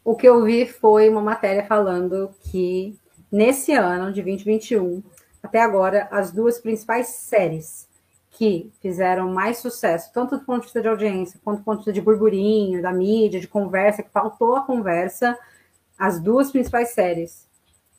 O 0.04 0.16
que 0.16 0.28
eu 0.28 0.42
vi 0.44 0.66
foi 0.66 1.08
uma 1.08 1.20
matéria 1.20 1.64
falando 1.66 2.34
que 2.50 2.98
nesse 3.30 3.72
ano 3.72 4.12
de 4.12 4.22
2021, 4.22 5.02
até 5.42 5.60
agora, 5.60 6.08
as 6.10 6.32
duas 6.32 6.58
principais 6.58 7.08
séries 7.08 7.88
que 8.30 8.72
fizeram 8.80 9.30
mais 9.32 9.58
sucesso, 9.58 10.10
tanto 10.12 10.38
do 10.38 10.44
ponto 10.44 10.60
de 10.60 10.66
vista 10.66 10.80
de 10.80 10.88
audiência, 10.88 11.40
quanto 11.44 11.58
do 11.58 11.64
ponto 11.64 11.78
de 11.78 11.84
vista 11.84 11.92
de 11.92 12.00
burburinho, 12.00 12.82
da 12.82 12.92
mídia, 12.92 13.40
de 13.40 13.46
conversa, 13.46 14.02
que 14.02 14.10
faltou 14.10 14.56
a 14.56 14.62
conversa, 14.62 15.38
as 15.98 16.18
duas 16.18 16.50
principais 16.50 16.90
séries 16.90 17.46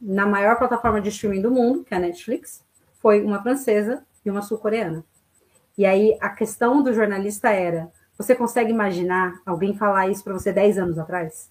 na 0.02 0.26
maior 0.26 0.58
plataforma 0.58 1.00
de 1.00 1.10
streaming 1.10 1.42
do 1.42 1.52
mundo, 1.52 1.84
que 1.84 1.94
é 1.94 1.98
a 1.98 2.00
Netflix, 2.00 2.64
foi 3.02 3.24
uma 3.24 3.42
francesa 3.42 4.04
e 4.26 4.30
uma 4.30 4.42
sul-coreana. 4.42 5.04
E 5.78 5.86
aí 5.86 6.18
a 6.22 6.30
questão 6.30 6.84
do 6.84 6.94
jornalista 6.94 7.50
era 7.50 7.92
você 8.18 8.36
consegue 8.36 8.70
imaginar 8.72 9.42
alguém 9.46 9.76
falar 9.76 10.08
isso 10.08 10.24
para 10.24 10.34
você 10.34 10.54
10 10.54 10.78
anos 10.78 11.00
atrás? 11.00 11.50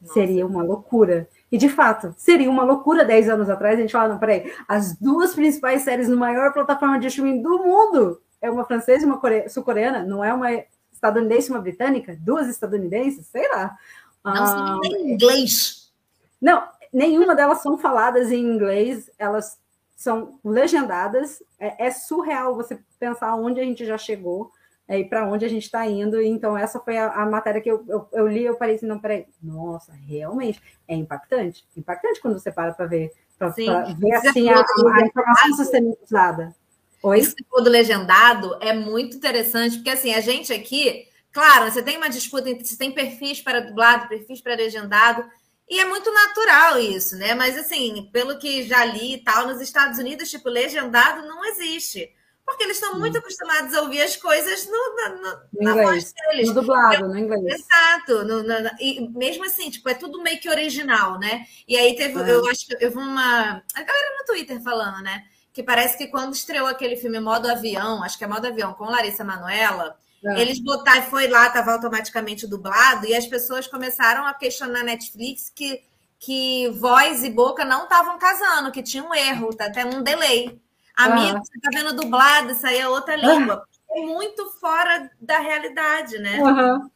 Nossa. 0.00 0.14
Seria 0.14 0.44
uma 0.46 0.62
loucura. 0.64 1.28
E 1.50 1.56
de 1.56 1.68
fato, 1.68 2.12
seria 2.16 2.50
uma 2.50 2.64
loucura 2.64 3.04
10 3.04 3.28
anos 3.28 3.48
atrás 3.48 3.78
a 3.78 3.82
gente 3.82 3.92
falar, 3.92 4.08
não, 4.08 4.18
peraí, 4.18 4.52
as 4.66 4.96
duas 4.96 5.34
principais 5.34 5.82
séries 5.82 6.08
no 6.08 6.16
maior 6.16 6.52
plataforma 6.52 6.98
de 6.98 7.06
streaming 7.06 7.40
do 7.40 7.58
mundo 7.58 8.20
é 8.40 8.50
uma 8.50 8.64
francesa 8.64 9.04
e 9.04 9.06
uma 9.06 9.20
sul-coreana, 9.48 10.04
não 10.04 10.24
é 10.24 10.32
uma 10.34 10.48
estadunidense 10.92 11.48
e 11.48 11.52
uma 11.52 11.60
britânica? 11.60 12.16
Duas 12.20 12.48
estadunidenses? 12.48 13.26
Sei 13.26 13.48
lá. 13.48 13.76
Não 14.24 14.32
ah, 14.34 14.80
em 14.84 15.12
inglês. 15.12 15.92
Não, 16.40 16.64
nenhuma 16.92 17.34
delas 17.34 17.62
são 17.62 17.78
faladas 17.78 18.30
em 18.32 18.44
inglês, 18.44 19.10
elas 19.18 19.56
são 19.98 20.38
legendadas. 20.44 21.42
É, 21.58 21.88
é 21.88 21.90
surreal 21.90 22.54
você 22.54 22.78
pensar 23.00 23.34
onde 23.34 23.60
a 23.60 23.64
gente 23.64 23.84
já 23.84 23.98
chegou 23.98 24.52
é, 24.86 25.00
e 25.00 25.04
para 25.04 25.26
onde 25.26 25.44
a 25.44 25.48
gente 25.48 25.64
está 25.64 25.84
indo. 25.86 26.22
Então, 26.22 26.56
essa 26.56 26.78
foi 26.78 26.96
a, 26.96 27.10
a 27.10 27.26
matéria 27.26 27.60
que 27.60 27.68
eu, 27.68 27.84
eu, 27.88 28.08
eu, 28.12 28.28
li 28.28 28.44
eu 28.44 28.54
parei 28.54 28.76
assim, 28.76 28.86
não, 28.86 29.00
peraí, 29.00 29.26
nossa, 29.42 29.92
realmente 29.92 30.62
é 30.86 30.94
impactante. 30.94 31.66
Impactante 31.76 32.20
quando 32.20 32.38
você 32.38 32.52
para 32.52 32.72
para 32.72 32.86
ver, 32.86 33.12
para 33.36 33.48
ver 33.48 34.14
assim 34.14 34.48
a, 34.48 34.60
a, 34.60 35.00
informação 35.04 35.52
sistematizada. 35.56 36.54
Oi? 37.02 37.18
Esse 37.18 37.34
do 37.34 37.68
legendado 37.68 38.56
é 38.60 38.72
muito 38.72 39.16
interessante, 39.16 39.78
porque 39.78 39.90
assim, 39.90 40.14
a 40.14 40.20
gente 40.20 40.52
aqui, 40.52 41.08
claro, 41.32 41.70
você 41.70 41.82
tem 41.82 41.96
uma 41.96 42.08
disputa 42.08 42.48
entre 42.48 42.64
você 42.64 42.78
tem 42.78 42.92
perfis 42.92 43.40
para 43.40 43.60
dublado, 43.60 44.08
perfis 44.08 44.40
para 44.40 44.54
legendado, 44.54 45.24
e 45.70 45.78
é 45.78 45.84
muito 45.84 46.12
natural 46.12 46.78
isso, 46.78 47.16
né? 47.16 47.34
Mas 47.34 47.58
assim, 47.58 48.08
pelo 48.12 48.38
que 48.38 48.62
já 48.62 48.84
li 48.84 49.14
e 49.14 49.18
tal, 49.18 49.46
nos 49.46 49.60
Estados 49.60 49.98
Unidos, 49.98 50.30
tipo, 50.30 50.48
legendado 50.48 51.26
não 51.26 51.44
existe. 51.44 52.10
Porque 52.48 52.64
eles 52.64 52.78
estão 52.78 52.98
muito 52.98 53.18
acostumados 53.18 53.74
a 53.74 53.82
ouvir 53.82 54.00
as 54.00 54.16
coisas 54.16 54.66
no, 54.66 54.72
no, 54.72 55.20
no 55.52 55.62
na 55.62 55.74
voz 55.82 56.14
deles. 56.14 56.48
No 56.48 56.54
dublado, 56.54 57.06
no 57.06 57.18
inglês. 57.18 57.60
Exato. 57.60 58.24
No, 58.24 58.42
no, 58.42 58.70
e 58.80 59.06
mesmo 59.10 59.44
assim, 59.44 59.68
tipo, 59.68 59.86
é 59.86 59.92
tudo 59.92 60.22
meio 60.22 60.40
que 60.40 60.48
original, 60.48 61.18
né? 61.18 61.44
E 61.68 61.76
aí 61.76 61.94
teve, 61.94 62.18
é. 62.18 62.32
eu 62.32 62.48
acho 62.48 62.66
que 62.66 62.76
eu 62.80 62.90
vi 62.90 62.96
uma. 62.96 63.62
A 63.74 63.82
galera 63.82 64.16
no 64.18 64.24
Twitter 64.24 64.62
falando, 64.62 65.02
né? 65.02 65.24
Que 65.52 65.62
parece 65.62 65.98
que 65.98 66.06
quando 66.06 66.32
estreou 66.32 66.66
aquele 66.66 66.96
filme 66.96 67.20
Modo 67.20 67.50
Avião, 67.50 68.02
acho 68.02 68.16
que 68.16 68.24
é 68.24 68.26
Modo 68.26 68.46
Avião, 68.46 68.72
com 68.72 68.84
Larissa 68.84 69.22
Manoela, 69.22 69.98
é. 70.24 70.40
eles 70.40 70.58
botaram, 70.58 71.02
foi 71.02 71.28
lá, 71.28 71.46
estava 71.46 71.72
automaticamente 71.72 72.46
dublado, 72.46 73.06
e 73.06 73.14
as 73.14 73.26
pessoas 73.26 73.66
começaram 73.66 74.26
a 74.26 74.34
questionar 74.34 74.78
na 74.78 74.84
Netflix 74.84 75.50
que, 75.54 75.82
que 76.18 76.68
voz 76.70 77.22
e 77.22 77.30
boca 77.30 77.64
não 77.64 77.84
estavam 77.84 78.18
casando, 78.18 78.72
que 78.72 78.82
tinha 78.82 79.04
um 79.04 79.14
erro, 79.14 79.54
tá 79.54 79.66
até 79.66 79.84
um 79.84 80.02
delay. 80.02 80.60
Amigo, 80.96 81.38
você 81.38 81.60
tá 81.60 81.70
vendo 81.72 81.94
dublado, 81.94 82.52
isso 82.52 82.66
aí 82.66 82.78
é 82.78 82.88
outra 82.88 83.14
língua. 83.14 83.64
É 83.90 84.00
muito 84.00 84.50
fora 84.60 85.08
da 85.20 85.38
realidade, 85.38 86.18
né? 86.18 86.40
Uhum. 86.42 86.90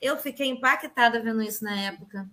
Eu 0.00 0.16
fiquei 0.16 0.48
impactada 0.48 1.20
vendo 1.20 1.42
isso 1.42 1.62
na 1.62 1.78
época. 1.78 2.26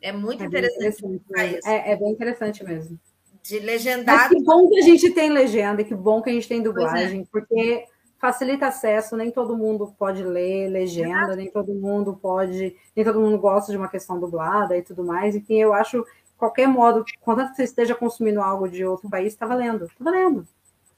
É 0.00 0.12
muito 0.12 0.42
é 0.42 0.46
interessante. 0.46 1.04
interessante 1.04 1.68
é, 1.68 1.92
é, 1.92 1.96
bem 1.96 2.10
interessante 2.10 2.64
mesmo. 2.64 2.98
De 3.42 3.58
legendado. 3.58 4.18
Mas 4.18 4.28
que 4.28 4.42
bom 4.42 4.68
que 4.68 4.78
a 4.78 4.82
gente 4.82 5.10
tem 5.10 5.30
legenda, 5.30 5.84
que 5.84 5.94
bom 5.94 6.22
que 6.22 6.30
a 6.30 6.32
gente 6.32 6.48
tem 6.48 6.60
é. 6.60 6.62
dublagem, 6.62 7.20
é. 7.20 7.24
porque 7.30 7.86
facilita 8.20 8.66
acesso, 8.66 9.16
nem 9.16 9.30
todo 9.30 9.56
mundo 9.56 9.94
pode 9.98 10.22
ler 10.22 10.68
legenda, 10.68 11.34
nem 11.34 11.50
todo 11.50 11.72
mundo 11.74 12.14
pode, 12.20 12.76
nem 12.94 13.04
todo 13.04 13.18
mundo 13.18 13.38
gosta 13.38 13.72
de 13.72 13.78
uma 13.78 13.88
questão 13.88 14.20
dublada 14.20 14.76
e 14.76 14.82
tudo 14.82 15.02
mais. 15.02 15.34
Enfim, 15.34 15.56
eu 15.56 15.72
acho 15.72 16.06
qualquer 16.36 16.68
modo, 16.68 17.04
contanto 17.20 17.50
que 17.50 17.56
você 17.56 17.64
esteja 17.64 17.94
consumindo 17.94 18.42
algo 18.42 18.68
de 18.68 18.84
outro 18.84 19.08
país, 19.08 19.32
está 19.32 19.46
valendo. 19.46 19.86
Está 19.86 20.04
valendo. 20.04 20.46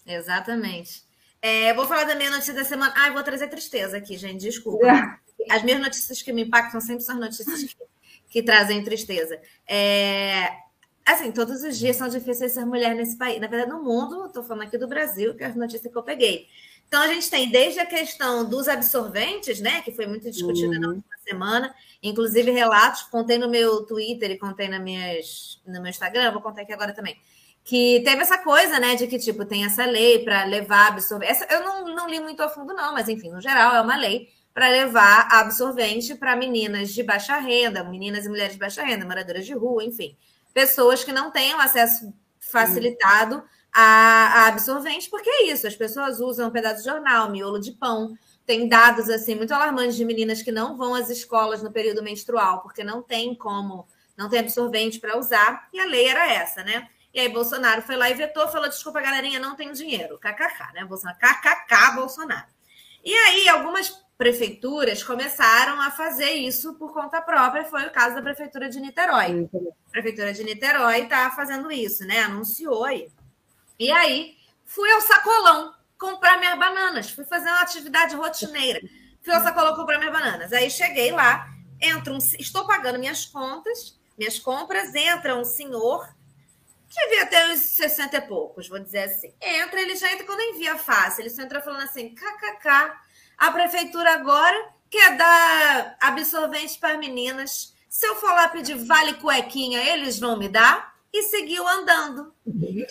Exatamente. 0.05 1.05
É, 1.41 1.73
vou 1.75 1.87
falar 1.87 2.05
da 2.05 2.17
minha 2.17 2.31
notícia 2.31 2.55
da 2.55 2.65
semana. 2.65 2.93
Ah, 2.97 3.11
vou 3.11 3.23
trazer 3.23 3.49
tristeza 3.49 3.97
aqui, 3.97 4.17
gente. 4.17 4.41
Desculpa. 4.41 4.87
É. 4.87 5.23
as 5.51 5.63
minhas 5.63 5.81
notícias 5.81 6.23
que 6.23 6.33
me 6.33 6.43
impactam 6.43 6.81
sempre 6.81 7.05
são 7.05 7.15
as 7.17 7.21
notícias 7.21 7.65
que, 7.65 7.77
que 8.31 8.43
trazem 8.43 8.83
tristeza. 8.83 9.41
É, 9.67 10.51
assim, 11.05 11.31
todos 11.31 11.63
os 11.63 11.79
dias 11.79 11.97
são 11.97 12.09
difíceis 12.09 12.53
ser 12.53 12.65
mulher 12.65 12.95
nesse 12.95 13.17
país. 13.17 13.41
Na 13.41 13.47
verdade, 13.47 13.71
no 13.71 13.83
mundo, 13.83 14.27
estou 14.27 14.43
falando 14.43 14.67
aqui 14.67 14.79
do 14.79 14.89
Brasil, 14.89 15.35
que 15.37 15.45
é 15.45 15.47
a 15.47 15.55
notícia 15.55 15.91
que 15.91 15.97
eu 15.97 16.03
peguei. 16.03 16.47
Então, 16.93 17.01
a 17.01 17.07
gente 17.07 17.31
tem 17.31 17.49
desde 17.49 17.81
a 17.81 17.87
questão 17.87 18.47
dos 18.47 18.69
absorventes, 18.69 19.63
né, 19.63 19.81
que 19.81 19.91
foi 19.93 20.07
muito 20.07 20.31
discutida 20.31 20.75
uhum. 20.75 20.79
na 20.79 20.89
última 20.89 21.17
semana, 21.27 21.75
inclusive 22.03 22.51
relatos, 22.51 23.05
contei 23.05 23.39
no 23.39 23.49
meu 23.49 23.87
Twitter 23.87 24.33
e 24.33 24.39
contei 24.39 24.69
na 24.69 24.79
minhas, 24.79 25.59
no 25.67 25.81
meu 25.81 25.89
Instagram, 25.89 26.33
vou 26.33 26.43
contar 26.43 26.61
aqui 26.61 26.73
agora 26.75 26.93
também, 26.93 27.17
que 27.65 28.03
teve 28.05 28.21
essa 28.21 28.37
coisa, 28.37 28.79
né, 28.79 28.95
de 28.95 29.07
que, 29.07 29.19
tipo, 29.19 29.47
tem 29.47 29.65
essa 29.65 29.87
lei 29.87 30.23
para 30.23 30.45
levar 30.45 30.89
absorvente. 30.89 31.33
Essa, 31.33 31.47
eu 31.51 31.65
não, 31.65 31.95
não 31.95 32.11
li 32.11 32.21
muito 32.21 32.43
a 32.43 32.49
fundo, 32.51 32.75
não, 32.75 32.93
mas, 32.93 33.09
enfim, 33.09 33.31
no 33.31 33.41
geral, 33.41 33.75
é 33.75 33.81
uma 33.81 33.97
lei 33.97 34.29
para 34.53 34.69
levar 34.69 35.29
absorvente 35.33 36.15
para 36.15 36.37
meninas 36.37 36.93
de 36.93 37.03
baixa 37.03 37.39
renda, 37.39 37.83
meninas 37.83 38.27
e 38.27 38.29
mulheres 38.29 38.53
de 38.53 38.59
baixa 38.59 38.83
renda, 38.83 39.07
moradoras 39.07 39.47
de 39.47 39.55
rua, 39.55 39.83
enfim 39.83 40.15
pessoas 40.53 41.03
que 41.03 41.13
não 41.13 41.31
tenham 41.31 41.61
acesso 41.61 42.13
facilitado 42.39 43.43
a, 43.73 44.45
a 44.45 44.47
absorvente, 44.49 45.09
porque 45.09 45.29
é 45.29 45.53
isso, 45.53 45.67
as 45.67 45.75
pessoas 45.75 46.21
usam 46.21 46.49
um 46.49 46.53
pedaço 46.53 46.83
de 46.83 46.91
jornal, 46.91 47.31
miolo 47.31 47.59
de 47.59 47.73
pão, 47.73 48.17
tem 48.45 48.69
dados 48.69 49.09
assim 49.09 49.35
muito 49.35 49.55
alarmantes 49.55 49.97
de 49.97 50.05
meninas 50.05 50.43
que 50.43 50.53
não 50.53 50.77
vão 50.77 50.95
às 50.95 51.09
escolas 51.09 51.63
no 51.63 51.73
período 51.73 52.03
menstrual, 52.03 52.61
porque 52.61 52.85
não 52.85 53.03
tem 53.03 53.35
como, 53.35 53.87
não 54.17 54.29
tem 54.29 54.41
absorvente 54.41 54.99
para 54.99 55.19
usar, 55.19 55.69
e 55.73 55.81
a 55.81 55.87
lei 55.87 56.09
era 56.09 56.31
essa, 56.33 56.63
né? 56.63 56.89
E 57.15 57.21
aí 57.21 57.29
Bolsonaro 57.29 57.83
foi 57.83 57.97
lá 57.97 58.11
e 58.11 58.15
vetou, 58.15 58.49
falou: 58.49 58.69
desculpa, 58.69 59.01
galerinha, 59.01 59.39
não 59.39 59.55
tenho 59.55 59.73
dinheiro. 59.75 60.19
KKK, 60.19 60.73
né? 60.75 60.85
Bolsonaro, 60.85 61.19
KKK 61.19 61.95
Bolsonaro. 61.95 62.47
E 63.05 63.13
aí, 63.13 63.49
algumas 63.49 63.91
prefeituras 64.17 65.03
começaram 65.03 65.81
a 65.81 65.91
fazer 65.91 66.31
isso 66.31 66.75
por 66.75 66.93
conta 66.93 67.21
própria. 67.21 67.65
Foi 67.65 67.85
o 67.85 67.91
caso 67.91 68.15
da 68.15 68.23
prefeitura 68.23 68.69
de 68.69 68.81
Niterói. 68.81 69.49
A 69.89 69.91
prefeitura 69.91 70.33
de 70.33 70.43
Niterói 70.45 71.03
está 71.03 71.31
fazendo 71.33 71.71
isso, 71.71 72.07
né? 72.07 72.21
Anunciou 72.21 72.85
aí. 72.85 73.09
E 73.83 73.91
aí 73.91 74.37
fui 74.65 74.91
ao 74.93 75.01
sacolão 75.01 75.75
comprar 75.99 76.39
minhas 76.39 76.59
bananas. 76.59 77.11
Fui 77.11 77.25
fazer 77.25 77.49
uma 77.49 77.63
atividade 77.63 78.15
rotineira. 78.15 78.81
Fui 79.23 79.35
ao 79.35 79.43
sacolão 79.43 79.75
comprar 79.75 79.99
minhas 79.99 80.13
bananas. 80.13 80.53
Aí 80.53 80.71
cheguei 80.71 81.11
lá, 81.11 81.49
entro 81.81 82.15
um, 82.15 82.19
estou 82.19 82.67
pagando 82.67 82.99
minhas 82.99 83.25
contas, 83.27 83.99
minhas 84.17 84.39
compras, 84.39 84.95
entra 84.95 85.37
um 85.37 85.45
senhor 85.45 86.09
devia 86.95 87.27
ter 87.27 87.53
uns 87.53 87.61
60 87.61 88.17
e 88.17 88.21
poucos, 88.21 88.69
vou 88.69 88.79
dizer 88.79 89.05
assim. 89.05 89.33
Entra, 89.41 89.81
ele 89.81 89.97
já 89.97 90.13
entra 90.13 90.27
quando 90.27 90.41
envia 90.41 90.77
fácil. 90.77 91.23
Ele 91.23 91.31
só 91.31 91.43
entra 91.43 91.63
falando 91.63 91.85
assim, 91.85 92.15
kkk, 92.15 92.93
a 93.39 93.51
prefeitura 93.51 94.13
agora 94.13 94.73
quer 94.91 95.17
dar 95.17 95.97
absorvente 96.01 96.79
para 96.79 96.99
meninas. 96.99 97.75
Se 97.89 98.07
eu 98.07 98.17
for 98.17 98.31
lá 98.31 98.49
pedir 98.49 98.75
vale 98.75 99.15
cuequinha, 99.15 99.81
eles 99.81 100.19
vão 100.19 100.39
me 100.39 100.49
dar? 100.49 100.92
E 101.13 101.23
seguiu 101.25 101.67
andando. 101.69 102.35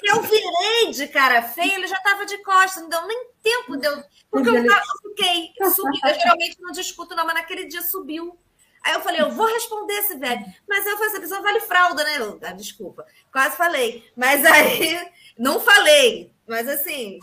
Eu 0.04 0.22
virei 0.22 0.92
de 0.92 1.08
cara 1.08 1.42
feia, 1.42 1.74
ele 1.76 1.88
já 1.88 1.98
estava 1.98 2.26
de 2.26 2.38
costas, 2.40 2.84
não 2.84 2.90
deu 2.90 3.08
nem 3.08 3.30
tempo 3.42 3.78
de 3.78 3.88
eu. 3.88 4.04
Porque 4.30 4.50
eu, 4.50 4.56
eu 4.56 5.10
fiquei, 5.10 5.52
subi. 5.74 6.00
Eu 6.04 6.14
geralmente 6.14 6.62
não 6.62 6.72
discuto, 6.72 7.16
não, 7.16 7.26
mas 7.26 7.36
naquele 7.36 7.66
dia 7.66 7.82
subiu. 7.82 8.38
Aí 8.84 8.94
eu 8.94 9.02
falei, 9.02 9.22
eu 9.22 9.32
vou 9.32 9.48
responder 9.48 9.94
esse 9.94 10.16
velho. 10.18 10.44
Mas 10.68 10.86
eu 10.86 10.98
falei, 10.98 11.10
essa 11.10 11.20
pessoa 11.20 11.42
vale 11.42 11.60
fralda, 11.62 12.04
né? 12.04 12.18
Eu, 12.20 12.40
ah, 12.44 12.52
desculpa, 12.52 13.06
quase 13.32 13.58
falei. 13.58 14.04
Mas 14.16 14.46
aí, 14.46 15.00
não 15.38 15.60
falei. 15.60 16.32
Mas 16.48 16.68
assim, 16.68 17.20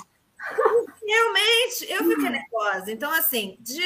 Realmente, 1.07 1.91
eu 1.91 2.05
fiquei 2.05 2.31
nervosa. 2.31 2.93
Então, 2.93 3.11
assim, 3.12 3.57
de, 3.61 3.83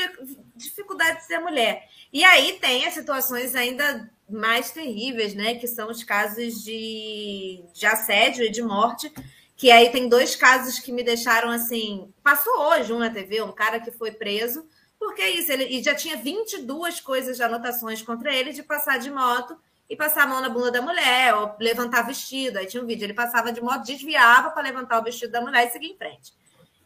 dificuldade 0.55 1.19
de 1.19 1.25
ser 1.25 1.39
mulher. 1.39 1.89
E 2.13 2.25
aí 2.25 2.59
tem 2.59 2.87
as 2.87 2.95
situações 2.95 3.55
ainda 3.55 4.11
mais 4.33 4.71
terríveis, 4.71 5.35
né? 5.35 5.55
Que 5.55 5.67
são 5.67 5.91
os 5.91 6.03
casos 6.03 6.65
de, 6.65 7.63
de 7.73 7.87
assédio 7.87 8.45
e 8.45 8.51
de 8.51 8.63
morte. 8.63 9.13
Que 9.57 9.71
aí 9.71 9.91
tem 9.91 10.09
dois 10.09 10.35
casos 10.35 10.79
que 10.79 10.91
me 10.91 11.03
deixaram 11.03 11.51
assim. 11.51 12.13
Passou 12.23 12.53
hoje 12.59 12.93
um 12.93 12.99
na 12.99 13.11
TV, 13.11 13.43
um 13.43 13.53
cara 13.53 13.79
que 13.79 13.91
foi 13.91 14.11
preso. 14.11 14.67
Porque 14.99 15.23
é 15.23 15.31
isso, 15.31 15.51
ele 15.51 15.65
e 15.65 15.83
já 15.83 15.95
tinha 15.95 16.17
22 16.17 17.01
coisas 17.01 17.37
de 17.37 17.43
anotações 17.43 18.01
contra 18.03 18.35
ele 18.35 18.53
de 18.53 18.63
passar 18.63 18.99
de 18.99 19.11
moto 19.11 19.57
e 19.91 19.97
passar 19.97 20.23
a 20.23 20.27
mão 20.27 20.41
na 20.41 20.49
bunda 20.49 20.71
da 20.71 20.81
mulher, 20.81 21.35
ou 21.35 21.55
levantar 21.61 22.03
vestido. 22.03 22.59
Aí 22.59 22.67
tinha 22.67 22.83
um 22.83 22.87
vídeo, 22.87 23.05
ele 23.05 23.13
passava 23.13 23.53
de 23.53 23.61
moto, 23.61 23.85
desviava 23.85 24.51
para 24.51 24.63
levantar 24.63 25.01
o 25.01 25.05
vestido 25.05 25.33
da 25.33 25.41
mulher 25.41 25.67
e 25.67 25.71
seguir 25.71 25.89
em 25.89 25.97
frente. 25.97 26.33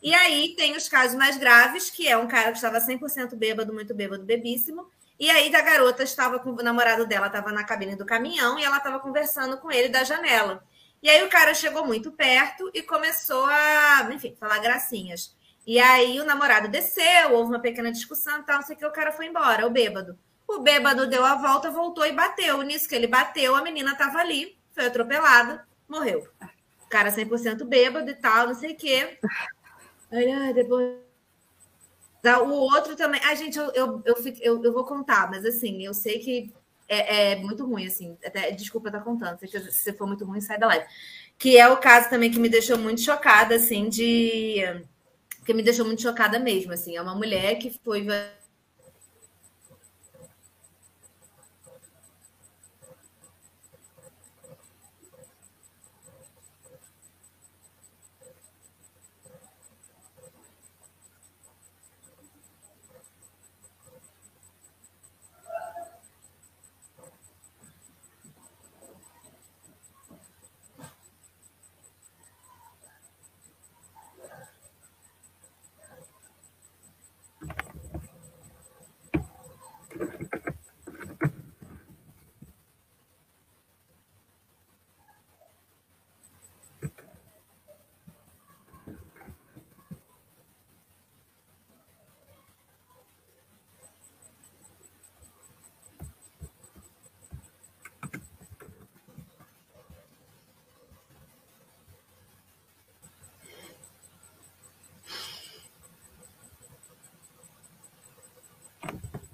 E 0.03 0.15
aí 0.15 0.55
tem 0.57 0.77
os 0.77 0.89
casos 0.89 1.17
mais 1.17 1.37
graves, 1.37 1.91
que 1.91 2.09
é 2.09 2.17
um 2.17 2.27
cara 2.27 2.51
que 2.51 2.57
estava 2.57 2.79
100% 2.79 3.35
bêbado, 3.37 3.73
muito 3.73 3.95
bêbado, 3.95 4.25
bebíssimo. 4.25 4.91
E 5.19 5.31
aí 5.31 5.55
a 5.55 5.63
garota 5.63 6.03
estava 6.03 6.39
com 6.39 6.51
o 6.51 6.63
namorado 6.63 7.07
dela, 7.07 7.27
estava 7.29 7.51
na 7.51 7.65
cabine 7.65 7.97
do 7.97 8.05
caminhão 8.05 8.59
e 8.59 8.65
ela 8.65 8.77
estava 8.77 9.01
conversando 9.01 9.57
com 9.59 9.71
ele 9.71 9.89
da 9.89 10.05
janela. 10.05 10.63
E 11.03 11.09
aí 11.09 11.23
o 11.23 11.29
cara 11.29 11.55
chegou 11.55 11.87
muito 11.87 12.13
perto 12.13 12.71
e 12.75 12.83
começou 12.83 13.47
a, 13.47 14.09
enfim, 14.13 14.37
falar 14.39 14.59
gracinhas. 14.59 15.35
E 15.67 15.79
aí 15.79 16.21
o 16.21 16.25
namorado 16.25 16.69
desceu, 16.69 17.33
houve 17.33 17.51
uma 17.51 17.61
pequena 17.61 17.91
discussão 17.91 18.41
e 18.41 18.43
tal, 18.45 18.57
não 18.57 18.67
sei 18.67 18.77
o 18.77 18.79
que, 18.79 18.87
o 18.87 18.93
cara 18.93 19.11
foi 19.11 19.27
embora, 19.27 19.67
o 19.67 19.71
bêbado. 19.71 20.19
O 20.47 20.61
bêbado 20.61 21.07
deu 21.07 21.25
a 21.25 21.35
volta, 21.35 21.71
voltou 21.71 22.07
e 22.07 22.13
bateu. 22.13 22.63
Nisso 22.63 22.89
que 22.89 22.95
ele 22.95 23.07
bateu, 23.07 23.55
a 23.55 23.63
menina 23.63 23.93
estava 23.93 24.19
ali, 24.19 24.57
foi 24.73 24.87
atropelada, 24.87 25.67
morreu. 25.89 26.29
O 26.85 26.89
cara 26.89 27.11
100% 27.11 27.65
bêbado 27.65 28.09
e 28.11 28.15
tal, 28.15 28.49
não 28.49 28.55
sei 28.55 28.75
o 28.75 28.77
quê. 28.77 29.19
Ai, 30.13 30.53
depois. 30.53 31.06
O 32.25 32.53
outro 32.75 32.97
também. 32.97 33.21
Ai, 33.25 33.37
gente, 33.37 33.59
eu, 33.59 33.71
eu, 33.73 34.03
eu, 34.05 34.17
fico, 34.17 34.39
eu, 34.43 34.63
eu 34.63 34.73
vou 34.73 34.85
contar, 34.85 35.31
mas 35.31 35.45
assim, 35.45 35.85
eu 35.85 35.95
sei 35.95 36.19
que 36.19 36.53
é, 36.89 37.33
é 37.33 37.37
muito 37.37 37.65
ruim, 37.67 37.87
assim. 37.87 38.17
Até, 38.25 38.51
desculpa 38.51 38.89
estar 38.89 39.01
contando, 39.01 39.39
se, 39.39 39.73
se 39.73 39.93
for 39.93 40.07
muito 40.07 40.25
ruim, 40.25 40.41
sai 40.41 40.59
da 40.59 40.67
live. 40.67 40.87
Que 41.39 41.57
é 41.59 41.69
o 41.69 41.77
caso 41.77 42.09
também 42.09 42.31
que 42.31 42.39
me 42.39 42.49
deixou 42.49 42.79
muito 42.79 43.01
chocada, 43.01 43.57
assim, 43.57 43.89
de. 43.89 44.63
Que 45.45 45.55
me 45.55 45.63
deixou 45.63 45.85
muito 45.87 46.03
chocada 46.03 46.39
mesmo, 46.39 46.73
assim. 46.73 46.97
É 46.97 47.03
uma 47.03 47.15
mulher 47.15 47.57
que 47.57 47.71
foi 47.85 48.07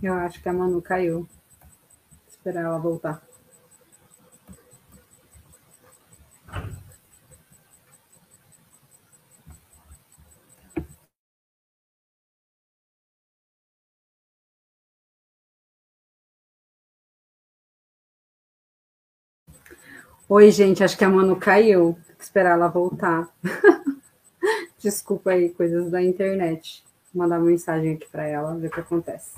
Eu 0.03 0.15
acho 0.15 0.43
que 0.43 0.49
a 0.49 0.53
Manu 0.53 0.83
caiu. 0.83 1.20
Vou 1.20 1.29
esperar 2.29 2.65
ela 2.65 2.79
voltar. 2.79 3.23
Oi, 20.29 20.51
gente, 20.51 20.83
acho 20.83 20.99
que 20.99 21.05
a 21.05 21.09
Manu 21.09 21.37
caiu. 21.37 21.97
Tem 22.07 22.16
que 22.16 22.24
esperar 22.24 22.57
ela 22.57 22.66
voltar. 22.69 23.29
Desculpa 24.79 25.31
aí, 25.31 25.51
coisas 25.51 25.91
da 25.93 26.03
internet. 26.03 26.83
Vou 27.15 27.23
mandar 27.23 27.39
uma 27.39 27.47
mensagem 27.47 27.95
aqui 27.95 28.09
para 28.11 28.27
ela, 28.27 28.57
ver 28.57 28.66
o 28.66 28.70
que 28.70 28.81
acontece. 28.81 29.31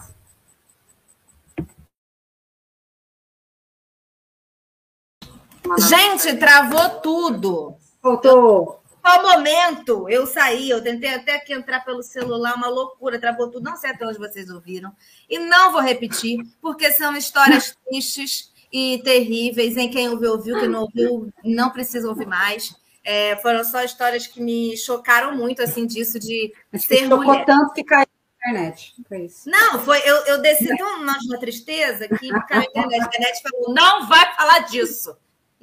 Gente, 5.79 6.37
travou 6.37 7.01
tudo. 7.01 7.77
Voltou. 8.03 8.81
qual 9.01 9.23
momento 9.23 10.09
eu 10.09 10.27
saí, 10.27 10.71
eu 10.71 10.83
tentei 10.83 11.15
até 11.15 11.37
aqui 11.37 11.53
entrar 11.53 11.85
pelo 11.85 12.03
celular, 12.03 12.55
uma 12.55 12.69
loucura, 12.69 13.19
travou 13.19 13.51
tudo, 13.51 13.65
não 13.65 13.77
sei 13.77 13.91
até 13.91 14.07
onde 14.07 14.19
vocês 14.19 14.49
ouviram. 14.51 14.93
E 15.29 15.39
não 15.39 15.73
vou 15.73 15.81
repetir, 15.81 16.39
porque 16.61 16.91
são 16.93 17.17
histórias 17.17 17.77
tristes 17.89 18.53
e 18.73 19.01
terríveis. 19.05 19.77
Em 19.77 19.91
quem 19.91 20.09
ouviu, 20.09 20.33
ouviu, 20.33 20.59
quem 20.59 20.69
não 20.69 20.83
ouviu, 20.83 21.33
não 21.45 21.71
precisa 21.71 22.09
ouvir 22.09 22.27
mais. 22.27 22.75
É, 23.05 23.37
foram 23.37 23.63
só 23.65 23.83
histórias 23.83 24.27
que 24.27 24.41
me 24.41 24.77
chocaram 24.77 25.37
muito, 25.37 25.63
assim, 25.63 25.87
disso 25.87 26.19
de 26.19 26.53
Acho 26.73 26.87
ser 26.87 27.01
chocou 27.01 27.25
mulher. 27.25 27.45
tanto 27.45 27.75
que 27.75 27.85
caiu 27.85 28.07
na 28.07 28.51
internet. 28.51 28.95
Foi 29.07 29.23
isso. 29.25 29.49
Não, 29.49 29.79
foi, 29.81 29.99
eu, 30.09 30.17
eu 30.25 30.41
desci 30.41 30.75
tão 30.77 31.05
na 31.05 31.39
tristeza 31.39 32.09
que 32.09 32.29
caiu 32.49 32.71
na 32.75 32.83
internet. 32.87 33.03
A 33.03 33.07
internet 33.07 33.43
falou, 33.43 33.75
não 33.75 34.09
vai 34.09 34.35
falar 34.35 34.61
disso. 34.61 35.15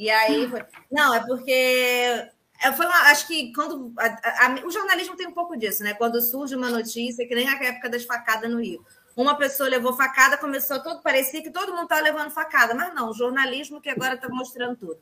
E 0.02 0.10
aí, 0.10 0.50
foi... 0.50 0.66
não, 0.92 1.14
é 1.14 1.24
porque 1.24 1.52
é, 1.52 2.72
foi 2.76 2.88
acho 2.88 3.28
que 3.28 3.54
quando 3.54 3.94
a, 3.96 4.48
a, 4.48 4.66
o 4.66 4.72
jornalismo 4.72 5.16
tem 5.16 5.28
um 5.28 5.32
pouco 5.32 5.56
disso, 5.56 5.84
né? 5.84 5.94
Quando 5.94 6.20
surge 6.20 6.56
uma 6.56 6.72
notícia, 6.72 7.28
que 7.28 7.36
nem 7.36 7.48
a 7.48 7.54
época 7.64 7.88
das 7.88 8.04
facadas 8.04 8.50
no 8.50 8.60
Rio. 8.60 8.84
Uma 9.16 9.38
pessoa 9.38 9.70
levou 9.70 9.94
facada, 9.94 10.40
começou 10.40 10.80
todo, 10.80 11.04
parecia 11.04 11.44
que 11.44 11.52
todo 11.52 11.72
mundo 11.72 11.84
estava 11.84 12.02
levando 12.02 12.32
facada, 12.32 12.74
mas 12.74 12.92
não, 12.96 13.12
o 13.12 13.14
jornalismo 13.14 13.80
que 13.80 13.92
agora 13.92 14.16
está 14.16 14.28
mostrando 14.28 14.76
tudo. 14.76 14.98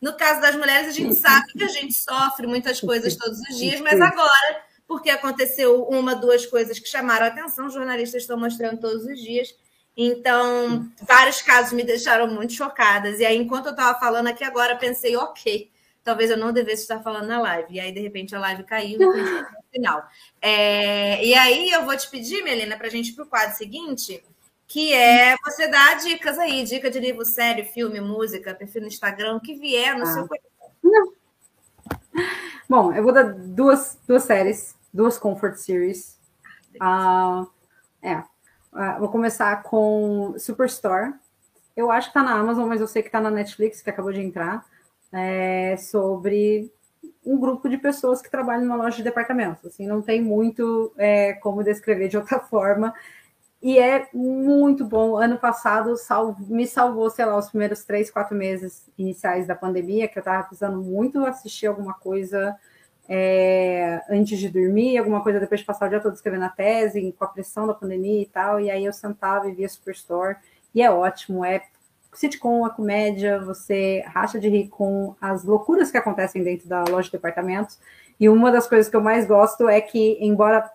No 0.00 0.16
caso 0.16 0.40
das 0.40 0.54
mulheres, 0.54 0.86
a 0.86 0.92
gente 0.92 1.16
sabe 1.16 1.52
que 1.52 1.64
a 1.64 1.68
gente 1.68 1.94
sofre 1.94 2.46
muitas 2.46 2.80
coisas 2.80 3.16
todos 3.16 3.40
os 3.40 3.58
dias, 3.58 3.80
mas 3.80 4.00
agora, 4.00 4.62
porque 4.86 5.10
aconteceu 5.10 5.82
uma, 5.82 6.14
duas 6.14 6.46
coisas 6.46 6.78
que 6.78 6.88
chamaram 6.88 7.26
a 7.26 7.28
atenção, 7.28 7.66
os 7.66 7.74
jornalistas 7.74 8.22
estão 8.22 8.38
mostrando 8.38 8.78
todos 8.78 9.04
os 9.04 9.18
dias. 9.18 9.52
Então, 9.96 10.90
vários 11.02 11.40
casos 11.40 11.72
me 11.72 11.84
deixaram 11.84 12.26
muito 12.26 12.52
chocadas. 12.52 13.20
E 13.20 13.24
aí, 13.24 13.36
enquanto 13.36 13.66
eu 13.66 13.72
estava 13.72 13.98
falando 13.98 14.26
aqui 14.26 14.42
agora, 14.42 14.76
pensei, 14.76 15.16
ok, 15.16 15.70
talvez 16.02 16.30
eu 16.30 16.36
não 16.36 16.52
devesse 16.52 16.82
estar 16.82 17.00
falando 17.00 17.28
na 17.28 17.40
live. 17.40 17.74
E 17.74 17.80
aí, 17.80 17.92
de 17.92 18.00
repente, 18.00 18.34
a 18.34 18.40
live 18.40 18.64
caiu 18.64 18.98
no 18.98 19.12
final. 19.70 20.04
É, 20.40 21.24
e 21.24 21.34
aí, 21.34 21.70
eu 21.70 21.84
vou 21.84 21.96
te 21.96 22.10
pedir, 22.10 22.42
Melina, 22.42 22.76
para 22.76 22.88
a 22.88 22.90
gente 22.90 23.10
ir 23.10 23.12
para 23.12 23.24
o 23.24 23.28
quadro 23.28 23.56
seguinte, 23.56 24.22
que 24.66 24.92
é 24.92 25.36
você 25.44 25.68
dar 25.68 25.98
dicas 25.98 26.38
aí, 26.38 26.64
dica 26.64 26.90
de 26.90 26.98
livro, 26.98 27.24
série, 27.24 27.64
filme, 27.64 28.00
música, 28.00 28.54
perfil 28.54 28.82
no 28.82 28.88
Instagram, 28.88 29.36
o 29.36 29.40
que 29.40 29.54
vier 29.54 29.96
no 29.96 30.02
ah. 30.02 30.06
seu 30.06 30.26
coração. 30.26 31.14
Bom, 32.68 32.92
eu 32.92 33.02
vou 33.02 33.12
dar 33.12 33.24
duas, 33.24 33.98
duas 34.06 34.24
séries, 34.24 34.74
duas 34.92 35.18
comfort 35.18 35.56
series. 35.56 36.18
Ah, 36.80 37.46
é, 38.02 38.24
uh, 38.74 38.98
vou 38.98 39.08
começar 39.08 39.62
com 39.62 40.34
Superstore. 40.38 41.14
Eu 41.76 41.90
acho 41.90 42.08
que 42.08 42.14
tá 42.14 42.22
na 42.22 42.34
Amazon, 42.34 42.68
mas 42.68 42.80
eu 42.80 42.86
sei 42.86 43.02
que 43.02 43.10
tá 43.10 43.20
na 43.20 43.30
Netflix, 43.30 43.80
que 43.80 43.90
acabou 43.90 44.12
de 44.12 44.20
entrar. 44.20 44.64
É 45.12 45.76
sobre 45.76 46.72
um 47.24 47.38
grupo 47.38 47.68
de 47.68 47.78
pessoas 47.78 48.20
que 48.20 48.30
trabalham 48.30 48.64
numa 48.64 48.76
loja 48.76 48.96
de 48.96 49.02
departamentos. 49.02 49.64
Assim, 49.64 49.86
não 49.86 50.02
tem 50.02 50.22
muito 50.22 50.92
é, 50.96 51.34
como 51.34 51.64
descrever 51.64 52.08
de 52.08 52.16
outra 52.16 52.40
forma 52.50 52.92
e 53.64 53.78
é 53.78 54.06
muito 54.12 54.84
bom. 54.84 55.16
Ano 55.16 55.38
passado 55.38 55.94
me 56.40 56.66
salvou, 56.66 57.08
sei 57.08 57.24
lá, 57.24 57.38
os 57.38 57.48
primeiros 57.48 57.82
três, 57.82 58.10
quatro 58.10 58.36
meses 58.36 58.86
iniciais 58.98 59.46
da 59.46 59.54
pandemia, 59.54 60.06
que 60.06 60.18
eu 60.18 60.20
estava 60.20 60.42
precisando 60.42 60.82
muito 60.82 61.24
assistir 61.24 61.66
alguma 61.66 61.94
coisa 61.94 62.54
é, 63.08 64.02
antes 64.08 64.38
de 64.38 64.48
dormir, 64.48 64.98
alguma 64.98 65.22
coisa 65.22 65.38
depois 65.38 65.60
de 65.60 65.66
passar 65.66 65.86
o 65.86 65.88
dia 65.90 66.00
todo 66.00 66.14
escrevendo 66.14 66.44
a 66.44 66.48
tese, 66.48 67.14
com 67.18 67.24
a 67.24 67.28
pressão 67.28 67.66
da 67.66 67.74
pandemia 67.74 68.22
e 68.22 68.26
tal. 68.26 68.60
E 68.60 68.70
aí 68.70 68.84
eu 68.84 68.92
sentava 68.92 69.48
e 69.48 69.52
via 69.52 69.68
Superstore, 69.68 70.36
e 70.74 70.82
é 70.82 70.90
ótimo, 70.90 71.44
é 71.44 71.62
sitcom, 72.12 72.64
a 72.64 72.70
comédia, 72.70 73.40
você 73.40 74.02
racha 74.06 74.38
de 74.38 74.48
rir 74.48 74.68
com 74.68 75.14
as 75.20 75.44
loucuras 75.44 75.90
que 75.90 75.98
acontecem 75.98 76.42
dentro 76.42 76.68
da 76.68 76.84
loja 76.84 77.06
de 77.06 77.12
departamentos. 77.12 77.78
E 78.18 78.28
uma 78.28 78.52
das 78.52 78.68
coisas 78.68 78.88
que 78.88 78.96
eu 78.96 79.00
mais 79.00 79.26
gosto 79.26 79.68
é 79.68 79.80
que, 79.80 80.16
embora 80.20 80.70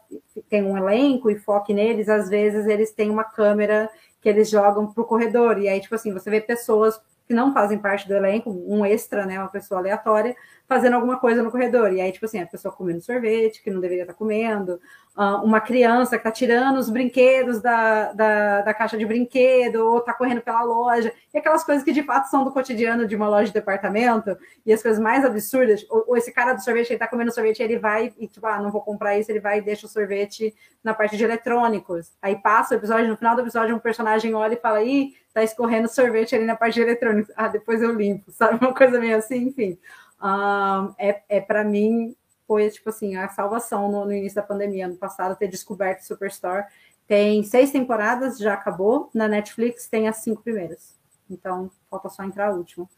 tenha 0.50 0.66
um 0.66 0.78
elenco 0.78 1.30
e 1.30 1.40
foque 1.40 1.74
neles, 1.74 2.10
às 2.10 2.30
vezes 2.30 2.68
eles 2.68 2.92
têm 2.92 3.10
uma 3.10 3.24
câmera 3.24 3.90
que 4.22 4.28
eles 4.28 4.50
jogam 4.50 4.88
para 4.88 5.02
o 5.02 5.06
corredor. 5.06 5.58
E 5.58 5.70
aí, 5.70 5.80
tipo 5.80 5.96
assim, 5.96 6.12
você 6.12 6.30
vê 6.30 6.42
pessoas 6.42 7.00
que 7.30 7.34
não 7.36 7.54
fazem 7.54 7.78
parte 7.78 8.08
do 8.08 8.16
elenco, 8.16 8.50
um 8.50 8.84
extra, 8.84 9.24
né, 9.24 9.38
uma 9.38 9.50
pessoa 9.50 9.80
aleatória, 9.80 10.36
fazendo 10.68 10.96
alguma 10.96 11.20
coisa 11.20 11.44
no 11.44 11.52
corredor. 11.52 11.94
E 11.94 12.02
aí, 12.02 12.12
tipo 12.12 12.26
assim, 12.26 12.42
a 12.42 12.48
pessoa 12.48 12.74
comendo 12.74 13.02
sorvete, 13.02 13.62
que 13.62 13.70
não 13.70 13.80
deveria 13.80 14.02
estar 14.02 14.16
comendo, 14.16 14.82
uh, 15.16 15.46
uma 15.46 15.62
criança 15.62 16.18
que 16.18 16.28
está 16.28 16.32
tirando 16.32 16.78
os 16.78 16.90
brinquedos 16.90 17.62
da, 17.62 18.14
da, 18.14 18.62
da, 18.62 18.74
caixa 18.74 18.98
de 18.98 19.06
brinquedo, 19.06 19.76
ou 19.76 20.00
está 20.00 20.12
correndo 20.12 20.42
pela 20.42 20.64
loja, 20.64 21.14
e 21.32 21.38
aquelas 21.38 21.64
coisas 21.64 21.84
que 21.84 21.92
de 21.92 22.02
fato 22.02 22.32
são 22.32 22.44
do 22.44 22.52
cotidiano 22.52 23.06
de 23.06 23.16
uma 23.16 23.30
loja 23.30 23.46
de 23.46 23.54
departamento, 23.54 24.36
e 24.66 24.74
as 24.74 24.82
coisas 24.82 25.00
mais 25.00 25.24
absurdas, 25.24 25.86
ou, 25.88 26.06
ou 26.08 26.18
esse 26.18 26.32
cara 26.32 26.54
do 26.54 26.64
sorvete, 26.64 26.88
ele 26.88 26.96
está 26.96 27.08
comendo 27.08 27.32
sorvete, 27.32 27.62
ele 27.62 27.78
vai 27.78 28.12
e, 28.18 28.28
tipo, 28.28 28.48
ah, 28.48 28.60
não 28.60 28.72
vou 28.72 28.82
comprar 28.82 29.20
isso, 29.20 29.32
ele 29.32 29.40
vai 29.40 29.60
e 29.60 29.62
deixa 29.62 29.86
o 29.86 29.90
sorvete 29.90 30.56
na 30.84 30.96
parte 30.96 31.16
de 31.16 31.24
eletrônicos. 31.24 32.12
Aí 32.24 32.36
passa 32.38 32.74
o 32.74 32.78
episódio, 32.80 33.08
no 33.08 33.18
final 33.18 33.36
do 33.36 33.42
episódio, 33.42 33.76
um 33.76 33.80
personagem 33.80 34.34
olha 34.34 34.56
e 34.56 34.58
fala, 34.58 34.82
ih, 34.82 35.14
tá 35.34 35.44
escorrendo 35.44 35.88
sorvete 35.88 36.36
ali 36.36 36.46
na 36.46 36.56
parte 36.56 36.76
de 36.76 36.82
eletrônicos. 36.82 37.34
Ah, 37.36 37.48
depois 37.48 37.82
eu 37.82 37.94
limpo, 37.94 38.32
sabe? 38.32 38.58
Uma 38.64 38.74
coisa 38.74 39.00
meio 39.00 39.18
assim, 39.18 39.48
enfim. 39.48 39.78
Um, 40.22 40.94
é, 40.98 41.22
é 41.30 41.42
para 41.42 41.64
mim 41.64 42.16
foi 42.48 42.70
tipo 42.70 42.90
assim 42.90 43.16
a 43.16 43.30
salvação 43.30 43.92
no, 43.92 44.06
no, 44.06 44.14
início 44.14 44.36
da 44.36 44.44
pandemia. 44.44 44.86
Ano 44.86 44.96
passado 44.96 45.38
ter 45.38 45.48
descoberto 45.48 46.02
Superstore. 46.02 46.66
Tem 47.08 47.44
seis 47.44 47.72
temporadas 47.72 48.38
já 48.38 48.54
acabou. 48.54 49.10
Na 49.14 49.28
Netflix 49.28 49.88
tem 49.88 50.08
as 50.08 50.18
cinco 50.18 50.42
primeiras. 50.42 50.96
Então 51.30 51.72
falta 51.90 52.10
só 52.10 52.24
entrar 52.24 52.50
a 52.50 52.54
última. 52.54 52.90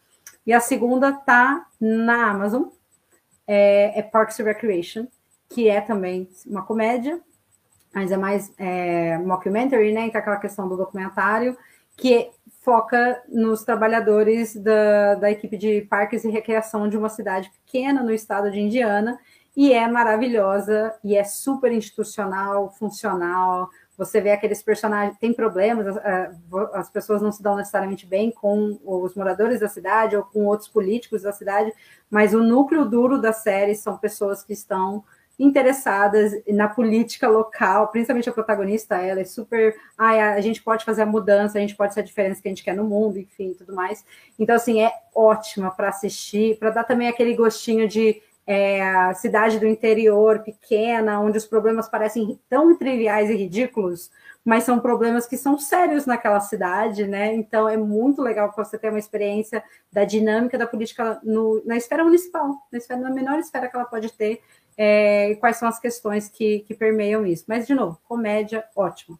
E 0.45 0.53
a 0.53 0.59
segunda 0.59 1.11
tá 1.11 1.67
na 1.79 2.29
Amazon. 2.29 2.69
É, 3.47 3.99
é 3.99 4.01
Parks 4.01 4.39
and 4.39 4.45
Recreation 4.45 5.07
que 5.49 5.67
é 5.67 5.81
também 5.81 6.29
uma 6.45 6.63
comédia 6.63 7.19
mas 7.93 8.11
é 8.11 8.17
mais 8.17 8.53
é, 8.57 9.17
mockumentary 9.17 9.91
né? 9.91 10.05
Então 10.05 10.21
aquela 10.21 10.37
questão 10.37 10.67
do 10.67 10.77
documentário 10.77 11.57
que 11.95 12.31
foca 12.61 13.21
nos 13.27 13.63
trabalhadores 13.63 14.55
da, 14.55 15.15
da 15.15 15.31
equipe 15.31 15.57
de 15.57 15.81
parques 15.81 16.23
e 16.23 16.29
recreação 16.29 16.87
de 16.87 16.97
uma 16.97 17.09
cidade 17.09 17.51
pequena 17.65 18.03
no 18.03 18.11
estado 18.11 18.51
de 18.51 18.59
Indiana, 18.59 19.19
e 19.55 19.73
é 19.73 19.85
maravilhosa, 19.87 20.95
e 21.03 21.17
é 21.17 21.23
super 21.23 21.71
institucional, 21.71 22.69
funcional. 22.69 23.69
Você 23.97 24.21
vê 24.21 24.31
aqueles 24.31 24.63
personagens, 24.63 25.17
tem 25.19 25.33
problemas, 25.33 25.97
as 26.73 26.89
pessoas 26.89 27.21
não 27.21 27.31
se 27.31 27.43
dão 27.43 27.57
necessariamente 27.57 28.05
bem 28.05 28.31
com 28.31 28.79
os 28.83 29.13
moradores 29.13 29.59
da 29.59 29.67
cidade 29.67 30.15
ou 30.15 30.23
com 30.23 30.45
outros 30.45 30.69
políticos 30.69 31.23
da 31.23 31.33
cidade, 31.33 31.73
mas 32.09 32.33
o 32.33 32.41
núcleo 32.41 32.85
duro 32.85 33.19
da 33.19 33.33
série 33.33 33.75
são 33.75 33.97
pessoas 33.97 34.41
que 34.41 34.53
estão 34.53 35.03
interessadas 35.41 36.33
na 36.47 36.67
política 36.67 37.27
local, 37.27 37.87
principalmente 37.87 38.29
a 38.29 38.33
protagonista, 38.33 38.97
ela 38.97 39.21
é 39.21 39.25
super, 39.25 39.75
ah, 39.97 40.33
a 40.33 40.41
gente 40.41 40.61
pode 40.61 40.85
fazer 40.85 41.01
a 41.01 41.05
mudança, 41.05 41.57
a 41.57 41.61
gente 41.61 41.75
pode 41.75 41.95
ser 41.95 42.01
a 42.01 42.03
diferença 42.03 42.39
que 42.39 42.47
a 42.47 42.51
gente 42.51 42.63
quer 42.63 42.75
no 42.75 42.83
mundo, 42.83 43.17
enfim, 43.17 43.55
tudo 43.57 43.73
mais. 43.73 44.05
Então, 44.37 44.55
assim, 44.55 44.83
é 44.83 44.93
ótima 45.15 45.71
para 45.71 45.89
assistir, 45.89 46.57
para 46.59 46.69
dar 46.69 46.83
também 46.83 47.07
aquele 47.07 47.33
gostinho 47.33 47.87
de 47.87 48.21
é, 48.45 49.13
cidade 49.15 49.59
do 49.59 49.65
interior 49.65 50.39
pequena, 50.39 51.19
onde 51.19 51.39
os 51.39 51.45
problemas 51.45 51.89
parecem 51.89 52.39
tão 52.47 52.77
triviais 52.77 53.29
e 53.29 53.35
ridículos, 53.35 54.11
mas 54.43 54.63
são 54.63 54.79
problemas 54.79 55.25
que 55.25 55.37
são 55.37 55.57
sérios 55.57 56.05
naquela 56.05 56.39
cidade, 56.39 57.07
né? 57.07 57.33
Então 57.33 57.69
é 57.69 57.77
muito 57.77 58.21
legal 58.21 58.51
você 58.55 58.77
ter 58.77 58.89
uma 58.89 58.99
experiência 58.99 59.63
da 59.91 60.03
dinâmica 60.03 60.57
da 60.57 60.65
política 60.67 61.19
no, 61.23 61.63
na 61.65 61.77
esfera 61.77 62.03
municipal, 62.03 62.55
na, 62.71 62.77
esfera, 62.77 62.99
na 62.99 63.09
menor 63.11 63.39
esfera 63.39 63.67
que 63.67 63.75
ela 63.75 63.85
pode 63.85 64.11
ter, 64.13 64.41
é, 64.77 65.35
quais 65.39 65.57
são 65.57 65.67
as 65.67 65.79
questões 65.79 66.29
que, 66.29 66.59
que 66.59 66.73
permeiam 66.73 67.25
isso. 67.25 67.45
Mas, 67.47 67.67
de 67.67 67.73
novo, 67.73 67.99
comédia, 68.07 68.65
ótimo. 68.75 69.19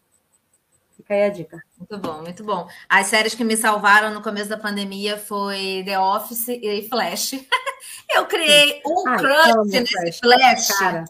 Fica 0.96 1.14
aí 1.14 1.24
a 1.24 1.28
dica. 1.28 1.62
Muito 1.78 1.98
bom, 1.98 2.22
muito 2.22 2.44
bom. 2.44 2.68
As 2.88 3.06
séries 3.08 3.34
que 3.34 3.44
me 3.44 3.56
salvaram 3.56 4.12
no 4.12 4.22
começo 4.22 4.48
da 4.48 4.56
pandemia 4.56 5.18
foi 5.18 5.82
The 5.84 5.98
Office 5.98 6.48
e 6.48 6.88
Flash. 6.88 7.32
Eu 8.14 8.26
criei 8.26 8.80
um 8.86 9.08
Ai, 9.08 9.18
crush 9.18 9.68
nesse 9.68 10.20
Flash. 10.20 10.78
Cara. 10.78 11.04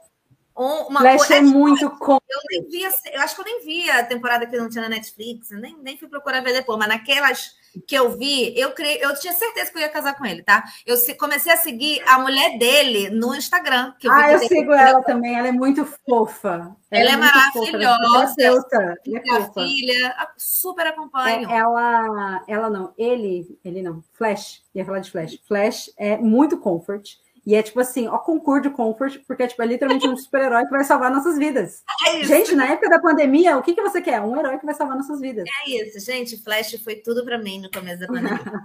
Um, 0.56 0.86
uma 0.89 1.01
Flash 1.01 1.16
coisa, 1.16 1.35
é 1.36 1.40
muito 1.40 1.90
com. 1.98 2.19
Eu 2.28 2.40
nem 2.51 2.69
via, 2.69 2.90
eu 3.12 3.20
acho 3.23 3.35
que 3.35 3.40
eu 3.40 3.44
nem 3.44 3.64
vi 3.64 3.90
a 3.90 4.05
temporada 4.05 4.47
que 4.47 4.56
não 4.56 4.69
tinha 4.69 4.82
na 4.82 4.89
Netflix, 4.89 5.51
nem, 5.51 5.77
nem 5.78 5.98
fui 5.98 6.09
procurar 6.09 6.40
ver 6.40 6.52
depois, 6.52 6.78
mas 6.78 6.89
naquelas 6.89 7.56
que 7.86 7.94
eu 7.94 8.16
vi, 8.16 8.59
eu 8.59 8.73
criei, 8.73 8.99
eu 9.03 9.19
tinha 9.19 9.32
certeza 9.32 9.70
que 9.70 9.78
eu 9.78 9.82
ia 9.82 9.89
casar 9.89 10.16
com 10.16 10.24
ele, 10.27 10.43
tá? 10.43 10.62
Eu 10.86 10.97
comecei 11.16 11.53
a 11.53 11.57
seguir 11.57 12.03
a 12.07 12.19
mulher 12.19 12.59
dele 12.59 13.11
no 13.11 13.35
Instagram. 13.35 13.94
Eu 14.03 14.12
ah, 14.12 14.32
eu 14.32 14.39
sigo 14.40 14.73
ela 14.73 15.03
também, 15.03 15.36
ela 15.39 15.49
é 15.49 15.53
muito 15.53 15.86
fofa. 16.07 16.77
Ela, 16.90 17.11
ela 17.11 17.11
é, 17.11 17.12
é 17.12 17.16
maravilhosa. 17.16 18.35
Fofa, 18.35 18.94
é 19.07 19.47
fofa. 19.47 19.65
filha, 19.65 20.28
super 20.36 20.86
acompanho. 20.86 21.51
É, 21.51 21.57
ela, 21.57 22.44
ela 22.47 22.70
não, 22.70 22.93
ele, 22.99 23.59
ele 23.65 23.82
não, 23.82 24.03
Flash, 24.12 24.62
ia 24.74 24.85
falar 24.85 25.01
de 25.01 25.11
Flash. 25.11 25.39
Flash 25.47 25.90
é 25.97 26.16
muito 26.16 26.59
comfort. 26.59 27.16
E 27.44 27.56
é 27.56 27.62
tipo 27.62 27.81
assim, 27.81 28.06
ó, 28.06 28.19
concurso 28.19 28.69
de 28.69 28.70
comfort, 28.70 29.20
porque 29.27 29.48
tipo, 29.48 29.60
é 29.62 29.66
literalmente 29.66 30.06
um 30.06 30.16
super-herói 30.16 30.64
que 30.64 30.70
vai 30.70 30.85
salvar 30.85 31.10
nossas 31.10 31.36
vidas. 31.36 31.82
É 32.06 32.24
gente, 32.24 32.55
na 32.55 32.66
época 32.66 32.89
da 32.89 33.01
pandemia, 33.01 33.56
o 33.56 33.62
que, 33.62 33.74
que 33.74 33.82
você 33.82 34.01
quer? 34.01 34.20
Um 34.20 34.36
herói 34.36 34.59
que 34.59 34.66
vai 34.66 34.74
salvar 34.74 34.97
nossas 34.97 35.20
vidas. 35.20 35.44
É 35.66 35.70
isso, 35.70 35.98
gente. 36.01 36.36
Flash 36.43 36.77
foi 36.82 36.97
tudo 36.97 37.24
para 37.24 37.39
mim 37.39 37.60
no 37.60 37.70
começo 37.70 38.01
da 38.01 38.06
pandemia. 38.06 38.60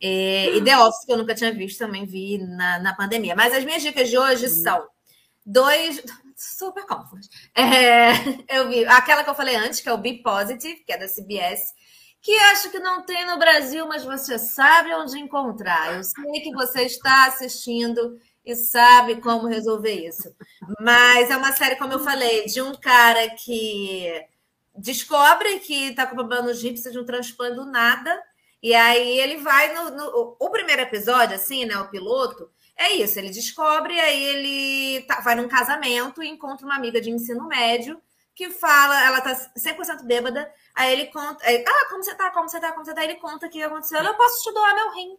E, 0.00 0.52
e 0.56 0.64
The 0.64 0.78
Office, 0.78 1.04
que 1.04 1.12
eu 1.12 1.18
nunca 1.18 1.34
tinha 1.34 1.52
visto, 1.52 1.78
também 1.78 2.06
vi 2.06 2.38
na, 2.38 2.78
na 2.80 2.94
pandemia. 2.94 3.36
Mas 3.36 3.54
as 3.54 3.64
minhas 3.64 3.82
dicas 3.82 4.08
de 4.08 4.18
hoje 4.18 4.48
são 4.48 4.86
dois. 5.44 6.02
Super 6.40 6.86
comfort. 6.86 7.26
É, 7.52 8.12
eu 8.56 8.68
vi 8.68 8.86
aquela 8.86 9.24
que 9.24 9.30
eu 9.30 9.34
falei 9.34 9.56
antes, 9.56 9.80
que 9.80 9.88
é 9.88 9.92
o 9.92 9.98
Be 9.98 10.22
Positive, 10.22 10.84
que 10.86 10.92
é 10.92 10.96
da 10.96 11.08
CBS, 11.08 11.74
que 12.28 12.38
acho 12.40 12.70
que 12.70 12.78
não 12.78 13.00
tem 13.00 13.24
no 13.24 13.38
Brasil, 13.38 13.88
mas 13.88 14.04
você 14.04 14.38
sabe 14.38 14.94
onde 14.94 15.18
encontrar. 15.18 15.94
Eu 15.94 16.04
sei 16.04 16.42
que 16.42 16.52
você 16.52 16.82
está 16.82 17.24
assistindo 17.24 18.20
e 18.44 18.54
sabe 18.54 19.18
como 19.22 19.46
resolver 19.46 19.94
isso. 20.06 20.30
Mas 20.78 21.30
é 21.30 21.36
uma 21.38 21.52
série, 21.52 21.76
como 21.76 21.94
eu 21.94 22.00
falei, 22.00 22.44
de 22.44 22.60
um 22.60 22.74
cara 22.74 23.30
que 23.30 24.12
descobre 24.76 25.58
que 25.60 25.86
está 25.86 26.06
com 26.06 26.16
problema 26.16 26.48
no 26.48 26.52
G, 26.52 26.68
precisa 26.68 26.92
de 26.92 26.98
um 26.98 27.06
transplante 27.06 27.56
do 27.56 27.64
nada. 27.64 28.22
E 28.62 28.74
aí 28.74 29.20
ele 29.20 29.38
vai 29.38 29.72
no, 29.72 29.90
no, 29.92 30.36
O 30.38 30.50
primeiro 30.50 30.82
episódio, 30.82 31.34
assim, 31.34 31.64
né? 31.64 31.78
O 31.78 31.88
piloto, 31.88 32.50
é 32.76 32.92
isso. 32.92 33.18
Ele 33.18 33.30
descobre, 33.30 33.98
aí 33.98 34.22
ele 34.22 35.02
tá, 35.06 35.22
vai 35.22 35.34
num 35.34 35.48
casamento 35.48 36.22
e 36.22 36.28
encontra 36.28 36.66
uma 36.66 36.76
amiga 36.76 37.00
de 37.00 37.10
ensino 37.10 37.48
médio 37.48 37.98
que 38.38 38.50
fala, 38.50 39.04
ela 39.04 39.20
tá 39.20 39.34
100% 39.34 40.04
bêbada. 40.04 40.48
Aí 40.72 40.92
ele 40.92 41.06
conta, 41.06 41.44
aí, 41.44 41.64
ah, 41.66 41.88
como 41.90 42.04
você 42.04 42.14
tá, 42.14 42.30
como 42.30 42.48
você 42.48 42.60
tá, 42.60 42.70
como 42.70 42.84
você 42.84 42.94
tá? 42.94 43.02
Ele 43.02 43.16
conta 43.16 43.48
o 43.48 43.50
que 43.50 43.60
aconteceu. 43.60 43.98
Eu 43.98 44.14
posso 44.14 44.44
te 44.44 44.54
doar 44.54 44.76
meu 44.76 44.94
rim. 44.94 45.18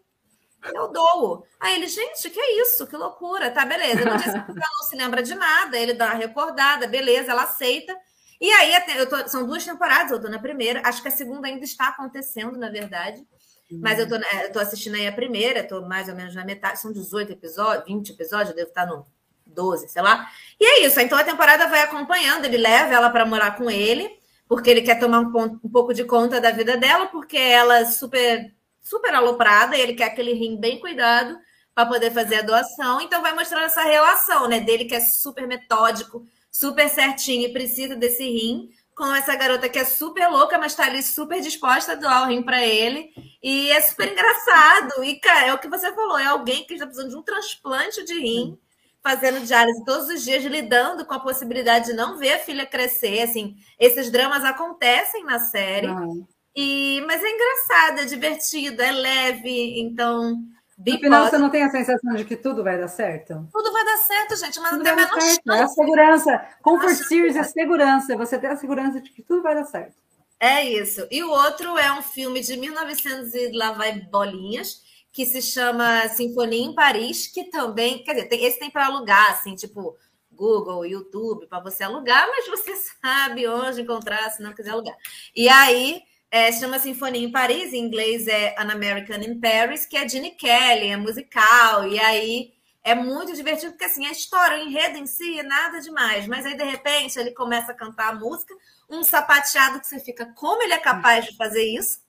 Eu 0.73 0.87
dou. 0.87 1.45
Aí 1.59 1.75
ele, 1.75 1.87
gente, 1.87 2.29
que 2.29 2.39
isso? 2.39 2.87
Que 2.87 2.95
loucura. 2.95 3.51
Tá, 3.51 3.65
beleza. 3.65 4.05
No 4.05 4.17
dia 4.17 4.31
ela 4.31 4.45
não 4.47 4.87
se 4.87 4.95
lembra 4.95 5.21
de 5.21 5.35
nada, 5.35 5.77
ele 5.77 5.93
dá 5.93 6.05
uma 6.05 6.15
recordada, 6.15 6.87
beleza, 6.87 7.31
ela 7.31 7.43
aceita. 7.43 7.93
E 8.39 8.49
aí, 8.53 8.71
eu 8.95 9.09
tô, 9.09 9.27
são 9.27 9.45
duas 9.45 9.65
temporadas, 9.65 10.13
eu 10.13 10.21
tô 10.21 10.29
na 10.29 10.39
primeira. 10.39 10.81
Acho 10.85 11.01
que 11.01 11.09
a 11.09 11.11
segunda 11.11 11.45
ainda 11.45 11.65
está 11.65 11.89
acontecendo, 11.89 12.57
na 12.57 12.69
verdade. 12.69 13.27
Mas 13.69 13.99
eu 13.99 14.07
tô, 14.07 14.15
eu 14.15 14.51
tô 14.53 14.59
assistindo 14.59 14.95
aí 14.95 15.07
a 15.07 15.11
primeira, 15.11 15.67
tô 15.67 15.81
mais 15.81 16.07
ou 16.07 16.15
menos 16.15 16.33
na 16.33 16.45
metade. 16.45 16.79
São 16.79 16.93
18 16.93 17.33
episódios, 17.33 17.85
20 17.85 18.13
episódios, 18.13 18.51
eu 18.51 18.55
devo 18.55 18.69
estar 18.69 18.85
no 18.85 19.05
12, 19.49 19.89
sei 19.89 20.01
lá. 20.01 20.29
E 20.59 20.65
é 20.65 20.85
isso. 20.85 20.99
Então 20.99 21.17
a 21.17 21.23
temporada 21.23 21.67
vai 21.67 21.81
acompanhando, 21.81 22.45
ele 22.45 22.57
leva 22.57 22.93
ela 22.93 23.09
para 23.09 23.25
morar 23.25 23.57
com 23.57 23.69
ele, 23.69 24.09
porque 24.47 24.69
ele 24.69 24.81
quer 24.81 24.99
tomar 24.99 25.19
um, 25.19 25.59
um 25.63 25.69
pouco 25.69 25.93
de 25.93 26.03
conta 26.03 26.41
da 26.41 26.51
vida 26.51 26.77
dela, 26.77 27.07
porque 27.07 27.37
ela 27.37 27.79
é 27.79 27.85
super 27.85 28.53
super 28.81 29.13
aloprada, 29.13 29.77
ele 29.77 29.93
quer 29.93 30.05
aquele 30.05 30.33
rim 30.33 30.57
bem 30.59 30.79
cuidado 30.79 31.37
para 31.75 31.85
poder 31.85 32.11
fazer 32.11 32.37
a 32.37 32.41
doação. 32.41 32.99
Então 33.01 33.21
vai 33.21 33.33
mostrando 33.33 33.65
essa 33.65 33.83
relação, 33.83 34.47
né, 34.47 34.59
dele 34.59 34.85
que 34.85 34.95
é 34.95 34.99
super 34.99 35.47
metódico, 35.47 36.25
super 36.51 36.89
certinho 36.89 37.47
e 37.47 37.53
precisa 37.53 37.95
desse 37.95 38.23
rim, 38.23 38.69
com 38.99 39.15
essa 39.15 39.33
garota 39.33 39.69
que 39.69 39.79
é 39.79 39.85
super 39.85 40.27
louca, 40.27 40.57
mas 40.57 40.73
está 40.73 40.85
ali 40.85 41.01
super 41.01 41.39
disposta 41.39 41.93
a 41.93 41.95
doar 41.95 42.23
o 42.23 42.27
rim 42.27 42.43
para 42.43 42.65
ele. 42.65 43.13
E 43.41 43.71
é 43.71 43.79
super 43.79 44.11
engraçado. 44.11 45.01
E, 45.05 45.17
cara, 45.21 45.47
é 45.47 45.53
o 45.53 45.57
que 45.57 45.69
você 45.69 45.93
falou: 45.93 46.19
é 46.19 46.25
alguém 46.25 46.65
que 46.65 46.73
está 46.73 46.85
precisando 46.85 47.11
de 47.11 47.15
um 47.15 47.23
transplante 47.23 48.03
de 48.03 48.19
rim, 48.19 48.59
fazendo 49.03 49.45
diálise 49.45 49.83
todos 49.85 50.07
os 50.09 50.23
dias, 50.23 50.43
lidando 50.43 51.05
com 51.05 51.13
a 51.13 51.19
possibilidade 51.19 51.87
de 51.87 51.93
não 51.93 52.17
ver 52.17 52.33
a 52.33 52.39
filha 52.39 52.65
crescer. 52.65 53.21
Assim, 53.21 53.55
esses 53.79 54.11
dramas 54.11 54.43
acontecem 54.43 55.23
na 55.23 55.39
série. 55.39 55.87
Uhum. 55.87 56.25
E, 56.55 57.01
mas 57.07 57.23
é 57.23 57.29
engraçado, 57.29 57.99
é 57.99 58.05
divertido, 58.05 58.81
é 58.81 58.91
leve, 58.91 59.79
então. 59.79 60.37
No 60.77 60.97
final, 60.97 61.29
você 61.29 61.37
não 61.37 61.49
tem 61.49 61.63
a 61.63 61.69
sensação 61.69 62.15
de 62.15 62.23
que 62.23 62.37
tudo 62.37 62.63
vai 62.63 62.77
dar 62.77 62.87
certo? 62.87 63.47
Tudo 63.51 63.71
vai 63.71 63.83
dar 63.83 63.97
certo, 63.97 64.35
gente, 64.37 64.59
mas 64.59 64.71
tudo 64.71 64.77
não 64.77 64.83
tem 64.83 64.93
a 64.93 64.95
menor 64.95 65.21
chance. 65.21 65.41
É 65.47 65.61
a 65.61 65.67
segurança. 65.67 66.47
Comfort 66.61 66.95
Series 66.95 67.35
é 67.35 67.43
segurança. 67.43 68.15
Você 68.15 68.39
tem 68.39 68.49
a 68.49 68.55
segurança 68.55 69.01
de 69.01 69.09
que 69.09 69.21
tudo 69.21 69.41
vai 69.41 69.55
dar 69.55 69.65
certo. 69.65 69.95
É 70.39 70.63
isso. 70.63 71.05
E 71.11 71.21
o 71.21 71.29
outro 71.29 71.77
é 71.77 71.91
um 71.91 72.01
filme 72.01 72.39
de 72.39 72.55
1900 72.55 73.33
e 73.33 73.51
lá 73.51 73.73
vai 73.73 73.99
bolinhas, 73.99 74.81
que 75.19 75.25
se 75.25 75.41
chama 75.41 76.07
Sinfonia 76.07 76.63
em 76.63 76.73
Paris, 76.73 77.27
que 77.27 77.43
também, 77.49 78.01
quer 78.05 78.13
dizer, 78.13 78.29
tem, 78.29 78.45
esse 78.45 78.57
tem 78.57 78.71
para 78.71 78.85
alugar, 78.85 79.31
assim, 79.31 79.53
tipo 79.53 79.97
Google, 80.31 80.85
YouTube, 80.85 81.45
para 81.45 81.59
você 81.59 81.83
alugar, 81.83 82.25
mas 82.29 82.47
você 82.47 82.73
sabe 83.03 83.45
onde 83.45 83.81
encontrar 83.81 84.29
se 84.29 84.41
não 84.41 84.53
quiser 84.53 84.69
alugar. 84.69 84.95
E 85.35 85.49
aí 85.49 86.01
é, 86.31 86.49
chama 86.53 86.79
Sinfonia 86.79 87.21
em 87.21 87.33
Paris, 87.33 87.73
em 87.73 87.79
inglês 87.79 88.27
é 88.29 88.55
An 88.57 88.71
American 88.71 89.17
in 89.17 89.41
Paris, 89.41 89.85
que 89.85 89.97
é 89.97 90.07
Gene 90.07 90.31
Kelly, 90.31 90.87
é 90.87 90.95
musical, 90.95 91.85
e 91.85 91.99
aí 91.99 92.53
é 92.81 92.95
muito 92.95 93.35
divertido, 93.35 93.73
porque 93.73 93.83
assim, 93.83 94.05
a 94.05 94.13
história, 94.13 94.57
o 94.57 94.61
enredo 94.69 94.99
em 94.99 95.05
si 95.05 95.37
é 95.37 95.43
nada 95.43 95.81
demais, 95.81 96.27
mas 96.27 96.45
aí 96.45 96.55
de 96.55 96.63
repente 96.63 97.19
ele 97.19 97.31
começa 97.31 97.73
a 97.73 97.75
cantar 97.75 98.13
a 98.13 98.15
música, 98.15 98.55
um 98.89 99.03
sapateado 99.03 99.81
que 99.81 99.87
você 99.87 99.99
fica, 99.99 100.33
como 100.33 100.63
ele 100.63 100.71
é 100.71 100.79
capaz 100.79 101.25
de 101.25 101.35
fazer 101.35 101.65
isso? 101.65 102.07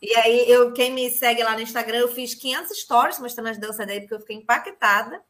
E 0.00 0.14
aí, 0.16 0.50
eu, 0.50 0.72
quem 0.72 0.92
me 0.92 1.10
segue 1.10 1.42
lá 1.42 1.54
no 1.54 1.60
Instagram, 1.60 1.98
eu 1.98 2.08
fiz 2.08 2.34
500 2.34 2.78
stories 2.78 3.18
mostrando 3.18 3.48
as 3.48 3.58
danças 3.58 3.86
dele, 3.86 4.02
porque 4.02 4.14
eu 4.14 4.20
fiquei 4.20 4.36
impactada. 4.36 5.20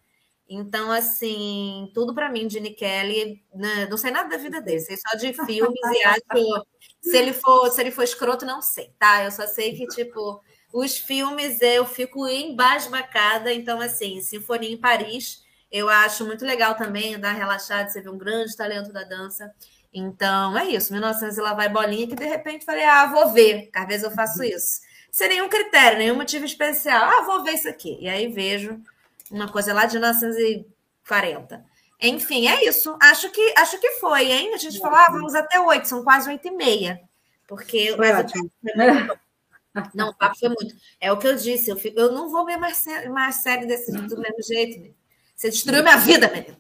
Então, 0.48 0.90
assim, 0.90 1.90
tudo 1.93 2.15
para 2.15 2.31
mim, 2.31 2.48
Gene 2.48 2.70
Kelly, 2.70 3.43
né? 3.55 3.86
não 3.90 3.98
sei 3.98 4.10
nada 4.10 4.31
da 4.31 4.43
vida 4.43 4.62
dele, 4.62 4.81
sei 4.81 4.97
só 4.97 5.15
de 5.16 5.35
filmes 5.44 5.78
e 5.93 6.05
acho 6.05 6.65
se 7.02 7.16
ele 7.16 7.32
for, 7.35 7.70
se 7.70 7.81
ele 7.81 7.90
for 7.90 8.02
escroto, 8.02 8.47
não 8.47 8.62
sei, 8.62 8.90
tá? 8.98 9.24
Eu 9.24 9.31
só 9.31 9.47
sei 9.47 9.74
que, 9.77 9.86
tipo, 9.89 10.40
os 10.73 10.97
filmes 10.97 11.60
eu 11.60 11.85
fico 11.85 12.27
embasbacada, 12.27 13.52
então, 13.52 13.81
assim, 13.81 14.20
Sinfonia 14.23 14.70
em 14.70 14.77
Paris, 14.77 15.43
eu 15.70 15.89
acho 15.89 16.24
muito 16.24 16.44
legal 16.44 16.74
também, 16.74 17.19
dar 17.19 17.32
relaxado, 17.32 17.89
você 17.89 18.01
vê 18.01 18.09
um 18.09 18.19
grande 18.19 18.56
talento 18.56 18.90
da 18.90 19.05
dança. 19.05 19.52
Então, 19.98 20.56
é 20.56 20.66
isso, 20.66 20.92
1900 20.92 21.36
e 21.36 21.40
lá 21.40 21.54
vai 21.54 21.68
bolinha, 21.68 22.06
que 22.06 22.14
de 22.14 22.24
repente 22.24 22.64
falei, 22.64 22.84
ah, 22.84 23.06
vou 23.06 23.32
ver, 23.32 23.68
às 23.74 23.86
vezes 23.86 24.04
eu 24.04 24.10
faço 24.12 24.44
isso. 24.44 24.80
Sem 25.10 25.28
nenhum 25.28 25.48
critério, 25.48 25.98
nenhum 25.98 26.14
motivo 26.14 26.44
especial. 26.44 27.02
Ah, 27.02 27.22
vou 27.22 27.42
ver 27.42 27.54
isso 27.54 27.68
aqui. 27.68 27.98
E 28.00 28.08
aí 28.08 28.28
vejo 28.28 28.80
uma 29.30 29.50
coisa 29.50 29.74
lá 29.74 29.86
de 29.86 29.94
1940. 29.94 31.64
Enfim, 32.00 32.46
é 32.46 32.64
isso. 32.64 32.96
Acho 33.02 33.30
que 33.30 33.54
acho 33.56 33.80
que 33.80 33.90
foi, 33.92 34.30
hein? 34.30 34.54
A 34.54 34.58
gente 34.58 34.78
falou, 34.78 34.96
ah, 34.96 35.08
vamos 35.10 35.34
até 35.34 35.58
oito, 35.60 35.88
são 35.88 36.04
quase 36.04 36.28
oito 36.28 36.46
e 36.46 36.50
meia. 36.52 37.00
Porque 37.46 37.94
foi 37.96 38.12
ótimo. 38.12 38.50
Não, 39.94 40.10
o 40.10 40.14
papo 40.14 40.38
foi 40.38 40.48
muito. 40.48 40.74
É 41.00 41.12
o 41.12 41.18
que 41.18 41.26
eu 41.26 41.36
disse, 41.36 41.70
eu, 41.70 41.76
fico, 41.76 41.98
eu 42.00 42.10
não 42.10 42.28
vou 42.28 42.44
ver 42.44 42.56
mais, 42.56 42.84
mais 43.10 43.36
série 43.36 43.64
desse 43.64 43.92
do 43.92 44.18
mesmo 44.18 44.42
jeito. 44.42 44.92
Você 45.36 45.50
destruiu 45.50 45.84
minha 45.84 45.96
vida, 45.98 46.28
menino. 46.28 46.56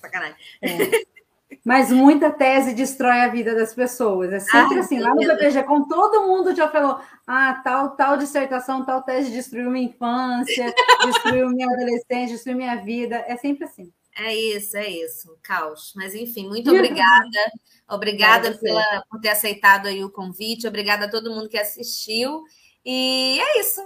Sacanagem. 0.00 0.36
É. 0.60 1.04
Mas 1.64 1.92
muita 1.92 2.30
tese 2.30 2.72
destrói 2.72 3.20
a 3.20 3.28
vida 3.28 3.54
das 3.54 3.74
pessoas. 3.74 4.32
É 4.32 4.40
sempre 4.40 4.78
ah, 4.78 4.80
assim. 4.80 4.98
Lá 4.98 5.14
no 5.14 5.20
PPG, 5.20 5.62
com 5.64 5.86
todo 5.86 6.26
mundo 6.26 6.54
já 6.54 6.68
falou: 6.68 7.00
ah, 7.26 7.60
tal, 7.62 7.90
tal 7.96 8.16
dissertação, 8.16 8.84
tal 8.84 9.02
tese 9.02 9.30
destruiu 9.30 9.70
minha 9.70 9.86
infância, 9.86 10.74
destruiu 11.04 11.50
minha 11.50 11.66
adolescência, 11.66 12.34
destruiu 12.34 12.56
minha 12.56 12.76
vida. 12.76 13.16
É 13.28 13.36
sempre 13.36 13.64
assim. 13.64 13.92
É 14.16 14.34
isso, 14.34 14.76
é 14.76 14.88
isso, 14.88 15.38
caos. 15.42 15.92
Mas 15.94 16.14
enfim, 16.14 16.48
muito 16.48 16.70
obrigada. 16.70 17.52
Obrigada 17.88 18.56
pela, 18.58 19.04
por 19.10 19.20
ter 19.20 19.30
aceitado 19.30 19.86
aí 19.86 20.02
o 20.02 20.10
convite. 20.10 20.66
Obrigada 20.66 21.06
a 21.06 21.10
todo 21.10 21.30
mundo 21.30 21.48
que 21.48 21.58
assistiu. 21.58 22.42
E 22.84 23.38
é 23.40 23.60
isso. 23.60 23.80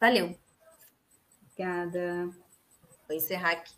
Valeu. 0.00 0.34
Obrigada. 1.42 2.30
Vou 3.06 3.16
encerrar 3.16 3.52
aqui. 3.52 3.72